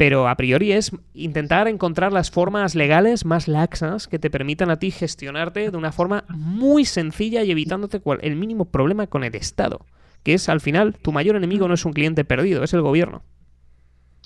pero 0.00 0.28
a 0.28 0.34
priori 0.34 0.72
es 0.72 0.92
intentar 1.12 1.68
encontrar 1.68 2.10
las 2.10 2.30
formas 2.30 2.74
legales 2.74 3.26
más 3.26 3.48
laxas 3.48 4.08
que 4.08 4.18
te 4.18 4.30
permitan 4.30 4.70
a 4.70 4.78
ti 4.78 4.90
gestionarte 4.90 5.70
de 5.70 5.76
una 5.76 5.92
forma 5.92 6.24
muy 6.30 6.86
sencilla 6.86 7.42
y 7.42 7.50
evitándote 7.50 8.00
el 8.22 8.36
mínimo 8.36 8.64
problema 8.64 9.08
con 9.08 9.24
el 9.24 9.34
Estado, 9.34 9.84
que 10.22 10.32
es 10.32 10.48
al 10.48 10.62
final 10.62 10.96
tu 10.96 11.12
mayor 11.12 11.36
enemigo 11.36 11.68
no 11.68 11.74
es 11.74 11.84
un 11.84 11.92
cliente 11.92 12.24
perdido, 12.24 12.64
es 12.64 12.72
el 12.72 12.80
gobierno. 12.80 13.20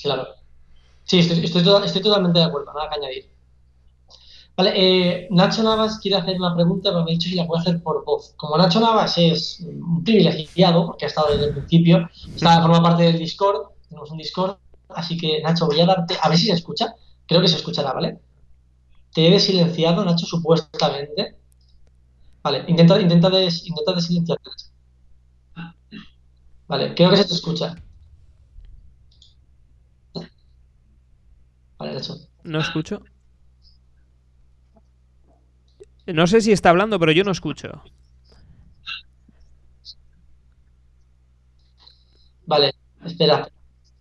Claro. 0.01 0.29
Sí, 1.03 1.19
estoy, 1.19 1.65
totalmente 1.65 2.39
de 2.39 2.45
acuerdo, 2.45 2.73
nada 2.73 2.89
que 2.91 3.01
añadir. 3.01 3.31
Vale, 4.57 4.73
eh, 4.77 5.27
Nacho 5.33 5.65
Navas 5.65 5.99
quiere 5.99 6.19
hacer 6.19 6.37
una 6.37 6.55
pregunta, 6.55 6.91
pero 6.91 7.03
me 7.03 7.11
ha 7.11 7.15
dicho 7.15 7.29
si 7.29 7.35
la 7.35 7.49
puede 7.49 7.63
hacer 7.63 7.83
por 7.83 8.05
voz. 8.05 8.33
Como 8.37 8.57
Nacho 8.57 8.79
Navas 8.79 9.19
es 9.19 9.59
un 9.59 10.05
privilegiado, 10.05 10.87
porque 10.87 11.07
ha 11.07 11.09
estado 11.09 11.33
desde 11.33 11.47
el 11.47 11.55
principio, 11.55 12.09
está, 12.33 12.63
forma 12.63 12.81
parte 12.81 13.03
del 13.03 13.19
Discord, 13.19 13.71
tenemos 13.89 14.13
un 14.13 14.19
Discord, 14.19 14.57
Así 14.95 15.17
que, 15.17 15.41
Nacho, 15.43 15.67
voy 15.67 15.81
a 15.81 15.87
darte, 15.87 16.17
a 16.23 16.29
ver 16.29 16.39
si 16.39 16.47
se 16.47 16.53
escucha. 16.53 16.95
Creo 17.27 17.41
que 17.41 17.49
se 17.49 17.57
escuchará, 17.57 17.93
¿vale? 17.93 18.21
Te 19.15 19.35
he 19.35 19.41
silenciado, 19.41 20.05
Nacho, 20.05 20.27
supuestamente. 20.27 21.37
Vale, 22.43 22.65
intenta, 22.69 23.01
intenta, 23.01 23.31
des, 23.31 23.67
intenta 23.67 23.95
desilenciarte. 23.95 24.51
Vale, 26.69 26.95
creo 26.95 27.11
que 27.11 27.17
se 27.17 27.25
te 27.25 27.35
escucha. 27.35 27.75
Vale, 31.79 31.95
Nacho. 31.95 32.15
No 32.45 32.61
escucho. 32.61 33.03
No 36.07 36.27
sé 36.27 36.41
si 36.43 36.53
está 36.53 36.71
hablando, 36.71 36.99
pero 36.99 37.13
yo 37.13 37.25
no 37.25 37.33
escucho. 37.33 37.83
Vale, 42.47 42.75
espera. 43.05 43.49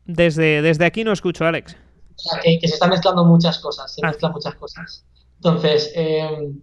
Desde, 0.06 0.62
desde 0.62 0.86
aquí 0.86 1.04
no 1.04 1.12
escucho, 1.12 1.46
Alex. 1.46 1.76
O 2.16 2.20
sea, 2.20 2.40
que, 2.42 2.60
se 2.68 2.74
están 2.74 2.90
mezclando 2.90 3.26
muchas 3.26 3.60
cosas, 3.60 3.94
se 3.94 4.02
ah. 4.04 4.10
mezclan 4.10 4.32
muchas 4.32 4.56
cosas. 4.56 5.06
Entonces, 5.38 5.92
eh, 5.96 6.54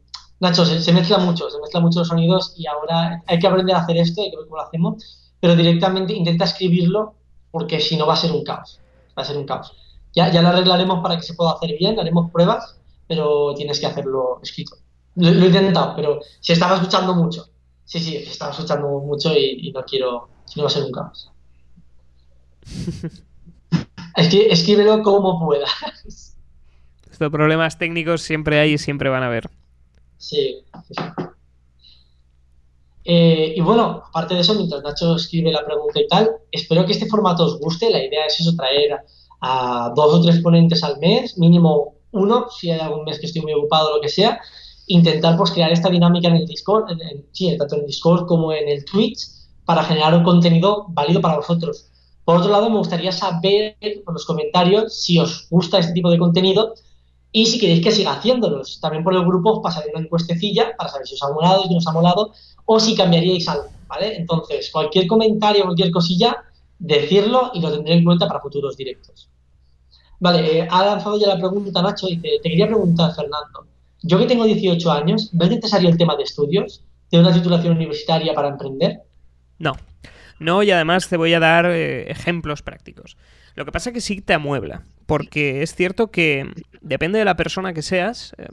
Nacho, 0.40 0.64
se, 0.64 0.92
mezcla 0.92 1.18
mucho, 1.18 1.50
se 1.50 1.60
mezclan 1.60 1.82
muchos 1.82 2.08
sonidos 2.08 2.54
y 2.56 2.66
ahora 2.66 3.22
hay 3.26 3.38
que 3.38 3.46
aprender 3.46 3.76
a 3.76 3.80
hacer 3.80 3.98
esto, 3.98 4.22
y 4.22 4.30
creo 4.30 4.44
que 4.44 4.50
lo 4.50 4.62
hacemos. 4.62 5.30
pero 5.38 5.54
directamente 5.54 6.14
intenta 6.14 6.44
escribirlo 6.44 7.14
porque 7.50 7.80
si 7.80 7.96
no 7.96 8.06
va 8.06 8.14
a 8.14 8.16
ser 8.16 8.32
un 8.32 8.42
caos. 8.42 8.80
Va 9.18 9.22
a 9.22 9.24
ser 9.24 9.36
un 9.36 9.44
caos. 9.44 9.72
Ya, 10.14 10.30
ya 10.30 10.40
lo 10.42 10.48
arreglaremos 10.48 11.00
para 11.02 11.16
que 11.16 11.22
se 11.22 11.34
pueda 11.34 11.52
hacer 11.52 11.76
bien, 11.78 11.98
haremos 12.00 12.30
pruebas, 12.30 12.78
pero 13.06 13.54
tienes 13.54 13.78
que 13.80 13.86
hacerlo 13.86 14.40
escrito. 14.42 14.76
Lo, 15.16 15.28
he 15.28 15.46
intentado, 15.46 15.94
pero 15.94 16.20
se 16.40 16.54
estaba 16.54 16.76
escuchando 16.76 17.14
mucho. 17.14 17.46
Sí, 17.84 18.00
sí, 18.00 18.12
se 18.24 18.30
estaba 18.30 18.52
escuchando 18.52 18.88
mucho 19.00 19.32
y, 19.36 19.70
no 19.72 19.82
quiero, 19.84 20.28
si 20.46 20.58
no 20.58 20.64
va 20.64 20.68
a 20.68 20.72
ser 20.72 20.84
un 20.84 20.92
caos. 20.92 21.30
escríbelo 24.16 25.02
como 25.02 25.38
puedas. 25.44 26.36
Estos 27.10 27.30
problemas 27.30 27.78
técnicos 27.78 28.22
siempre 28.22 28.58
hay 28.60 28.72
y 28.72 28.78
siempre 28.78 29.08
van 29.10 29.22
a 29.22 29.26
haber. 29.26 29.50
Sí, 30.16 30.62
sí. 30.88 31.02
Eh, 33.04 33.54
y 33.56 33.60
bueno, 33.60 34.02
aparte 34.08 34.34
de 34.34 34.40
eso, 34.40 34.54
mientras 34.54 34.82
Nacho 34.82 35.16
escribe 35.16 35.50
la 35.50 35.64
pregunta 35.64 36.00
y 36.00 36.06
tal, 36.06 36.30
espero 36.52 36.84
que 36.86 36.92
este 36.92 37.06
formato 37.06 37.44
os 37.44 37.58
guste. 37.58 37.90
La 37.90 38.04
idea 38.04 38.26
es 38.26 38.38
eso, 38.40 38.54
traer 38.54 39.00
a 39.40 39.92
dos 39.96 40.14
o 40.14 40.22
tres 40.22 40.40
ponentes 40.40 40.84
al 40.84 40.98
mes, 40.98 41.36
mínimo 41.38 41.94
uno, 42.12 42.46
si 42.50 42.70
hay 42.70 42.80
algún 42.80 43.04
mes 43.04 43.18
que 43.18 43.26
estoy 43.26 43.42
muy 43.42 43.54
ocupado 43.54 43.90
o 43.90 43.96
lo 43.96 44.02
que 44.02 44.08
sea, 44.08 44.40
intentar 44.86 45.36
pues 45.36 45.50
crear 45.52 45.72
esta 45.72 45.88
dinámica 45.88 46.28
en 46.28 46.36
el 46.36 46.46
Discord, 46.46 46.84
sí, 47.32 47.56
tanto 47.56 47.76
en 47.76 47.82
el 47.82 47.86
Discord 47.86 48.26
como 48.26 48.52
en 48.52 48.68
el 48.68 48.84
Twitch, 48.84 49.28
para 49.64 49.84
generar 49.84 50.14
un 50.14 50.24
contenido 50.24 50.86
válido 50.88 51.20
para 51.20 51.36
vosotros. 51.36 51.89
Por 52.30 52.38
otro 52.38 52.52
lado, 52.52 52.70
me 52.70 52.78
gustaría 52.78 53.10
saber 53.10 53.76
por 54.04 54.14
los 54.14 54.24
comentarios 54.24 54.94
si 54.94 55.18
os 55.18 55.48
gusta 55.50 55.80
este 55.80 55.94
tipo 55.94 56.12
de 56.12 56.16
contenido 56.16 56.74
y 57.32 57.46
si 57.46 57.58
queréis 57.58 57.82
que 57.82 57.90
siga 57.90 58.12
haciéndolos. 58.12 58.78
También 58.80 59.02
por 59.02 59.14
el 59.14 59.24
grupo 59.24 59.54
os 59.54 59.58
pasaré 59.60 59.90
una 59.92 60.04
encuestecilla 60.04 60.76
para 60.78 60.90
saber 60.90 61.08
si 61.08 61.14
os 61.14 61.22
ha 61.24 61.32
molado, 61.32 61.64
si 61.64 61.70
no 61.70 61.78
os 61.78 61.86
ha 61.88 61.90
molado 61.90 62.32
o 62.66 62.78
si 62.78 62.94
cambiaríais 62.94 63.48
algo, 63.48 63.70
¿vale? 63.88 64.16
Entonces, 64.16 64.70
cualquier 64.70 65.08
comentario, 65.08 65.64
cualquier 65.64 65.90
cosilla, 65.90 66.36
decirlo 66.78 67.50
y 67.52 67.60
lo 67.62 67.72
tendré 67.72 67.94
en 67.94 68.04
cuenta 68.04 68.28
para 68.28 68.38
futuros 68.38 68.76
directos. 68.76 69.28
Vale, 70.20 70.58
eh, 70.58 70.68
ha 70.70 70.84
lanzado 70.84 71.18
ya 71.18 71.26
la 71.26 71.36
pregunta 71.36 71.82
Nacho, 71.82 72.06
dice, 72.06 72.38
te 72.40 72.48
quería 72.48 72.68
preguntar, 72.68 73.12
Fernando, 73.12 73.66
yo 74.02 74.18
que 74.18 74.26
tengo 74.26 74.44
18 74.44 74.92
años, 74.92 75.30
¿ves 75.32 75.50
necesario 75.50 75.88
el 75.88 75.98
tema 75.98 76.14
de 76.14 76.22
estudios? 76.22 76.84
¿De 77.10 77.18
una 77.18 77.32
titulación 77.32 77.74
universitaria 77.74 78.32
para 78.34 78.50
emprender? 78.50 79.02
No. 79.58 79.72
No, 80.40 80.62
y 80.62 80.70
además 80.70 81.08
te 81.08 81.18
voy 81.18 81.34
a 81.34 81.38
dar 81.38 81.66
eh, 81.66 82.10
ejemplos 82.10 82.62
prácticos. 82.62 83.16
Lo 83.54 83.64
que 83.64 83.72
pasa 83.72 83.90
es 83.90 83.94
que 83.94 84.00
sí 84.00 84.20
te 84.22 84.34
amuebla, 84.34 84.82
porque 85.06 85.62
es 85.62 85.74
cierto 85.74 86.10
que 86.10 86.50
depende 86.80 87.18
de 87.18 87.24
la 87.24 87.36
persona 87.36 87.74
que 87.74 87.82
seas, 87.82 88.34
eh, 88.38 88.48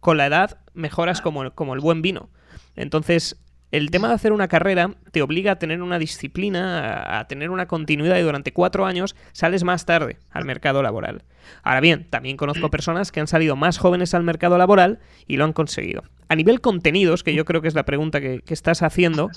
con 0.00 0.16
la 0.16 0.26
edad 0.26 0.60
mejoras 0.74 1.20
como, 1.20 1.50
como 1.50 1.74
el 1.74 1.80
buen 1.80 2.02
vino. 2.02 2.30
Entonces, 2.76 3.36
el 3.70 3.90
tema 3.90 4.08
de 4.08 4.14
hacer 4.14 4.32
una 4.32 4.48
carrera 4.48 4.92
te 5.10 5.20
obliga 5.20 5.52
a 5.52 5.58
tener 5.58 5.82
una 5.82 5.98
disciplina, 5.98 7.18
a, 7.18 7.26
tener 7.26 7.50
una 7.50 7.66
continuidad 7.66 8.16
y 8.16 8.22
durante 8.22 8.52
cuatro 8.52 8.86
años 8.86 9.14
sales 9.32 9.64
más 9.64 9.84
tarde 9.84 10.18
al 10.30 10.44
mercado 10.44 10.82
laboral. 10.82 11.24
Ahora 11.62 11.80
bien, 11.80 12.06
también 12.08 12.36
conozco 12.36 12.70
personas 12.70 13.12
que 13.12 13.20
han 13.20 13.26
salido 13.26 13.56
más 13.56 13.78
jóvenes 13.78 14.14
al 14.14 14.22
mercado 14.22 14.56
laboral 14.56 15.00
y 15.26 15.36
lo 15.36 15.44
han 15.44 15.52
conseguido. 15.52 16.04
A 16.28 16.36
nivel 16.36 16.60
contenidos, 16.60 17.22
que 17.22 17.34
yo 17.34 17.44
creo 17.44 17.60
que 17.60 17.68
es 17.68 17.74
la 17.74 17.84
pregunta 17.84 18.20
que, 18.20 18.42
estás 18.46 18.82
haciendo, 18.82 19.30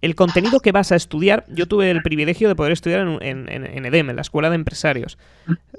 el 0.00 0.14
contenido 0.14 0.60
que 0.60 0.72
vas 0.72 0.92
a 0.92 0.96
estudiar, 0.96 1.44
yo 1.48 1.66
tuve 1.66 1.90
el 1.90 2.02
privilegio 2.02 2.48
de 2.48 2.54
poder 2.54 2.72
estudiar 2.72 3.00
en, 3.20 3.48
en, 3.48 3.84
EDEM, 3.84 4.10
en 4.10 4.16
la 4.16 4.22
Escuela 4.22 4.48
de 4.48 4.56
Empresarios, 4.56 5.18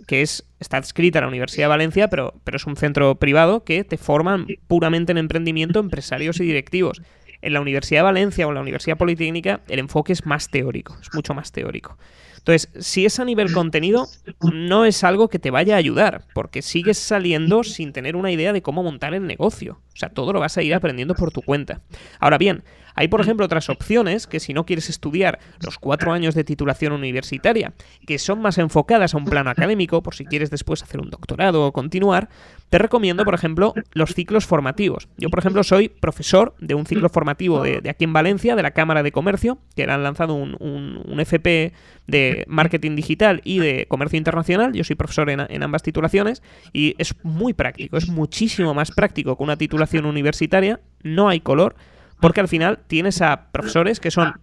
que 0.07 0.21
es 0.21 0.45
está 0.59 0.77
escrita 0.77 1.19
en 1.19 1.23
la 1.23 1.29
Universidad 1.29 1.65
de 1.65 1.69
Valencia, 1.69 2.09
pero, 2.09 2.33
pero 2.43 2.57
es 2.57 2.65
un 2.65 2.75
centro 2.75 3.15
privado 3.15 3.63
que 3.63 3.83
te 3.83 3.97
forman 3.97 4.47
puramente 4.67 5.11
en 5.11 5.17
emprendimiento 5.17 5.79
empresarios 5.79 6.39
y 6.39 6.45
directivos. 6.45 7.01
En 7.41 7.53
la 7.53 7.61
Universidad 7.61 7.99
de 7.99 8.03
Valencia 8.03 8.45
o 8.45 8.49
en 8.49 8.55
la 8.55 8.61
Universidad 8.61 8.97
Politécnica 8.97 9.61
el 9.69 9.79
enfoque 9.79 10.11
es 10.11 10.25
más 10.25 10.49
teórico, 10.49 10.97
es 11.01 11.13
mucho 11.13 11.33
más 11.33 11.53
teórico. 11.53 11.97
Entonces, 12.39 12.69
si 12.79 13.05
es 13.05 13.19
a 13.19 13.25
nivel 13.25 13.51
contenido, 13.51 14.07
no 14.53 14.85
es 14.85 15.03
algo 15.03 15.27
que 15.27 15.39
te 15.39 15.51
vaya 15.51 15.75
a 15.75 15.77
ayudar, 15.77 16.23
porque 16.33 16.61
sigues 16.61 16.97
saliendo 16.97 17.63
sin 17.63 17.91
tener 17.91 18.15
una 18.15 18.31
idea 18.31 18.53
de 18.53 18.61
cómo 18.61 18.81
montar 18.81 19.13
el 19.13 19.27
negocio. 19.27 19.81
O 19.93 19.97
sea, 19.97 20.09
todo 20.09 20.31
lo 20.31 20.39
vas 20.39 20.57
a 20.57 20.63
ir 20.63 20.73
aprendiendo 20.73 21.15
por 21.15 21.31
tu 21.31 21.41
cuenta. 21.41 21.81
Ahora 22.19 22.37
bien, 22.37 22.63
hay, 22.99 23.07
por 23.07 23.21
ejemplo, 23.21 23.45
otras 23.45 23.69
opciones 23.69 24.27
que 24.27 24.41
si 24.41 24.53
no 24.53 24.65
quieres 24.65 24.89
estudiar 24.89 25.39
los 25.61 25.79
cuatro 25.79 26.11
años 26.11 26.35
de 26.35 26.43
titulación 26.43 26.91
universitaria, 26.91 27.71
que 28.05 28.19
son 28.19 28.41
más 28.41 28.57
enfocadas 28.57 29.13
a 29.13 29.17
un 29.17 29.23
plano 29.23 29.49
académico, 29.49 30.03
por 30.03 30.15
si 30.15 30.25
quieres 30.25 30.49
después 30.49 30.83
hacer 30.83 30.99
un 30.99 31.09
doctorado 31.09 31.65
o 31.65 31.71
continuar, 31.71 32.27
te 32.67 32.77
recomiendo, 32.77 33.23
por 33.23 33.35
ejemplo, 33.35 33.73
los 33.93 34.13
ciclos 34.13 34.45
formativos. 34.45 35.07
Yo, 35.17 35.29
por 35.29 35.39
ejemplo, 35.39 35.63
soy 35.63 35.87
profesor 35.87 36.55
de 36.59 36.75
un 36.75 36.85
ciclo 36.85 37.07
formativo 37.07 37.63
de, 37.63 37.89
aquí 37.89 38.03
en 38.03 38.11
Valencia, 38.11 38.57
de 38.57 38.63
la 38.63 38.71
Cámara 38.71 39.01
de 39.01 39.13
Comercio, 39.13 39.59
que 39.77 39.83
han 39.83 40.03
lanzado 40.03 40.33
un, 40.33 40.57
un, 40.59 41.19
FP 41.21 41.71
de 42.05 42.43
marketing 42.49 42.97
digital 42.97 43.39
y 43.45 43.59
de 43.59 43.85
comercio 43.87 44.17
internacional. 44.17 44.73
Yo 44.73 44.83
soy 44.83 44.97
profesor 44.97 45.29
en, 45.29 45.39
en 45.49 45.63
ambas 45.63 45.83
titulaciones 45.83 46.43
y 46.73 46.95
es 46.97 47.15
muy 47.23 47.53
práctico, 47.53 47.95
es 47.95 48.09
muchísimo 48.09 48.73
más 48.73 48.91
práctico 48.91 49.37
que 49.37 49.43
una 49.43 49.55
titulación 49.55 50.05
universitaria, 50.05 50.81
no 51.01 51.29
hay 51.29 51.39
color 51.39 51.77
porque 52.19 52.41
al 52.41 52.47
final 52.47 52.79
tienes 52.87 53.21
a 53.21 53.51
profesores 53.51 53.99
que 53.99 54.11
son 54.11 54.35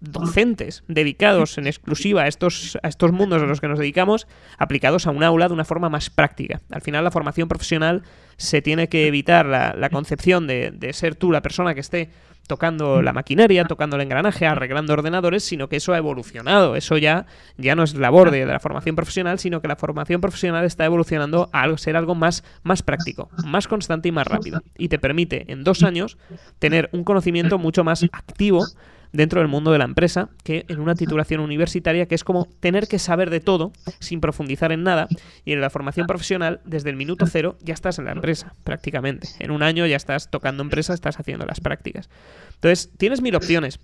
docentes 0.00 0.84
dedicados 0.88 1.58
en 1.58 1.66
exclusiva 1.66 2.22
a 2.22 2.28
estos, 2.28 2.78
a 2.82 2.88
estos 2.88 3.12
mundos 3.12 3.42
a 3.42 3.46
los 3.46 3.60
que 3.60 3.68
nos 3.68 3.78
dedicamos, 3.78 4.26
aplicados 4.58 5.06
a 5.06 5.10
un 5.10 5.22
aula 5.22 5.48
de 5.48 5.54
una 5.54 5.64
forma 5.64 5.88
más 5.88 6.10
práctica. 6.10 6.60
Al 6.70 6.82
final 6.82 7.04
la 7.04 7.10
formación 7.10 7.48
profesional 7.48 8.02
se 8.36 8.62
tiene 8.62 8.88
que 8.88 9.06
evitar 9.06 9.46
la, 9.46 9.90
concepción 9.90 10.46
de, 10.46 10.70
de, 10.70 10.92
ser 10.92 11.14
tú 11.14 11.32
la 11.32 11.42
persona 11.42 11.74
que 11.74 11.80
esté 11.80 12.10
tocando 12.48 13.02
la 13.02 13.12
maquinaria, 13.12 13.64
tocando 13.66 13.94
el 13.94 14.02
engranaje, 14.02 14.46
arreglando 14.46 14.94
ordenadores, 14.94 15.44
sino 15.44 15.68
que 15.68 15.76
eso 15.76 15.92
ha 15.92 15.98
evolucionado. 15.98 16.74
Eso 16.74 16.98
ya, 16.98 17.26
ya 17.56 17.76
no 17.76 17.84
es 17.84 17.94
labor 17.94 18.32
de, 18.32 18.40
de 18.40 18.46
la 18.46 18.58
formación 18.58 18.96
profesional, 18.96 19.38
sino 19.38 19.60
que 19.60 19.68
la 19.68 19.76
formación 19.76 20.20
profesional 20.20 20.64
está 20.64 20.84
evolucionando 20.84 21.48
a 21.52 21.68
ser 21.76 21.96
algo 21.96 22.16
más, 22.16 22.42
más 22.64 22.82
práctico, 22.82 23.28
más 23.44 23.68
constante 23.68 24.08
y 24.08 24.12
más 24.12 24.26
rápido. 24.26 24.62
Y 24.76 24.88
te 24.88 24.98
permite 24.98 25.44
en 25.52 25.62
dos 25.62 25.84
años 25.84 26.18
tener 26.58 26.88
un 26.92 27.04
conocimiento 27.04 27.58
mucho 27.58 27.84
más 27.84 28.02
activo 28.12 28.64
dentro 29.12 29.40
del 29.40 29.48
mundo 29.48 29.72
de 29.72 29.78
la 29.78 29.84
empresa 29.84 30.28
que 30.44 30.64
en 30.68 30.80
una 30.80 30.94
titulación 30.94 31.40
universitaria 31.40 32.06
que 32.06 32.14
es 32.14 32.24
como 32.24 32.46
tener 32.60 32.88
que 32.88 32.98
saber 32.98 33.30
de 33.30 33.40
todo 33.40 33.72
sin 33.98 34.20
profundizar 34.20 34.72
en 34.72 34.82
nada 34.82 35.08
y 35.44 35.52
en 35.52 35.60
la 35.60 35.70
formación 35.70 36.06
profesional 36.06 36.60
desde 36.64 36.90
el 36.90 36.96
minuto 36.96 37.26
cero 37.26 37.56
ya 37.62 37.74
estás 37.74 37.98
en 37.98 38.06
la 38.06 38.12
empresa 38.12 38.54
prácticamente. 38.64 39.28
En 39.38 39.50
un 39.50 39.62
año 39.62 39.86
ya 39.86 39.96
estás 39.96 40.30
tocando 40.30 40.62
empresa, 40.62 40.94
estás 40.94 41.18
haciendo 41.18 41.46
las 41.46 41.60
prácticas. 41.60 42.08
Entonces, 42.54 42.90
tienes 42.96 43.22
mil 43.22 43.36
opciones. 43.36 43.78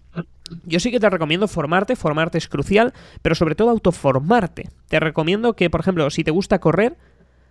Yo 0.65 0.81
sí 0.81 0.91
que 0.91 1.01
te 1.01 1.09
recomiendo 1.09 1.49
formarte, 1.49 1.97
formarte 1.97 2.39
es 2.39 2.49
crucial, 2.49 2.93
pero 3.23 3.35
sobre 3.35 3.55
todo 3.55 3.71
autoformarte. 3.71 4.69
Te 4.89 5.01
recomiendo 5.01 5.55
que, 5.55 5.71
por 5.71 5.81
ejemplo, 5.81 6.11
si 6.11 6.25
te 6.25 6.33
gusta 6.33 6.59
correr, 6.59 6.97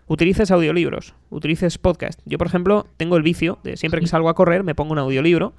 utilices 0.07 0.51
audiolibros, 0.51 1.15
utilices 1.29 1.77
podcast. 1.77 2.19
Yo, 2.25 2.37
por 2.37 2.47
ejemplo, 2.47 2.87
tengo 2.97 3.17
el 3.17 3.23
vicio 3.23 3.59
de 3.63 3.77
siempre 3.77 4.01
que 4.01 4.07
salgo 4.07 4.29
a 4.29 4.35
correr 4.35 4.63
me 4.63 4.75
pongo 4.75 4.91
un 4.91 4.99
audiolibro 4.99 5.53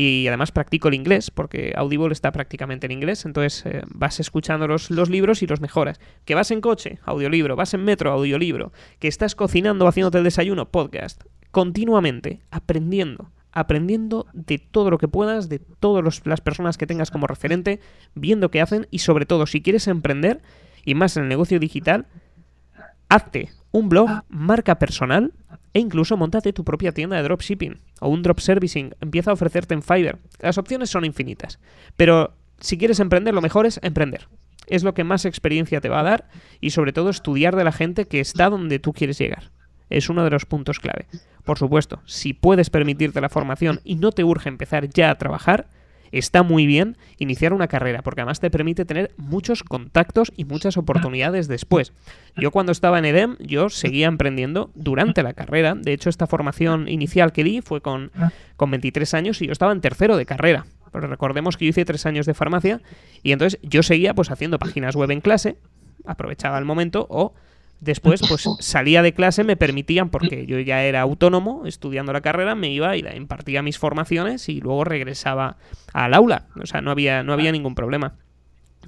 y 0.00 0.28
además 0.28 0.52
practico 0.52 0.86
el 0.86 0.94
inglés, 0.94 1.32
porque 1.32 1.72
Audible 1.76 2.12
está 2.12 2.30
prácticamente 2.30 2.86
en 2.86 2.92
inglés, 2.92 3.24
entonces 3.24 3.66
eh, 3.66 3.82
vas 3.88 4.20
escuchando 4.20 4.68
los, 4.68 4.92
los, 4.92 5.10
libros 5.10 5.42
y 5.42 5.48
los 5.48 5.60
mejoras. 5.60 5.98
Que 6.24 6.36
vas 6.36 6.52
en 6.52 6.60
coche, 6.60 7.00
audiolibro, 7.04 7.56
vas 7.56 7.74
en 7.74 7.82
metro, 7.82 8.12
audiolibro, 8.12 8.72
que 9.00 9.08
estás 9.08 9.34
cocinando, 9.34 9.88
haciéndote 9.88 10.18
el 10.18 10.24
desayuno, 10.24 10.70
podcast, 10.70 11.24
continuamente, 11.50 12.42
aprendiendo 12.52 13.32
aprendiendo 13.50 14.26
de 14.34 14.58
todo 14.58 14.90
lo 14.90 14.98
que 14.98 15.08
puedas, 15.08 15.48
de 15.48 15.58
todas 15.58 16.24
las 16.24 16.40
personas 16.40 16.78
que 16.78 16.86
tengas 16.86 17.10
como 17.10 17.26
referente, 17.26 17.80
viendo 18.14 18.52
qué 18.52 18.60
hacen 18.60 18.86
y 18.92 19.00
sobre 19.00 19.26
todo 19.26 19.46
si 19.46 19.62
quieres 19.62 19.88
emprender 19.88 20.42
y 20.84 20.94
más 20.94 21.16
en 21.16 21.24
el 21.24 21.28
negocio 21.28 21.58
digital, 21.58 22.06
hazte 23.08 23.50
un 23.70 23.88
blog, 23.88 24.22
marca 24.28 24.78
personal 24.78 25.32
e 25.72 25.80
incluso 25.80 26.16
montate 26.16 26.52
tu 26.52 26.64
propia 26.64 26.92
tienda 26.92 27.16
de 27.16 27.22
dropshipping 27.22 27.80
o 28.00 28.08
un 28.08 28.22
drop 28.22 28.40
servicing. 28.40 28.94
Empieza 29.00 29.30
a 29.30 29.34
ofrecerte 29.34 29.74
en 29.74 29.82
Fiverr. 29.82 30.18
Las 30.40 30.58
opciones 30.58 30.90
son 30.90 31.04
infinitas. 31.04 31.58
Pero 31.96 32.34
si 32.60 32.78
quieres 32.78 33.00
emprender, 33.00 33.34
lo 33.34 33.42
mejor 33.42 33.66
es 33.66 33.78
emprender. 33.82 34.28
Es 34.66 34.84
lo 34.84 34.94
que 34.94 35.04
más 35.04 35.24
experiencia 35.24 35.80
te 35.80 35.88
va 35.88 36.00
a 36.00 36.04
dar 36.04 36.28
y 36.60 36.70
sobre 36.70 36.92
todo 36.92 37.10
estudiar 37.10 37.56
de 37.56 37.64
la 37.64 37.72
gente 37.72 38.06
que 38.06 38.20
está 38.20 38.50
donde 38.50 38.78
tú 38.78 38.92
quieres 38.92 39.18
llegar. 39.18 39.50
Es 39.90 40.10
uno 40.10 40.24
de 40.24 40.30
los 40.30 40.44
puntos 40.44 40.80
clave. 40.80 41.06
Por 41.44 41.58
supuesto, 41.58 42.02
si 42.04 42.34
puedes 42.34 42.68
permitirte 42.68 43.22
la 43.22 43.30
formación 43.30 43.80
y 43.84 43.96
no 43.96 44.12
te 44.12 44.24
urge 44.24 44.50
empezar 44.50 44.88
ya 44.88 45.10
a 45.10 45.16
trabajar, 45.16 45.68
está 46.12 46.42
muy 46.42 46.66
bien 46.66 46.96
iniciar 47.18 47.52
una 47.52 47.68
carrera, 47.68 48.02
porque 48.02 48.20
además 48.20 48.40
te 48.40 48.50
permite 48.50 48.84
tener 48.84 49.12
muchos 49.16 49.62
contactos 49.62 50.32
y 50.36 50.44
muchas 50.44 50.76
oportunidades 50.76 51.48
después. 51.48 51.92
Yo 52.36 52.50
cuando 52.50 52.72
estaba 52.72 52.98
en 52.98 53.04
EDEM, 53.04 53.36
yo 53.40 53.68
seguía 53.70 54.06
emprendiendo 54.06 54.70
durante 54.74 55.22
la 55.22 55.34
carrera. 55.34 55.74
De 55.74 55.92
hecho, 55.92 56.10
esta 56.10 56.26
formación 56.26 56.88
inicial 56.88 57.32
que 57.32 57.44
di 57.44 57.60
fue 57.60 57.80
con, 57.80 58.10
con 58.56 58.70
23 58.70 59.14
años 59.14 59.42
y 59.42 59.46
yo 59.46 59.52
estaba 59.52 59.72
en 59.72 59.80
tercero 59.80 60.16
de 60.16 60.26
carrera. 60.26 60.66
Pero 60.92 61.06
recordemos 61.06 61.56
que 61.56 61.66
yo 61.66 61.70
hice 61.70 61.84
tres 61.84 62.06
años 62.06 62.26
de 62.26 62.34
farmacia 62.34 62.80
y 63.22 63.32
entonces 63.32 63.60
yo 63.62 63.82
seguía 63.82 64.14
pues 64.14 64.30
haciendo 64.30 64.58
páginas 64.58 64.96
web 64.96 65.10
en 65.10 65.20
clase, 65.20 65.56
aprovechaba 66.06 66.58
el 66.58 66.64
momento 66.64 67.06
o 67.10 67.34
Después, 67.80 68.20
pues 68.28 68.48
salía 68.60 69.02
de 69.02 69.14
clase, 69.14 69.44
me 69.44 69.56
permitían, 69.56 70.10
porque 70.10 70.46
yo 70.46 70.58
ya 70.58 70.82
era 70.82 71.00
autónomo 71.00 71.64
estudiando 71.66 72.12
la 72.12 72.20
carrera, 72.20 72.54
me 72.54 72.70
iba 72.70 72.96
y 72.96 73.04
impartía 73.14 73.62
mis 73.62 73.78
formaciones 73.78 74.48
y 74.48 74.60
luego 74.60 74.84
regresaba 74.84 75.56
al 75.92 76.14
aula. 76.14 76.46
O 76.60 76.66
sea, 76.66 76.80
no 76.80 76.90
había, 76.90 77.22
no 77.22 77.32
había 77.32 77.52
ningún 77.52 77.74
problema. 77.74 78.14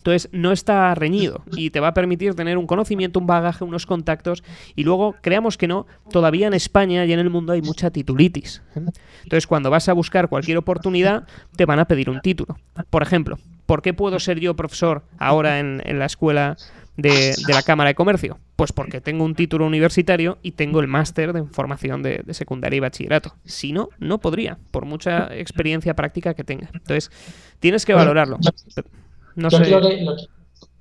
Entonces, 0.00 0.30
no 0.32 0.50
está 0.50 0.94
reñido 0.94 1.42
y 1.52 1.68
te 1.70 1.78
va 1.78 1.88
a 1.88 1.94
permitir 1.94 2.34
tener 2.34 2.56
un 2.56 2.66
conocimiento, 2.66 3.20
un 3.20 3.26
bagaje, 3.26 3.64
unos 3.64 3.84
contactos. 3.84 4.42
Y 4.74 4.84
luego, 4.84 5.14
creamos 5.20 5.58
que 5.58 5.68
no, 5.68 5.86
todavía 6.10 6.46
en 6.46 6.54
España 6.54 7.04
y 7.04 7.12
en 7.12 7.18
el 7.18 7.28
mundo 7.28 7.52
hay 7.52 7.60
mucha 7.60 7.90
titulitis. 7.90 8.62
Entonces, 8.74 9.46
cuando 9.46 9.68
vas 9.68 9.90
a 9.90 9.92
buscar 9.92 10.30
cualquier 10.30 10.56
oportunidad, 10.56 11.28
te 11.54 11.66
van 11.66 11.80
a 11.80 11.84
pedir 11.84 12.08
un 12.08 12.22
título. 12.22 12.56
Por 12.88 13.02
ejemplo, 13.02 13.36
¿por 13.66 13.82
qué 13.82 13.92
puedo 13.92 14.18
ser 14.20 14.40
yo 14.40 14.56
profesor 14.56 15.04
ahora 15.18 15.58
en, 15.58 15.98
la 15.98 16.06
escuela 16.06 16.56
de, 16.96 17.34
la 17.48 17.62
Cámara 17.62 17.88
de 17.88 17.94
Comercio? 17.94 18.38
Pues 18.56 18.72
porque 18.72 19.00
tengo 19.00 19.24
un 19.24 19.34
título 19.34 19.66
universitario 19.66 20.38
y 20.42 20.52
tengo 20.52 20.80
el 20.80 20.86
máster 20.86 21.32
de 21.32 21.44
formación 21.44 22.02
de, 22.02 22.22
secundaria 22.30 22.76
y 22.76 22.80
bachillerato. 22.80 23.34
Si 23.44 23.72
no, 23.72 23.88
no 23.98 24.18
podría, 24.18 24.58
por 24.70 24.84
mucha 24.84 25.34
experiencia 25.34 25.94
práctica 25.94 26.34
que 26.34 26.44
tenga. 26.44 26.70
Entonces, 26.72 27.10
tienes 27.58 27.84
que 27.84 27.94
valorarlo. 27.94 28.38
No 29.36 29.48
Yo 29.48 29.58
creo 29.58 29.80
que, 29.80 30.06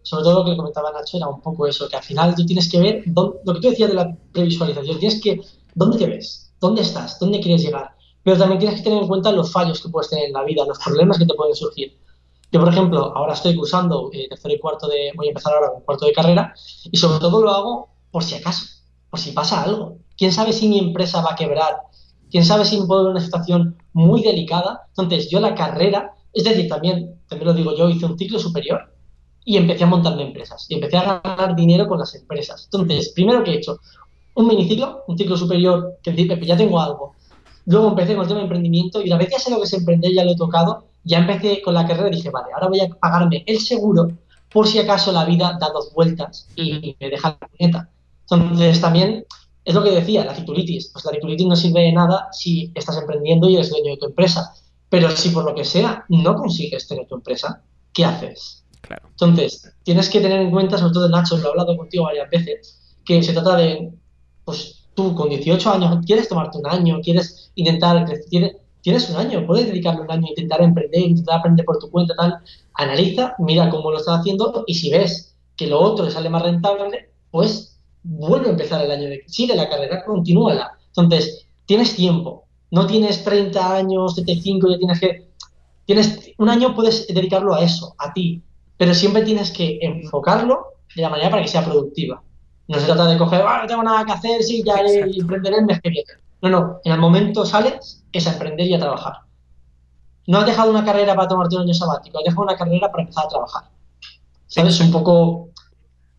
sobre 0.02 0.24
todo 0.24 0.44
lo 0.44 0.50
que 0.50 0.58
comentaba 0.58 0.92
Nacho 0.92 1.18
era 1.18 1.28
un 1.28 1.42
poco 1.42 1.68
eso, 1.68 1.88
que 1.88 1.96
al 1.96 2.04
final 2.04 2.34
tú 2.36 2.46
tienes 2.46 2.70
que 2.70 2.80
ver, 2.80 3.04
lo 3.16 3.54
que 3.54 3.62
tú 3.62 3.70
decías 3.70 3.90
de 3.90 3.96
la 3.96 4.18
previsualización, 4.34 5.00
tienes 5.00 5.22
que, 5.22 5.40
¿dónde 5.76 5.98
te 5.98 6.08
ves? 6.08 6.52
¿Dónde 6.60 6.82
estás? 6.82 7.20
¿Dónde 7.20 7.40
quieres 7.40 7.62
llegar? 7.62 7.92
Pero 8.24 8.38
también 8.38 8.60
tienes 8.60 8.80
que 8.80 8.84
tener 8.84 9.04
en 9.04 9.08
cuenta 9.08 9.32
los 9.32 9.52
fallos 9.52 9.82
que 9.82 9.90
puedes 9.90 10.10
tener 10.10 10.26
en 10.26 10.34
la 10.34 10.44
vida, 10.44 10.66
los 10.66 10.80
problemas 10.80 11.18
que 11.18 11.26
te 11.26 11.34
pueden 11.34 11.56
surgir. 11.56 11.98
Yo, 12.52 12.60
por 12.60 12.70
ejemplo, 12.70 13.14
ahora 13.16 13.34
estoy 13.34 13.56
cursando 13.56 14.10
eh, 14.12 14.28
tercero 14.30 14.54
y 14.56 14.60
cuarto 14.60 14.88
de, 14.88 15.12
voy 15.16 15.28
a 15.28 15.30
empezar 15.30 15.54
ahora 15.54 15.72
con 15.72 15.82
cuarto 15.82 16.06
de 16.06 16.14
carrera, 16.14 16.54
y 16.92 16.98
sobre 16.98 17.20
todo 17.20 17.44
lo 17.44 17.52
hago 17.52 17.90
por 18.12 18.24
si 18.24 18.36
acaso, 18.36 18.66
por 19.10 19.20
si 19.20 19.32
pasa 19.32 19.64
algo. 19.64 19.98
¿Quién 20.18 20.32
sabe 20.32 20.54
si 20.54 20.68
mi 20.68 20.80
empresa 20.80 21.22
va 21.22 21.34
a 21.34 21.36
quebrar? 21.36 21.78
¿Quién 22.32 22.46
sabe 22.46 22.66
si 22.66 22.80
me 22.80 22.86
puedo 22.86 23.04
ver 23.04 23.12
una 23.12 23.22
situación 23.22 23.78
muy 23.94 24.24
delicada? 24.24 24.88
Entonces, 24.90 25.30
yo 25.30 25.40
la 25.40 25.56
carrera 25.56 26.14
es 26.34 26.44
decir, 26.44 26.68
también, 26.68 27.20
también 27.28 27.48
lo 27.48 27.54
digo 27.54 27.76
yo, 27.76 27.90
hice 27.90 28.06
un 28.06 28.18
ciclo 28.18 28.40
superior 28.40 28.94
y 29.46 29.58
empecé 29.58 29.84
a 29.84 29.88
montarme 29.88 30.24
empresas 30.24 30.66
y 30.70 30.76
empecé 30.76 30.98
a 30.98 31.22
ganar 31.22 31.56
dinero 31.56 31.88
con 31.88 32.00
las 32.00 32.14
empresas. 32.16 32.66
Entonces, 32.66 33.10
primero 33.10 33.44
que 33.44 33.52
he 33.52 33.56
hecho, 33.56 33.80
un 34.36 34.48
miniciclo, 34.48 35.04
un 35.08 35.18
ciclo 35.18 35.36
superior 35.36 35.98
que 36.04 36.46
ya 36.46 36.58
tengo 36.58 36.80
algo. 36.80 37.16
Luego 37.66 37.90
empecé 37.90 38.14
con 38.14 38.24
el 38.24 38.28
tema 38.28 38.40
de 38.40 38.46
emprendimiento 38.46 39.02
y 39.02 39.08
una 39.08 39.18
vez 39.18 39.30
ya 39.32 39.40
sé 39.40 39.52
lo 39.52 39.58
que 39.58 39.64
es 39.64 39.74
emprender, 39.74 40.14
ya 40.14 40.24
lo 40.24 40.32
he 40.32 40.36
tocado, 40.36 40.86
ya 41.10 41.18
empecé 41.18 41.62
con 41.64 41.74
la 41.74 41.88
carrera 41.88 42.10
y 42.10 42.18
dije, 42.18 42.30
vale, 42.30 42.54
ahora 42.54 42.68
voy 42.68 42.82
a 42.82 42.88
pagarme 42.88 43.44
el 43.48 43.60
seguro 43.60 44.12
por 44.52 44.68
si 44.68 44.78
acaso 44.78 45.12
la 45.12 45.26
vida 45.26 45.58
da 45.60 45.70
dos 45.74 45.92
vueltas 45.94 46.48
y 46.56 46.96
me 47.00 47.10
deja 47.10 47.38
la 47.42 47.48
planeta. 47.48 47.90
Entonces, 48.30 48.80
también 48.80 49.26
es 49.66 49.74
lo 49.74 49.84
que 49.84 49.90
decía, 49.90 50.24
la 50.24 50.36
titulitis. 50.36 50.90
Pues 50.94 51.06
la 51.06 51.12
titulitis 51.12 51.48
no 51.48 51.56
sirve 51.56 51.82
de 51.82 51.94
nada 51.94 52.28
si 52.32 52.72
estás 52.76 52.98
emprendiendo 52.98 53.50
y 53.50 53.56
eres 53.56 53.72
dueño 53.72 53.92
de 53.92 53.98
tu 53.98 54.06
empresa. 54.06 54.54
Pero 54.90 55.10
si 55.10 55.30
por 55.30 55.46
lo 55.46 55.56
que 55.56 55.66
sea 55.66 56.06
no 56.10 56.36
consigues 56.36 56.88
tener 56.88 57.08
tu 57.08 57.16
empresa, 57.16 57.64
¿qué 57.92 58.06
haces? 58.06 58.64
Claro. 58.82 59.08
Entonces, 59.10 59.74
tienes 59.84 60.10
que 60.10 60.22
tener 60.22 60.42
en 60.42 60.52
cuenta, 60.52 60.78
sobre 60.78 60.94
todo 60.94 61.10
Nacho, 61.10 61.38
lo 61.38 61.48
he 61.48 61.50
hablado 61.50 61.76
contigo 61.76 62.06
varias 62.06 62.30
veces, 62.30 62.96
que 63.04 63.24
se 63.24 63.34
trata 63.34 63.56
de, 63.56 63.92
pues 64.46 64.88
tú 64.94 65.16
con 65.16 65.30
18 65.30 65.72
años 65.72 66.06
quieres 66.06 66.30
tomarte 66.30 66.60
un 66.60 66.68
año, 66.68 67.00
quieres 67.02 67.52
intentar 67.56 68.06
crecer, 68.06 68.60
tienes 68.82 69.10
un 69.10 69.18
año, 69.18 69.46
puedes 69.46 69.68
dedicarle 69.68 70.02
un 70.02 70.12
año 70.12 70.28
a 70.28 70.30
intentar 70.30 70.62
emprender, 70.62 71.02
intentar 71.02 71.40
aprender 71.40 71.66
por 71.66 71.80
tu 71.80 71.90
cuenta, 71.90 72.16
tal. 72.16 72.40
Analiza, 72.74 73.36
mira 73.40 73.70
cómo 73.70 73.92
lo 73.92 73.98
estás 73.98 74.20
haciendo 74.20 74.64
y 74.68 74.76
si 74.76 74.92
ves 74.92 75.36
que 75.56 75.68
lo 75.68 75.80
otro 75.80 76.06
le 76.06 76.12
sale 76.12 76.30
más 76.30 76.42
rentable, 76.42 77.10
pues 77.32 77.78
vuelve 78.04 78.48
a 78.48 78.52
empezar 78.52 78.84
el 78.84 78.92
año 78.92 79.10
de 79.10 79.24
sigue 79.28 79.56
la 79.56 79.70
carrera, 79.70 80.04
continúala. 80.06 80.78
Entonces, 80.88 81.48
tienes 81.66 81.96
tiempo, 81.96 82.46
no 82.72 82.88
tienes 82.88 83.24
30 83.24 83.76
años, 83.76 84.16
75, 84.16 84.70
ya 84.70 84.78
tienes 84.78 85.00
que... 85.00 85.30
Tienes 85.86 86.34
un 86.38 86.50
año 86.50 86.76
puedes 86.76 87.08
dedicarlo 87.08 87.56
a 87.56 87.64
eso, 87.64 87.96
a 87.98 88.14
ti, 88.14 88.44
pero 88.78 88.94
siempre 88.94 89.24
tienes 89.24 89.52
que 89.52 89.80
enfocarlo 89.82 90.78
de 90.96 91.02
la 91.02 91.10
manera 91.10 91.32
para 91.32 91.42
que 91.42 91.48
sea 91.48 91.66
productiva. 91.66 92.22
No 92.68 92.80
se 92.80 92.86
trata 92.86 93.08
de 93.08 93.18
coger, 93.18 93.42
ah, 93.42 93.62
no 93.64 93.68
tengo 93.68 93.82
nada 93.82 94.06
que 94.06 94.12
hacer, 94.12 94.44
sí, 94.44 94.64
ya 94.64 94.76
emprenderé 94.80 95.58
el 95.58 95.66
mes 95.66 95.82
que 95.82 95.90
viene. 95.90 96.12
No, 96.42 96.50
no, 96.50 96.80
en 96.84 96.94
el 96.94 97.00
momento 97.00 97.46
sales, 97.46 98.06
es 98.12 98.28
a 98.28 98.34
emprender 98.34 98.68
y 98.68 98.74
a 98.74 98.80
trabajar. 98.80 99.14
No 100.28 100.40
has 100.40 100.46
dejado 100.46 100.72
una 100.72 100.86
carrera 100.86 101.16
para 101.16 101.28
tomarte 101.28 101.56
un 101.56 101.64
año 101.64 101.74
sabático, 101.74 102.20
has 102.20 102.26
dejado 102.26 102.44
una 102.44 102.56
carrera 102.56 102.92
para 102.92 103.04
empezar 103.04 103.26
a 103.26 103.30
trabajar. 103.30 103.64
¿Sabes? 104.48 104.80
Un 104.80 104.92
poco... 104.92 105.50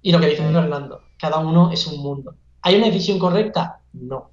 Y 0.02 0.12
lo 0.12 0.20
que 0.20 0.26
dice 0.26 0.42
Fernando, 0.42 1.02
cada 1.18 1.38
uno 1.38 1.70
es 1.70 1.86
un 1.86 2.02
mundo. 2.02 2.34
¿Hay 2.62 2.76
una 2.76 2.86
decisión 2.86 3.18
correcta? 3.18 3.80
No 3.92 4.30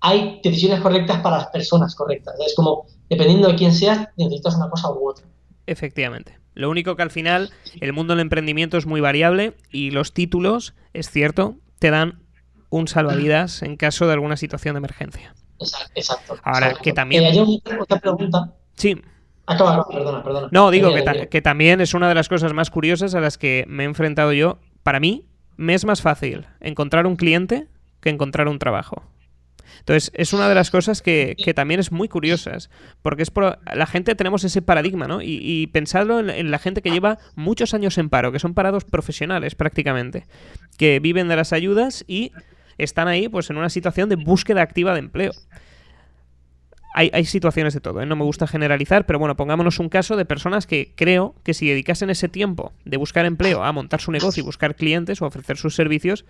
hay 0.00 0.40
decisiones 0.42 0.80
correctas 0.80 1.20
para 1.20 1.38
las 1.38 1.48
personas 1.48 1.94
correctas. 1.94 2.34
Es 2.46 2.54
como, 2.54 2.86
dependiendo 3.08 3.48
de 3.48 3.56
quién 3.56 3.72
seas, 3.72 4.08
necesitas 4.16 4.54
una 4.54 4.70
cosa 4.70 4.90
u 4.90 5.08
otra. 5.08 5.26
Efectivamente. 5.66 6.38
Lo 6.54 6.70
único 6.70 6.96
que 6.96 7.02
al 7.02 7.10
final 7.10 7.50
el 7.80 7.92
mundo 7.92 8.14
del 8.14 8.20
emprendimiento 8.20 8.78
es 8.78 8.86
muy 8.86 9.00
variable 9.00 9.54
y 9.70 9.90
los 9.90 10.12
títulos, 10.12 10.74
es 10.92 11.10
cierto, 11.10 11.56
te 11.78 11.90
dan 11.90 12.22
un 12.70 12.88
salvavidas 12.88 13.62
en 13.62 13.76
caso 13.76 14.06
de 14.06 14.12
alguna 14.14 14.36
situación 14.36 14.74
de 14.74 14.78
emergencia. 14.78 15.34
Exacto. 15.94 16.38
Ahora, 16.42 16.74
que 16.74 16.92
también... 16.92 17.24
hay 17.24 17.60
otra 17.80 17.98
pregunta. 17.98 18.52
Sí. 18.74 19.00
Acaba, 19.46 19.86
perdona, 19.88 20.22
perdona. 20.22 20.48
No, 20.50 20.70
digo 20.70 20.92
que, 20.92 21.28
que 21.28 21.42
también 21.42 21.80
es 21.80 21.94
una 21.94 22.08
de 22.08 22.14
las 22.14 22.28
cosas 22.28 22.52
más 22.52 22.70
curiosas 22.70 23.14
a 23.14 23.20
las 23.20 23.38
que 23.38 23.64
me 23.68 23.84
he 23.84 23.86
enfrentado 23.86 24.32
yo. 24.32 24.58
Para 24.82 25.00
mí, 25.00 25.28
me 25.56 25.74
es 25.74 25.84
más 25.84 26.02
fácil 26.02 26.46
encontrar 26.60 27.06
un 27.06 27.16
cliente 27.16 27.68
que 28.00 28.10
encontrar 28.10 28.48
un 28.48 28.58
trabajo. 28.58 29.04
Entonces, 29.80 30.10
es 30.14 30.32
una 30.32 30.48
de 30.48 30.54
las 30.54 30.70
cosas 30.70 31.02
que, 31.02 31.36
también 31.54 31.80
es 31.80 31.92
muy 31.92 32.08
curiosas, 32.08 32.70
porque 33.02 33.22
es 33.22 33.30
por, 33.30 33.58
la 33.72 33.86
gente 33.86 34.14
tenemos 34.14 34.44
ese 34.44 34.62
paradigma, 34.62 35.06
¿no? 35.06 35.22
Y, 35.22 35.38
y 35.42 35.66
pensadlo 35.68 36.20
en, 36.20 36.50
la 36.50 36.58
gente 36.58 36.82
que 36.82 36.90
lleva 36.90 37.18
muchos 37.34 37.74
años 37.74 37.98
en 37.98 38.08
paro, 38.08 38.32
que 38.32 38.38
son 38.38 38.54
parados 38.54 38.84
profesionales 38.84 39.54
prácticamente, 39.54 40.26
que 40.78 40.98
viven 41.00 41.28
de 41.28 41.36
las 41.36 41.52
ayudas 41.52 42.04
y 42.08 42.32
están 42.78 43.08
ahí 43.08 43.28
pues 43.28 43.50
en 43.50 43.56
una 43.56 43.70
situación 43.70 44.08
de 44.08 44.16
búsqueda 44.16 44.62
activa 44.62 44.92
de 44.92 45.00
empleo. 45.00 45.32
Hay, 46.98 47.26
situaciones 47.26 47.74
de 47.74 47.80
todo, 47.80 48.00
¿eh? 48.00 48.06
no 48.06 48.16
me 48.16 48.24
gusta 48.24 48.46
generalizar, 48.46 49.04
pero 49.04 49.18
bueno, 49.18 49.36
pongámonos 49.36 49.80
un 49.80 49.90
caso 49.90 50.16
de 50.16 50.24
personas 50.24 50.66
que 50.66 50.94
creo 50.96 51.34
que 51.42 51.52
si 51.52 51.68
dedicasen 51.68 52.08
ese 52.08 52.26
tiempo 52.30 52.72
de 52.86 52.96
buscar 52.96 53.26
empleo 53.26 53.62
a 53.62 53.70
montar 53.70 54.00
su 54.00 54.12
negocio 54.12 54.40
y 54.40 54.46
buscar 54.46 54.74
clientes 54.76 55.20
o 55.20 55.26
ofrecer 55.26 55.58
sus 55.58 55.74
servicios, 55.74 56.24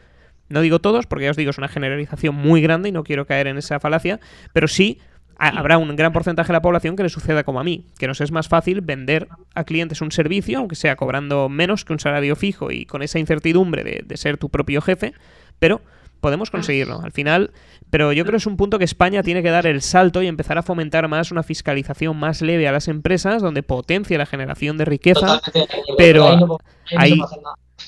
no 0.49 0.61
digo 0.61 0.81
todos, 0.81 1.07
porque 1.07 1.27
ya 1.27 1.31
os 1.31 1.37
digo, 1.37 1.51
es 1.51 1.59
una 1.59 1.69
generalización 1.69 2.35
muy 2.35 2.63
grande 2.63 2.89
y 2.89 2.93
no 2.93 3.05
quiero 3.05 3.27
caer 3.27 3.47
en 3.47 3.59
esa 3.59 3.79
falacia, 3.79 4.19
pero 4.53 4.67
sí 4.67 4.99
habrá 5.39 5.79
un 5.79 5.95
gran 5.97 6.13
porcentaje 6.13 6.49
de 6.49 6.55
la 6.55 6.63
población 6.63 6.97
que 6.97 7.03
le 7.03 7.11
suceda 7.11 7.45
como 7.45 7.61
a 7.61 7.65
mí, 7.65 7.87
que 7.99 8.07
nos 8.07 8.21
es 8.21 8.33
más 8.33 8.49
fácil 8.49 8.81
vender 8.81 9.29
a 9.55 9.63
clientes 9.65 10.01
un 10.01 10.11
servicio, 10.11 10.59
aunque 10.59 10.77
sea 10.77 10.97
cobrando 10.97 11.49
menos 11.49 11.85
que 11.85 11.93
un 11.93 12.01
salario 12.01 12.37
fijo 12.37 12.71
y 12.71 12.87
con 12.87 13.03
esa 13.03 13.19
incertidumbre 13.19 13.85
de, 13.85 14.03
de 14.05 14.17
ser 14.17 14.39
tu 14.39 14.49
propio 14.49 14.81
jefe, 14.81 15.13
pero 15.59 15.83
podemos 16.27 16.51
conseguirlo. 16.51 17.01
Al 17.05 17.13
final, 17.13 17.53
pero 17.89 18.13
yo 18.13 18.25
creo 18.25 18.33
que 18.33 18.39
es 18.39 18.47
un 18.49 18.57
punto 18.57 18.81
que 18.81 18.85
España 18.85 19.23
tiene 19.23 19.45
que 19.45 19.51
dar 19.51 19.65
el 19.65 19.81
salto 19.81 20.23
y 20.23 20.27
empezar 20.27 20.59
a 20.59 20.63
fomentar 20.63 21.07
más 21.07 21.31
una 21.31 21.45
fiscalización 21.45 22.17
más 22.17 22.43
leve 22.43 22.67
a 22.67 22.73
las 22.73 22.89
empresas, 22.89 23.43
donde 23.43 23.63
potencia 23.63 24.19
la 24.19 24.27
generación 24.27 24.77
de 24.77 24.87
riqueza, 24.87 25.41
pero 25.97 26.59
ahí, 26.97 27.17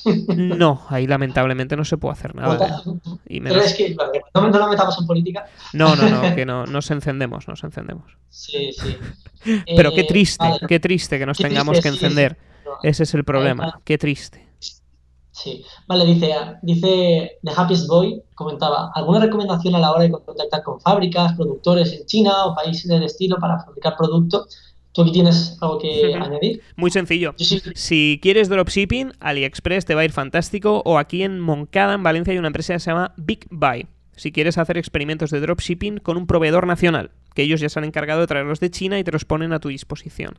no, 0.36 0.86
ahí 0.88 1.08
lamentablemente 1.08 1.76
no 1.76 1.84
se 1.84 1.96
puede 1.96 2.12
hacer 2.12 2.36
nada. 2.36 2.80
Pero 3.26 3.60
es 3.60 3.74
que, 3.74 3.96
no, 4.32 4.48
no 4.48 4.68
metamos 4.68 4.96
en 5.00 5.06
política. 5.08 5.46
No, 5.72 5.96
no, 5.96 6.08
no, 6.08 6.34
que 6.36 6.46
no, 6.46 6.64
nos 6.64 6.92
encendemos, 6.92 7.48
nos 7.48 7.64
encendemos. 7.64 8.16
Sí, 8.28 8.70
sí. 8.72 8.96
Pero 9.76 9.92
qué 9.92 10.02
eh, 10.02 10.06
triste, 10.08 10.46
qué 10.68 10.78
triste 10.78 11.18
que 11.18 11.26
nos 11.26 11.38
tengamos 11.38 11.80
que 11.80 11.88
encender. 11.88 12.38
Ese 12.84 13.02
es 13.02 13.14
el 13.14 13.24
problema, 13.24 13.80
qué 13.84 13.98
triste. 13.98 14.47
Sí, 15.40 15.64
vale, 15.86 16.04
dice, 16.04 16.34
dice 16.62 17.38
The 17.44 17.52
Happiest 17.56 17.86
Boy, 17.86 18.20
comentaba, 18.34 18.90
¿alguna 18.94 19.20
recomendación 19.20 19.76
a 19.76 19.78
la 19.78 19.92
hora 19.92 20.02
de 20.02 20.10
contactar 20.10 20.64
con 20.64 20.80
fábricas, 20.80 21.34
productores 21.34 21.92
en 21.92 22.06
China 22.06 22.46
o 22.46 22.56
países 22.56 22.88
del 22.88 23.04
estilo 23.04 23.36
para 23.38 23.60
fabricar 23.60 23.96
productos? 23.96 24.58
¿Tú 24.92 25.02
aquí 25.02 25.12
tienes 25.12 25.56
algo 25.60 25.78
que 25.78 26.12
añadir? 26.14 26.60
Muy 26.74 26.90
sencillo. 26.90 27.34
Si 27.36 28.18
quieres 28.20 28.48
dropshipping, 28.48 29.12
AliExpress 29.20 29.84
te 29.84 29.94
va 29.94 30.00
a 30.00 30.04
ir 30.04 30.12
fantástico. 30.12 30.82
O 30.84 30.98
aquí 30.98 31.22
en 31.22 31.38
Moncada, 31.38 31.94
en 31.94 32.02
Valencia, 32.02 32.32
hay 32.32 32.38
una 32.38 32.48
empresa 32.48 32.72
que 32.72 32.80
se 32.80 32.90
llama 32.90 33.14
Big 33.16 33.46
Buy. 33.50 33.86
Si 34.16 34.32
quieres 34.32 34.58
hacer 34.58 34.76
experimentos 34.76 35.30
de 35.30 35.40
dropshipping 35.40 35.98
con 35.98 36.16
un 36.16 36.26
proveedor 36.26 36.66
nacional, 36.66 37.12
que 37.34 37.42
ellos 37.42 37.60
ya 37.60 37.68
se 37.68 37.78
han 37.78 37.84
encargado 37.84 38.20
de 38.20 38.26
traerlos 38.26 38.58
de 38.58 38.70
China 38.70 38.98
y 38.98 39.04
te 39.04 39.12
los 39.12 39.24
ponen 39.24 39.52
a 39.52 39.60
tu 39.60 39.68
disposición. 39.68 40.36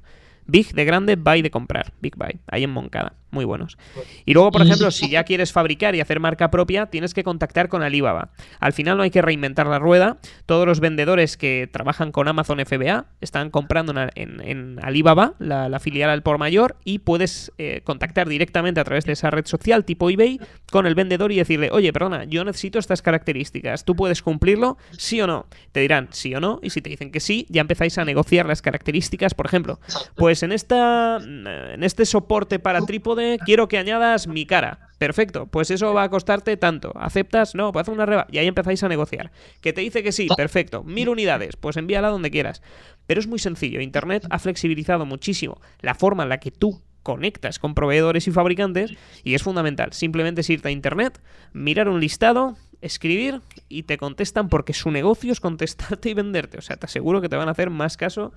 Big 0.49 0.73
de 0.73 0.85
grande, 0.85 1.15
buy 1.15 1.41
de 1.41 1.51
comprar. 1.51 1.93
Big 2.01 2.15
buy, 2.15 2.39
ahí 2.47 2.63
en 2.63 2.71
Moncada. 2.71 3.13
Muy 3.31 3.45
buenos. 3.45 3.77
Y 4.25 4.33
luego, 4.33 4.51
por 4.51 4.63
ejemplo, 4.63 4.89
si 4.91 5.09
ya 5.09 5.23
quieres 5.23 5.51
fabricar 5.51 5.95
y 5.95 6.01
hacer 6.01 6.19
marca 6.19 6.49
propia, 6.49 6.87
tienes 6.87 7.13
que 7.13 7.23
contactar 7.23 7.69
con 7.69 7.83
Alibaba. 7.83 8.31
Al 8.59 8.73
final 8.73 8.97
no 8.97 9.03
hay 9.03 9.11
que 9.11 9.21
reinventar 9.21 9.67
la 9.67 9.77
rueda. 9.77 10.17
Todos 10.45 10.65
los 10.65 10.79
vendedores 10.79 11.37
que 11.37 11.69
trabajan 11.71 12.11
con 12.11 12.27
Amazon 12.27 12.59
FBA 12.65 13.05
están 13.21 13.51
comprando 13.51 13.93
en, 14.15 14.79
Alibaba, 14.81 15.35
la, 15.37 15.79
filial 15.79 16.09
al 16.09 16.23
por 16.23 16.39
mayor, 16.39 16.77
y 16.83 16.99
puedes 16.99 17.51
eh, 17.57 17.81
contactar 17.83 18.27
directamente 18.27 18.79
a 18.79 18.83
través 18.83 19.05
de 19.05 19.13
esa 19.13 19.29
red 19.29 19.45
social 19.45 19.85
tipo 19.85 20.09
eBay 20.09 20.39
con 20.71 20.87
el 20.87 20.95
vendedor 20.95 21.31
y 21.31 21.37
decirle, 21.37 21.69
oye, 21.71 21.93
perdona, 21.93 22.23
yo 22.25 22.43
necesito 22.43 22.79
estas 22.79 23.01
características. 23.01 23.85
¿Tú 23.85 23.95
puedes 23.95 24.23
cumplirlo? 24.23 24.77
¿Sí 24.97 25.21
o 25.21 25.27
no? 25.27 25.45
Te 25.71 25.81
dirán 25.81 26.07
sí 26.11 26.33
o 26.33 26.39
no, 26.39 26.59
y 26.63 26.71
si 26.71 26.81
te 26.81 26.89
dicen 26.89 27.11
que 27.11 27.19
sí, 27.19 27.45
ya 27.49 27.61
empezáis 27.61 27.97
a 27.97 28.05
negociar 28.05 28.47
las 28.47 28.61
características. 28.61 29.35
Por 29.35 29.45
ejemplo, 29.45 29.79
pues 30.15 30.38
en, 30.43 30.51
esta, 30.51 31.17
en 31.17 31.83
este 31.83 32.05
soporte 32.05 32.59
para 32.59 32.81
trípode 32.81 33.39
quiero 33.45 33.67
que 33.67 33.77
añadas 33.77 34.27
mi 34.27 34.45
cara. 34.45 34.89
Perfecto, 34.97 35.47
pues 35.47 35.71
eso 35.71 35.93
va 35.93 36.03
a 36.03 36.09
costarte 36.09 36.57
tanto. 36.57 36.91
¿Aceptas? 36.95 37.55
No, 37.55 37.71
pues 37.71 37.87
haz 37.87 37.93
una 37.93 38.05
reba. 38.05 38.27
Y 38.31 38.37
ahí 38.37 38.47
empezáis 38.47 38.83
a 38.83 38.89
negociar. 38.89 39.31
Que 39.61 39.71
te 39.71 39.81
dice 39.81 40.03
que 40.03 40.11
sí, 40.11 40.27
perfecto. 40.35 40.83
Mil 40.83 41.09
unidades, 41.09 41.55
pues 41.55 41.77
envíala 41.77 42.09
donde 42.09 42.31
quieras. 42.31 42.61
Pero 43.07 43.19
es 43.19 43.27
muy 43.27 43.39
sencillo. 43.39 43.81
Internet 43.81 44.27
ha 44.29 44.39
flexibilizado 44.39 45.05
muchísimo 45.05 45.61
la 45.79 45.95
forma 45.95 46.23
en 46.23 46.29
la 46.29 46.39
que 46.39 46.51
tú 46.51 46.81
conectas 47.03 47.59
con 47.59 47.75
proveedores 47.75 48.27
y 48.27 48.31
fabricantes 48.31 48.93
y 49.23 49.33
es 49.33 49.43
fundamental. 49.43 49.93
Simplemente 49.93 50.41
es 50.41 50.49
irte 50.49 50.67
a 50.67 50.71
internet, 50.71 51.21
mirar 51.53 51.89
un 51.89 51.99
listado, 51.99 52.57
escribir 52.81 53.41
y 53.67 53.83
te 53.83 53.97
contestan 53.97 54.49
porque 54.49 54.73
su 54.73 54.91
negocio 54.91 55.31
es 55.31 55.39
contestarte 55.39 56.09
y 56.09 56.13
venderte. 56.13 56.57
O 56.57 56.61
sea, 56.61 56.77
te 56.77 56.85
aseguro 56.85 57.21
que 57.21 57.29
te 57.29 57.35
van 57.35 57.47
a 57.47 57.51
hacer 57.51 57.69
más 57.69 57.97
caso 57.97 58.31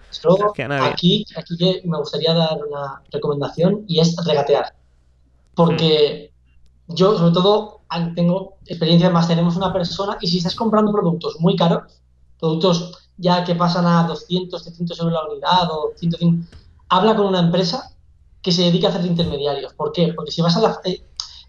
que 0.55 0.63
a 0.63 0.69
nadie. 0.69 0.91
Aquí, 0.91 1.27
aquí 1.37 1.83
me 1.85 1.99
gustaría 1.99 2.35
dar 2.35 2.59
una 2.69 3.03
recomendación 3.11 3.85
y 3.87 4.01
es 4.01 4.17
regatear. 4.25 4.75
Porque 5.55 6.33
yo, 6.89 7.17
sobre 7.17 7.33
todo, 7.33 7.81
tengo 8.15 8.57
experiencia 8.67 9.11
más, 9.11 9.29
tenemos 9.29 9.57
una 9.57 9.73
persona 9.73 10.17
y 10.21 10.29
si 10.29 10.39
estás 10.39 10.55
comprando 10.55 10.93
productos 10.93 11.39
muy 11.41 11.57
caros, 11.57 12.01
productos 12.39 12.99
ya 13.19 13.45
que 13.45 13.55
pasan 13.55 13.87
a 13.87 14.05
200, 14.05 14.63
300 14.63 14.99
euros 14.99 15.13
la 15.13 15.25
unidad 15.31 15.71
o 15.71 15.93
150, 15.97 16.57
habla 16.89 17.15
con 17.15 17.27
una 17.27 17.41
empresa 17.41 17.95
que 18.43 18.51
se 18.51 18.63
dedica 18.63 18.89
a 18.89 18.91
hacer 18.91 19.07
intermediarios. 19.07 19.73
¿Por 19.75 19.93
qué? 19.93 20.13
Porque 20.15 20.33
si 20.33 20.43
vas 20.43 20.57
a 20.57 20.61
la... 20.61 20.81
Eh, 20.85 21.03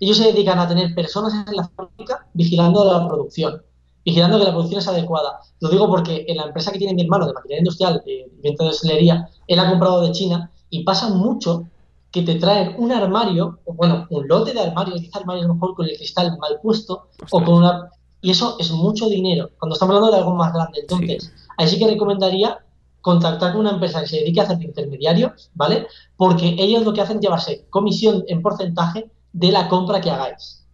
ellos 0.04 0.18
se 0.18 0.32
dedican 0.32 0.60
a 0.60 0.68
tener 0.68 0.94
personas 0.94 1.48
en 1.48 1.56
la 1.56 1.68
fábrica 1.70 2.28
vigilando 2.34 2.84
la 2.84 3.08
producción, 3.08 3.62
vigilando 4.04 4.38
que 4.38 4.44
la 4.44 4.52
producción 4.52 4.80
es 4.80 4.88
adecuada. 4.88 5.40
Lo 5.62 5.70
digo 5.70 5.88
porque 5.88 6.26
en 6.28 6.38
la 6.38 6.44
empresa 6.44 6.72
que 6.72 6.78
tiene 6.78 6.94
mi 6.94 7.04
hermano 7.04 7.26
de 7.26 7.34
maquinaria 7.34 7.60
industrial, 7.60 8.02
de 8.06 8.30
venta 8.44 8.66
de 8.66 8.70
hostelería, 8.72 9.30
él 9.48 9.60
ha 9.60 9.70
comprado 9.70 10.02
de 10.02 10.12
China 10.12 10.52
y 10.70 10.84
pasa 10.84 11.10
mucho 11.10 11.68
que 12.12 12.22
te 12.22 12.36
traen 12.36 12.76
un 12.78 12.92
armario, 12.92 13.60
o 13.66 13.74
bueno, 13.74 14.06
un 14.10 14.28
lote 14.28 14.54
de 14.54 14.60
armarios, 14.60 15.00
10 15.00 15.16
armarios 15.16 15.48
mejor 15.48 15.74
con 15.74 15.88
el 15.88 15.96
cristal 15.96 16.38
mal 16.38 16.60
puesto, 16.62 17.08
o 17.32 17.44
con 17.44 17.56
una... 17.56 17.90
Y 18.22 18.32
eso 18.32 18.58
es 18.60 18.72
mucho 18.72 19.08
dinero, 19.10 19.50
cuando 19.58 19.74
estamos 19.74 19.96
hablando 19.96 20.16
de 20.16 20.22
algo 20.22 20.36
más 20.36 20.54
grande. 20.54 20.82
Entonces, 20.82 21.34
ahí 21.58 21.68
sí 21.68 21.80
que 21.80 21.88
recomendaría 21.88 22.60
contactar 23.02 23.52
con 23.52 23.62
una 23.62 23.72
empresa 23.72 24.02
que 24.02 24.08
se 24.08 24.18
dedique 24.18 24.42
a 24.42 24.44
hacer 24.44 24.62
intermediarios, 24.62 25.50
¿vale? 25.56 25.88
Porque 26.16 26.56
ellos 26.60 26.84
lo 26.84 26.94
que 26.94 27.02
hacen 27.02 27.18
es 27.18 27.24
llevarse 27.24 27.66
comisión 27.70 28.24
en 28.28 28.42
porcentaje 28.42 29.10
de 29.34 29.52
la 29.52 29.68
compra 29.68 30.00
que 30.00 30.12
hagáis. 30.12 30.66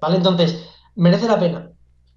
¿Vale? 0.00 0.16
Entonces, 0.16 0.64
merece 0.94 1.26
la 1.28 1.38
pena. 1.38 1.70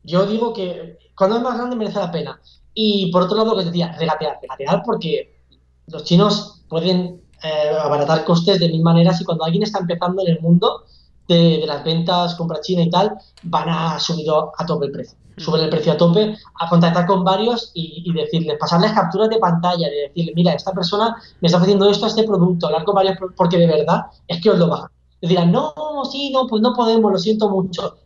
Yo 0.03 0.25
digo 0.25 0.53
que 0.53 0.97
cuando 1.15 1.37
es 1.37 1.43
más 1.43 1.57
grande 1.57 1.75
merece 1.75 1.99
la 1.99 2.11
pena. 2.11 2.39
Y 2.73 3.11
por 3.11 3.23
otro 3.23 3.37
lado, 3.37 3.51
lo 3.51 3.57
que 3.57 3.65
decía, 3.65 3.95
regatear, 3.97 4.39
regatear 4.41 4.81
porque 4.85 5.39
los 5.87 6.03
chinos 6.03 6.63
pueden 6.69 7.21
eh, 7.43 7.77
abaratar 7.79 8.23
costes 8.23 8.59
de 8.59 8.69
mil 8.69 8.81
maneras 8.81 9.19
y 9.19 9.25
cuando 9.25 9.43
alguien 9.43 9.63
está 9.63 9.79
empezando 9.79 10.21
en 10.21 10.33
el 10.33 10.41
mundo 10.41 10.85
de, 11.27 11.63
las 11.65 11.83
ventas, 11.83 12.35
compra 12.35 12.61
china 12.61 12.83
y 12.83 12.89
tal, 12.89 13.17
van 13.43 13.69
a 13.69 13.99
subir 13.99 14.27
a 14.57 14.65
tope 14.65 14.85
el 14.85 14.91
precio. 14.91 15.17
Mm. 15.37 15.41
Suben 15.41 15.61
el 15.61 15.69
precio 15.69 15.93
a 15.93 15.97
tope, 15.97 16.35
a 16.59 16.69
contactar 16.69 17.05
con 17.05 17.23
varios 17.23 17.71
y, 17.73 18.03
y 18.05 18.13
decirles, 18.13 18.57
pasarles 18.59 18.91
capturas 18.91 19.29
de 19.29 19.37
pantalla, 19.37 19.89
de 19.89 20.07
decirle, 20.07 20.33
mira, 20.35 20.53
esta 20.53 20.71
persona 20.71 21.15
me 21.39 21.47
está 21.47 21.57
ofreciendo 21.57 21.89
esto 21.89 22.05
a 22.05 22.09
este 22.09 22.23
producto, 22.23 22.67
hablar 22.67 22.83
con 22.83 22.95
varios, 22.95 23.17
porque 23.35 23.57
de 23.57 23.67
verdad 23.67 24.05
es 24.27 24.41
que 24.41 24.49
os 24.49 24.57
lo 24.57 24.67
bajan. 24.67 24.89
Dirán, 25.21 25.51
no, 25.51 25.73
sí, 26.11 26.31
no, 26.31 26.47
pues 26.47 26.61
no 26.61 26.73
podemos, 26.73 27.11
lo 27.11 27.17
siento 27.17 27.49
mucho. 27.49 27.97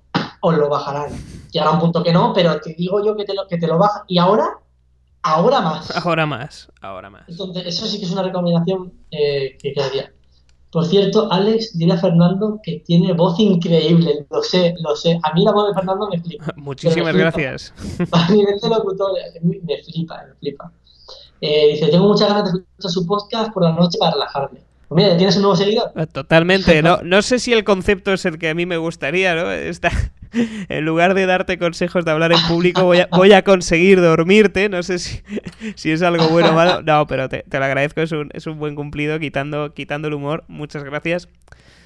Os 0.41 0.57
lo 0.57 0.69
bajarán. 0.69 1.11
Llegará 1.51 1.71
un 1.71 1.79
punto 1.79 2.03
que 2.03 2.11
no, 2.11 2.33
pero 2.33 2.59
te 2.59 2.73
digo 2.73 3.03
yo 3.03 3.15
que 3.15 3.25
te 3.25 3.33
lo, 3.33 3.47
que 3.47 3.57
te 3.57 3.67
lo 3.67 3.77
bajan. 3.77 4.03
Y 4.07 4.17
ahora 4.17 4.59
ahora 5.25 5.61
más. 5.61 6.05
Ahora 6.05 6.25
más, 6.25 6.71
ahora 6.81 7.09
más. 7.09 7.23
Entonces, 7.27 7.65
eso 7.65 7.85
sí 7.87 7.99
que 7.99 8.05
es 8.05 8.11
una 8.11 8.23
recomendación 8.23 8.93
eh, 9.11 9.57
que 9.61 9.73
quedaría. 9.73 10.11
Por 10.71 10.85
cierto, 10.85 11.31
Alex, 11.31 11.77
dile 11.77 11.93
a 11.93 11.97
Fernando 11.97 12.59
que 12.61 12.81
tiene 12.85 13.13
voz 13.13 13.39
increíble, 13.39 14.27
lo 14.29 14.43
sé, 14.43 14.75
lo 14.81 14.93
sé. 14.95 15.17
A 15.23 15.33
mí 15.33 15.43
la 15.43 15.53
voz 15.53 15.69
de 15.69 15.73
Fernando 15.73 16.09
me 16.09 16.19
flipa. 16.19 16.45
Muchísimas 16.57 17.15
gracias. 17.15 17.73
A 18.11 18.29
nivel 18.29 18.59
de 18.59 18.69
locutor, 18.69 19.11
me 19.41 19.83
flipa, 19.83 20.21
me 20.27 20.35
flipa. 20.35 20.71
Eh, 21.39 21.69
dice, 21.71 21.87
tengo 21.87 22.07
muchas 22.07 22.27
ganas 22.27 22.51
de 22.51 22.59
escuchar 22.59 22.91
su 22.91 23.05
podcast 23.05 23.53
por 23.53 23.63
la 23.63 23.71
noche 23.71 23.97
para 23.97 24.11
relajarme. 24.11 24.64
Pues 24.88 25.03
mira, 25.03 25.18
¿tienes 25.18 25.36
un 25.36 25.44
nuevo 25.44 25.56
seguidor? 25.56 25.91
Totalmente. 26.12 26.82
No, 26.82 26.99
no 27.03 27.22
sé 27.22 27.40
si 27.40 27.53
el 27.53 27.64
concepto 27.64 28.14
es 28.14 28.26
el 28.26 28.38
que 28.38 28.49
a 28.49 28.53
mí 28.53 28.66
me 28.66 28.78
gustaría, 28.78 29.36
¿no? 29.36 29.52
Está, 29.52 29.91
en 30.70 30.86
lugar 30.86 31.14
de 31.14 31.26
darte 31.26 31.57
consejos 31.57 32.06
de 32.06 32.12
hablar 32.12 32.32
en 32.32 32.40
público, 32.48 32.84
voy 32.84 32.99
a, 32.99 33.07
voy 33.12 33.34
a 33.34 33.44
conseguir 33.44 34.02
dormirte. 34.02 34.70
No 34.70 34.84
sé 34.84 34.99
si, 34.99 35.22
si, 35.76 35.91
es 35.91 36.02
algo 36.02 36.28
bueno 36.30 36.52
o 36.52 36.53
malo. 36.53 36.82
No, 36.82 37.07
pero 37.07 37.30
te, 37.30 37.44
te 37.49 37.60
lo 37.60 37.66
agradezco, 37.66 38.02
es 38.02 38.12
un, 38.12 38.30
es 38.34 38.45
un, 38.48 38.60
buen 38.60 38.76
cumplido, 38.76 39.20
quitando, 39.20 39.74
quitando 39.74 40.07
el 40.07 40.14
humor. 40.14 40.44
Muchas 40.48 40.84
gracias. 40.84 41.30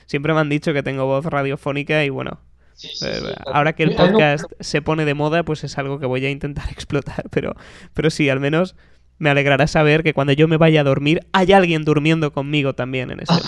Siempre 0.06 0.34
me 0.34 0.40
han 0.40 0.50
dicho 0.50 0.74
que 0.74 0.84
tengo 0.84 1.06
voz 1.06 1.26
radiofónica 1.26 2.04
y 2.04 2.10
bueno, 2.10 2.40
eh, 2.84 3.36
ahora 3.46 3.74
que 3.74 3.84
el 3.84 3.96
podcast 3.96 4.46
se 4.60 4.82
pone 4.82 5.06
de 5.06 5.14
moda, 5.14 5.44
pues 5.44 5.64
es 5.64 5.78
algo 5.78 6.00
que 6.00 6.06
voy 6.06 6.26
a 6.26 6.30
intentar 6.30 6.70
explotar. 6.72 7.26
Pero, 7.30 7.56
pero 7.94 8.10
sí, 8.10 8.30
al 8.30 8.40
menos 8.40 8.76
me 9.20 9.30
alegrará 9.30 9.68
saber 9.68 10.04
que 10.04 10.14
cuando 10.14 10.34
yo 10.34 10.48
me 10.48 10.58
vaya 10.58 10.82
a 10.82 10.84
dormir 10.84 11.28
hay 11.32 11.52
alguien 11.54 11.86
durmiendo 11.86 12.34
conmigo 12.34 12.74
también 12.74 13.12
en 13.12 13.20
este 13.20 13.36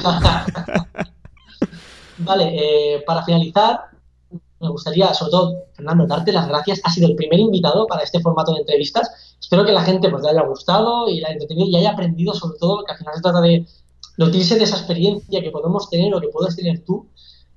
Vale, 2.19 2.53
eh, 2.53 3.03
para 3.07 3.23
finalizar, 3.23 3.80
me 4.60 4.69
gustaría, 4.69 5.11
sobre 5.14 5.31
todo, 5.31 5.64
Fernando, 5.73 6.06
darte 6.06 6.31
las 6.31 6.48
gracias. 6.48 6.80
Has 6.84 6.93
sido 6.93 7.07
el 7.07 7.15
primer 7.15 7.39
invitado 7.39 7.88
para 7.88 8.03
este 8.03 8.19
formato 8.19 8.53
de 8.53 8.60
entrevistas. 8.60 9.35
Espero 9.41 9.65
que 9.65 9.72
la 9.72 9.81
gente 9.81 10.07
pues, 10.07 10.22
le 10.22 10.30
haya 10.30 10.43
gustado 10.43 11.10
y 11.10 11.19
la 11.19 11.30
haya 11.30 11.34
entretenido 11.34 11.68
y 11.68 11.77
haya 11.77 11.91
aprendido, 11.91 12.35
sobre 12.35 12.60
todo, 12.60 12.84
que 12.84 12.91
al 12.91 12.98
final 12.99 13.15
se 13.15 13.22
trata 13.22 13.41
de 13.41 13.65
nutrirse 14.18 14.56
de 14.56 14.65
esa 14.65 14.77
experiencia 14.77 15.41
que 15.41 15.49
podemos 15.49 15.89
tener 15.89 16.14
o 16.14 16.22
que 16.22 16.27
puedes 16.27 16.56
tener 16.56 16.84
tú 16.85 17.07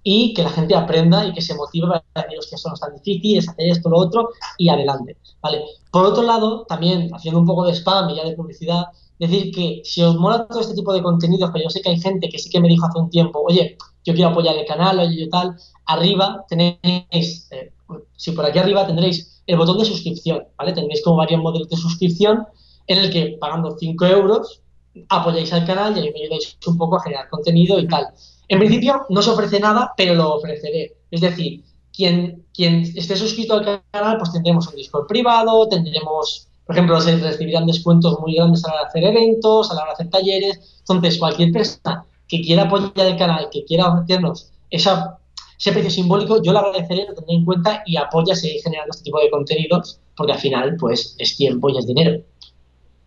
y 0.07 0.35
que 0.35 0.43
la 0.43 0.51
gente 0.51 0.77
aprenda 0.77 1.27
y 1.27 1.33
que 1.33 1.41
se 1.41 1.55
motive 1.55 1.89
para 1.89 2.27
decir, 2.27 2.39
hostia, 2.39 2.57
eso 2.57 2.69
no 2.69 2.75
es 2.75 2.81
tan 2.81 2.95
difícil, 2.95 3.39
es 3.39 3.49
hacer 3.49 3.67
esto, 3.69 3.89
lo 3.89 3.99
otro 3.99 4.29
y 4.59 4.69
adelante. 4.69 5.17
¿vale? 5.43 5.65
Por 5.91 6.05
otro 6.05 6.23
lado, 6.23 6.67
también 6.67 7.11
haciendo 7.13 7.41
un 7.41 7.47
poco 7.47 7.65
de 7.65 7.75
spam 7.75 8.11
y 8.11 8.17
ya 8.17 8.25
de 8.25 8.37
publicidad, 8.37 8.85
decir 9.19 9.51
que 9.51 9.81
si 9.83 10.03
os 10.03 10.17
mola 10.17 10.47
todo 10.47 10.61
este 10.61 10.75
tipo 10.75 10.93
de 10.93 11.03
contenidos, 11.03 11.51
que 11.51 11.63
yo 11.63 11.71
sé 11.71 11.81
que 11.81 11.89
hay 11.89 11.99
gente 11.99 12.29
que 12.29 12.39
sí 12.39 12.51
que 12.51 12.61
me 12.61 12.69
dijo 12.69 12.87
hace 12.87 12.99
un 12.99 13.09
tiempo, 13.09 13.43
oye, 13.47 13.79
yo 14.05 14.13
quiero 14.13 14.31
apoyar 14.31 14.57
el 14.57 14.67
canal, 14.67 14.99
oye, 14.99 15.25
yo 15.25 15.29
tal, 15.31 15.57
arriba 15.87 16.45
tenéis, 16.49 17.49
eh, 17.51 17.73
si 18.17 18.33
por 18.33 18.45
aquí 18.45 18.59
arriba 18.59 18.87
tendréis 18.87 19.43
el 19.47 19.57
botón 19.57 19.79
de 19.79 19.87
suscripción, 19.87 20.45
¿vale? 20.59 20.73
Tendréis 20.73 21.03
como 21.03 21.17
varios 21.17 21.41
modelos 21.41 21.69
de 21.71 21.77
suscripción 21.77 22.47
en 22.87 22.99
el 22.99 23.11
que 23.11 23.39
pagando 23.41 23.77
5 23.79 24.05
euros 24.07 24.61
apoyáis 25.09 25.53
al 25.53 25.67
canal 25.67 25.97
y 25.97 26.13
me 26.13 26.21
ayudáis 26.21 26.57
un 26.67 26.77
poco 26.77 26.97
a 26.97 27.03
generar 27.03 27.29
contenido 27.29 27.79
y 27.79 27.89
tal. 27.89 28.07
En 28.49 28.59
principio 28.59 29.07
no 29.09 29.23
se 29.23 29.31
ofrece 29.31 29.61
nada, 29.61 29.93
pero 29.97 30.15
lo 30.15 30.35
ofreceré. 30.35 30.97
Es 31.11 31.21
decir, 31.21 31.63
quien, 31.95 32.45
quien 32.53 32.83
esté 32.97 33.17
suscrito 33.17 33.55
al 33.55 33.83
canal, 33.91 34.19
pues 34.19 34.33
tendremos 34.33 34.67
un 34.69 34.77
Discord 34.77 35.07
privado, 35.07 35.69
tendremos, 35.69 36.49
por 36.67 36.75
ejemplo, 36.75 37.01
se 37.01 37.17
recibirán 37.17 37.67
descuentos 37.67 38.19
muy 38.21 38.35
grandes 38.35 38.65
a 38.65 38.69
la 38.69 38.75
hora 38.75 38.83
de 38.83 38.89
hacer 38.89 39.05
eventos, 39.05 39.71
a 39.71 39.75
la 39.75 39.83
hora 39.83 39.91
de 39.91 39.95
hacer 39.95 40.11
talleres. 40.11 40.77
Entonces, 40.81 41.19
cualquier 41.19 41.53
persona 41.53 42.05
que 42.29 42.43
quiera 42.43 42.65
apoyar 42.65 43.07
el 43.07 43.17
canal, 43.17 43.49
que 43.51 43.65
quiera 43.65 43.89
ofrecernos 43.89 44.51
ese 44.71 45.73
precio 45.73 45.91
simbólico, 45.91 46.43
yo 46.43 46.53
lo 46.53 46.59
agradeceré, 46.59 47.07
lo 47.07 47.15
tendré 47.15 47.35
en 47.37 47.45
cuenta 47.45 47.83
y 47.87 47.97
apoya 47.97 48.35
seguir 48.35 48.61
generando 48.63 48.91
este 48.91 49.05
tipo 49.05 49.21
de 49.21 49.31
contenidos, 49.31 50.01
porque 50.17 50.33
al 50.33 50.39
final, 50.39 50.77
pues, 50.79 51.15
es 51.19 51.37
tiempo 51.37 51.71
y 51.71 51.79
es 51.79 51.87
dinero. 51.87 52.21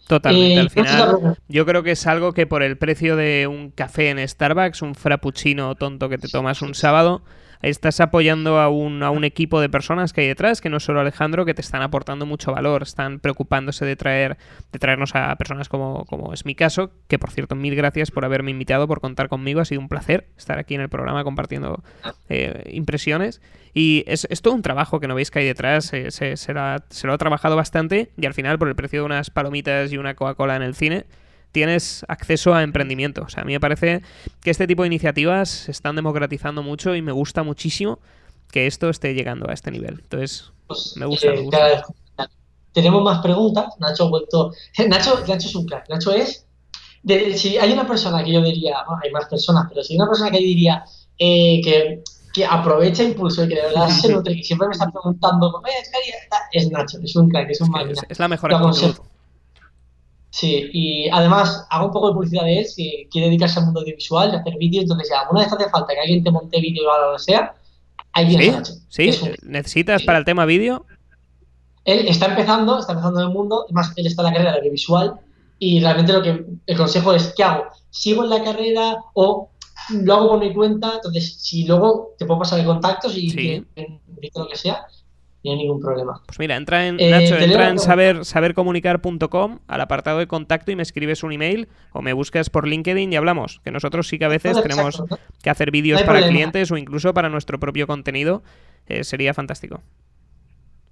Totalmente, 0.08 0.54
eh, 0.54 0.60
al 0.60 0.70
final 0.70 1.38
yo 1.48 1.66
creo 1.66 1.84
que 1.84 1.92
es 1.92 2.08
algo 2.08 2.34
que 2.34 2.48
por 2.48 2.64
el 2.64 2.78
precio 2.78 3.16
de 3.16 3.48
un 3.48 3.72
café 3.72 4.10
en 4.10 4.26
Starbucks, 4.26 4.82
un 4.82 4.96
frappuccino 4.96 5.76
tonto 5.76 6.10
que 6.10 6.18
te 6.18 6.30
tomas 6.30 6.62
un 6.62 6.76
sábado, 6.76 7.24
estás 7.62 8.00
apoyando 8.00 8.60
a 8.60 8.70
un, 8.70 9.04
a 9.04 9.12
un 9.12 9.24
equipo 9.24 9.60
de 9.60 9.70
personas 9.70 10.14
que 10.14 10.22
hay 10.22 10.28
detrás, 10.28 10.62
que 10.62 10.70
no 10.70 10.78
es 10.78 10.84
solo 10.84 11.00
Alejandro, 11.00 11.46
que 11.46 11.54
te 11.54 11.62
están 11.62 11.82
aportando 11.82 12.26
mucho 12.26 12.52
valor, 12.52 12.84
están 12.84 13.20
preocupándose 13.20 13.86
de 13.86 13.96
traer, 13.96 14.38
de 14.72 14.80
traernos 14.80 15.16
a 15.16 15.36
personas 15.36 15.70
como, 15.70 16.06
como 16.06 16.34
es 16.34 16.46
mi 16.46 16.56
caso, 16.56 16.92
que 17.08 17.20
por 17.20 17.32
cierto, 17.32 17.56
mil 17.56 17.76
gracias 17.76 18.12
por 18.12 18.26
haberme 18.26 18.52
invitado, 18.52 18.88
por 18.88 19.02
contar 19.02 19.30
conmigo, 19.30 19.60
ha 19.60 19.66
sido 19.66 19.82
un 19.82 19.90
placer 19.90 20.28
estar 20.38 20.60
aquí 20.60 20.76
en 20.76 20.82
el 20.82 20.90
programa 20.90 21.24
compartiendo 21.24 21.84
eh, 22.30 22.70
impresiones. 22.74 23.42
Y 23.80 24.04
es, 24.08 24.28
todo 24.42 24.56
un 24.56 24.64
trabajo 24.64 25.00
que 25.00 25.08
no 25.08 25.14
veis 25.14 25.30
que 25.30 25.38
hay 25.38 25.46
detrás, 25.46 25.86
se, 25.86 26.10
se, 26.10 26.54
lo 26.54 26.62
ha, 26.62 26.84
se 26.90 27.06
lo 27.06 27.14
ha 27.14 27.18
trabajado 27.20 27.56
bastante 27.56 28.10
y 28.18 28.26
al 28.26 28.34
final 28.34 28.58
por 28.58 28.70
el 28.70 28.76
precio 28.76 29.02
de 29.02 29.06
unas 29.06 29.30
palomitas 29.30 29.94
y 29.94 30.00
una 30.00 30.16
Coca-Cola 30.16 30.56
en 30.56 30.64
el 30.64 30.74
cine, 30.74 31.06
tienes 31.52 32.04
acceso 32.08 32.56
a 32.56 32.64
emprendimiento. 32.64 33.22
O 33.22 33.30
sea, 33.30 33.44
a 33.44 33.46
mí 33.46 33.54
me 33.54 33.60
parece 33.60 34.02
que 34.42 34.50
este 34.50 34.66
tipo 34.66 34.82
de 34.82 34.88
iniciativas 34.88 35.50
se 35.50 35.70
están 35.70 35.96
democratizando 35.96 36.64
mucho 36.64 36.96
y 36.96 37.04
me 37.04 37.12
gusta 37.12 37.44
muchísimo 37.44 38.00
que 38.50 38.66
esto 38.66 38.90
esté 38.90 39.14
llegando 39.14 39.48
a 39.48 39.54
este 39.54 39.70
nivel. 39.70 40.00
Entonces, 40.02 40.52
pues, 40.66 40.98
me 40.98 41.06
gusta, 41.06 41.30
me 41.30 41.42
gusta. 41.42 41.86
Tenemos 42.74 43.04
más 43.04 43.22
preguntas. 43.22 43.76
Nacho 43.78 44.06
ha 44.06 44.10
vuelto. 44.10 44.54
Nacho, 44.88 45.20
Nacho 45.28 45.48
es 45.50 45.56
un 45.56 45.68
crack. 45.68 45.88
Nacho 45.88 46.14
es. 46.14 46.48
si 47.36 47.60
hay 47.60 47.74
una 47.74 47.86
persona 47.86 48.24
que 48.24 48.34
yo 48.34 48.42
diría, 48.42 48.78
hay 49.04 49.12
más 49.12 49.28
personas, 49.28 49.68
pero 49.70 49.84
si 49.84 49.94
hay 49.94 50.00
una 50.00 50.10
persona 50.10 50.32
que 50.32 50.42
yo 50.42 50.48
diría 50.48 50.84
eh, 51.20 51.62
que, 51.64 52.02
que, 52.38 52.46
aprovecha 52.46 53.04
impulso 53.04 53.44
y 53.44 53.50
que 53.50 53.56
de 53.56 53.62
verdad 53.64 53.90
se 53.90 54.12
nutre 54.12 54.34
y 54.34 54.44
siempre 54.44 54.68
me 54.68 54.74
está 54.74 54.90
preguntando, 54.92 55.62
es 56.52 56.72
Nacho, 56.72 57.00
es 57.04 57.16
un 57.16 57.30
crack, 57.30 57.50
es 57.50 57.62
un 57.62 57.70
máquina. 57.70 58.02
Es, 58.08 58.20
la 58.20 58.28
mejor 58.28 58.54
actitud. 58.54 58.96
Sí, 60.30 60.70
y 60.72 61.10
además 61.10 61.66
hago 61.70 61.88
un 61.88 61.92
poco 61.92 62.10
de 62.10 62.14
publicidad 62.14 62.44
de 62.44 62.60
él, 62.60 62.66
si 62.66 63.08
quiere 63.12 63.28
dedicarse 63.28 63.60
al 63.60 63.66
mundo 63.66 63.80
audiovisual, 63.80 64.32
de 64.32 64.38
hacer 64.38 64.56
vídeos, 64.58 64.84
entonces 64.84 65.08
si 65.08 65.14
alguna 65.14 65.42
vez 65.42 65.52
hace 65.52 65.70
falta 65.70 65.94
que 65.94 66.00
alguien 66.00 66.24
te 66.24 66.32
monte 66.32 66.62
vídeo 66.62 66.84
o 66.84 67.12
lo 67.12 67.18
que 67.18 67.24
sea, 67.24 67.56
ahí 68.14 68.28
viene 68.28 68.64
¿Sí? 68.90 69.12
¿Sí? 69.12 69.32
¿Necesitas 69.44 70.04
para 70.04 70.20
el 70.20 70.26
tema 70.26 70.46
vídeo? 70.46 70.86
Él 71.86 72.08
está 72.08 72.28
empezando, 72.28 72.80
está 72.80 72.92
empezando 72.92 73.22
en 73.22 73.28
el 73.28 73.34
mundo, 73.34 73.64
además 73.66 73.94
él 73.96 74.06
está 74.06 74.22
en 74.22 74.26
la 74.28 74.34
carrera 74.34 74.52
de 74.52 74.58
audiovisual 74.60 75.16
y 75.60 75.80
realmente 75.80 76.14
lo 76.14 76.22
que 76.22 76.46
el 76.68 76.78
consejo 76.78 77.14
es, 77.14 77.34
¿qué 77.36 77.44
hago? 77.44 77.64
¿Sigo 77.90 78.24
en 78.24 78.30
la 78.30 78.44
carrera 78.44 78.98
o 79.14 79.50
lo 79.90 80.14
hago 80.14 80.30
por 80.30 80.40
mi 80.40 80.54
cuenta? 80.54 80.94
Entonces, 80.96 81.36
si 81.42 81.66
luego 81.66 82.16
te 82.18 82.26
puedo 82.26 82.40
pasar 82.40 82.60
de 82.60 82.66
contactos 82.66 83.16
y 83.18 83.30
sí. 83.30 83.66
lo 84.36 84.48
que 84.48 84.58
sea, 84.58 84.86
no 85.44 85.52
hay 85.52 85.58
ningún 85.58 85.80
problema. 85.80 86.22
Pues 86.26 86.40
mira, 86.40 86.56
entra 86.56 86.88
en, 86.88 87.00
eh, 87.00 87.10
Nacho, 87.10 87.38
entra 87.38 87.70
en 87.70 87.80
saber, 87.80 88.26
sabercomunicar.com 88.26 89.60
al 89.68 89.82
apartado 89.82 90.20
de 90.20 90.28
contacto 90.28 90.72
y 90.72 90.76
me 90.76 90.84
escribes 90.84 91.24
un 91.24 91.32
email 91.32 91.68
o 91.94 92.02
me 92.02 92.14
buscas 92.14 92.50
por 92.50 92.68
LinkedIn 92.68 93.14
y 93.14 93.16
hablamos. 93.16 93.62
Que 93.64 93.72
nosotros 93.72 94.08
sí 94.08 94.20
que 94.20 94.26
a 94.26 94.30
veces 94.30 94.62
tenemos 94.62 95.04
que 95.42 95.50
hacer 95.50 95.72
vídeos 95.72 96.02
para 96.04 96.28
clientes 96.28 96.72
o 96.72 96.78
incluso 96.78 97.14
para 97.14 97.30
nuestro 97.30 97.60
propio 97.60 97.88
contenido. 97.88 98.44
Eh, 98.88 99.04
sería 99.04 99.34
fantástico. 99.34 99.82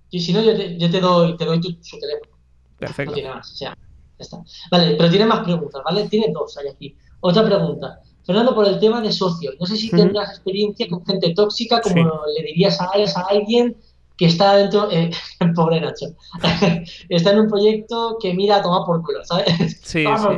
Y 0.10 0.20
si 0.20 0.32
no, 0.32 0.42
yo 0.42 0.56
te, 0.56 1.00
doy, 1.00 1.36
te 1.38 1.46
doy 1.46 1.60
tu, 1.60 1.78
su 1.82 2.00
teléfono. 2.00 2.38
Perfecto. 2.78 3.12
No 3.12 3.16
tiene 3.16 3.30
más, 3.30 3.52
o 3.52 3.56
sea, 3.56 3.70
ya 3.70 4.24
está. 4.24 4.38
Vale, 4.72 4.96
pero 4.98 5.10
tiene 5.10 5.26
más 5.26 5.44
preguntas, 5.44 5.82
¿vale? 5.84 6.08
Tiene 6.08 6.28
dos 6.32 6.58
hay 6.58 6.68
aquí. 6.68 6.96
Otra 7.22 7.44
pregunta. 7.44 8.02
Fernando, 8.26 8.56
por 8.56 8.68
el 8.68 8.80
tema 8.80 9.02
de 9.02 9.11
socios, 9.11 9.56
no 9.60 9.65
sé 9.65 9.77
si 9.77 9.89
tendrás 9.89 10.30
experiencia 10.30 10.88
con 10.89 11.06
gente 11.06 11.34
tóxica, 11.34 11.81
como 11.81 12.22
le 12.38 12.43
dirías 12.43 12.80
a, 12.81 12.85
a 12.85 13.22
alguien 13.30 13.76
que 14.18 14.26
está 14.26 14.56
dentro, 14.56 14.89
eh, 14.91 15.11
pobre 15.56 15.81
Nacho, 15.81 16.07
está 17.10 17.31
en 17.31 17.39
un 17.39 17.49
proyecto 17.49 18.18
que 18.22 18.34
mira 18.34 18.57
a 18.57 18.61
tomar 18.61 18.85
por 18.85 19.02
culo, 19.03 19.23
¿sabes? 19.23 19.80
Sí, 19.84 20.06
sí. 20.18 20.30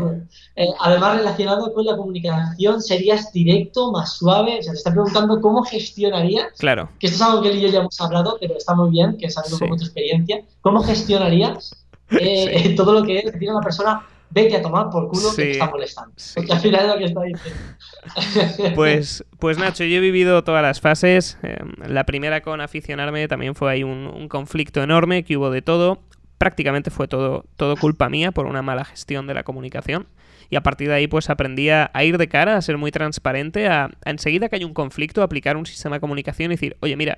Eh, 0.56 0.68
además, 0.80 1.18
relacionado 1.18 1.72
con 1.74 1.86
la 1.86 1.96
comunicación, 1.96 2.82
¿serías 2.82 3.32
directo, 3.32 3.92
más 3.92 4.14
suave? 4.18 4.60
O 4.60 4.64
sea, 4.64 4.74
te 4.74 4.78
está 4.78 4.92
preguntando 4.92 5.40
cómo 5.42 5.64
gestionarías. 5.64 6.48
Claro. 6.58 6.90
Que 7.00 7.08
esto 7.08 7.24
es 7.24 7.30
algo 7.30 7.42
que 7.42 7.50
él 7.50 7.58
y 7.58 7.62
yo 7.62 7.68
ya 7.70 7.80
hemos 7.80 8.00
hablado, 8.02 8.38
pero 8.40 8.58
está 8.58 8.74
muy 8.74 8.90
bien, 8.90 9.18
que 9.18 9.30
sabes 9.30 9.54
un 9.54 9.60
poco 9.60 9.78
tu 9.78 9.84
experiencia. 9.84 10.42
¿Cómo 10.62 10.82
gestionarías 10.82 11.86
eh, 12.10 12.74
todo 12.76 12.94
lo 12.94 13.04
que 13.04 13.20
es 13.20 13.32
decir 13.32 13.50
a 13.50 13.54
una 13.54 13.62
persona 13.62 14.08
vete 14.30 14.58
a 14.58 14.62
tomar 14.62 14.90
por 14.90 15.08
culo 15.08 15.30
que 15.36 15.44
te 15.44 15.52
está 15.52 15.70
molestando. 15.70 16.14
Porque 16.36 16.54
al 16.54 16.60
final 16.60 16.82
es 16.82 16.88
lo 16.88 16.98
que 16.98 17.06
está 17.06 17.22
diciendo. 17.24 18.74
Pues, 18.76 19.24
pues 19.40 19.58
Nacho, 19.58 19.84
yo 19.84 19.98
he 19.98 20.00
vivido 20.00 20.44
todas 20.44 20.62
las 20.62 20.82
fases. 20.82 21.38
Em, 21.44 21.74
la 21.88 22.06
primera 22.06 22.42
con 22.42 22.62
aficionarme 22.62 23.28
también 23.28 23.56
fue 23.56 23.72
ahí 23.72 23.84
un, 23.84 24.28
conflicto 24.30 24.84
enorme 24.84 25.24
que 25.24 25.38
hubo 25.38 25.50
de 25.50 25.62
todo. 25.62 26.02
Prácticamente 26.38 26.92
fue 26.92 27.08
todo, 27.08 27.46
todo 27.56 27.76
culpa 27.76 28.10
mía 28.10 28.32
por 28.32 28.46
una 28.46 28.62
mala 28.62 28.86
gestión 28.86 29.28
de 29.28 29.34
la 29.34 29.44
comunicación. 29.44 30.08
Y 30.50 30.56
a 30.56 30.64
partir 30.64 30.88
de 30.88 30.96
ahí, 30.96 31.08
pues 31.08 31.30
aprendí 31.30 31.70
a, 31.70 31.92
ir 32.04 32.18
de 32.18 32.28
cara, 32.28 32.56
a 32.56 32.62
ser 32.62 32.78
muy 32.78 32.92
transparente, 32.92 33.68
a, 33.68 33.90
a 34.06 34.10
enseguida 34.10 34.48
que 34.48 34.58
hay 34.58 34.64
un 34.64 34.74
conflicto, 34.74 35.22
aplicar 35.22 35.58
un 35.58 35.66
sistema 35.66 35.98
de 35.98 36.00
comunicación 36.00 36.52
y 36.52 36.56
decir, 36.56 36.78
oye, 36.80 36.96
mira, 36.96 37.18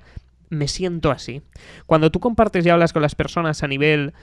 me 0.49 0.68
siento 0.68 1.11
así. 1.11 1.41
Cuando 1.86 2.10
tú 2.11 2.19
compartes 2.19 2.65
y 2.65 2.69
hablas 2.69 2.94
con 2.94 3.02
las 3.02 3.15
personas 3.15 3.61
a 3.64 3.68
nivel 3.68 4.14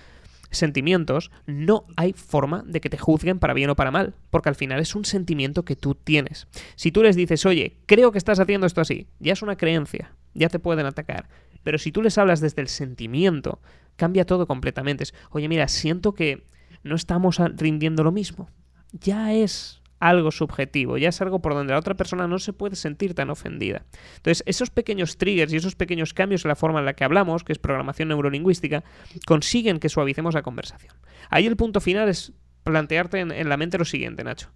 sentimientos, 0.50 1.30
no 1.46 1.86
hay 1.96 2.12
forma 2.12 2.62
de 2.66 2.80
que 2.80 2.90
te 2.90 2.98
juzguen 2.98 3.38
para 3.38 3.54
bien 3.54 3.70
o 3.70 3.76
para 3.76 3.90
mal, 3.90 4.14
porque 4.30 4.48
al 4.48 4.54
final 4.54 4.80
es 4.80 4.94
un 4.94 5.04
sentimiento 5.04 5.64
que 5.64 5.76
tú 5.76 5.94
tienes. 5.94 6.46
Si 6.76 6.92
tú 6.92 7.02
les 7.02 7.16
dices, 7.16 7.46
oye, 7.46 7.78
creo 7.86 8.12
que 8.12 8.18
estás 8.18 8.40
haciendo 8.40 8.66
esto 8.66 8.80
así, 8.80 9.06
ya 9.18 9.32
es 9.32 9.42
una 9.42 9.56
creencia, 9.56 10.12
ya 10.34 10.48
te 10.48 10.58
pueden 10.58 10.86
atacar. 10.86 11.28
Pero 11.62 11.78
si 11.78 11.90
tú 11.92 12.02
les 12.02 12.16
hablas 12.18 12.40
desde 12.40 12.62
el 12.62 12.68
sentimiento, 12.68 13.60
cambia 13.96 14.24
todo 14.24 14.46
completamente. 14.46 15.04
Oye, 15.30 15.48
mira, 15.48 15.68
siento 15.68 16.14
que 16.14 16.44
no 16.84 16.94
estamos 16.94 17.38
rindiendo 17.56 18.04
lo 18.04 18.12
mismo. 18.12 18.48
Ya 18.92 19.32
es 19.32 19.82
algo 19.98 20.30
subjetivo, 20.30 20.98
ya 20.98 21.08
es 21.08 21.20
algo 21.20 21.40
por 21.40 21.54
donde 21.54 21.72
la 21.72 21.78
otra 21.78 21.94
persona 21.94 22.26
no 22.26 22.38
se 22.38 22.52
puede 22.52 22.76
sentir 22.76 23.14
tan 23.14 23.30
ofendida. 23.30 23.84
Entonces, 24.16 24.42
esos 24.46 24.70
pequeños 24.70 25.16
triggers 25.16 25.52
y 25.52 25.56
esos 25.56 25.74
pequeños 25.74 26.14
cambios 26.14 26.44
en 26.44 26.50
la 26.50 26.56
forma 26.56 26.80
en 26.80 26.84
la 26.84 26.94
que 26.94 27.04
hablamos, 27.04 27.44
que 27.44 27.52
es 27.52 27.58
programación 27.58 28.08
neurolingüística, 28.08 28.84
consiguen 29.26 29.78
que 29.78 29.88
suavicemos 29.88 30.34
la 30.34 30.42
conversación. 30.42 30.94
Ahí 31.30 31.46
el 31.46 31.56
punto 31.56 31.80
final 31.80 32.08
es 32.08 32.32
plantearte 32.64 33.20
en, 33.20 33.32
en 33.32 33.48
la 33.48 33.56
mente 33.56 33.78
lo 33.78 33.84
siguiente, 33.84 34.24
Nacho. 34.24 34.50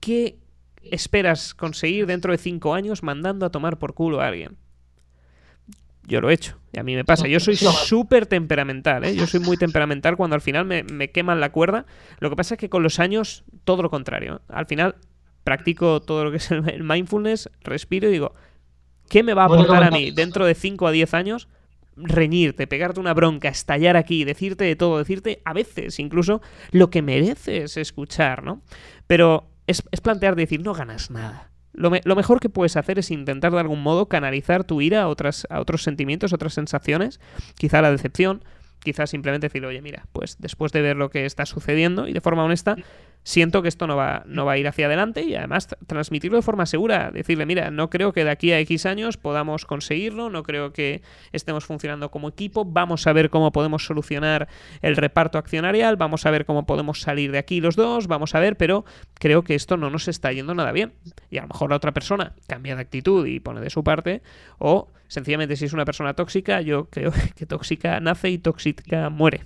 ¿Qué 0.00 0.38
esperas 0.82 1.54
conseguir 1.54 2.06
dentro 2.06 2.32
de 2.32 2.38
cinco 2.38 2.74
años 2.74 3.02
mandando 3.02 3.44
a 3.44 3.50
tomar 3.50 3.78
por 3.78 3.94
culo 3.94 4.20
a 4.20 4.28
alguien? 4.28 4.56
Yo 6.04 6.20
lo 6.22 6.30
he 6.30 6.34
hecho. 6.34 6.58
Y 6.72 6.78
a 6.78 6.82
mí 6.82 6.94
me 6.94 7.04
pasa. 7.04 7.26
Yo 7.26 7.40
soy 7.40 7.56
súper 7.56 8.26
temperamental, 8.26 9.04
¿eh? 9.04 9.14
Yo 9.14 9.26
soy 9.26 9.40
muy 9.40 9.56
temperamental 9.56 10.16
cuando 10.16 10.34
al 10.34 10.42
final 10.42 10.66
me, 10.66 11.10
queman 11.10 11.40
la 11.40 11.50
cuerda. 11.50 11.86
Lo 12.20 12.30
que 12.30 12.36
pasa 12.36 12.54
es 12.54 12.60
que 12.60 12.68
con 12.68 12.82
los 12.82 13.00
años, 13.00 13.44
todo 13.64 13.82
lo 13.82 13.90
contrario. 13.90 14.42
Al 14.48 14.66
final, 14.66 14.96
practico 15.44 16.00
todo 16.02 16.24
lo 16.24 16.30
que 16.30 16.36
es 16.36 16.50
el 16.50 16.82
mindfulness, 16.82 17.50
respiro 17.62 18.08
y 18.08 18.12
digo, 18.12 18.32
¿qué 19.08 19.22
me 19.22 19.34
va 19.34 19.42
a 19.42 19.46
aportar 19.46 19.82
a 19.84 19.90
mí 19.90 20.10
dentro 20.10 20.44
de 20.44 20.54
5 20.54 20.86
a 20.86 20.92
10 20.92 21.14
años? 21.14 21.48
Reñirte, 21.96 22.66
pegarte 22.66 23.00
una 23.00 23.14
bronca, 23.14 23.48
estallar 23.48 23.96
aquí, 23.96 24.24
decirte 24.24 24.64
de 24.64 24.76
todo, 24.76 24.98
decirte 24.98 25.40
a 25.44 25.52
veces 25.52 25.98
incluso 25.98 26.42
lo 26.70 26.90
que 26.90 27.02
mereces 27.02 27.76
escuchar, 27.76 28.44
¿no? 28.44 28.62
Pero 29.06 29.50
es, 29.66 29.82
es 29.90 30.00
plantear 30.00 30.36
decir, 30.36 30.62
no 30.62 30.74
ganas 30.74 31.10
nada 31.10 31.47
lo, 31.78 32.16
mejor 32.16 32.40
que 32.40 32.48
puedes 32.48 32.76
hacer 32.76 32.98
es 32.98 33.10
intentar 33.10 33.52
de 33.52 33.60
algún 33.60 33.82
modo 33.82 34.06
canalizar 34.08 34.64
tu 34.64 34.80
ira 34.80 35.02
a, 35.02 35.08
otras, 35.08 35.46
a 35.50 35.60
otros 35.60 35.82
sentimientos, 35.82 36.32
otras 36.32 36.54
sensaciones, 36.54 37.20
quizá 37.56 37.80
la 37.80 37.90
decepción, 37.90 38.44
quizá 38.80 39.06
simplemente 39.06 39.46
decir, 39.46 39.64
oye, 39.64 39.80
mira, 39.82 40.06
pues 40.12 40.36
después 40.38 40.72
de 40.72 40.82
ver 40.82 40.96
lo 40.96 41.10
que 41.10 41.24
está 41.24 41.46
sucediendo 41.46 42.08
y 42.08 42.12
de 42.12 42.20
forma 42.20 42.44
honesta, 42.44 42.76
siento 43.28 43.60
que 43.60 43.68
esto 43.68 43.86
no 43.86 43.94
va, 43.94 44.22
no 44.24 44.46
va 44.46 44.52
a 44.52 44.58
ir 44.58 44.66
hacia 44.66 44.86
adelante 44.86 45.22
y 45.22 45.34
además 45.34 45.68
transmitirlo 45.86 46.38
de 46.38 46.42
forma 46.42 46.64
segura, 46.64 47.10
decirle, 47.10 47.44
mira, 47.44 47.70
no 47.70 47.90
creo 47.90 48.14
que 48.14 48.24
de 48.24 48.30
aquí 48.30 48.52
a 48.52 48.60
X 48.60 48.86
años 48.86 49.18
podamos 49.18 49.66
conseguirlo, 49.66 50.30
no 50.30 50.42
creo 50.42 50.72
que 50.72 51.02
estemos 51.32 51.66
funcionando 51.66 52.10
como 52.10 52.30
equipo, 52.30 52.64
vamos 52.64 53.06
a 53.06 53.12
ver 53.12 53.28
cómo 53.28 53.52
podemos 53.52 53.84
solucionar 53.84 54.48
el 54.80 54.96
reparto 54.96 55.36
accionarial, 55.36 55.96
vamos 55.96 56.24
a 56.24 56.30
ver 56.30 56.46
cómo 56.46 56.64
podemos 56.64 57.02
salir 57.02 57.30
de 57.30 57.36
aquí 57.36 57.60
los 57.60 57.76
dos, 57.76 58.06
vamos 58.06 58.34
a 58.34 58.40
ver, 58.40 58.56
pero 58.56 58.86
creo 59.12 59.44
que 59.44 59.54
esto 59.54 59.76
no 59.76 59.90
nos 59.90 60.08
está 60.08 60.32
yendo 60.32 60.54
nada 60.54 60.72
bien. 60.72 60.94
Y 61.30 61.36
a 61.36 61.42
lo 61.42 61.48
mejor 61.48 61.68
la 61.68 61.76
otra 61.76 61.92
persona 61.92 62.32
cambia 62.46 62.76
de 62.76 62.80
actitud 62.80 63.26
y 63.26 63.40
pone 63.40 63.60
de 63.60 63.68
su 63.68 63.84
parte, 63.84 64.22
o 64.56 64.88
sencillamente 65.06 65.54
si 65.56 65.66
es 65.66 65.74
una 65.74 65.84
persona 65.84 66.14
tóxica, 66.14 66.62
yo 66.62 66.86
creo 66.86 67.12
que 67.36 67.44
tóxica 67.44 68.00
nace 68.00 68.30
y 68.30 68.38
tóxica 68.38 69.10
muere. 69.10 69.44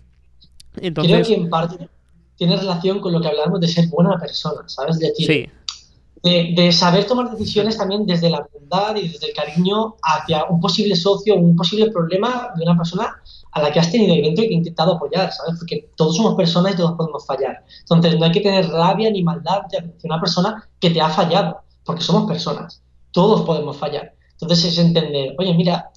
Entonces, 0.76 1.26
creo 1.26 1.36
que 1.36 1.42
en 1.42 1.50
parte 1.50 1.88
tiene 2.36 2.56
relación 2.56 3.00
con 3.00 3.12
lo 3.12 3.20
que 3.20 3.28
hablamos 3.28 3.60
de 3.60 3.68
ser 3.68 3.88
buena 3.88 4.18
persona, 4.18 4.62
¿sabes? 4.66 4.98
De, 4.98 5.12
sí. 5.14 5.48
de, 6.22 6.72
saber 6.72 7.06
tomar 7.06 7.30
decisiones 7.30 7.76
también 7.76 8.06
desde 8.06 8.30
la 8.30 8.46
bondad 8.52 8.96
y 8.96 9.08
desde 9.08 9.28
el 9.28 9.32
cariño 9.32 9.96
hacia 10.02 10.44
un 10.44 10.60
posible 10.60 10.96
socio, 10.96 11.36
un 11.36 11.56
posible 11.56 11.90
problema 11.90 12.50
de 12.56 12.64
una 12.64 12.76
persona 12.76 13.22
a 13.52 13.62
la 13.62 13.70
que 13.70 13.80
has 13.80 13.90
tenido 13.90 14.14
dentro 14.14 14.44
y 14.44 14.48
que 14.48 14.54
has 14.54 14.58
intentado 14.58 14.94
apoyar, 14.94 15.32
¿sabes? 15.32 15.56
Porque 15.58 15.90
todos 15.96 16.16
somos 16.16 16.34
personas 16.34 16.74
y 16.74 16.76
todos 16.76 16.96
podemos 16.96 17.26
fallar. 17.26 17.64
Entonces 17.80 18.18
no 18.18 18.24
hay 18.24 18.32
que 18.32 18.40
tener 18.40 18.68
rabia 18.68 19.10
ni 19.10 19.22
maldad 19.22 19.62
de 19.70 19.92
una 20.04 20.20
persona 20.20 20.68
que 20.80 20.90
te 20.90 21.00
ha 21.00 21.10
fallado, 21.10 21.60
porque 21.84 22.02
somos 22.02 22.26
personas. 22.26 22.82
Todos 23.10 23.42
podemos 23.42 23.76
fallar. 23.76 24.14
Entonces 24.32 24.64
es 24.64 24.78
entender, 24.78 25.34
oye, 25.38 25.54
mira, 25.54 25.90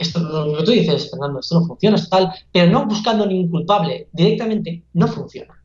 esto 0.00 0.18
lo 0.20 0.56
que 0.56 0.64
tú 0.64 0.70
dices, 0.70 1.10
Fernando, 1.10 1.40
esto 1.40 1.60
no 1.60 1.66
funciona, 1.66 1.96
esto 1.96 2.08
tal, 2.08 2.32
pero 2.50 2.70
no 2.70 2.86
buscando 2.86 3.26
ningún 3.26 3.50
culpable, 3.50 4.08
directamente 4.12 4.82
no 4.94 5.06
funciona. 5.06 5.59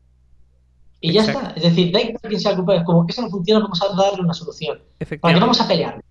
Y 1.06 1.12
ya 1.12 1.24
está. 1.24 1.52
Es 1.56 1.62
decir, 1.62 1.92
da 1.92 2.00
igual 2.00 2.20
quien 2.20 2.40
sea 2.40 2.56
culpable. 2.56 2.84
Como 2.84 3.06
que 3.06 3.12
eso 3.12 3.22
no 3.22 3.30
funciona, 3.30 3.60
vamos 3.60 3.80
a 3.82 3.94
darle 3.94 4.22
una 4.22 4.34
solución. 4.34 4.80
¿Para 5.20 5.34
qué 5.34 5.40
vamos 5.40 5.60
a 5.60 5.68
pelear? 5.68 6.02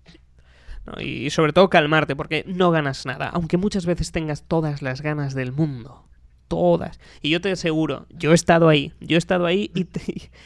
Y 0.98 1.30
sobre 1.30 1.52
todo 1.52 1.68
calmarte, 1.68 2.14
porque 2.14 2.44
no 2.46 2.70
ganas 2.70 3.06
nada, 3.06 3.28
aunque 3.32 3.56
muchas 3.56 3.86
veces 3.86 4.12
tengas 4.12 4.44
todas 4.44 4.82
las 4.82 5.02
ganas 5.02 5.34
del 5.34 5.52
mundo. 5.52 6.04
Todas. 6.48 7.00
Y 7.22 7.30
yo 7.30 7.40
te 7.40 7.50
aseguro, 7.50 8.06
yo 8.10 8.30
he 8.30 8.34
estado 8.34 8.68
ahí, 8.68 8.92
yo 9.00 9.16
he 9.16 9.18
estado 9.18 9.46
ahí 9.46 9.72
y, 9.74 9.88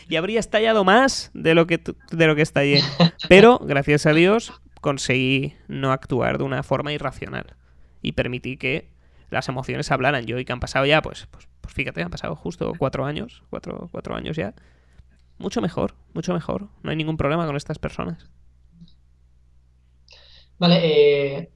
y 0.08 0.16
habría 0.16 0.40
estallado 0.40 0.82
más 0.82 1.30
de 1.34 1.54
lo, 1.54 1.66
que, 1.66 1.78
de 2.10 2.26
lo 2.26 2.34
que 2.34 2.42
estallé. 2.42 2.82
Pero, 3.28 3.58
gracias 3.58 4.06
a 4.06 4.14
Dios, 4.14 4.54
conseguí 4.80 5.54
no 5.68 5.92
actuar 5.92 6.38
de 6.38 6.44
una 6.44 6.62
forma 6.62 6.92
irracional. 6.92 7.54
Y 8.00 8.12
permití 8.12 8.56
que 8.56 8.88
las 9.30 9.48
emociones 9.48 9.90
hablaran. 9.90 10.26
Yo 10.26 10.38
y 10.38 10.44
que 10.44 10.52
han 10.52 10.60
pasado 10.60 10.86
ya, 10.86 11.02
pues, 11.02 11.26
pues, 11.30 11.48
pues 11.60 11.74
fíjate, 11.74 12.02
han 12.02 12.10
pasado 12.10 12.36
justo 12.36 12.72
cuatro 12.78 13.04
años, 13.04 13.42
cuatro, 13.50 13.88
cuatro 13.90 14.14
años 14.14 14.36
ya. 14.36 14.54
Mucho 15.38 15.60
mejor, 15.60 15.94
mucho 16.12 16.34
mejor. 16.34 16.68
No 16.82 16.90
hay 16.90 16.96
ningún 16.96 17.16
problema 17.16 17.46
con 17.46 17.56
estas 17.56 17.78
personas. 17.78 18.28
Vale, 20.58 20.80
eh, 20.82 21.50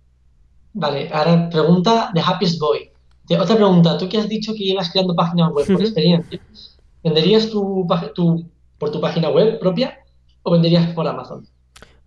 vale, 0.72 1.10
ahora 1.12 1.50
pregunta 1.50 2.10
de 2.14 2.22
Happiest 2.22 2.58
Boy. 2.58 2.90
otra 3.38 3.56
pregunta, 3.56 3.98
tú 3.98 4.08
que 4.08 4.16
has 4.16 4.28
dicho 4.28 4.54
que 4.54 4.64
llevas 4.64 4.90
creando 4.90 5.14
páginas 5.14 5.52
web 5.52 5.66
por 5.66 5.82
experiencia, 5.82 6.40
¿venderías 7.02 7.50
tu, 7.50 7.86
tu, 8.14 8.48
por 8.78 8.90
tu 8.90 9.00
página 9.02 9.28
web 9.28 9.58
propia 9.58 9.98
o 10.42 10.52
venderías 10.52 10.94
por 10.94 11.06
Amazon? 11.06 11.46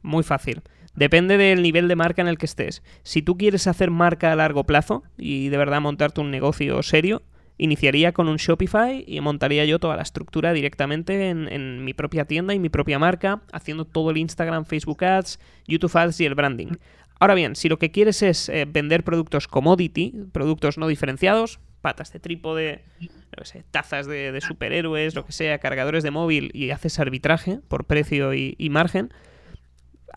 Muy 0.02 0.24
fácil. 0.24 0.64
Depende 0.98 1.38
del 1.38 1.62
nivel 1.62 1.88
de 1.88 1.96
marca 1.96 2.24
en 2.24 2.28
el 2.28 2.40
que 2.40 2.48
estés. 2.48 2.82
Si 3.04 3.22
tú 3.22 3.38
quieres 3.38 3.68
hacer 3.68 3.92
marca 3.92 4.32
a 4.32 4.36
largo 4.36 4.64
plazo 4.64 5.04
y 5.16 5.50
de 5.50 5.58
verdad 5.58 5.80
montarte 5.80 6.22
un 6.22 6.32
negocio 6.32 6.82
serio, 6.82 7.22
iniciaría 7.60 8.14
con 8.14 8.28
un 8.28 8.38
Shopify 8.38 9.06
y 9.08 9.22
montaría 9.22 9.64
yo 9.66 9.78
toda 9.78 9.96
la 9.96 10.02
estructura 10.02 10.54
directamente 10.54 11.30
en, 11.30 11.86
mi 11.86 11.94
propia 11.94 12.26
tienda 12.26 12.56
y 12.56 12.60
mi 12.60 12.70
propia 12.70 12.98
marca, 12.98 13.44
haciendo 13.52 13.86
todo 13.86 14.10
el 14.10 14.18
Instagram, 14.18 14.66
Facebook 14.66 15.04
Ads, 15.04 15.40
YouTube 15.68 15.96
Ads 15.96 16.20
y 16.22 16.26
el 16.26 16.34
branding. 16.34 16.72
Ahora 17.20 17.36
bien, 17.36 17.56
si 17.56 17.70
lo 17.70 17.78
que 17.78 17.92
quieres 17.92 18.24
es 18.24 18.50
eh, 18.50 18.66
vender 18.68 19.04
productos 19.04 19.48
commodity, 19.48 20.16
productos 20.32 20.80
no 20.80 20.88
diferenciados, 20.88 21.60
patas 21.82 22.12
de 22.12 22.20
trípode, 22.20 22.84
no 23.38 23.46
sé, 23.46 23.64
tazas 23.70 24.08
de, 24.08 24.40
superhéroes, 24.42 25.14
lo 25.14 25.28
que 25.28 25.32
sea, 25.32 25.60
cargadores 25.60 26.04
de 26.04 26.10
móvil 26.10 26.50
y 26.56 26.72
haces 26.72 27.00
arbitraje 27.00 27.60
por 27.68 27.86
precio 27.86 28.34
y 28.34 28.70
margen, 28.72 29.12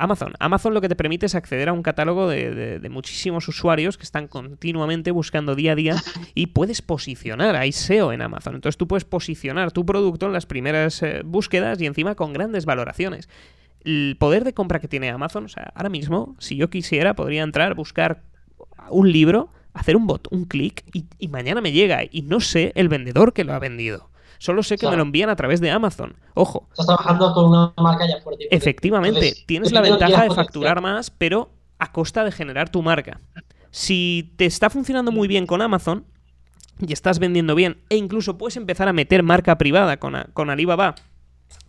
Amazon. 0.01 0.33
Amazon 0.39 0.73
lo 0.73 0.81
que 0.81 0.89
te 0.89 0.97
permite 0.97 1.27
es 1.27 1.35
acceder 1.35 1.69
a 1.69 1.75
un 1.75 1.83
catálogo 1.83 2.27
de, 2.27 2.81
muchísimos 2.91 3.47
usuarios 3.49 3.99
que 3.99 4.05
están 4.05 4.29
continuamente 4.29 5.11
buscando 5.11 5.55
día 5.55 5.73
a 5.73 5.75
día 5.75 5.97
y 6.35 6.47
puedes 6.49 6.81
posicionar, 6.81 7.55
hay 7.55 7.73
SEO 7.73 8.13
en 8.13 8.23
Amazon. 8.23 8.55
Entonces 8.55 8.79
tú 8.79 8.89
puedes 8.89 9.05
posicionar 9.05 9.73
tu 9.73 9.85
producto 9.85 10.27
en 10.27 10.33
las 10.33 10.47
primeras 10.47 11.03
eh, 11.03 11.21
búsquedas 11.25 11.81
y 11.83 11.87
encima 11.87 12.15
con 12.15 12.33
grandes 12.33 12.65
valoraciones. 12.65 13.29
El 13.85 14.17
poder 14.19 14.45
de 14.45 14.55
compra 14.55 14.81
que 14.81 14.89
tiene 14.89 15.11
Amazon, 15.11 15.45
o 15.45 15.49
sea, 15.49 15.71
ahora 15.75 15.91
mismo, 15.91 16.35
si 16.39 16.57
yo 16.57 16.71
quisiera, 16.71 17.15
podría 17.15 17.43
entrar, 17.43 17.75
buscar 17.75 18.23
un 18.89 19.13
libro, 19.13 19.51
hacer 19.75 19.97
un 19.97 20.07
bot, 20.07 20.29
un 20.31 20.47
clic 20.47 20.83
y, 20.95 21.05
y 21.19 21.29
mañana 21.29 21.61
me 21.61 21.73
llega 21.73 22.01
y 22.11 22.23
no 22.23 22.41
sé 22.41 22.73
el 22.75 22.89
vendedor 22.89 23.35
que 23.35 23.45
lo 23.45 23.53
ha 23.53 23.59
vendido. 23.59 24.10
Solo 24.41 24.63
sé 24.63 24.79
que 24.79 24.89
me 24.89 24.97
lo 24.97 25.03
envían 25.03 25.29
a 25.29 25.37
través 25.37 25.61
de 25.61 25.71
Amazon. 25.71 26.17
Ojo. 26.33 26.67
Estás 26.71 26.87
trabajando 26.87 27.35
con 27.35 27.51
una 27.51 27.75
marca 27.77 28.09
ya 28.09 28.23
fuerte. 28.23 28.49
Efectivamente, 28.51 29.35
tienes 29.47 29.71
la 29.71 29.83
ventaja 29.83 30.23
de 30.23 30.31
facturar 30.31 30.81
más, 30.81 31.11
pero 31.11 31.51
a 31.79 31.93
costa 31.93 32.25
de 32.25 32.33
generar 32.33 32.71
tu 32.71 32.81
marca. 32.81 33.21
Si 33.71 34.33
te 34.39 34.47
está 34.47 34.71
funcionando 34.71 35.13
muy 35.13 35.29
bien 35.29 35.47
con 35.47 35.61
Amazon 35.61 36.07
y 36.79 36.91
estás 36.95 37.19
vendiendo 37.19 37.55
bien, 37.55 37.83
e 37.91 37.97
incluso 37.97 38.39
puedes 38.39 38.57
empezar 38.57 38.89
a 38.89 38.95
meter 38.95 39.23
marca 39.23 39.59
privada 39.59 39.99
con, 39.99 40.17
con 40.33 40.49
Alibaba 40.49 40.95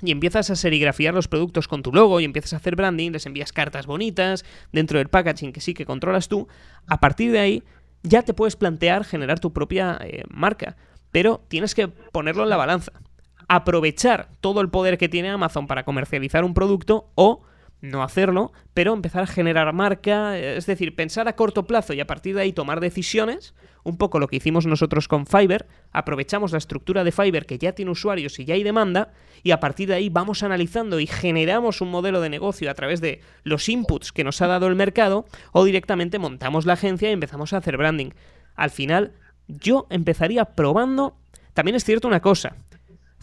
y 0.02 0.12
empiezas 0.12 0.50
a 0.50 0.56
serigrafiar 0.56 1.14
los 1.14 1.28
productos 1.28 1.68
con 1.68 1.84
tu 1.84 1.92
logo 1.92 2.22
y 2.22 2.24
empiezas 2.24 2.54
a 2.54 2.56
hacer 2.56 2.78
branding, 2.78 3.12
les 3.12 3.26
envías 3.26 3.52
cartas 3.52 3.86
bonitas 3.86 4.46
dentro 4.72 4.98
del 4.98 5.10
packaging 5.10 5.52
que 5.52 5.60
sí 5.60 5.74
que 5.74 5.86
controlas 5.86 6.30
tú, 6.30 6.48
a 6.88 7.02
partir 7.02 7.34
de 7.34 7.40
ahí 7.40 7.64
ya 8.02 8.22
te 8.22 8.34
puedes 8.34 8.56
plantear 8.56 9.04
generar 9.04 9.42
tu 9.42 9.52
propia 9.52 10.00
eh, 10.02 10.24
marca 10.30 10.78
pero 11.12 11.44
tienes 11.48 11.76
que 11.76 11.88
ponerlo 11.88 12.44
en 12.44 12.50
la 12.50 12.58
balanza. 12.58 12.94
Aprovechar 13.48 14.30
todo 14.40 14.62
el 14.62 14.70
poder 14.70 14.98
que 14.98 15.10
tiene 15.10 15.30
Amazon 15.30 15.68
para 15.68 15.84
comercializar 15.84 16.44
un 16.44 16.54
producto 16.54 17.12
o 17.16 17.44
no 17.82 18.04
hacerlo, 18.04 18.54
pero 18.74 18.94
empezar 18.94 19.24
a 19.24 19.28
generar 19.28 19.74
marca, 19.74 20.38
es 20.38 20.68
decir, 20.68 20.96
pensar 20.96 21.28
a 21.28 21.36
corto 21.36 21.66
plazo 21.66 21.94
y 21.94 22.00
a 22.00 22.08
partir 22.08 22.36
de 22.36 22.42
ahí 22.44 22.54
tomar 22.54 22.80
decisiones, 22.80 23.56
un 23.84 23.98
poco 23.98 24.20
lo 24.20 24.28
que 24.28 24.36
hicimos 24.36 24.68
nosotros 24.68 25.08
con 25.08 25.26
Fiverr, 25.26 25.66
aprovechamos 25.92 26.52
la 26.52 26.60
estructura 26.60 27.04
de 27.04 27.12
Fiverr 27.12 27.48
que 27.48 27.58
ya 27.58 27.74
tiene 27.74 27.92
usuarios 27.92 28.40
y 28.40 28.46
ya 28.46 28.54
hay 28.54 28.64
demanda, 28.64 29.12
y 29.42 29.50
a 29.50 29.60
partir 29.60 29.90
de 29.90 29.96
ahí 29.96 30.10
vamos 30.10 30.44
analizando 30.44 31.00
y 31.00 31.08
generamos 31.08 31.82
un 31.82 31.90
modelo 31.90 32.22
de 32.22 32.30
negocio 32.30 32.70
a 32.70 32.76
través 32.76 33.02
de 33.02 33.22
los 33.44 33.68
inputs 33.68 34.12
que 34.12 34.24
nos 34.24 34.42
ha 34.44 34.48
dado 34.48 34.68
el 34.68 34.76
mercado, 34.76 35.26
o 35.52 35.66
directamente 35.66 36.20
montamos 36.20 36.68
la 36.68 36.74
agencia 36.74 37.10
y 37.10 37.14
empezamos 37.14 37.54
a 37.54 37.58
hacer 37.58 37.78
branding. 37.78 38.12
Al 38.56 38.70
final, 38.70 39.14
yo 39.60 39.88
empezaría 39.90 40.46
probando. 40.46 41.16
También 41.54 41.76
es 41.76 41.84
cierto 41.84 42.08
una 42.08 42.22
cosa. 42.22 42.56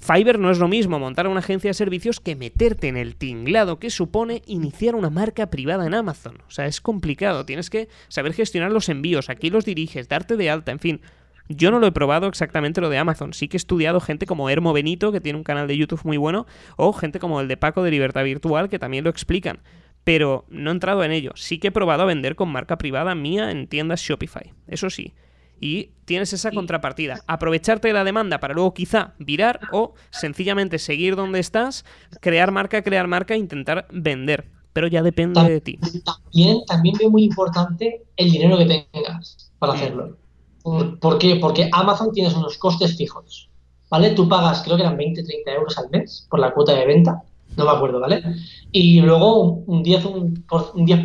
Fiverr 0.00 0.38
no 0.38 0.50
es 0.50 0.58
lo 0.58 0.68
mismo 0.68 0.98
montar 0.98 1.26
una 1.26 1.40
agencia 1.40 1.70
de 1.70 1.74
servicios 1.74 2.20
que 2.20 2.36
meterte 2.36 2.88
en 2.88 2.96
el 2.96 3.16
tinglado 3.16 3.78
que 3.78 3.90
supone 3.90 4.42
iniciar 4.46 4.94
una 4.94 5.10
marca 5.10 5.50
privada 5.50 5.86
en 5.86 5.94
Amazon. 5.94 6.38
O 6.46 6.50
sea, 6.50 6.66
es 6.66 6.80
complicado. 6.80 7.44
Tienes 7.44 7.68
que 7.68 7.88
saber 8.08 8.32
gestionar 8.32 8.70
los 8.70 8.88
envíos, 8.88 9.28
aquí 9.28 9.50
los 9.50 9.64
diriges, 9.64 10.08
darte 10.08 10.36
de 10.36 10.50
alta, 10.50 10.70
en 10.70 10.78
fin. 10.78 11.00
Yo 11.48 11.70
no 11.70 11.80
lo 11.80 11.86
he 11.86 11.92
probado 11.92 12.28
exactamente 12.28 12.80
lo 12.80 12.90
de 12.90 12.98
Amazon. 12.98 13.32
Sí 13.32 13.48
que 13.48 13.56
he 13.56 13.58
estudiado 13.58 14.00
gente 14.00 14.26
como 14.26 14.50
Hermo 14.50 14.72
Benito, 14.72 15.10
que 15.10 15.20
tiene 15.20 15.38
un 15.38 15.44
canal 15.44 15.66
de 15.66 15.76
YouTube 15.76 16.04
muy 16.04 16.18
bueno, 16.18 16.46
o 16.76 16.92
gente 16.92 17.18
como 17.18 17.40
el 17.40 17.48
de 17.48 17.56
Paco 17.56 17.82
de 17.82 17.90
Libertad 17.90 18.24
Virtual, 18.24 18.68
que 18.68 18.78
también 18.78 19.02
lo 19.02 19.10
explican. 19.10 19.60
Pero 20.04 20.44
no 20.48 20.70
he 20.70 20.74
entrado 20.74 21.02
en 21.02 21.10
ello. 21.10 21.32
Sí 21.34 21.58
que 21.58 21.68
he 21.68 21.72
probado 21.72 22.02
a 22.02 22.06
vender 22.06 22.36
con 22.36 22.50
marca 22.50 22.78
privada 22.78 23.14
mía 23.14 23.50
en 23.50 23.66
tiendas 23.66 24.00
Shopify. 24.00 24.52
Eso 24.68 24.90
sí 24.90 25.14
y 25.60 25.90
tienes 26.04 26.32
esa 26.32 26.50
contrapartida. 26.50 27.20
Aprovecharte 27.26 27.88
de 27.88 27.94
la 27.94 28.04
demanda 28.04 28.40
para 28.40 28.54
luego 28.54 28.74
quizá 28.74 29.14
virar 29.18 29.60
o 29.72 29.94
sencillamente 30.10 30.78
seguir 30.78 31.16
donde 31.16 31.40
estás, 31.40 31.84
crear 32.20 32.50
marca, 32.50 32.82
crear 32.82 33.06
marca 33.06 33.34
e 33.34 33.38
intentar 33.38 33.86
vender. 33.90 34.50
Pero 34.72 34.86
ya 34.86 35.02
depende 35.02 35.42
de 35.42 35.60
ti. 35.60 35.78
También, 36.04 36.64
también 36.66 36.96
veo 36.98 37.10
muy 37.10 37.24
importante 37.24 38.04
el 38.16 38.30
dinero 38.30 38.58
que 38.58 38.86
tengas 38.92 39.52
para 39.58 39.72
hacerlo. 39.72 40.16
¿Por 40.62 41.18
qué? 41.18 41.36
Porque 41.36 41.68
Amazon 41.72 42.12
tienes 42.12 42.34
unos 42.34 42.58
costes 42.58 42.96
fijos. 42.96 43.50
¿Vale? 43.90 44.10
Tú 44.10 44.28
pagas, 44.28 44.62
creo 44.62 44.76
que 44.76 44.82
eran 44.82 44.98
20, 44.98 45.24
30 45.24 45.50
euros 45.52 45.78
al 45.78 45.88
mes 45.90 46.26
por 46.28 46.38
la 46.40 46.52
cuota 46.52 46.74
de 46.74 46.86
venta 46.86 47.22
no 47.56 47.64
me 47.64 47.70
acuerdo, 47.70 48.00
¿vale? 48.00 48.22
Y 48.70 49.00
luego 49.00 49.62
un 49.66 49.84
10%, 49.84 50.04
un, 50.06 50.44
un 50.74 50.84
10 50.84 51.02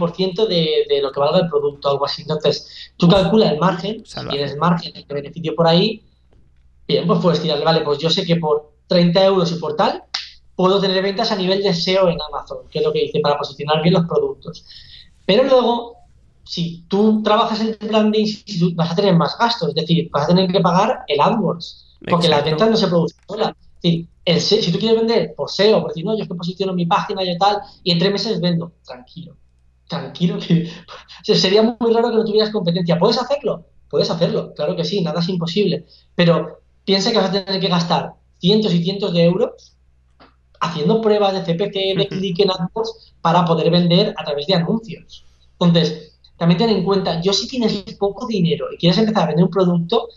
de, 0.49 0.85
de, 0.87 1.01
lo 1.01 1.11
que 1.11 1.19
valga 1.19 1.39
el 1.39 1.49
producto, 1.49 1.89
algo 1.89 2.05
así. 2.05 2.21
Entonces, 2.21 2.91
tú 2.97 3.07
calculas 3.07 3.51
el 3.51 3.59
margen, 3.59 4.03
si 4.05 4.27
tienes 4.27 4.55
margen 4.57 4.93
de 4.93 5.13
beneficio 5.13 5.55
por 5.55 5.67
ahí, 5.67 6.03
bien, 6.87 7.07
pues 7.07 7.19
puedes 7.21 7.41
tirarle, 7.41 7.65
vale, 7.65 7.81
pues 7.81 7.99
yo 7.99 8.09
sé 8.09 8.23
que 8.25 8.35
por 8.35 8.73
30 8.87 9.25
euros 9.25 9.51
y 9.51 9.55
por 9.55 9.75
tal, 9.75 10.03
puedo 10.55 10.79
tener 10.79 11.01
ventas 11.01 11.31
a 11.31 11.35
nivel 11.35 11.63
de 11.63 11.73
SEO 11.73 12.09
en 12.09 12.17
Amazon, 12.29 12.59
que 12.69 12.79
es 12.79 12.85
lo 12.85 12.93
que 12.93 12.99
dice, 12.99 13.19
para 13.19 13.37
posicionar 13.37 13.81
bien 13.81 13.95
los 13.95 14.05
productos. 14.05 14.65
Pero 15.25 15.43
luego, 15.43 15.97
si 16.43 16.83
tú 16.87 17.23
trabajas 17.23 17.61
en 17.61 17.77
el 17.79 17.87
branding, 17.87 18.27
vas 18.75 18.91
a 18.91 18.95
tener 18.95 19.15
más 19.15 19.37
gastos, 19.37 19.69
es 19.69 19.75
decir, 19.75 20.09
vas 20.11 20.25
a 20.25 20.27
tener 20.27 20.51
que 20.51 20.59
pagar 20.59 21.03
el 21.07 21.19
AdWords, 21.19 21.97
porque 22.09 22.27
las 22.27 22.43
ventas 22.43 22.69
no 22.69 22.77
se 22.77 22.87
producen 22.87 23.19
solas. 23.27 23.53
Es 23.83 24.35
decir, 24.35 24.63
si 24.63 24.71
tú 24.71 24.79
quieres 24.79 24.97
vender 24.97 25.35
por 25.35 25.51
SEO, 25.51 25.81
por 25.81 25.89
decir, 25.89 26.05
no, 26.05 26.15
yo 26.15 26.23
es 26.23 26.29
que 26.29 26.35
posiciono 26.35 26.73
mi 26.73 26.85
página 26.85 27.23
y 27.23 27.37
tal, 27.37 27.57
y 27.83 27.91
en 27.91 27.99
tres 27.99 28.11
meses 28.11 28.39
vendo, 28.39 28.71
tranquilo, 28.85 29.35
tranquilo, 29.87 30.37
que 30.39 30.69
sería 31.35 31.61
muy 31.61 31.93
raro 31.93 32.09
que 32.09 32.15
no 32.15 32.23
tuvieras 32.23 32.51
competencia. 32.51 32.97
¿Puedes 32.97 33.19
hacerlo? 33.19 33.65
Puedes 33.89 34.09
hacerlo, 34.09 34.53
claro 34.55 34.75
que 34.75 34.85
sí, 34.85 35.01
nada 35.01 35.19
es 35.19 35.29
imposible, 35.29 35.85
pero 36.15 36.61
piensa 36.85 37.11
que 37.11 37.17
vas 37.17 37.29
a 37.29 37.43
tener 37.43 37.59
que 37.59 37.67
gastar 37.67 38.13
cientos 38.39 38.73
y 38.73 38.81
cientos 38.83 39.13
de 39.13 39.25
euros 39.25 39.75
haciendo 40.61 41.01
pruebas 41.01 41.33
de 41.33 41.41
CPC, 41.41 41.97
de 41.97 42.07
click 42.07 42.39
en 42.39 42.51
AdWords 42.51 43.13
para 43.21 43.43
poder 43.43 43.69
vender 43.69 44.13
a 44.17 44.23
través 44.23 44.47
de 44.47 44.55
anuncios. 44.55 45.25
Entonces, 45.59 46.17
también 46.37 46.57
ten 46.57 46.69
en 46.69 46.83
cuenta, 46.83 47.21
yo 47.21 47.33
si 47.33 47.47
tienes 47.47 47.83
poco 47.99 48.25
dinero 48.25 48.67
y 48.73 48.77
quieres 48.77 48.97
empezar 48.97 49.23
a 49.23 49.27
vender 49.27 49.45
un 49.45 49.51
producto, 49.51 50.07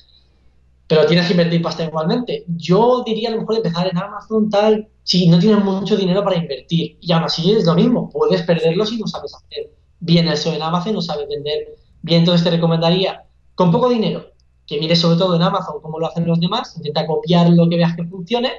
pero 0.87 1.07
tienes 1.07 1.27
que 1.27 1.33
invertir 1.33 1.63
pasta 1.63 1.85
igualmente. 1.85 2.45
Yo 2.49 3.03
diría 3.05 3.31
a 3.31 3.33
lo 3.33 3.41
mejor 3.41 3.57
empezar 3.57 3.89
en 3.89 3.99
Amazon, 3.99 4.49
tal, 4.51 4.89
si 5.03 5.29
no 5.29 5.39
tienes 5.39 5.65
mucho 5.65 5.97
dinero 5.97 6.23
para 6.23 6.37
invertir. 6.37 6.99
Y 7.01 7.13
aún 7.13 7.25
así 7.25 7.53
es 7.53 7.65
lo 7.65 7.75
mismo, 7.75 8.09
puedes 8.11 8.43
perderlo 8.43 8.87
si 8.87 8.99
no 8.99 9.07
sabes 9.07 9.35
hacer 9.35 9.73
bien 10.01 10.29
eso 10.29 10.53
en 10.53 10.63
Amazon, 10.63 10.95
no 10.95 11.03
sabes 11.03 11.29
vender 11.29 11.77
bien. 12.03 12.21
Entonces 12.21 12.45
te 12.45 12.51
recomendaría, 12.51 13.25
con 13.55 13.73
poco 13.73 13.89
dinero, 13.89 14.27
que 14.67 14.79
mires 14.79 15.01
sobre 15.01 15.19
todo 15.19 15.35
en 15.37 15.43
Amazon 15.43 15.77
cómo 15.83 15.99
lo 15.99 16.07
hacen 16.07 16.27
los 16.27 16.39
demás, 16.39 16.75
intenta 16.77 17.07
copiar 17.07 17.51
lo 17.51 17.69
que 17.69 17.77
veas 17.77 17.97
que 17.97 18.05
funcione 18.05 18.53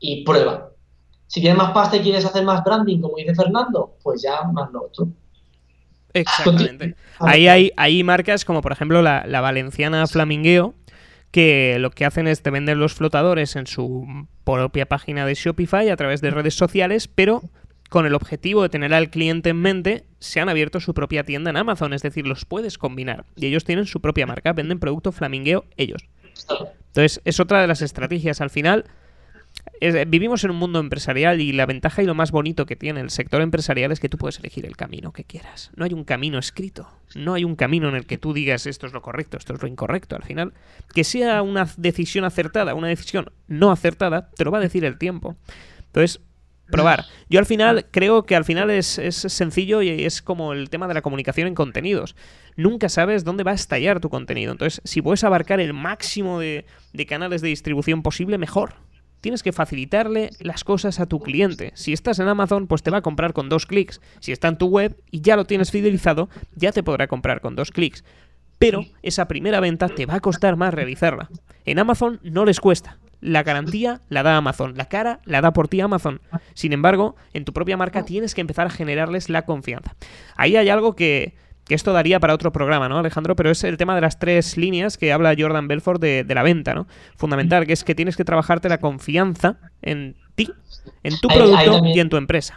y 0.00 0.24
prueba. 0.24 0.70
Si 1.26 1.40
tienes 1.40 1.58
más 1.58 1.72
pasta 1.72 1.96
y 1.96 2.00
quieres 2.00 2.24
hacer 2.24 2.44
más 2.44 2.64
branding, 2.64 3.00
como 3.00 3.16
dice 3.16 3.34
Fernando, 3.34 3.96
pues 4.02 4.22
ya 4.22 4.42
más 4.52 4.70
lo 4.72 4.84
otro. 4.86 5.08
Exactamente. 6.14 6.96
Ahí 7.18 7.48
hay, 7.48 7.70
hay 7.76 8.02
marcas 8.02 8.44
como 8.44 8.62
por 8.62 8.72
ejemplo 8.72 9.02
la, 9.02 9.26
la 9.26 9.40
valenciana 9.40 10.06
Flamingueo, 10.06 10.74
que 11.30 11.76
lo 11.78 11.90
que 11.90 12.04
hacen 12.04 12.26
es 12.26 12.42
te 12.42 12.50
venden 12.50 12.78
los 12.78 12.94
flotadores 12.94 13.56
en 13.56 13.66
su 13.66 14.26
propia 14.44 14.86
página 14.86 15.26
de 15.26 15.34
Shopify 15.34 15.88
a 15.90 15.96
través 15.96 16.20
de 16.20 16.30
redes 16.30 16.54
sociales, 16.54 17.08
pero 17.08 17.42
con 17.88 18.06
el 18.06 18.14
objetivo 18.14 18.62
de 18.62 18.68
tener 18.68 18.92
al 18.92 19.10
cliente 19.10 19.50
en 19.50 19.60
mente, 19.60 20.04
se 20.18 20.40
han 20.40 20.48
abierto 20.48 20.80
su 20.80 20.92
propia 20.94 21.24
tienda 21.24 21.50
en 21.50 21.56
Amazon, 21.56 21.92
es 21.94 22.02
decir, 22.02 22.26
los 22.26 22.44
puedes 22.44 22.76
combinar. 22.76 23.24
Y 23.34 23.46
ellos 23.46 23.64
tienen 23.64 23.86
su 23.86 24.00
propia 24.00 24.26
marca, 24.26 24.52
venden 24.52 24.78
producto 24.78 25.10
flamingueo 25.10 25.64
ellos. 25.76 26.06
Entonces, 26.88 27.20
es 27.24 27.40
otra 27.40 27.60
de 27.60 27.66
las 27.66 27.82
estrategias. 27.82 28.40
Al 28.40 28.50
final, 28.50 28.84
vivimos 30.06 30.44
en 30.44 30.50
un 30.50 30.56
mundo 30.56 30.80
empresarial 30.80 31.40
y 31.40 31.52
la 31.52 31.66
ventaja 31.66 32.02
y 32.02 32.06
lo 32.06 32.14
más 32.14 32.30
bonito 32.30 32.66
que 32.66 32.76
tiene 32.76 33.00
el 33.00 33.10
sector 33.10 33.42
empresarial 33.42 33.92
es 33.92 34.00
que 34.00 34.08
tú 34.08 34.18
puedes 34.18 34.38
elegir 34.38 34.66
el 34.66 34.76
camino 34.76 35.12
que 35.12 35.24
quieras. 35.24 35.70
No 35.76 35.84
hay 35.84 35.92
un 35.92 36.04
camino 36.04 36.38
escrito, 36.38 36.88
no 37.14 37.34
hay 37.34 37.44
un 37.44 37.56
camino 37.56 37.88
en 37.88 37.94
el 37.94 38.06
que 38.06 38.18
tú 38.18 38.32
digas 38.32 38.66
esto 38.66 38.86
es 38.86 38.92
lo 38.92 39.02
correcto, 39.02 39.36
esto 39.36 39.54
es 39.54 39.62
lo 39.62 39.68
incorrecto. 39.68 40.16
Al 40.16 40.24
final, 40.24 40.52
que 40.94 41.04
sea 41.04 41.42
una 41.42 41.68
decisión 41.76 42.24
acertada, 42.24 42.74
una 42.74 42.88
decisión 42.88 43.30
no 43.46 43.70
acertada, 43.70 44.30
te 44.30 44.44
lo 44.44 44.50
va 44.50 44.58
a 44.58 44.62
decir 44.62 44.84
el 44.84 44.98
tiempo. 44.98 45.36
Entonces, 45.86 46.20
probar. 46.70 47.04
Yo 47.28 47.38
al 47.38 47.46
final 47.46 47.86
creo 47.90 48.24
que 48.24 48.36
al 48.36 48.44
final 48.44 48.70
es, 48.70 48.98
es, 48.98 49.16
sencillo 49.16 49.82
y 49.82 50.04
es 50.04 50.22
como 50.22 50.52
el 50.52 50.70
tema 50.70 50.88
de 50.88 50.94
la 50.94 51.02
comunicación 51.02 51.46
en 51.46 51.54
contenidos. 51.54 52.16
Nunca 52.56 52.88
sabes 52.88 53.24
dónde 53.24 53.44
va 53.44 53.52
a 53.52 53.54
estallar 53.54 54.00
tu 54.00 54.10
contenido. 54.10 54.52
Entonces, 54.52 54.80
si 54.84 55.02
puedes 55.02 55.24
abarcar 55.24 55.60
el 55.60 55.72
máximo 55.72 56.40
de, 56.40 56.66
de 56.92 57.06
canales 57.06 57.40
de 57.40 57.48
distribución 57.48 58.02
posible, 58.02 58.38
mejor 58.38 58.74
tienes 59.20 59.42
que 59.42 59.52
facilitarle 59.52 60.30
las 60.40 60.64
cosas 60.64 61.00
a 61.00 61.06
tu 61.06 61.20
cliente. 61.20 61.72
Si 61.74 61.92
estás 61.92 62.18
en 62.18 62.28
Amazon, 62.28 62.66
pues 62.66 62.82
te 62.82 62.90
va 62.90 62.98
a 62.98 63.02
comprar 63.02 63.32
con 63.32 63.48
dos 63.48 63.66
clics. 63.66 64.00
Si 64.20 64.32
está 64.32 64.48
en 64.48 64.58
tu 64.58 64.66
web 64.66 64.96
y 65.10 65.20
ya 65.20 65.36
lo 65.36 65.44
tienes 65.44 65.70
fidelizado, 65.70 66.28
ya 66.54 66.72
te 66.72 66.82
podrá 66.82 67.06
comprar 67.06 67.40
con 67.40 67.56
dos 67.56 67.70
clics. 67.70 68.04
Pero 68.58 68.84
esa 69.02 69.28
primera 69.28 69.60
venta 69.60 69.88
te 69.88 70.06
va 70.06 70.14
a 70.14 70.20
costar 70.20 70.56
más 70.56 70.74
realizarla. 70.74 71.30
En 71.64 71.78
Amazon 71.78 72.20
no 72.22 72.44
les 72.44 72.60
cuesta. 72.60 72.98
La 73.20 73.42
garantía 73.42 74.00
la 74.08 74.22
da 74.22 74.36
Amazon, 74.36 74.76
la 74.76 74.86
cara 74.86 75.20
la 75.24 75.40
da 75.40 75.52
por 75.52 75.68
ti 75.68 75.80
Amazon. 75.80 76.20
Sin 76.54 76.72
embargo, 76.72 77.16
en 77.34 77.44
tu 77.44 77.52
propia 77.52 77.76
marca 77.76 78.04
tienes 78.04 78.34
que 78.34 78.40
empezar 78.40 78.66
a 78.68 78.70
generarles 78.70 79.28
la 79.28 79.42
confianza. 79.42 79.96
Ahí 80.36 80.56
hay 80.56 80.68
algo 80.68 80.94
que, 80.94 81.34
que 81.68 81.74
esto 81.74 81.92
daría 81.92 82.18
para 82.18 82.34
otro 82.34 82.50
programa, 82.50 82.88
¿no, 82.88 82.98
Alejandro? 82.98 83.36
Pero 83.36 83.50
es 83.50 83.62
el 83.62 83.76
tema 83.76 83.94
de 83.94 84.00
las 84.00 84.18
tres 84.18 84.56
líneas 84.56 84.96
que 84.96 85.12
habla 85.12 85.34
Jordan 85.38 85.68
Belfort 85.68 86.00
de, 86.00 86.24
la 86.28 86.42
venta, 86.42 86.74
¿no? 86.74 86.86
Fundamental, 87.16 87.66
que 87.66 87.74
es 87.74 87.84
que 87.84 87.94
tienes 87.94 88.16
que 88.16 88.24
trabajarte 88.24 88.68
la 88.68 88.78
confianza 88.78 89.58
en 89.82 90.16
ti, 90.34 90.50
en 91.02 91.20
tu 91.20 91.28
producto 91.28 91.82
y 91.84 92.00
en 92.00 92.08
tu 92.08 92.16
empresa. 92.16 92.56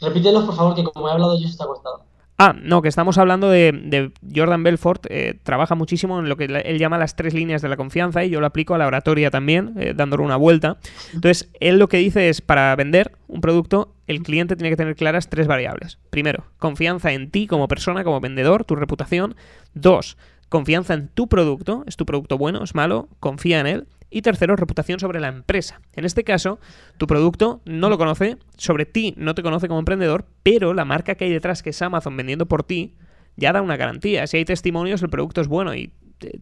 Repítelos, 0.00 0.44
por 0.44 0.54
favor, 0.54 0.74
que 0.74 0.84
como 0.84 1.08
he 1.08 1.12
hablado 1.12 1.36
yo 1.36 1.46
se 1.46 1.52
está 1.52 1.66
cortado. 1.66 2.04
Ah, 2.42 2.54
no, 2.58 2.80
que 2.80 2.88
estamos 2.88 3.18
hablando 3.18 3.50
de, 3.50 4.12
Jordan 4.34 4.62
Belfort, 4.62 5.04
eh, 5.10 5.38
trabaja 5.42 5.74
muchísimo 5.74 6.20
en 6.20 6.30
lo 6.30 6.38
que 6.38 6.44
él 6.44 6.78
llama 6.78 6.96
las 6.96 7.14
tres 7.14 7.34
líneas 7.34 7.60
de 7.60 7.68
la 7.68 7.76
confianza 7.76 8.24
y 8.24 8.30
yo 8.30 8.40
lo 8.40 8.46
aplico 8.46 8.74
a 8.74 8.78
la 8.78 8.86
oratoria 8.86 9.30
también, 9.30 9.74
eh, 9.76 9.92
dándole 9.94 10.22
una 10.22 10.36
vuelta. 10.36 10.78
Entonces, 11.12 11.50
él 11.60 11.78
lo 11.78 11.90
que 11.90 11.98
dice 11.98 12.30
es, 12.30 12.40
para 12.40 12.74
vender 12.76 13.12
un 13.28 13.42
producto, 13.42 13.92
el 14.06 14.22
cliente 14.22 14.56
tiene 14.56 14.70
que 14.70 14.78
tener 14.78 14.96
claras 14.96 15.28
tres 15.28 15.48
variables. 15.48 15.98
Primero, 16.08 16.46
confianza 16.56 17.12
en 17.12 17.30
ti 17.30 17.46
como 17.46 17.68
persona, 17.68 18.04
como 18.04 18.22
vendedor, 18.22 18.64
tu 18.64 18.74
reputación. 18.74 19.36
Dos, 19.74 20.16
confianza 20.48 20.94
en 20.94 21.08
tu 21.08 21.28
producto, 21.28 21.84
es 21.86 21.98
tu 21.98 22.06
producto 22.06 22.38
bueno, 22.38 22.64
es 22.64 22.74
malo, 22.74 23.10
confía 23.20 23.60
en 23.60 23.66
él. 23.66 23.86
Y 24.10 24.22
tercero, 24.22 24.56
reputación 24.56 24.98
sobre 24.98 25.20
la 25.20 25.28
empresa. 25.28 25.80
En 25.94 26.04
este 26.04 26.24
caso, 26.24 26.58
tu 26.98 27.06
producto 27.06 27.62
no 27.64 27.88
lo 27.88 27.96
conoce, 27.96 28.38
sobre 28.56 28.84
ti 28.84 29.14
no 29.16 29.34
te 29.34 29.42
conoce 29.42 29.68
como 29.68 29.78
emprendedor, 29.78 30.26
pero 30.42 30.74
la 30.74 30.84
marca 30.84 31.14
que 31.14 31.24
hay 31.24 31.32
detrás, 31.32 31.62
que 31.62 31.70
es 31.70 31.80
Amazon 31.80 32.16
vendiendo 32.16 32.46
por 32.46 32.64
ti, 32.64 32.94
ya 33.36 33.52
da 33.52 33.62
una 33.62 33.76
garantía. 33.76 34.26
Si 34.26 34.36
hay 34.36 34.44
testimonios, 34.44 35.02
el 35.02 35.10
producto 35.10 35.40
es 35.40 35.48
bueno 35.48 35.74
y 35.74 35.92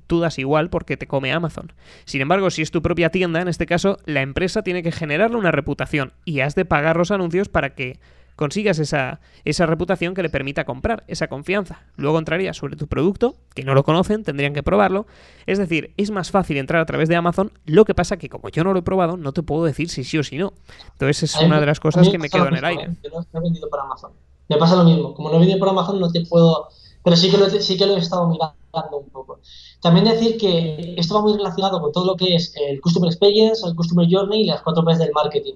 tú 0.07 0.21
das 0.21 0.39
igual 0.39 0.71
porque 0.71 0.97
te 0.97 1.07
come 1.07 1.33
Amazon. 1.33 1.73
Sin 2.05 2.21
embargo, 2.21 2.51
si 2.51 2.63
es 2.63 2.71
tu 2.71 2.83
propia 2.83 3.11
tienda, 3.11 3.41
en 3.41 3.49
este 3.49 3.67
caso, 3.67 3.99
la 4.05 4.23
empresa 4.23 4.63
tiene 4.63 4.83
que 4.83 4.93
generarle 4.93 5.37
una 5.37 5.53
reputación 5.53 6.13
y 6.25 6.41
has 6.41 6.55
de 6.55 6.65
pagar 6.65 6.97
los 6.97 7.11
anuncios 7.11 7.49
para 7.49 7.75
que 7.75 8.01
consigas 8.39 8.79
esa, 8.79 9.19
esa 9.45 9.67
reputación 9.67 10.15
que 10.15 10.23
le 10.23 10.31
permita 10.31 10.65
comprar, 10.65 11.03
esa 11.09 11.27
confianza. 11.27 11.81
Luego 11.97 12.21
entraría 12.21 12.55
sobre 12.55 12.77
tu 12.77 12.87
producto, 12.87 13.35
que 13.53 13.65
no 13.65 13.75
lo 13.75 13.83
conocen, 13.83 14.23
tendrían 14.23 14.55
que 14.55 14.63
probarlo. 14.63 15.07
Es 15.47 15.59
decir, 15.59 15.93
es 15.97 16.13
más 16.13 16.31
fácil 16.31 16.57
entrar 16.57 16.81
a 16.81 16.87
través 16.87 17.09
de 17.09 17.17
Amazon, 17.17 17.51
lo 17.67 17.85
que 17.85 17.97
pasa 17.97 18.17
que 18.17 18.29
como 18.29 18.49
yo 18.49 18.63
no 18.63 18.73
lo 18.73 18.79
he 18.79 18.83
probado, 18.83 19.17
no 19.17 19.33
te 19.33 19.43
puedo 19.43 19.65
decir 19.65 19.91
si 19.91 20.05
sí 20.05 20.19
o 20.19 20.23
si 20.23 20.39
no. 20.39 20.53
Entonces 20.93 21.25
es 21.25 21.37
una 21.43 21.59
de 21.59 21.67
las 21.67 21.81
cosas 21.81 22.09
que 22.09 22.19
me 22.19 22.31
quedo 22.31 22.47
en 22.47 22.57
el 22.57 22.65
aire. 22.65 22.85
¿eh? 22.85 23.11
no, 23.13 23.41
he 23.41 23.43
vendido 23.43 23.69
por 23.69 23.81
Amazon. 23.81 24.13
Me 24.49 24.57
pasa 24.57 24.77
lo 24.77 24.85
mismo. 24.85 25.15
Como 25.15 25.31
no 25.31 25.37
he 25.37 25.39
vendido 25.41 25.59
por 25.59 25.69
Amazon, 25.71 25.99
no 25.99 26.11
te 26.11 26.25
puedo... 26.25 26.69
Pero 27.03 27.17
sí 27.17 27.31
que 27.33 27.39
lo, 27.39 27.51
sí 27.51 27.77
que 27.77 27.87
lo 27.87 27.97
he 27.97 27.99
estado 27.99 28.29
mirando 28.29 28.99
un 28.99 29.11
poco. 29.11 29.41
También 29.83 30.05
decir 30.05 30.39
que 30.39 30.95
esto 30.97 31.17
va 31.17 31.23
muy 31.23 31.37
relacionado 31.37 31.81
con 31.81 31.91
todo 31.91 32.07
lo 32.07 32.15
que 32.15 32.37
es 32.37 32.55
el 32.57 32.81
Customer 32.81 33.11
Experience, 33.11 33.67
el 33.67 33.75
Customer 33.75 34.07
Journey 34.09 34.43
y 34.43 34.47
las 34.47 34.63
cuatro 34.63 34.85
P's 34.85 35.01
del 35.01 35.11
marketing. 35.13 35.55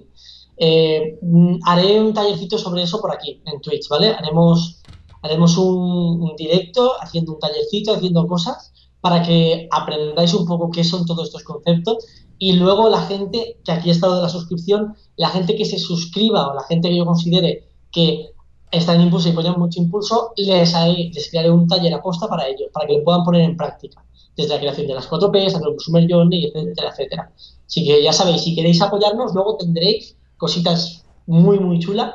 Eh, 0.57 1.17
mm, 1.21 1.59
haré 1.65 1.99
un 1.99 2.13
tallercito 2.13 2.57
sobre 2.57 2.83
eso 2.83 3.01
por 3.01 3.11
aquí, 3.11 3.41
en 3.45 3.61
Twitch, 3.61 3.87
¿vale? 3.89 4.09
Haremos, 4.09 4.81
haremos 5.21 5.57
un, 5.57 6.35
directo 6.37 6.93
haciendo 7.01 7.33
un 7.33 7.39
tallercito, 7.39 7.93
haciendo 7.93 8.27
cosas 8.27 8.71
para 9.01 9.21
que 9.21 9.67
aprendáis 9.71 10.33
un 10.33 10.45
poco 10.45 10.71
qué 10.71 10.83
son 10.83 11.05
todos 11.05 11.27
estos 11.27 11.43
conceptos 11.43 12.05
y 12.37 12.53
luego 12.53 12.89
la 12.89 13.01
gente 13.01 13.57
que 13.63 13.71
aquí 13.71 13.89
ha 13.89 13.93
estado 13.93 14.15
de 14.15 14.21
la 14.21 14.29
suscripción, 14.29 14.95
la 15.17 15.29
gente 15.29 15.55
que 15.55 15.65
se 15.65 15.77
suscriba 15.77 16.47
o 16.47 16.53
la 16.53 16.63
gente 16.63 16.89
que 16.89 16.97
yo 16.97 17.05
considere 17.05 17.67
que 17.91 18.29
está 18.71 18.95
en 18.95 19.01
impulso 19.01 19.29
y 19.29 19.33
pone 19.33 19.51
mucho 19.51 19.79
impulso, 19.81 20.33
les, 20.35 20.73
haré, 20.73 21.11
les 21.13 21.29
crearé 21.29 21.51
un 21.51 21.67
taller 21.67 21.93
a 21.93 22.01
costa 22.01 22.27
para 22.27 22.47
ellos, 22.47 22.69
para 22.73 22.87
que 22.87 22.97
lo 22.97 23.03
puedan 23.03 23.23
poner 23.23 23.41
en 23.41 23.55
práctica, 23.55 24.03
desde 24.35 24.53
la 24.53 24.59
creación 24.59 24.87
de 24.87 24.95
las 24.95 25.09
4Ps, 25.09 25.47
hasta 25.47 25.59
el 25.59 25.65
Consumer 25.65 26.07
Journey, 26.09 26.45
etcétera, 26.45 26.89
etcétera. 26.89 27.31
Así 27.65 27.85
que 27.85 28.03
ya 28.03 28.11
sabéis, 28.11 28.41
si 28.41 28.55
queréis 28.55 28.81
apoyarnos, 28.81 29.33
luego 29.33 29.57
tendréis 29.57 30.17
cositas 30.43 31.05
muy, 31.25 31.57
muy 31.57 31.79
chulas 31.79 32.11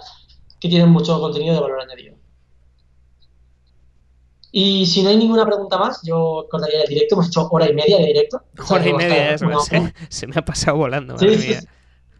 que 0.60 0.68
tienen 0.68 0.90
mucho 0.90 1.18
contenido 1.18 1.54
de 1.54 1.60
valor 1.62 1.80
añadido. 1.80 2.14
Y 4.52 4.84
si 4.84 5.02
no 5.02 5.08
hay 5.08 5.16
ninguna 5.16 5.46
pregunta 5.46 5.78
más, 5.78 6.02
yo 6.02 6.46
cortaría 6.50 6.82
el 6.82 6.88
directo. 6.88 7.14
Hemos 7.14 7.28
hecho 7.28 7.48
hora 7.50 7.70
y 7.70 7.74
media 7.74 7.96
de 7.96 8.04
directo. 8.04 8.42
Hora 8.68 8.86
y 8.86 8.92
media, 8.92 9.34
es, 9.34 9.40
se, 10.10 10.26
me 10.26 10.34
ha 10.36 10.44
pasado 10.44 10.76
volando. 10.76 11.16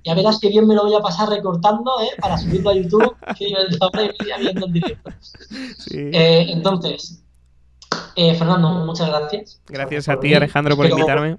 Ya 0.05 0.15
verás 0.15 0.39
que 0.41 0.49
bien 0.49 0.67
me 0.67 0.75
lo 0.75 0.85
voy 0.85 0.95
a 0.95 1.01
pasar 1.01 1.29
recortando 1.29 1.91
¿eh? 2.01 2.17
para 2.19 2.39
subirlo 2.39 2.71
a 2.71 2.75
YouTube. 2.75 3.15
que 3.37 3.53
hora 3.81 4.05
y 4.05 4.11
media 4.19 4.39
viendo 4.39 4.65
el 4.65 4.73
directo. 4.73 5.11
Eh, 5.91 6.47
entonces, 6.49 7.23
eh, 8.17 8.35
Fernando, 8.35 8.71
muchas 8.87 9.09
gracias. 9.09 9.61
Gracias 9.67 10.09
a 10.09 10.19
ti, 10.19 10.33
Alejandro, 10.33 10.75
por 10.75 10.87
invitarme. 10.87 11.37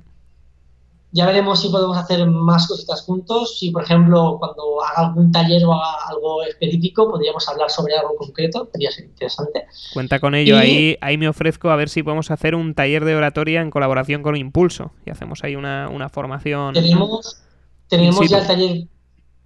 Ya 1.11 1.26
veremos 1.26 1.61
si 1.61 1.69
podemos 1.69 1.98
hacer 1.98 2.26
más 2.27 2.68
cositas 2.68 3.02
juntos. 3.02 3.57
Si, 3.57 3.72
por 3.72 3.84
ejemplo, 3.84 4.38
cuando 4.40 4.84
haga 4.84 5.07
algún 5.07 5.31
taller 5.31 5.65
o 5.65 5.73
haga 5.73 5.98
algo 6.07 6.44
específico, 6.44 7.10
podríamos 7.10 7.48
hablar 7.49 7.72
sobre 7.72 7.95
algo 7.95 8.15
concreto. 8.15 8.69
Podría 8.69 8.91
ser 8.91 9.06
interesante. 9.06 9.65
Cuenta 9.94 10.19
con 10.19 10.36
ello. 10.36 10.57
Ahí, 10.57 10.98
ahí 11.02 11.18
me 11.18 11.27
ofrezco 11.27 11.72
a 11.72 11.76
ver 11.76 11.90
si 11.90 12.03
podemos 12.03 12.30
hacer 12.30 12.53
un 12.53 12.76
taller 12.76 13.06
de 13.06 13.15
oratoria 13.15 13.61
en 13.61 13.72
colaboración 13.72 14.22
con 14.22 14.36
Impulso. 14.36 14.91
Y 15.06 15.10
hacemos 15.10 15.44
ahí 15.44 15.56
una, 15.56 15.90
una 15.90 16.10
formación. 16.10 16.76
Tenemos, 16.76 17.41
tenemos 17.88 18.30
ya 18.30 18.40
el 18.40 18.48
taller 18.48 18.88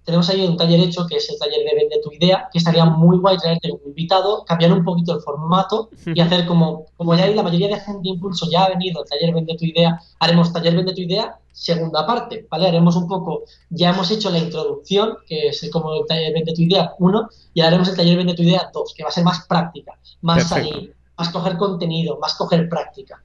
tenemos 0.04 0.28
ahí 0.28 0.46
un 0.46 0.56
taller 0.56 0.80
hecho 0.80 1.06
que 1.06 1.16
es 1.16 1.28
el 1.30 1.38
taller 1.38 1.64
de 1.64 1.74
Vende 1.74 2.00
tu 2.02 2.12
idea, 2.12 2.48
que 2.52 2.58
estaría 2.58 2.84
muy 2.84 3.18
guay 3.18 3.38
traerte 3.38 3.72
un 3.72 3.80
invitado, 3.86 4.44
cambiar 4.44 4.72
un 4.72 4.84
poquito 4.84 5.14
el 5.14 5.20
formato 5.20 5.88
y 6.06 6.20
hacer 6.20 6.46
como, 6.46 6.86
como 6.96 7.14
ya 7.14 7.24
hay 7.24 7.34
la 7.34 7.42
mayoría 7.42 7.68
de 7.68 7.80
gente 7.80 8.00
de 8.02 8.10
impulso 8.10 8.46
ya 8.50 8.64
ha 8.64 8.68
venido 8.68 9.00
al 9.00 9.08
taller 9.08 9.34
Vende 9.34 9.56
tu 9.56 9.64
idea, 9.64 9.98
haremos 10.20 10.52
taller 10.52 10.76
Vende 10.76 10.94
tu 10.94 11.00
idea, 11.00 11.38
segunda 11.52 12.06
parte, 12.06 12.46
¿vale? 12.50 12.68
Haremos 12.68 12.96
un 12.96 13.08
poco, 13.08 13.44
ya 13.70 13.90
hemos 13.90 14.10
hecho 14.10 14.30
la 14.30 14.38
introducción, 14.38 15.16
que 15.26 15.48
es 15.48 15.70
como 15.72 15.94
el 15.94 16.06
taller 16.06 16.34
Vende 16.34 16.52
tu 16.52 16.62
idea 16.62 16.92
1, 16.98 17.28
y 17.54 17.60
haremos 17.62 17.88
el 17.88 17.96
taller 17.96 18.18
Vende 18.18 18.34
tu 18.34 18.42
idea 18.42 18.70
2, 18.72 18.94
que 18.94 19.02
va 19.04 19.08
a 19.08 19.12
ser 19.12 19.24
más 19.24 19.46
práctica, 19.46 19.98
más 20.20 20.48
salir, 20.48 20.94
más 21.16 21.30
coger 21.30 21.56
contenido, 21.56 22.18
más 22.20 22.34
coger 22.34 22.68
práctica, 22.68 23.22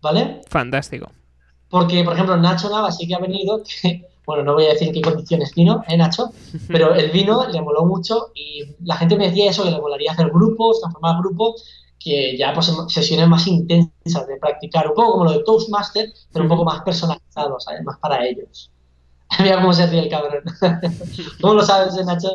¿vale? 0.00 0.40
Fantástico. 0.48 1.10
Porque, 1.68 2.02
por 2.02 2.14
ejemplo, 2.14 2.36
Nacho 2.38 2.70
Nava 2.70 2.90
sí 2.90 3.06
que 3.06 3.14
ha 3.14 3.18
venido, 3.18 3.62
que 3.82 4.08
bueno, 4.28 4.42
no 4.42 4.52
voy 4.52 4.66
a 4.66 4.74
decir 4.74 4.88
en 4.88 4.94
qué 4.94 5.00
condiciones 5.00 5.54
vino, 5.54 5.82
¿eh, 5.88 5.96
Nacho? 5.96 6.32
Pero 6.68 6.94
el 6.94 7.10
vino 7.10 7.48
le 7.48 7.62
moló 7.62 7.86
mucho 7.86 8.30
y 8.34 8.62
la 8.84 8.94
gente 8.96 9.16
me 9.16 9.28
decía 9.28 9.48
eso, 9.48 9.64
que 9.64 9.70
le 9.70 9.80
molaría 9.80 10.12
hacer 10.12 10.28
grupos, 10.28 10.80
transformar 10.80 11.16
grupos, 11.20 11.64
que 11.98 12.36
ya 12.36 12.52
pues 12.52 12.70
sesiones 12.88 13.26
más 13.26 13.46
intensas 13.46 14.26
de 14.26 14.36
practicar, 14.36 14.86
un 14.86 14.94
poco 14.94 15.12
como 15.12 15.24
lo 15.24 15.32
de 15.32 15.44
Toastmaster, 15.44 16.12
pero 16.30 16.42
un 16.42 16.50
poco 16.50 16.66
más 16.66 16.82
personalizados, 16.82 17.64
¿sabes? 17.64 17.82
Más 17.84 17.98
para 18.00 18.22
ellos. 18.26 18.70
Mira 19.42 19.62
cómo 19.62 19.72
se 19.72 19.86
ríe 19.86 20.00
el 20.00 20.10
cabrón. 20.10 20.44
¿Cómo 21.40 21.54
lo 21.54 21.62
sabes, 21.62 21.96
eh, 21.96 22.04
Nacho? 22.04 22.28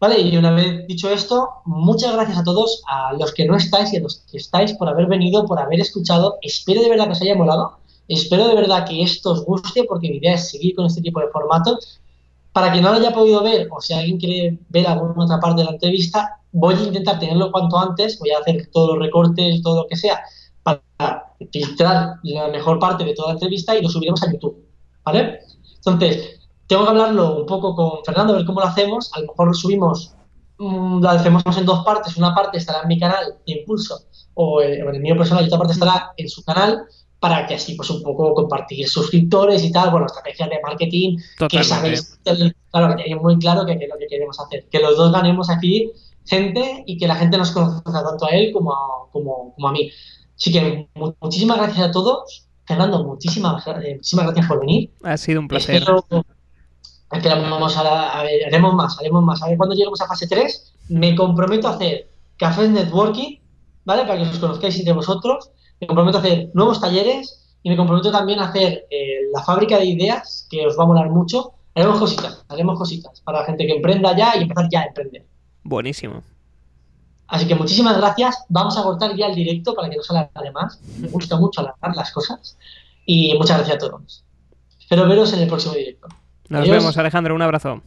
Vale, 0.00 0.20
y 0.20 0.36
una 0.36 0.50
vez 0.50 0.84
dicho 0.88 1.08
esto, 1.10 1.48
muchas 1.64 2.12
gracias 2.12 2.38
a 2.38 2.42
todos, 2.42 2.82
a 2.88 3.12
los 3.12 3.32
que 3.32 3.46
no 3.46 3.54
estáis 3.54 3.92
y 3.92 3.98
a 3.98 4.00
los 4.00 4.24
que 4.28 4.38
estáis 4.38 4.72
por 4.72 4.88
haber 4.88 5.06
venido, 5.06 5.46
por 5.46 5.60
haber 5.60 5.78
escuchado. 5.78 6.38
Espero 6.42 6.82
de 6.82 6.90
verdad 6.90 7.04
que 7.04 7.12
os 7.12 7.22
haya 7.22 7.36
molado. 7.36 7.78
Espero 8.08 8.48
de 8.48 8.54
verdad 8.54 8.86
que 8.86 9.02
esto 9.02 9.32
os 9.32 9.44
guste 9.44 9.84
porque 9.84 10.10
mi 10.10 10.16
idea 10.16 10.34
es 10.34 10.50
seguir 10.50 10.74
con 10.74 10.86
este 10.86 11.00
tipo 11.00 11.20
de 11.20 11.28
formatos. 11.28 12.00
Para 12.52 12.70
quien 12.70 12.84
no 12.84 12.90
lo 12.90 12.98
haya 12.98 13.12
podido 13.12 13.42
ver 13.42 13.68
o 13.70 13.80
si 13.80 13.94
alguien 13.94 14.18
quiere 14.18 14.58
ver 14.68 14.86
alguna 14.86 15.24
otra 15.24 15.40
parte 15.40 15.62
de 15.62 15.64
la 15.64 15.72
entrevista, 15.72 16.38
voy 16.52 16.74
a 16.74 16.82
intentar 16.82 17.18
tenerlo 17.18 17.50
cuanto 17.50 17.76
antes, 17.76 18.18
voy 18.18 18.30
a 18.30 18.38
hacer 18.38 18.70
todos 18.72 18.90
los 18.90 18.98
recortes, 19.00 19.60
todo 19.62 19.82
lo 19.82 19.88
que 19.88 19.96
sea, 19.96 20.20
para 20.62 21.34
filtrar 21.50 22.16
la 22.22 22.48
mejor 22.48 22.78
parte 22.78 23.04
de 23.04 23.14
toda 23.14 23.28
la 23.28 23.34
entrevista 23.34 23.76
y 23.76 23.82
lo 23.82 23.88
subiremos 23.88 24.22
a 24.22 24.30
YouTube. 24.30 24.64
¿Vale? 25.04 25.40
Entonces, 25.76 26.40
tengo 26.66 26.84
que 26.84 26.90
hablarlo 26.90 27.40
un 27.40 27.46
poco 27.46 27.74
con 27.74 28.04
Fernando, 28.04 28.32
a 28.32 28.36
ver 28.36 28.46
cómo 28.46 28.60
lo 28.60 28.66
hacemos. 28.66 29.10
A 29.14 29.20
lo 29.20 29.26
mejor 29.26 29.48
lo 29.48 29.54
subimos, 29.54 30.14
mm, 30.58 31.02
lo 31.02 31.08
hacemos 31.10 31.42
en 31.56 31.66
dos 31.66 31.84
partes. 31.84 32.16
Una 32.16 32.34
parte 32.34 32.58
estará 32.58 32.82
en 32.82 32.88
mi 32.88 32.98
canal 32.98 33.34
Impulso 33.46 34.00
o 34.34 34.62
en 34.62 34.88
el 34.88 35.00
mío 35.00 35.16
personal 35.16 35.44
y 35.44 35.46
otra 35.46 35.58
parte 35.58 35.74
estará 35.74 36.12
en 36.16 36.28
su 36.28 36.44
canal 36.44 36.86
para 37.20 37.46
que 37.46 37.54
así 37.54 37.74
pues 37.74 37.88
un 37.90 38.02
poco 38.02 38.34
compartir 38.34 38.86
suscriptores 38.88 39.64
y 39.64 39.72
tal, 39.72 39.90
bueno, 39.90 40.06
estrategias 40.06 40.50
de 40.50 40.60
marketing 40.62 41.18
que 41.48 41.64
sabéis, 41.64 42.18
claro, 42.70 42.96
que 42.96 43.16
muy 43.16 43.38
claro 43.38 43.64
que, 43.64 43.72
es 43.72 43.88
lo 43.88 43.98
que 43.98 44.06
queremos 44.08 44.38
hacer, 44.38 44.66
que 44.70 44.78
los 44.78 44.96
dos 44.96 45.12
ganemos 45.12 45.48
aquí 45.48 45.90
gente 46.26 46.84
y 46.86 46.96
que 46.98 47.06
la 47.06 47.16
gente 47.16 47.36
nos 47.36 47.50
conozca 47.50 48.02
tanto 48.02 48.26
a 48.26 48.30
él 48.30 48.52
como 48.52 48.72
a, 48.72 49.10
como, 49.12 49.54
a 49.66 49.72
mí. 49.72 49.90
Así 50.36 50.52
que 50.52 50.88
muchísimas 51.20 51.58
gracias 51.58 51.88
a 51.88 51.90
todos. 51.90 52.46
Fernando, 52.66 53.04
muchísimas, 53.04 53.66
eh, 53.66 53.96
muchísimas 53.96 54.26
gracias 54.26 54.46
por 54.46 54.60
venir. 54.60 54.90
Ha 55.02 55.16
sido 55.16 55.40
un 55.40 55.48
placer. 55.48 55.84
esperamos 57.12 57.76
a, 57.76 58.22
ver, 58.22 58.46
haremos 58.46 58.74
más, 58.74 58.98
haremos 58.98 59.22
más. 59.22 59.42
A 59.42 59.48
ver 59.48 59.56
cuando 59.58 59.74
lleguemos 59.74 60.00
a 60.00 60.06
fase 60.06 60.26
3, 60.26 60.72
me 60.88 61.14
comprometo 61.14 61.68
a 61.68 61.72
hacer 61.72 62.08
cafés 62.38 62.70
networking, 62.70 63.38
¿vale? 63.84 64.04
Para 64.06 64.16
que 64.16 64.30
os 64.30 64.38
conozcáis 64.38 64.78
entre 64.78 64.94
vosotros. 64.94 65.50
Me 65.84 65.88
comprometo 65.88 66.16
a 66.16 66.20
hacer 66.22 66.50
nuevos 66.54 66.80
talleres 66.80 67.56
y 67.62 67.68
me 67.68 67.76
comprometo 67.76 68.10
también 68.10 68.40
a 68.40 68.48
hacer 68.48 68.86
eh, 68.90 69.28
la 69.34 69.42
fábrica 69.42 69.78
de 69.78 69.84
ideas, 69.84 70.46
que 70.50 70.66
os 70.66 70.78
va 70.78 70.84
a 70.84 70.86
molar 70.86 71.10
mucho. 71.10 71.52
Haremos 71.74 71.98
cositas, 71.98 72.42
haremos 72.48 72.78
cositas 72.78 73.20
para 73.20 73.40
la 73.40 73.44
gente 73.44 73.66
que 73.66 73.74
emprenda 73.74 74.16
ya 74.16 74.34
y 74.36 74.42
empezar 74.42 74.66
ya 74.72 74.80
a 74.80 74.84
emprender. 74.84 75.26
Buenísimo. 75.62 76.22
Así 77.26 77.46
que 77.46 77.54
muchísimas 77.54 77.98
gracias. 77.98 78.44
Vamos 78.48 78.78
a 78.78 78.82
cortar 78.82 79.14
ya 79.14 79.26
el 79.26 79.34
directo 79.34 79.74
para 79.74 79.90
que 79.90 79.96
no 79.96 80.02
se 80.02 80.16
alargue 80.16 80.52
más. 80.52 80.80
Me 80.98 81.08
gusta 81.08 81.36
mucho 81.36 81.60
alargar 81.60 81.94
las 81.94 82.12
cosas. 82.12 82.56
Y 83.04 83.36
muchas 83.36 83.58
gracias 83.58 83.76
a 83.76 83.78
todos. 83.78 84.24
Espero 84.80 85.06
veros 85.06 85.32
en 85.34 85.40
el 85.40 85.48
próximo 85.48 85.74
directo. 85.74 86.08
Nos 86.48 86.66
vemos, 86.66 86.96
Alejandro. 86.96 87.34
Un 87.34 87.42
abrazo. 87.42 87.82